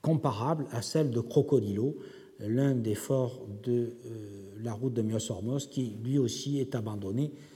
comparable 0.02 0.66
à 0.72 0.82
celle 0.82 1.12
de 1.12 1.20
Crocodilo, 1.20 1.98
l'un 2.40 2.74
des 2.74 2.96
forts 2.96 3.46
de 3.64 3.74
euh, 4.06 4.54
la 4.64 4.72
route 4.72 4.94
de 4.94 5.02
Myos-Hormos, 5.02 5.68
qui 5.70 5.98
lui 6.04 6.18
aussi 6.18 6.60
est 6.60 6.74
abandonné 6.74 7.34
euh, 7.34 7.55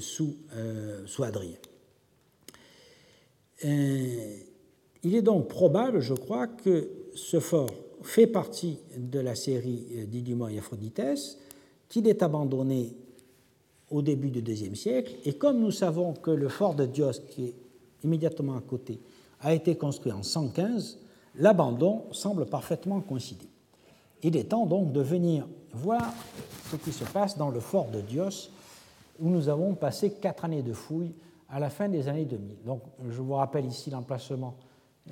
sous, 0.00 0.36
sous, 1.06 1.22
Adrien. 1.22 1.56
il 3.62 5.14
est 5.14 5.22
donc 5.22 5.48
probable, 5.48 6.00
je 6.00 6.14
crois, 6.14 6.46
que 6.46 6.90
ce 7.14 7.40
fort 7.40 7.70
fait 8.02 8.26
partie 8.26 8.78
de 8.96 9.20
la 9.20 9.34
série 9.34 10.06
d'Iduma 10.06 10.52
et 10.52 10.58
Aphroditès, 10.58 11.38
qu'il 11.88 12.08
est 12.08 12.22
abandonné 12.22 12.96
au 13.90 14.02
début 14.02 14.30
du 14.30 14.40
IIe 14.40 14.76
siècle. 14.76 15.14
Et 15.24 15.34
comme 15.34 15.60
nous 15.60 15.70
savons 15.70 16.14
que 16.14 16.30
le 16.30 16.48
fort 16.48 16.74
de 16.74 16.86
Dios, 16.86 17.20
qui 17.28 17.46
est 17.46 17.54
immédiatement 18.04 18.56
à 18.56 18.60
côté, 18.60 19.00
a 19.40 19.54
été 19.54 19.76
construit 19.76 20.12
en 20.12 20.22
115, 20.22 20.98
l'abandon 21.36 22.04
semble 22.12 22.46
parfaitement 22.46 23.00
coïncider. 23.00 23.48
Il 24.22 24.36
est 24.36 24.50
temps 24.50 24.66
donc 24.66 24.92
de 24.92 25.00
venir 25.00 25.46
voir 25.72 26.12
ce 26.70 26.76
qui 26.76 26.92
se 26.92 27.04
passe 27.04 27.38
dans 27.38 27.50
le 27.50 27.60
fort 27.60 27.88
de 27.90 28.00
Dios, 28.00 28.50
où 29.20 29.28
nous 29.28 29.48
avons 29.48 29.74
passé 29.74 30.12
quatre 30.12 30.44
années 30.44 30.62
de 30.62 30.72
fouilles 30.72 31.14
à 31.50 31.58
la 31.58 31.70
fin 31.70 31.88
des 31.88 32.08
années 32.08 32.24
2000. 32.24 32.56
Donc, 32.64 32.82
je 33.08 33.20
vous 33.20 33.34
rappelle 33.34 33.66
ici 33.66 33.90
l'emplacement 33.90 34.54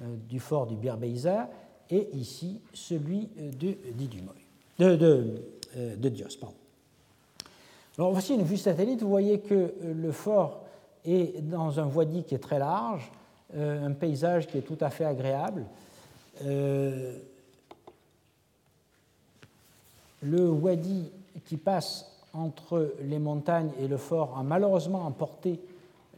euh, 0.03 0.17
du 0.29 0.41
fort 0.41 0.67
du 0.67 0.77
Birbeiza 0.77 1.49
et 1.89 2.09
ici 2.15 2.61
celui 2.75 3.29
euh, 3.39 3.51
de 3.53 3.77
de, 4.97 5.43
euh, 5.77 5.97
de 5.97 6.09
Dios. 6.11 6.29
Alors 7.97 8.13
voici 8.13 8.35
une 8.35 8.43
vue 8.43 8.59
satellite, 8.59 9.01
vous 9.01 9.09
voyez 9.09 9.41
que 9.41 9.73
le 9.83 10.13
fort 10.13 10.65
est 11.07 11.41
dans 11.41 11.81
un 11.81 11.87
voirie 11.87 12.25
qui 12.25 12.35
est 12.35 12.41
très 12.41 12.59
large, 12.59 13.11
un 13.57 13.93
paysage 13.93 14.47
qui 14.49 14.59
est 14.59 14.63
tout 14.63 14.77
à 14.83 14.91
fait 14.91 15.07
agréable. 15.07 15.65
Le 20.23 20.51
wadi 20.51 21.11
qui 21.47 21.57
passe 21.57 22.16
entre 22.37 22.95
les 23.03 23.19
montagnes 23.19 23.71
et 23.81 23.89
le 23.89 23.97
fort 23.97 24.37
a 24.39 24.43
malheureusement 24.43 25.07
emporté 25.07 25.61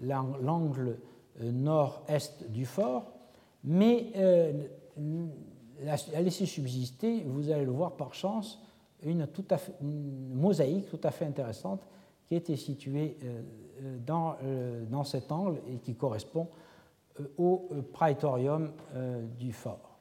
l'angle 0.02 0.98
nord-est 1.40 2.50
du 2.50 2.66
fort, 2.66 3.04
mais 3.64 4.12
a 5.86 6.20
laissé 6.20 6.46
subsister, 6.46 7.22
vous 7.24 7.50
allez 7.50 7.64
le 7.64 7.70
voir 7.70 7.92
par 7.92 8.14
chance, 8.14 8.60
une, 9.04 9.26
mosaïque 10.34 10.88
tout 10.88 11.00
à 11.02 11.10
fait 11.10 11.24
intéressante 11.24 11.80
qui 12.26 12.34
était 12.34 12.56
située 12.56 13.16
euh, 13.22 13.42
euh, 13.82 13.98
dans, 14.04 14.36
euh, 14.42 14.84
dans 14.86 15.04
cet 15.04 15.30
angle 15.32 15.60
et 15.72 15.76
qui 15.78 15.94
correspond 15.94 16.48
au 17.36 17.68
praetorium 17.92 18.70
du 19.40 19.52
fort. 19.52 19.98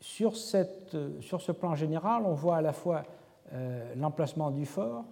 Sur, 0.00 0.36
cette, 0.36 0.96
sur, 1.20 1.40
ce 1.40 1.52
plan 1.52 1.74
général, 1.74 2.22
on 2.24 2.34
voit 2.34 2.56
à 2.56 2.62
la 2.62 2.72
fois 2.72 3.04
l'emplacement 3.96 4.50
du 4.50 4.64
fort, 4.64 5.04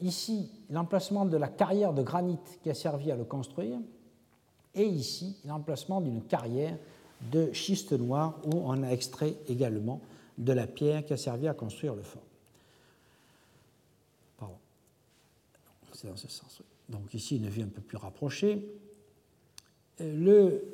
ici 0.00 0.50
l'emplacement 0.68 1.24
de 1.24 1.38
la 1.38 1.48
carrière 1.48 1.94
de 1.94 2.02
granit 2.02 2.38
qui 2.62 2.70
a 2.70 2.74
servi 2.74 3.10
à 3.10 3.16
le 3.16 3.24
construire, 3.24 3.78
et 4.74 4.84
ici 4.84 5.36
l'emplacement 5.44 6.00
d'une 6.00 6.22
carrière 6.22 6.76
de 7.30 7.52
schiste 7.52 7.92
noir 7.92 8.38
où 8.44 8.62
on 8.64 8.82
a 8.82 8.90
extrait 8.90 9.36
également 9.48 10.00
de 10.38 10.52
la 10.52 10.66
pierre 10.66 11.04
qui 11.04 11.12
a 11.12 11.16
servi 11.16 11.46
à 11.46 11.54
construire 11.54 11.94
le 11.94 12.02
fort. 12.02 12.22
Pardon. 14.38 14.56
C'est 15.92 16.08
dans 16.08 16.16
ce 16.16 16.28
sens. 16.28 16.62
Donc 16.88 17.14
ici 17.14 17.36
une 17.36 17.48
vue 17.48 17.62
un 17.62 17.68
peu 17.68 17.80
plus 17.80 17.98
rapprochée. 17.98 18.64
Euh, 20.00 20.14
le 20.14 20.64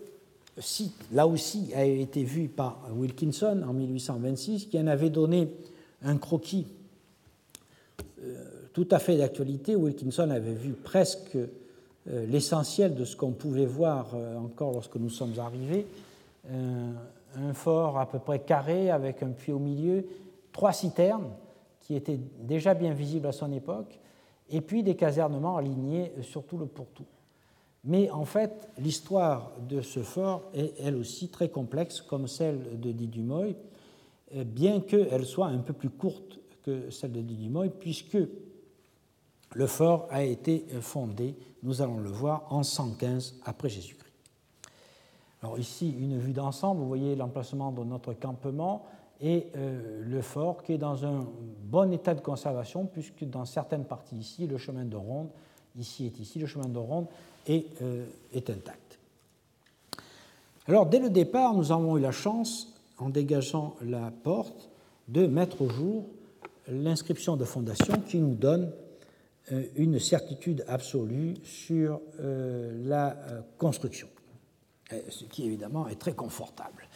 là 1.13 1.27
aussi, 1.27 1.73
a 1.75 1.85
été 1.85 2.23
vu 2.25 2.49
par 2.49 2.81
Wilkinson 2.95 3.63
en 3.67 3.73
1826, 3.73 4.67
qui 4.67 4.79
en 4.79 4.87
avait 4.87 5.11
donné 5.11 5.53
un 6.03 6.17
croquis 6.17 6.67
euh, 8.23 8.45
tout 8.73 8.89
à 8.91 8.99
fait 8.99 9.17
d'actualité. 9.17 9.77
Wilkinson 9.77 10.31
avait 10.31 10.55
vu 10.55 10.73
presque 10.73 11.37
euh, 11.37 11.47
l'essentiel 12.27 12.95
de 12.95 13.05
ce 13.05 13.17
qu'on 13.17 13.33
pouvait 13.33 13.67
voir 13.67 14.15
encore 14.37 14.73
lorsque 14.73 14.97
nous 14.97 15.11
sommes 15.11 15.39
arrivés. 15.39 15.87
Un 16.51 17.53
fort 17.53 17.99
à 17.99 18.09
peu 18.09 18.19
près 18.19 18.39
carré 18.39 18.91
avec 18.91 19.23
un 19.23 19.29
puits 19.29 19.53
au 19.53 19.59
milieu, 19.59 20.07
trois 20.53 20.73
citernes 20.73 21.31
qui 21.81 21.95
étaient 21.95 22.21
déjà 22.41 22.75
bien 22.75 22.93
visibles 22.93 23.27
à 23.27 23.33
son 23.33 23.53
époque, 23.53 23.99
et 24.51 24.61
puis 24.61 24.83
des 24.83 24.95
casernements 24.95 25.57
alignés 25.57 26.13
sur 26.23 26.45
tout 26.45 26.57
le 26.57 26.67
pourtour. 26.67 27.07
Mais 27.85 28.11
en 28.11 28.25
fait, 28.25 28.69
l'histoire 28.79 29.53
de 29.69 29.81
ce 29.81 30.01
fort 30.01 30.51
est 30.53 30.75
elle 30.81 30.97
aussi 30.97 31.29
très 31.29 31.49
complexe, 31.49 32.01
comme 32.01 32.27
celle 32.27 32.81
de 32.81 32.93
Didumoy, 32.93 33.57
euh, 34.35 34.45
bien 34.45 34.81
qu'elle 34.81 35.25
soit 35.25 35.47
un 35.47 35.59
peu 35.59 35.73
plus 35.73 35.91
courte 35.91 36.39
que 36.65 36.91
celle 36.91 37.13
de 37.13 37.21
Didumoy, 37.21 37.71
puisque 37.71 38.19
le 39.55 39.67
fort 39.67 40.07
a 40.11 40.25
été 40.25 40.67
fondé, 40.81 41.35
nous 41.63 41.81
allons 41.81 41.99
le 41.99 42.11
voir, 42.11 42.45
en 42.51 42.63
115 42.63 43.37
après 43.45 43.69
Jésus-Christ. 43.69 44.09
Alors 45.43 45.59
ici, 45.59 45.95
une 45.99 46.19
vue 46.19 46.33
d'ensemble, 46.33 46.81
vous 46.81 46.89
voyez 46.89 47.15
l'emplacement 47.15 47.71
de 47.71 47.85
notre 47.85 48.13
campement 48.13 48.87
et 49.21 49.47
euh, 49.57 50.03
le 50.05 50.21
fort 50.21 50.63
qui 50.63 50.73
est 50.73 50.79
dans 50.79 51.05
un 51.05 51.27
bon 51.65 51.93
état 51.93 52.15
de 52.15 52.21
conservation, 52.21 52.87
puisque 52.87 53.25
dans 53.25 53.45
certaines 53.45 53.85
parties 53.85 54.17
ici, 54.17 54.47
le 54.47 54.59
chemin 54.59 54.85
de 54.85 54.97
ronde, 54.97 55.29
ici 55.77 56.07
est 56.07 56.19
ici, 56.19 56.39
le 56.39 56.47
chemin 56.47 56.69
de 56.69 56.79
ronde 56.79 57.07
euh, 57.49 58.05
est, 58.35 58.51
intact. 58.51 58.99
Alors, 60.67 60.85
dès 60.87 60.99
le 60.99 61.09
départ, 61.09 61.55
nous 61.55 61.73
avons 61.73 61.97
eu 61.97 62.01
la 62.01 62.13
chance, 62.13 62.75
en 62.99 63.09
dégageant 63.09 63.75
la 63.83 64.11
porte, 64.11 64.69
de 65.09 65.27
mettre 65.27 65.63
au 65.63 65.71
jour 65.71 66.05
l'inscription 66.69 67.37
de 67.37 67.47
fondation 67.47 68.01
qui 68.07 68.19
nous 68.19 68.35
donne 68.35 68.71
euh, 69.53 69.63
une 69.77 69.99
certitude 69.99 70.63
absolue 70.69 71.37
sur 71.43 72.03
euh, 72.21 72.73
la 72.85 73.17
construction, 73.57 74.09
ce 75.09 75.25
qui 75.25 75.47
évidemment 75.47 75.89
est 75.89 75.99
très 75.99 76.13
confortable. 76.13 76.87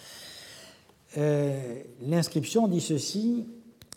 L'inscription 2.01 2.69
dit 2.69 2.81
ceci 2.81 3.47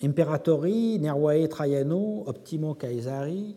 Imperatori 0.03 0.99
Nervae 0.99 1.47
Traiano 1.47 2.23
Optimo 2.27 2.75
Caesari 2.75 3.55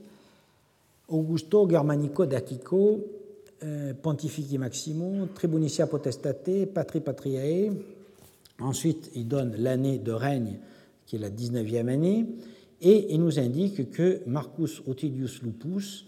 Augusto 1.09 1.66
Germanico 1.68 2.26
d'Aquico, 2.26 3.01
euh, 3.62 3.94
Pontifici 3.94 4.59
Maximo, 4.59 5.26
Tribunicia 5.35 5.86
Potestate, 5.86 6.66
Patri 6.66 7.01
Patriae. 7.01 7.72
Ensuite, 8.60 9.10
il 9.14 9.26
donne 9.26 9.56
l'année 9.56 9.98
de 9.98 10.12
règne, 10.12 10.59
qui 11.06 11.16
est 11.16 11.18
la 11.18 11.30
19e 11.30 11.89
année, 11.89 12.26
et 12.80 13.14
il 13.14 13.20
nous 13.20 13.39
indique 13.39 13.90
que 13.90 14.20
Marcus 14.26 14.82
Otilius 14.86 15.43
Lupus, 15.43 16.06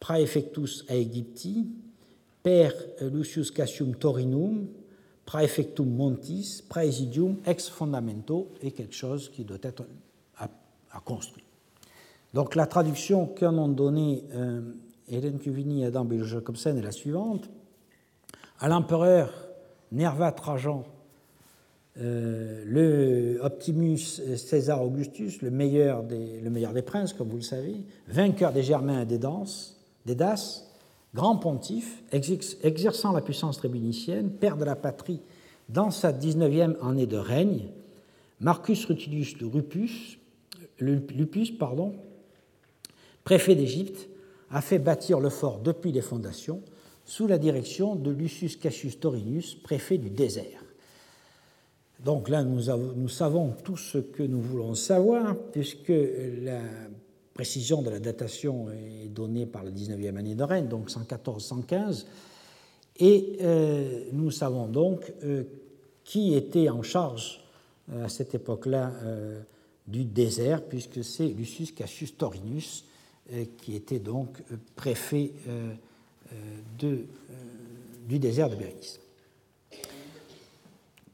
praefectus 0.00 0.84
Aegypti, 0.88 1.66
per 2.42 2.72
Lucius 3.00 3.50
Cassium 3.50 3.94
Torinum, 3.94 4.66
praefectum 5.24 5.88
Montis, 5.88 6.62
praesidium 6.68 7.36
ex 7.46 7.68
fondamento, 7.68 8.48
est 8.62 8.70
quelque 8.70 8.94
chose 8.94 9.30
qui 9.30 9.44
doit 9.44 9.58
être 9.62 9.84
à 10.38 11.00
construire. 11.00 11.47
Donc 12.34 12.54
la 12.54 12.66
traduction 12.66 13.26
qu'en 13.26 13.56
ont 13.58 13.68
donnée 13.68 14.24
euh, 14.34 14.60
Hélène 15.08 15.38
Cuvini 15.38 15.82
et 15.82 15.86
Adam 15.86 16.06
Jacobsen 16.22 16.76
est 16.78 16.82
la 16.82 16.92
suivante. 16.92 17.48
À 18.60 18.68
l'empereur 18.68 19.32
Nerva 19.92 20.32
Trajan, 20.32 20.84
euh, 22.00 22.62
le 22.66 23.40
Optimus 23.42 24.20
César 24.36 24.84
Augustus, 24.84 25.42
le 25.42 25.50
meilleur, 25.50 26.04
des, 26.04 26.82
princes, 26.84 27.12
comme 27.12 27.28
vous 27.28 27.36
le 27.36 27.42
savez, 27.42 27.76
vainqueur 28.06 28.52
des 28.52 28.62
Germains 28.62 29.02
et 29.02 29.06
des, 29.06 29.18
Danses, 29.18 29.78
grand 31.14 31.36
pontife, 31.36 32.02
exerçant 32.12 33.12
la 33.12 33.20
puissance 33.20 33.58
tribunicienne, 33.58 34.30
père 34.30 34.56
de 34.56 34.64
la 34.64 34.76
patrie 34.76 35.20
dans 35.68 35.90
sa 35.90 36.12
19e 36.12 36.76
année 36.86 37.06
de 37.06 37.16
règne, 37.16 37.68
Marcus 38.40 38.84
Rutilius 38.84 39.36
Lupus, 39.38 40.18
Lupus 40.80 41.50
pardon, 41.50 41.94
préfet 43.28 43.54
d'Égypte, 43.54 44.08
a 44.48 44.62
fait 44.62 44.78
bâtir 44.78 45.20
le 45.20 45.28
fort 45.28 45.58
depuis 45.58 45.92
les 45.92 46.00
fondations 46.00 46.62
sous 47.04 47.26
la 47.26 47.36
direction 47.36 47.94
de 47.94 48.10
Lucius 48.10 48.56
Cassius 48.56 48.98
Torinus, 48.98 49.54
préfet 49.54 49.98
du 49.98 50.08
désert. 50.08 50.64
Donc 52.02 52.30
là, 52.30 52.42
nous, 52.42 53.08
savons 53.10 53.52
tout 53.62 53.76
ce 53.76 53.98
que 53.98 54.22
nous 54.22 54.40
voulons 54.40 54.74
savoir, 54.74 55.36
puisque 55.52 55.92
la 56.40 56.62
précision 57.34 57.82
de 57.82 57.90
la 57.90 58.00
datation 58.00 58.70
est 58.70 59.08
donnée 59.08 59.44
par 59.44 59.62
la 59.62 59.72
19e 59.72 60.16
année 60.16 60.34
de 60.34 60.42
règne, 60.42 60.68
donc 60.68 60.88
114-115, 60.88 62.06
et 62.96 63.36
euh, 63.42 64.04
nous 64.14 64.30
savons 64.30 64.68
donc 64.68 65.12
euh, 65.22 65.44
qui 66.02 66.32
était 66.32 66.70
en 66.70 66.82
charge 66.82 67.44
euh, 67.92 68.06
à 68.06 68.08
cette 68.08 68.34
époque-là 68.34 68.90
du 69.86 70.06
désert, 70.06 70.62
puisque 70.64 71.04
c'est 71.04 71.28
Lucius 71.28 71.72
Cassius 71.72 72.16
Torinus, 72.16 72.86
qui 73.58 73.74
était 73.74 73.98
donc 73.98 74.42
euh, 74.52 74.56
préfet 74.76 75.32
euh, 75.48 75.74
du 78.08 78.18
désert 78.18 78.50
de 78.50 78.56
Bérénice. 78.56 79.00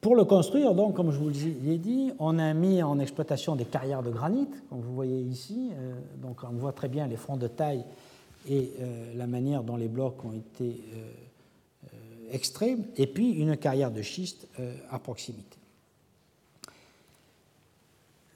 Pour 0.01 0.15
le 0.15 0.25
construire, 0.25 0.75
donc, 0.75 0.95
comme 0.95 1.11
je 1.11 1.17
vous 1.17 1.29
l'ai 1.29 1.77
dit, 1.77 2.11
on 2.19 2.37
a 2.37 2.53
mis 2.53 2.83
en 2.83 2.99
exploitation 2.99 3.55
des 3.55 3.65
carrières 3.65 4.03
de 4.03 4.11
granit, 4.11 4.47
comme 4.69 4.81
vous 4.81 4.93
voyez 4.93 5.19
ici. 5.21 5.71
Donc, 6.21 6.41
on 6.43 6.53
voit 6.57 6.73
très 6.73 6.89
bien 6.89 7.07
les 7.07 7.15
fronts 7.15 7.37
de 7.37 7.47
taille 7.47 7.83
et 8.47 8.71
la 9.15 9.25
manière 9.25 9.63
dont 9.63 9.77
les 9.77 9.87
blocs 9.87 10.23
ont 10.23 10.33
été 10.33 10.83
extraits, 12.31 12.77
et 12.97 13.07
puis 13.07 13.31
une 13.31 13.57
carrière 13.57 13.89
de 13.89 14.03
schiste 14.03 14.47
à 14.91 14.99
proximité. 14.99 15.54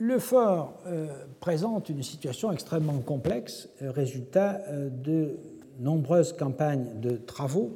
Le 0.02 0.18
fort 0.18 0.80
euh, 0.88 1.08
présente 1.42 1.90
une 1.90 2.04
situation 2.04 2.54
extrêmement 2.54 3.00
complexe, 3.00 3.68
euh, 3.82 3.92
résultat 3.92 4.62
euh, 4.70 4.90
de 4.90 5.38
nombreuses 5.78 6.32
campagnes 6.32 7.02
de 7.02 7.18
travaux. 7.18 7.74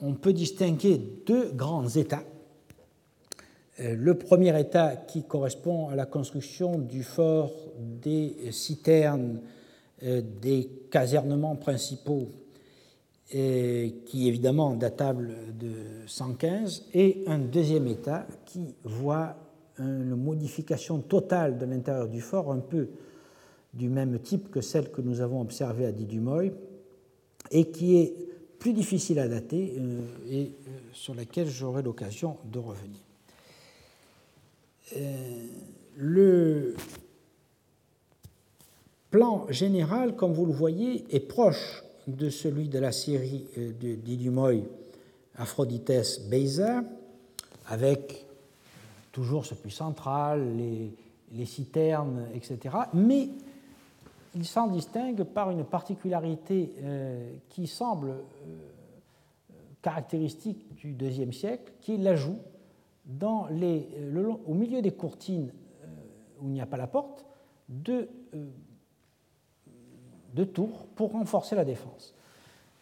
On 0.00 0.14
peut 0.14 0.32
distinguer 0.32 1.02
deux 1.26 1.50
grands 1.50 1.88
états. 1.88 2.22
Le 3.78 4.14
premier 4.14 4.58
état 4.60 4.94
qui 4.94 5.24
correspond 5.24 5.88
à 5.88 5.96
la 5.96 6.06
construction 6.06 6.78
du 6.78 7.02
fort, 7.02 7.52
des 7.78 8.36
citernes, 8.50 9.40
des 10.02 10.70
casernements 10.90 11.56
principaux, 11.56 12.28
qui 13.28 14.28
évidemment 14.28 14.74
datable 14.74 15.34
de 15.58 15.72
115, 16.06 16.88
et 16.92 17.24
un 17.26 17.38
deuxième 17.38 17.86
état 17.86 18.26
qui 18.46 18.74
voit 18.84 19.36
une 19.80 20.16
modification 20.16 20.98
totale 20.98 21.58
de 21.58 21.66
l'intérieur 21.66 22.08
du 22.08 22.20
fort, 22.20 22.52
un 22.52 22.58
peu 22.58 22.88
du 23.74 23.88
même 23.88 24.18
type 24.18 24.50
que 24.50 24.60
celle 24.60 24.90
que 24.90 25.00
nous 25.00 25.20
avons 25.20 25.40
observée 25.40 25.86
à 25.86 25.92
Didumoy, 25.92 26.52
et 27.50 27.70
qui 27.70 27.96
est 27.96 28.14
plus 28.58 28.72
difficile 28.72 29.18
à 29.18 29.26
dater 29.26 29.74
euh, 29.78 30.00
et 30.28 30.42
euh, 30.42 30.70
sur 30.92 31.14
laquelle 31.14 31.48
j'aurai 31.48 31.82
l'occasion 31.82 32.36
de 32.44 32.58
revenir. 32.58 33.00
Euh, 34.96 35.46
le 35.96 36.74
plan 39.10 39.46
général, 39.50 40.14
comme 40.14 40.32
vous 40.32 40.46
le 40.46 40.52
voyez, 40.52 41.04
est 41.10 41.20
proche 41.20 41.82
de 42.06 42.28
celui 42.28 42.68
de 42.68 42.78
la 42.78 42.92
série 42.92 43.46
de 43.56 43.94
Didumoy 43.94 44.64
Aphrodites 45.36 46.28
Beza, 46.28 46.82
avec 47.66 48.26
toujours 49.12 49.46
ce 49.46 49.54
puits 49.54 49.70
central, 49.70 50.56
les, 50.56 51.46
citernes, 51.46 52.26
etc. 52.34 52.76
Mais 52.92 53.28
il 54.34 54.44
s'en 54.44 54.68
distingue 54.68 55.24
par 55.24 55.50
une 55.50 55.64
particularité 55.64 56.72
euh, 56.82 57.32
qui 57.48 57.66
semble 57.66 58.10
euh, 58.10 58.14
caractéristique 59.82 60.74
du 60.76 60.96
IIe 61.00 61.32
siècle, 61.32 61.72
qui 61.80 61.94
est 61.94 61.98
l'ajout 61.98 62.38
euh, 63.22 64.32
au 64.46 64.54
milieu 64.54 64.82
des 64.82 64.92
courtines 64.92 65.50
où 66.40 66.46
il 66.46 66.52
n'y 66.52 66.60
a 66.60 66.66
pas 66.66 66.76
la 66.76 66.86
porte, 66.86 67.24
de, 67.68 68.08
de 70.34 70.44
tours 70.44 70.86
pour 70.96 71.12
renforcer 71.12 71.54
la 71.54 71.64
défense. 71.64 72.14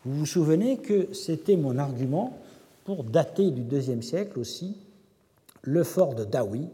Vous 0.05 0.15
vous 0.15 0.27
souvenez 0.27 0.79
que 0.79 1.13
c'était 1.13 1.57
mon 1.57 1.77
argument 1.77 2.39
pour 2.85 3.05
dater 3.05 3.51
du 3.51 3.63
IIe 3.63 4.03
siècle 4.03 4.39
aussi 4.39 4.77
le 5.63 5.85
fort 5.85 6.15
de 6.15 6.25
Dawi 6.25 6.69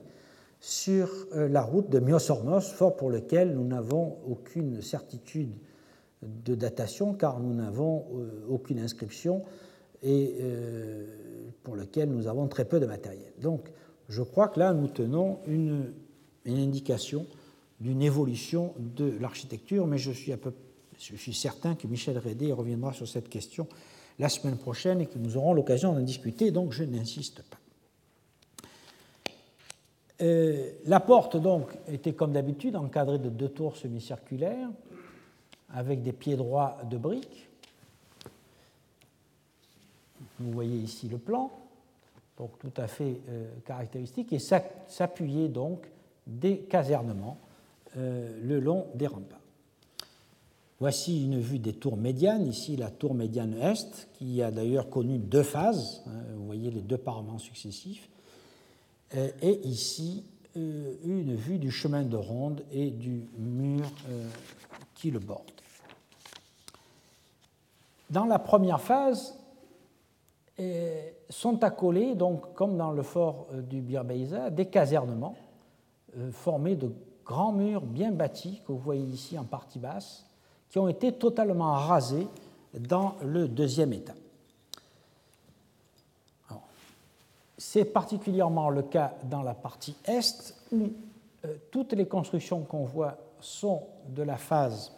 sur 0.60 1.10
euh, 1.34 1.46
la 1.46 1.62
route 1.62 1.90
de 1.90 1.98
Myosormos, 1.98 2.62
fort 2.62 2.96
pour 2.96 3.10
lequel 3.10 3.52
nous 3.52 3.64
n'avons 3.64 4.16
aucune 4.26 4.80
certitude 4.80 5.52
de 6.22 6.54
datation 6.54 7.12
car 7.12 7.38
nous 7.38 7.52
n'avons 7.52 8.06
euh, 8.14 8.46
aucune 8.48 8.78
inscription 8.78 9.42
et 10.02 10.36
euh, 10.40 11.04
pour 11.62 11.76
lequel 11.76 12.08
nous 12.08 12.28
avons 12.28 12.48
très 12.48 12.64
peu 12.64 12.80
de 12.80 12.86
matériel. 12.86 13.32
Donc 13.42 13.70
je 14.08 14.22
crois 14.22 14.48
que 14.48 14.58
là 14.58 14.72
nous 14.72 14.88
tenons 14.88 15.40
une, 15.46 15.92
indication 16.46 17.26
d'une 17.80 18.02
évolution 18.02 18.74
de 18.78 19.12
l'architecture, 19.20 19.86
mais 19.86 19.98
je 19.98 20.12
suis, 20.12 20.32
je 20.98 21.16
suis 21.16 21.34
certain 21.34 21.74
que 21.74 21.86
Michel 21.86 22.16
Rédé 22.18 22.52
reviendra 22.52 22.92
sur 22.92 23.08
cette 23.08 23.28
question 23.28 23.66
la 24.18 24.28
semaine 24.28 24.56
prochaine 24.56 25.00
et 25.00 25.06
que 25.06 25.18
nous 25.18 25.36
aurons 25.36 25.52
l'occasion 25.52 25.92
d'en 25.92 26.00
discuter, 26.00 26.50
donc 26.50 26.72
je 26.72 26.84
n'insiste 26.84 27.42
pas. 27.42 27.58
Euh, 30.20 30.70
la 30.84 31.00
porte, 31.00 31.36
donc, 31.36 31.76
était 31.88 32.12
comme 32.12 32.32
d'habitude 32.32 32.76
encadrée 32.76 33.18
de 33.18 33.30
deux 33.30 33.48
tours 33.48 33.76
semi-circulaires 33.76 34.70
avec 35.70 36.02
des 36.02 36.12
pieds 36.12 36.36
droits 36.36 36.78
de 36.88 36.96
briques. 36.96 37.48
Vous 40.38 40.52
voyez 40.52 40.76
ici 40.76 41.08
le 41.08 41.18
plan, 41.18 41.50
donc 42.38 42.58
tout 42.58 42.72
à 42.76 42.86
fait 42.86 43.20
euh, 43.28 43.48
caractéristique, 43.64 44.32
et 44.32 44.38
s'appuyer 44.38 45.48
donc 45.48 45.86
des 46.26 46.58
casernements 46.58 47.38
euh, 47.96 48.38
le 48.42 48.60
long 48.60 48.86
des 48.94 49.06
remparts. 49.06 49.40
Voici 50.80 51.24
une 51.24 51.40
vue 51.40 51.58
des 51.58 51.72
tours 51.72 51.96
médianes, 51.96 52.46
ici 52.46 52.76
la 52.76 52.90
tour 52.90 53.14
médiane 53.14 53.54
est, 53.54 54.08
qui 54.12 54.42
a 54.42 54.50
d'ailleurs 54.50 54.90
connu 54.90 55.18
deux 55.18 55.42
phases, 55.42 56.02
hein, 56.06 56.22
vous 56.36 56.46
voyez 56.46 56.70
les 56.70 56.82
deux 56.82 56.98
parements 56.98 57.38
successifs, 57.38 58.08
et 59.14 59.60
ici 59.66 60.24
euh, 60.56 60.94
une 61.04 61.34
vue 61.34 61.58
du 61.58 61.70
chemin 61.70 62.02
de 62.02 62.16
ronde 62.16 62.64
et 62.72 62.90
du 62.90 63.28
mur 63.38 63.84
euh, 64.08 64.28
qui 64.94 65.10
le 65.10 65.18
borde. 65.18 65.42
Dans 68.10 68.24
la 68.24 68.38
première 68.38 68.80
phase, 68.80 69.38
sont 71.30 71.64
accolés, 71.64 72.14
comme 72.54 72.76
dans 72.76 72.92
le 72.92 73.02
fort 73.02 73.48
du 73.68 73.80
Birbeiza, 73.80 74.50
des 74.50 74.66
casernements 74.66 75.34
formés 76.30 76.76
de 76.76 76.92
grands 77.24 77.50
murs 77.50 77.80
bien 77.80 78.12
bâtis, 78.12 78.60
que 78.64 78.70
vous 78.70 78.78
voyez 78.78 79.02
ici 79.02 79.36
en 79.36 79.42
partie 79.42 79.80
basse, 79.80 80.24
qui 80.68 80.78
ont 80.78 80.86
été 80.86 81.12
totalement 81.12 81.72
rasés 81.72 82.28
dans 82.78 83.16
le 83.24 83.48
deuxième 83.48 83.92
état. 83.92 84.14
C'est 87.56 87.84
particulièrement 87.84 88.68
le 88.68 88.82
cas 88.82 89.14
dans 89.30 89.42
la 89.42 89.54
partie 89.54 89.96
est, 90.04 90.54
où 90.72 90.90
euh, 91.44 91.54
toutes 91.70 91.92
les 91.92 92.06
constructions 92.06 92.62
qu'on 92.62 92.84
voit 92.84 93.16
sont 93.40 93.82
de 94.08 94.22
la 94.22 94.36
phase 94.36 94.92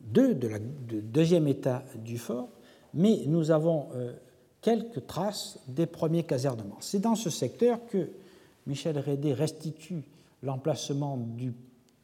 2, 0.00 0.34
de 0.34 0.48
la 0.48 0.58
deuxième 0.58 1.48
état 1.48 1.82
du 1.96 2.18
fort, 2.18 2.48
mais 2.94 3.22
nous 3.26 3.50
avons 3.50 3.88
euh, 3.94 4.12
quelques 4.60 5.06
traces 5.06 5.58
des 5.66 5.86
premiers 5.86 6.22
casernements. 6.22 6.76
C'est 6.80 7.00
dans 7.00 7.16
ce 7.16 7.30
secteur 7.30 7.84
que 7.86 8.10
Michel 8.66 8.98
Rédé 8.98 9.32
restitue 9.32 10.04
l'emplacement 10.42 11.16
du 11.16 11.52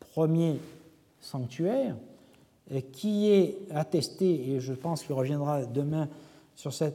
premier 0.01 0.59
sanctuaire, 1.21 1.95
euh, 2.73 2.81
qui 2.93 3.31
est 3.31 3.59
attesté, 3.71 4.51
et 4.51 4.61
je 4.61 4.73
pense 4.73 5.05
qu'il 5.05 5.15
reviendra 5.15 5.65
demain 5.67 6.09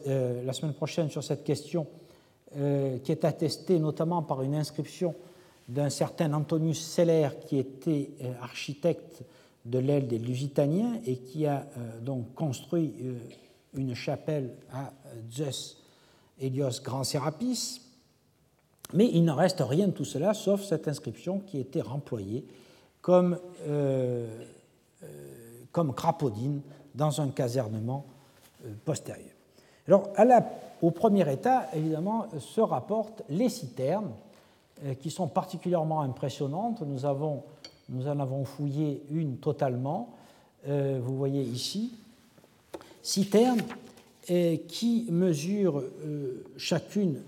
la 0.06 0.54
semaine 0.54 0.74
prochaine 0.74 1.10
sur 1.10 1.22
cette 1.22 1.44
question, 1.44 1.86
euh, 2.58 2.98
qui 3.00 3.12
est 3.12 3.26
attesté 3.26 3.78
notamment 3.78 4.24
par 4.24 4.42
une 4.42 4.56
inscription 4.56 5.14
d'un 5.68 5.92
certain 5.92 6.34
Antonius 6.34 6.84
Seller, 6.84 7.30
qui 7.46 7.60
était 7.60 8.10
euh, 8.24 8.34
architecte 8.42 9.22
de 9.66 9.78
l'aile 9.78 10.08
des 10.08 10.18
Lusitaniens 10.18 11.00
et 11.06 11.18
qui 11.18 11.46
a 11.46 11.68
euh, 11.78 12.00
donc 12.02 12.34
construit 12.34 12.96
une 13.76 13.94
chapelle 13.94 14.56
à 14.74 14.92
Zeus 15.32 15.78
Helios 16.42 16.82
Grand 16.84 17.04
Sérapis. 17.04 17.82
Mais 18.94 19.08
il 19.14 19.26
ne 19.26 19.32
reste 19.32 19.62
rien 19.62 19.86
de 19.86 19.92
tout 19.92 20.06
cela, 20.06 20.34
sauf 20.34 20.64
cette 20.64 20.88
inscription 20.88 21.42
qui 21.42 21.60
était 21.60 21.82
remployée 21.82 22.48
comme, 23.02 23.38
comme 25.72 25.94
crapaudine 25.94 26.62
dans 26.96 27.22
un 27.22 27.30
casernement 27.30 28.08
postérieur. 28.86 29.36
Alors, 29.88 30.10
à 30.16 30.26
la 30.26 30.42
au 30.82 30.92
premier 30.92 31.32
état, 31.32 31.68
évidemment, 31.74 32.28
se 32.40 32.62
rapportent 32.62 33.24
les 33.30 33.50
citernes, 33.50 34.12
euh, 34.86 34.94
qui 34.94 35.12
sont 35.12 35.28
particulièrement 35.28 36.02
impressionnantes. 36.02 36.82
Nous, 36.84 37.06
avons, 37.06 37.44
nous 37.90 38.08
en 38.08 38.18
avons 38.18 38.46
fouillé 38.46 39.04
une 39.12 39.36
totalement, 39.36 40.16
euh, 40.70 41.02
vous 41.04 41.18
voyez 41.18 41.42
ici, 41.42 41.96
citernes 43.02 43.62
euh, 44.32 44.56
qui 44.70 45.06
mesurent 45.10 45.84
chacune 46.56 47.20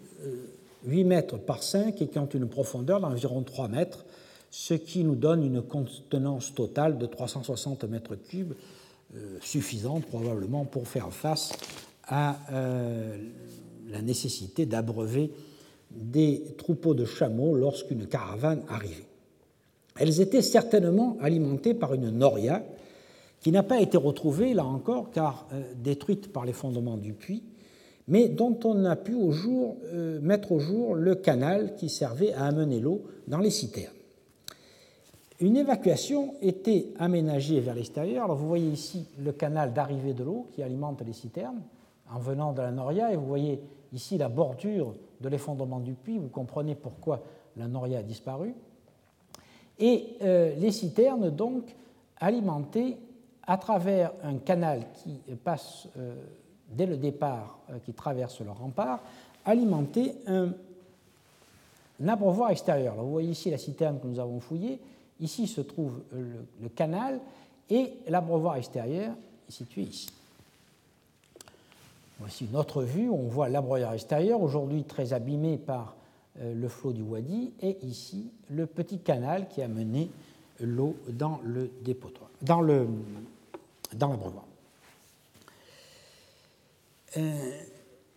8 0.86 1.04
mètres 1.04 1.38
par 1.38 1.62
5 1.62 2.02
et 2.02 2.08
qui 2.08 2.20
ont 2.20 2.30
une 2.30 2.48
profondeur 2.48 3.02
d'environ 3.02 3.42
3 3.42 3.68
mètres, 3.68 4.06
ce 4.50 4.74
qui 4.74 5.04
nous 5.04 5.16
donne 5.16 5.44
une 5.44 5.62
contenance 5.62 6.54
totale 6.56 6.98
de 6.98 7.06
360 7.06 7.84
mètres 7.84 8.16
cubes, 8.16 8.54
suffisante 9.42 10.06
probablement 10.06 10.64
pour 10.64 10.88
faire 10.88 11.12
face 11.12 11.52
à 12.12 12.38
euh, 12.52 13.18
la 13.90 14.02
nécessité 14.02 14.68
d'abreuver 14.68 15.32
des 15.90 16.44
troupeaux 16.58 16.94
de 16.94 17.06
chameaux 17.06 17.56
lorsqu'une 17.56 18.06
caravane 18.06 18.62
arrivait. 18.70 19.08
Elles 19.98 20.22
étaient 20.22 20.42
certainement 20.42 21.18
alimentées 21.22 21.74
par 21.74 21.94
une 21.94 22.10
noria 22.12 22.64
qui 23.40 23.52
n'a 23.52 23.64
pas 23.64 23.82
été 23.82 23.98
retrouvée, 23.98 24.54
là 24.54 24.66
encore, 24.66 25.10
car 25.12 25.48
euh, 25.54 25.64
détruite 25.76 26.32
par 26.32 26.46
les 26.46 26.54
fondements 26.54 26.98
du 26.98 27.14
puits, 27.14 27.44
mais 28.08 28.28
dont 28.28 28.58
on 28.66 28.86
a 28.86 28.96
pu 28.96 29.16
au 29.16 29.32
jour, 29.32 29.78
euh, 29.86 30.20
mettre 30.22 30.52
au 30.52 30.60
jour 30.60 30.96
le 30.96 31.16
canal 31.16 31.76
qui 31.76 31.90
servait 31.90 32.34
à 32.34 32.46
amener 32.46 32.80
l'eau 32.80 33.04
dans 33.28 33.40
les 33.40 33.50
citernes. 33.50 33.94
Une 35.40 35.58
évacuation 35.58 36.36
était 36.42 36.90
aménagée 37.00 37.60
vers 37.62 37.74
l'extérieur. 37.74 38.26
Alors 38.26 38.38
vous 38.38 38.48
voyez 38.48 38.70
ici 38.70 39.06
le 39.24 39.32
canal 39.32 39.74
d'arrivée 39.74 40.14
de 40.14 40.24
l'eau 40.24 40.48
qui 40.54 40.62
alimente 40.62 41.02
les 41.06 41.14
citernes 41.14 41.62
en 42.14 42.20
venant 42.20 42.52
de 42.54 42.62
la 42.62 42.72
Noria, 42.72 43.12
et 43.12 43.16
vous 43.16 43.26
voyez 43.26 43.62
ici 43.94 44.18
la 44.18 44.30
bordure 44.30 44.94
de 45.20 45.30
l'effondrement 45.30 45.80
du 45.80 45.94
puits, 45.94 46.18
vous 46.18 46.30
comprenez 46.30 46.76
pourquoi 46.76 47.22
la 47.58 47.68
Noria 47.68 48.00
a 48.00 48.04
disparu. 48.04 48.54
Et 49.80 50.18
euh, 50.22 50.56
les 50.56 50.72
citernes, 50.72 51.30
donc, 51.30 51.76
alimentées 52.18 52.98
à 53.48 53.58
travers 53.58 54.12
un 54.24 54.38
canal 54.38 54.84
qui 54.94 55.20
passe 55.44 55.88
euh, 55.98 56.16
dès 56.70 56.86
le 56.86 56.98
départ, 56.98 57.60
euh, 57.70 57.80
qui 57.84 57.94
traverse 57.94 58.42
le 58.42 58.52
rempart, 58.52 59.00
alimenter 59.46 60.14
un, 60.28 60.52
abreuvoir 62.08 62.52
extérieur. 62.52 62.96
vous 62.96 63.12
voyez 63.12 63.30
ici 63.30 63.50
la 63.50 63.58
citerne 63.58 64.00
que 64.00 64.08
nous 64.08 64.20
avons 64.20 64.40
fouillée, 64.40 64.80
ici 65.20 65.48
se 65.48 65.62
trouve 65.62 66.02
le, 66.12 66.46
le 66.62 66.70
canal, 66.70 67.20
et 67.70 67.94
l'abreuvoir 68.08 68.56
extérieur 68.58 69.14
est 69.48 69.52
situé 69.52 69.84
ici. 69.84 70.10
Voici 72.22 72.46
une 72.46 72.56
autre 72.56 72.84
vue 72.84 73.10
où 73.10 73.16
on 73.16 73.28
voit 73.28 73.50
l'abroyeur 73.50 73.94
extérieur, 73.94 74.42
aujourd'hui 74.42 74.84
très 74.84 75.12
abîmé 75.12 75.58
par 75.58 75.96
euh, 76.40 76.54
le 76.54 76.68
flot 76.68 76.94
du 76.94 77.02
Wadi, 77.02 77.52
et 77.64 77.78
ici 77.82 78.30
le 78.52 78.68
petit 78.68 79.00
canal 79.00 79.48
qui 79.50 79.64
a 79.64 79.68
mené 79.68 80.08
l'eau 80.60 80.96
dans 81.10 81.40
le 81.44 81.72
dépotoir, 81.84 82.30
dans 82.44 82.62
le 82.62 82.86
dans. 83.96 84.20
Euh, 87.18 87.52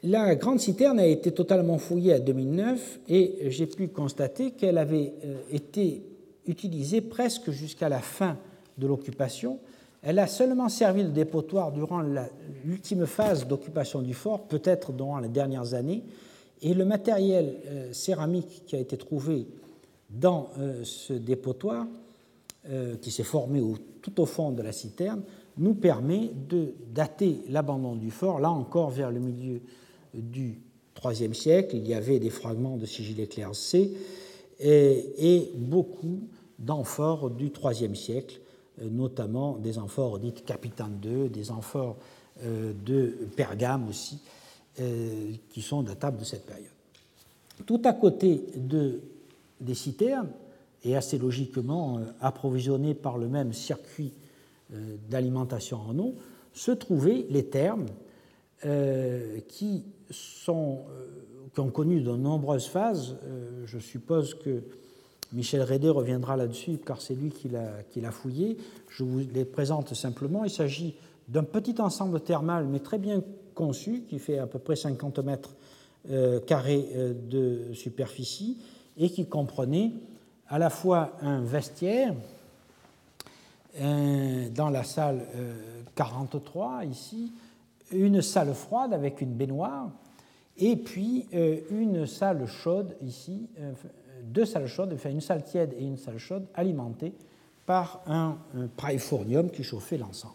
la 0.02 0.34
grande 0.34 0.60
citerne 0.60 1.00
a 1.00 1.06
été 1.06 1.32
totalement 1.32 1.78
fouillée 1.78 2.14
en 2.14 2.18
2009 2.18 3.00
et 3.08 3.50
j'ai 3.50 3.66
pu 3.66 3.88
constater 3.88 4.50
qu'elle 4.50 4.76
avait 4.76 5.14
euh, 5.24 5.38
été 5.50 6.02
utilisée 6.46 7.00
presque 7.00 7.50
jusqu'à 7.50 7.88
la 7.88 8.00
fin 8.00 8.36
de 8.76 8.86
l'occupation 8.86 9.58
elle 10.04 10.18
a 10.18 10.26
seulement 10.26 10.68
servi 10.68 11.02
de 11.02 11.08
dépotoir 11.08 11.72
durant 11.72 12.02
l'ultime 12.64 13.06
phase 13.06 13.46
d'occupation 13.48 14.02
du 14.02 14.12
fort, 14.12 14.42
peut-être 14.46 14.92
durant 14.92 15.18
les 15.18 15.30
dernières 15.30 15.72
années, 15.72 16.04
et 16.60 16.74
le 16.74 16.84
matériel 16.84 17.56
euh, 17.66 17.92
céramique 17.92 18.64
qui 18.66 18.76
a 18.76 18.78
été 18.78 18.98
trouvé 18.98 19.46
dans 20.10 20.50
euh, 20.58 20.84
ce 20.84 21.14
dépotoir, 21.14 21.86
euh, 22.68 22.96
qui 22.96 23.10
s'est 23.10 23.22
formé 23.22 23.62
tout 24.02 24.20
au 24.20 24.26
fond 24.26 24.52
de 24.52 24.62
la 24.62 24.72
citerne, 24.72 25.22
nous 25.56 25.74
permet 25.74 26.30
de 26.48 26.74
dater 26.92 27.38
l'abandon 27.48 27.96
du 27.96 28.10
fort, 28.10 28.40
là 28.40 28.50
encore 28.50 28.90
vers 28.90 29.10
le 29.10 29.20
milieu 29.20 29.62
du 30.12 30.60
IIIe 31.02 31.34
siècle. 31.34 31.76
Il 31.76 31.88
y 31.88 31.94
avait 31.94 32.18
des 32.18 32.30
fragments 32.30 32.76
de 32.76 32.86
sigil 32.86 33.20
éclairci 33.20 33.96
et, 34.60 35.50
beaucoup 35.56 36.20
d'amphores 36.58 37.30
du 37.30 37.46
IIIe 37.46 37.96
siècle 37.96 38.40
notamment 38.82 39.56
des 39.56 39.78
amphores 39.78 40.18
dites 40.18 40.44
Capitaine 40.44 40.98
II, 41.04 41.28
des 41.28 41.50
amphores 41.50 41.96
euh, 42.42 42.72
de 42.84 43.26
Pergame 43.36 43.88
aussi, 43.88 44.20
qui 45.50 45.62
sont 45.62 45.84
datables 45.84 46.18
de 46.18 46.24
cette 46.24 46.46
période. 46.46 46.66
Tout 47.64 47.80
à 47.84 47.92
côté 47.92 48.44
de, 48.56 49.02
des 49.60 49.74
citernes, 49.74 50.30
et 50.82 50.96
assez 50.96 51.16
logiquement 51.16 52.00
approvisionnées 52.20 52.94
par 52.94 53.16
le 53.16 53.28
même 53.28 53.52
circuit 53.52 54.12
d'alimentation 55.08 55.78
en 55.78 55.96
eau, 56.00 56.16
se 56.52 56.72
trouvaient 56.72 57.24
les 57.30 57.46
thermes 57.46 57.86
qui 59.46 59.84
ont 60.36 61.70
connu 61.72 62.00
de 62.00 62.10
nombreuses 62.10 62.66
phases. 62.66 63.14
je 63.66 63.78
suppose 63.78 64.34
que 64.34 64.64
Michel 65.34 65.62
Rédé 65.62 65.88
reviendra 65.88 66.36
là-dessus 66.36 66.78
car 66.84 67.02
c'est 67.02 67.14
lui 67.14 67.30
qui 67.30 67.48
l'a 67.48 68.10
fouillé. 68.10 68.56
Je 68.88 69.02
vous 69.02 69.18
les 69.18 69.44
présente 69.44 69.92
simplement. 69.94 70.44
Il 70.44 70.50
s'agit 70.50 70.94
d'un 71.28 71.42
petit 71.42 71.80
ensemble 71.80 72.20
thermal 72.20 72.66
mais 72.66 72.78
très 72.78 72.98
bien 72.98 73.22
conçu 73.54 74.04
qui 74.08 74.18
fait 74.18 74.38
à 74.38 74.46
peu 74.46 74.58
près 74.58 74.76
50 74.76 75.18
mètres 75.20 75.54
euh, 76.10 76.38
carrés 76.40 76.88
euh, 76.94 77.14
de 77.14 77.72
superficie 77.72 78.58
et 78.96 79.10
qui 79.10 79.26
comprenait 79.26 79.92
à 80.48 80.58
la 80.58 80.70
fois 80.70 81.12
un 81.22 81.40
vestiaire 81.40 82.14
dans 83.80 84.70
la 84.70 84.84
salle 84.84 85.26
43 85.96 86.82
euh, 86.82 86.84
ici, 86.84 87.32
une 87.90 88.22
salle 88.22 88.54
froide 88.54 88.92
avec 88.92 89.20
une 89.20 89.32
baignoire 89.32 89.90
et 90.58 90.76
puis 90.76 91.26
une 91.70 92.06
salle 92.06 92.46
chaude 92.46 92.94
ici 93.02 93.48
deux 94.24 94.44
salles 94.46 94.66
chaudes, 94.66 94.92
enfin 94.94 95.10
une 95.10 95.20
salle 95.20 95.44
tiède 95.44 95.74
et 95.78 95.84
une 95.84 95.98
salle 95.98 96.18
chaude, 96.18 96.46
alimentées 96.54 97.12
par 97.66 98.02
un, 98.06 98.36
un 98.54 99.48
qui 99.48 99.62
chauffait 99.62 99.98
l'ensemble. 99.98 100.34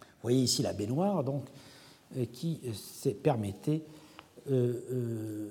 Vous 0.00 0.22
voyez 0.22 0.40
ici 0.40 0.62
la 0.62 0.72
baignoire 0.72 1.22
donc, 1.22 1.44
euh, 2.16 2.24
qui 2.32 2.60
euh, 2.66 3.12
permettait 3.22 3.82
euh, 4.50 5.48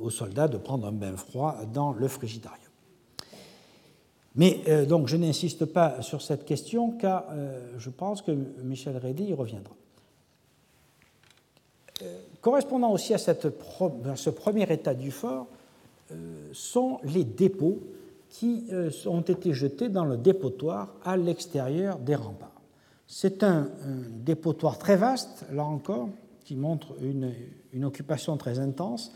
aux 0.00 0.10
soldats 0.10 0.48
de 0.48 0.56
prendre 0.56 0.86
un 0.86 0.92
bain 0.92 1.16
froid 1.16 1.56
dans 1.72 1.92
le 1.92 2.08
frigidarium. 2.08 2.58
Mais 4.36 4.86
donc 4.86 5.08
je 5.08 5.16
n'insiste 5.16 5.64
pas 5.64 6.00
sur 6.02 6.22
cette 6.22 6.44
question 6.44 6.92
car 6.92 7.26
je 7.78 7.90
pense 7.90 8.22
que 8.22 8.30
Michel 8.62 8.96
Rédy 8.96 9.24
y 9.24 9.34
reviendra. 9.34 9.74
correspondant 12.40 12.92
aussi 12.92 13.12
à, 13.12 13.18
ce 13.18 14.30
premier 14.30 14.72
état 14.72 14.94
du 14.94 15.10
fort, 15.10 15.48
sont 16.52 16.98
les 17.04 17.24
dépôts 17.24 17.80
qui 18.30 18.64
euh, 18.72 18.90
ont 19.06 19.20
été 19.20 19.52
jetés 19.52 19.88
dans 19.88 20.04
le 20.04 20.16
dépotoir 20.16 20.94
à 21.04 21.16
l'extérieur 21.16 21.98
des 21.98 22.14
remparts. 22.14 22.48
C'est 23.06 23.42
un, 23.42 23.68
dépotoir 24.08 24.78
très 24.78 24.96
vaste, 24.96 25.44
là 25.52 25.64
encore, 25.64 26.08
qui 26.44 26.54
montre 26.54 26.94
une, 27.02 27.84
occupation 27.84 28.36
très 28.36 28.60
intense. 28.60 29.12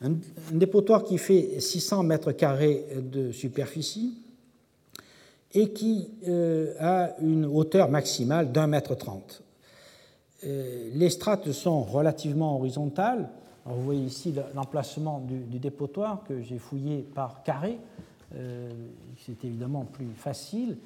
Un, 0.00 0.14
dépotoir 0.50 1.04
qui 1.04 1.18
fait 1.18 1.60
600 1.60 2.04
mètres 2.04 2.32
carrés 2.32 2.86
de 2.96 3.32
superficie 3.32 4.18
et 5.52 5.72
qui 5.72 6.08
euh, 6.26 6.74
a 6.80 7.10
une 7.20 7.44
hauteur 7.44 7.90
maximale 7.90 8.50
d'un 8.50 8.66
mètre 8.66 8.96
trente. 8.96 9.42
les 10.42 11.10
strates 11.10 11.52
sont 11.52 11.82
relativement 11.82 12.56
horizontales, 12.56 13.28
vous 13.72 13.82
voyez 13.82 14.04
ici 14.04 14.34
l'emplacement 14.54 15.20
du, 15.20 15.58
dépotoir 15.58 16.22
que 16.28 16.42
j'ai 16.42 16.58
fouillé 16.58 16.98
par 17.14 17.42
carré. 17.42 17.78
Euh, 18.36 18.70
c'est 19.24 19.44
évidemment 19.44 19.84
plus 19.84 20.12
facile. 20.16 20.76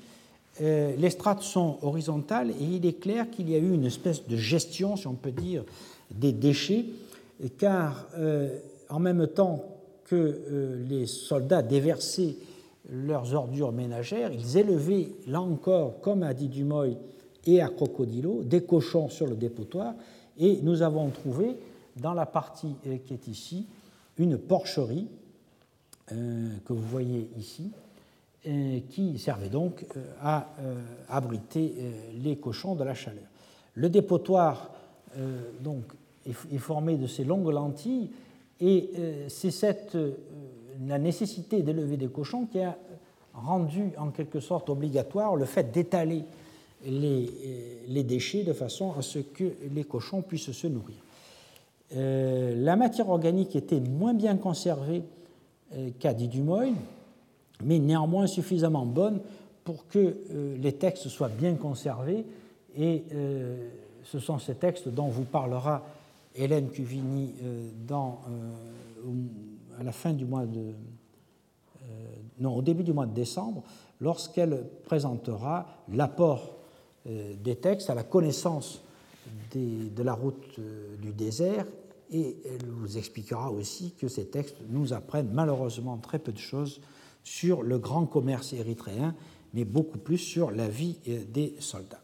Euh, 0.61 0.95
les 0.97 1.11
strates 1.11 1.43
sont 1.43 1.79
horizontales 1.83 2.51
et 2.51 2.65
il 2.65 2.87
est 2.87 3.01
clair 3.01 3.31
qu'il 3.31 3.51
y 3.51 3.55
a 3.55 3.59
eu 3.59 3.73
une 3.73 3.85
espèce 3.85 4.27
de 4.27 4.37
gestion, 4.37 4.97
si 4.97 5.07
on 5.07 5.15
peut 5.15 5.33
dire, 5.33 5.65
des 6.11 6.33
déchets, 6.33 6.85
car 7.59 8.07
euh, 8.17 8.59
en 8.89 9.01
même 9.01 9.27
temps 9.27 9.65
que 10.05 10.85
les 10.89 11.07
soldats 11.07 11.61
déversaient 11.61 12.37
leurs 12.91 13.35
ordures 13.35 13.73
ménagères, 13.73 14.33
ils 14.33 14.57
élevaient, 14.57 15.11
là 15.27 15.43
encore, 15.43 16.01
comme 16.01 16.23
a 16.23 16.33
dit 16.33 16.49
Dumoy 16.49 16.97
et 17.45 17.61
à 17.61 17.69
Crocodilo, 17.69 18.43
des 18.43 18.63
cochons 18.63 19.11
sur 19.11 19.27
le 19.27 19.37
dépotoir, 19.37 19.93
et 20.39 20.61
nous 20.63 20.81
avons 20.81 21.11
trouvé 21.11 21.57
dans 22.01 22.15
la 22.15 22.27
partie 22.27 22.77
euh, 22.87 22.99
qui 23.05 23.15
est 23.15 23.29
ici, 23.29 23.66
une 24.16 24.39
porcherie 24.39 25.09
euh, 26.12 26.57
que 26.65 26.73
vous 26.73 26.87
voyez 26.87 27.31
ici, 27.37 27.70
euh, 28.47 28.81
qui 28.89 29.19
servait 29.19 29.49
donc 29.49 29.85
à 30.23 30.49
abriter 31.09 31.75
les 32.23 32.37
cochons 32.37 32.75
de 32.75 32.85
la 32.85 32.95
chaleur. 32.95 33.25
Le 33.75 33.89
dépotoir 33.89 34.70
donc, 35.61 35.85
est, 36.27 36.59
formé 36.59 36.97
de 36.97 37.07
ces 37.07 37.25
longues 37.25 37.51
lentilles 37.51 38.11
et 38.61 38.91
c'est 39.29 39.51
cette, 39.51 39.97
la 40.87 40.99
nécessité 40.99 41.62
d'élever 41.62 41.97
des 41.97 42.09
cochons 42.09 42.47
qui 42.47 42.61
a 42.61 42.77
rendu 43.35 43.91
en 43.99 44.11
quelque 44.11 44.41
sorte 44.41 44.69
obligatoire 44.70 45.37
le 45.37 45.45
fait 45.45 45.73
d'étaler 45.73 46.25
les, 46.85 47.31
les, 47.89 48.05
déchets 48.05 48.45
de 48.45 48.53
façon 48.53 48.93
à 48.97 49.03
ce 49.03 49.19
que 49.19 49.53
les 49.73 49.85
cochons 49.85 50.23
puissent 50.23 50.53
se 50.53 50.66
nourrir. 50.66 50.97
Euh, 51.97 52.55
la 52.56 52.77
matière 52.77 53.09
organique 53.09 53.56
était 53.56 53.81
moins 53.81 54.15
bien 54.15 54.36
conservée 54.36 55.02
euh, 55.74 55.90
qu'a 55.98 56.12
dit 56.12 56.28
Dumoy, 56.28 56.74
mais 57.65 57.78
néanmoins 57.78 58.27
suffisamment 58.27 58.85
bonne 58.85 59.20
pour 59.65 59.86
que 59.89 59.98
euh, 60.31 60.56
les 60.59 60.74
textes 60.74 61.09
soient 61.09 61.28
bien 61.28 61.55
conservés. 61.55 62.24
Et 62.77 63.05
ce 64.05 64.20
sont 64.20 64.39
ces 64.39 64.55
textes 64.55 64.89
dont 64.89 65.09
vous 65.09 65.24
parlera 65.24 65.82
Hélène 66.36 66.69
Cuvini 66.69 67.35
dans, 67.89 68.20
à 69.81 69.82
la 69.82 69.90
fin 69.90 70.12
du 70.12 70.24
mois 70.24 70.44
non, 72.39 72.55
au 72.55 72.62
début 72.62 72.85
du 72.85 72.93
mois 72.93 73.06
de 73.06 73.15
décembre, 73.15 73.65
lorsqu'elle 74.01 74.65
présentera 74.85 75.66
l'apport 75.93 76.55
des 77.05 77.56
textes 77.56 77.90
à 77.90 77.97
la 77.97 78.05
connaissance 78.05 78.81
de 79.56 80.02
la 80.05 80.12
route 80.12 80.60
du 81.02 81.10
désert 81.10 81.66
et 82.11 82.37
elle 82.47 82.67
vous 82.67 82.97
expliquera 82.97 83.51
aussi 83.51 83.93
que 83.99 84.09
ces 84.09 84.27
textes 84.27 84.57
nous 84.69 84.93
apprennent 84.93 85.31
malheureusement 85.33 85.99
très 85.99 86.19
peu 86.19 86.33
de 86.33 86.39
choses 86.39 86.81
sur 87.23 87.63
le 87.63 87.79
grand 87.79 88.07
commerce 88.07 88.53
érythréen, 88.53 89.15
mais 89.55 89.65
beaucoup 89.65 89.99
plus 89.99 90.19
sur 90.19 90.51
la 90.51 90.69
vie 90.69 90.97
euh, 91.09 91.23
des 91.29 91.55
soldats. 91.59 92.03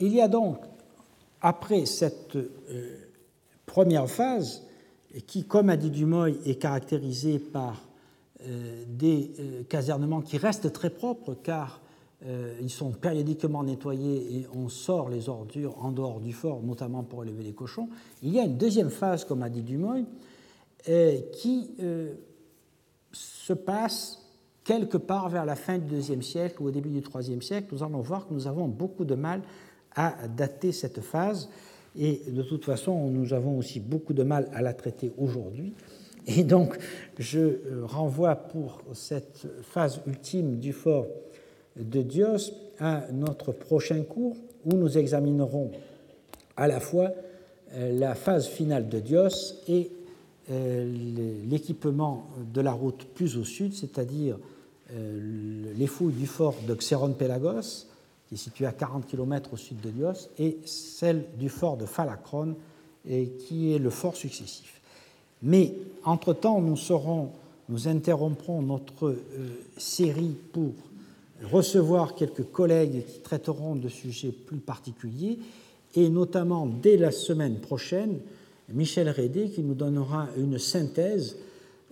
Il 0.00 0.14
y 0.14 0.20
a 0.20 0.28
donc, 0.28 0.58
après 1.40 1.86
cette 1.86 2.36
euh, 2.36 2.96
première 3.66 4.08
phase, 4.08 4.64
qui, 5.26 5.44
comme 5.44 5.70
a 5.70 5.76
dit 5.76 5.90
Dumoy, 5.90 6.38
est 6.44 6.56
caractérisée 6.56 7.38
par 7.38 7.82
des 8.86 9.32
casernements 9.68 10.20
qui 10.20 10.36
restent 10.36 10.72
très 10.72 10.90
propres, 10.90 11.34
car 11.42 11.80
euh, 11.80 11.87
ils 12.60 12.70
sont 12.70 12.90
périodiquement 12.90 13.62
nettoyés 13.62 14.38
et 14.38 14.46
on 14.52 14.68
sort 14.68 15.08
les 15.08 15.28
ordures 15.28 15.76
en 15.78 15.92
dehors 15.92 16.18
du 16.18 16.32
fort, 16.32 16.60
notamment 16.62 17.04
pour 17.04 17.22
élever 17.22 17.44
les 17.44 17.52
cochons. 17.52 17.88
Il 18.22 18.32
y 18.34 18.40
a 18.40 18.44
une 18.44 18.56
deuxième 18.56 18.90
phase, 18.90 19.24
comme 19.24 19.42
a 19.42 19.48
dit 19.48 19.62
Dumoy, 19.62 20.04
euh, 20.88 21.20
qui 21.32 21.70
euh, 21.80 22.14
se 23.12 23.52
passe 23.52 24.24
quelque 24.64 24.96
part 24.96 25.28
vers 25.28 25.44
la 25.44 25.56
fin 25.56 25.78
du 25.78 25.96
IIe 25.96 26.22
siècle 26.22 26.62
ou 26.62 26.66
au 26.66 26.70
début 26.70 26.88
du 26.88 27.02
IIIe 27.02 27.42
siècle. 27.42 27.68
Nous 27.72 27.82
allons 27.82 28.00
voir 28.00 28.26
que 28.26 28.32
nous 28.32 28.46
avons 28.46 28.68
beaucoup 28.68 29.04
de 29.04 29.14
mal 29.14 29.42
à 29.94 30.28
dater 30.28 30.72
cette 30.72 31.00
phase 31.00 31.48
et 31.96 32.22
de 32.28 32.42
toute 32.42 32.64
façon, 32.64 33.08
nous 33.10 33.32
avons 33.34 33.58
aussi 33.58 33.80
beaucoup 33.80 34.12
de 34.12 34.22
mal 34.22 34.48
à 34.54 34.62
la 34.62 34.72
traiter 34.72 35.12
aujourd'hui. 35.18 35.74
Et 36.26 36.44
donc, 36.44 36.78
je 37.18 37.82
renvoie 37.82 38.36
pour 38.36 38.82
cette 38.92 39.46
phase 39.62 40.00
ultime 40.06 40.58
du 40.58 40.72
fort 40.72 41.06
de 41.78 42.02
Dios 42.02 42.52
à 42.78 43.04
notre 43.12 43.52
prochain 43.52 44.02
cours 44.02 44.36
où 44.64 44.74
nous 44.74 44.98
examinerons 44.98 45.70
à 46.56 46.66
la 46.66 46.80
fois 46.80 47.12
euh, 47.74 47.98
la 47.98 48.14
phase 48.14 48.48
finale 48.48 48.88
de 48.88 48.98
Dios 48.98 49.54
et 49.68 49.90
euh, 50.50 51.42
l'équipement 51.48 52.26
de 52.52 52.60
la 52.60 52.72
route 52.72 53.04
plus 53.14 53.36
au 53.36 53.44
sud, 53.44 53.74
c'est-à-dire 53.74 54.38
euh, 54.92 55.72
les 55.76 55.86
fouilles 55.86 56.14
du 56.14 56.26
fort 56.26 56.54
de 56.66 56.74
Xeron 56.74 57.12
Pelagos, 57.12 57.86
qui 58.28 58.34
est 58.34 58.38
situé 58.38 58.66
à 58.66 58.72
40 58.72 59.06
km 59.06 59.54
au 59.54 59.56
sud 59.56 59.80
de 59.80 59.90
Dios, 59.90 60.30
et 60.38 60.58
celle 60.64 61.24
du 61.38 61.48
fort 61.48 61.76
de 61.76 61.86
Falacron, 61.86 62.56
qui 63.06 63.72
est 63.72 63.78
le 63.78 63.88
fort 63.88 64.16
successif. 64.16 64.82
Mais 65.42 65.72
entre-temps, 66.04 66.60
nous, 66.60 66.76
nous 67.70 67.88
interromprons 67.88 68.60
notre 68.60 69.16
série 69.78 70.36
pour 70.52 70.72
recevoir 71.44 72.14
quelques 72.14 72.44
collègues 72.44 73.04
qui 73.06 73.20
traiteront 73.20 73.76
de 73.76 73.88
sujets 73.88 74.32
plus 74.32 74.58
particuliers, 74.58 75.38
et 75.94 76.08
notamment 76.08 76.66
dès 76.66 76.96
la 76.96 77.10
semaine 77.10 77.60
prochaine, 77.60 78.18
Michel 78.72 79.08
Rédé 79.08 79.48
qui 79.48 79.62
nous 79.62 79.74
donnera 79.74 80.28
une 80.36 80.58
synthèse 80.58 81.36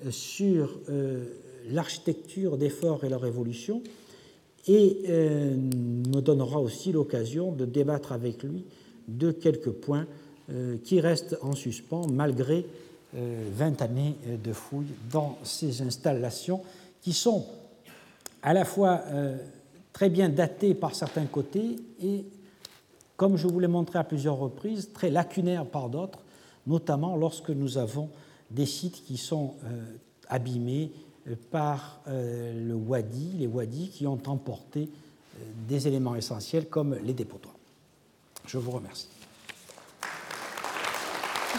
euh, 0.05 0.11
sur 0.11 0.79
euh, 0.91 1.25
l'architecture 1.71 2.59
des 2.59 2.69
forts 2.69 3.05
et 3.05 3.09
leur 3.09 3.25
évolution, 3.25 3.83
et 4.69 5.03
euh, 5.09 5.55
me 5.57 6.21
donnera 6.21 6.61
aussi 6.61 6.93
l'occasion 6.93 7.53
de 7.53 7.65
débattre 7.65 8.13
avec 8.13 8.43
lui 8.43 8.65
de 9.09 9.31
quelques 9.31 9.71
points 9.71 10.07
qui 10.85 11.01
restent 11.01 11.37
en 11.43 11.57
suspens 11.57 12.07
malgré 12.07 12.65
20 13.13 13.83
années 13.83 14.15
de 14.45 14.53
fouilles 14.53 14.95
dans 15.13 15.39
ces 15.43 15.83
installations 15.83 16.61
qui 17.03 17.13
sont 17.13 17.45
à 18.47 18.55
la 18.55 18.65
fois 18.65 19.03
très 19.93 20.09
bien 20.09 20.31
datées 20.31 20.75
par 20.75 20.95
certains 20.95 21.27
côtés 21.27 21.77
et, 22.01 22.25
comme 23.17 23.37
je 23.37 23.47
vous 23.47 23.61
l'ai 23.61 23.67
montré 23.67 23.99
à 23.99 24.05
plusieurs 24.05 24.37
reprises, 24.37 24.93
très 24.95 25.11
lacunaires 25.11 25.67
par 25.67 25.91
d'autres, 25.91 26.21
notamment 26.67 27.17
lorsque 27.17 27.51
nous 27.51 27.77
avons 27.77 28.09
des 28.51 28.65
sites 28.65 29.05
qui 29.05 29.19
sont 29.19 29.53
abîmés 30.29 30.93
par 31.51 32.01
euh, 32.09 32.69
le 32.69 32.75
wadi, 32.75 33.33
les 33.39 33.47
wadis 33.47 33.91
qui 33.91 34.07
ont 34.07 34.21
emporté 34.27 34.83
euh, 34.83 34.87
des 35.69 35.89
éléments 35.89 36.15
essentiels 36.15 36.69
comme 36.69 36.95
les 37.03 37.15
dépotoirs. 37.15 37.57
Je 38.47 38.59
vous 38.59 38.71
remercie. 38.71 39.09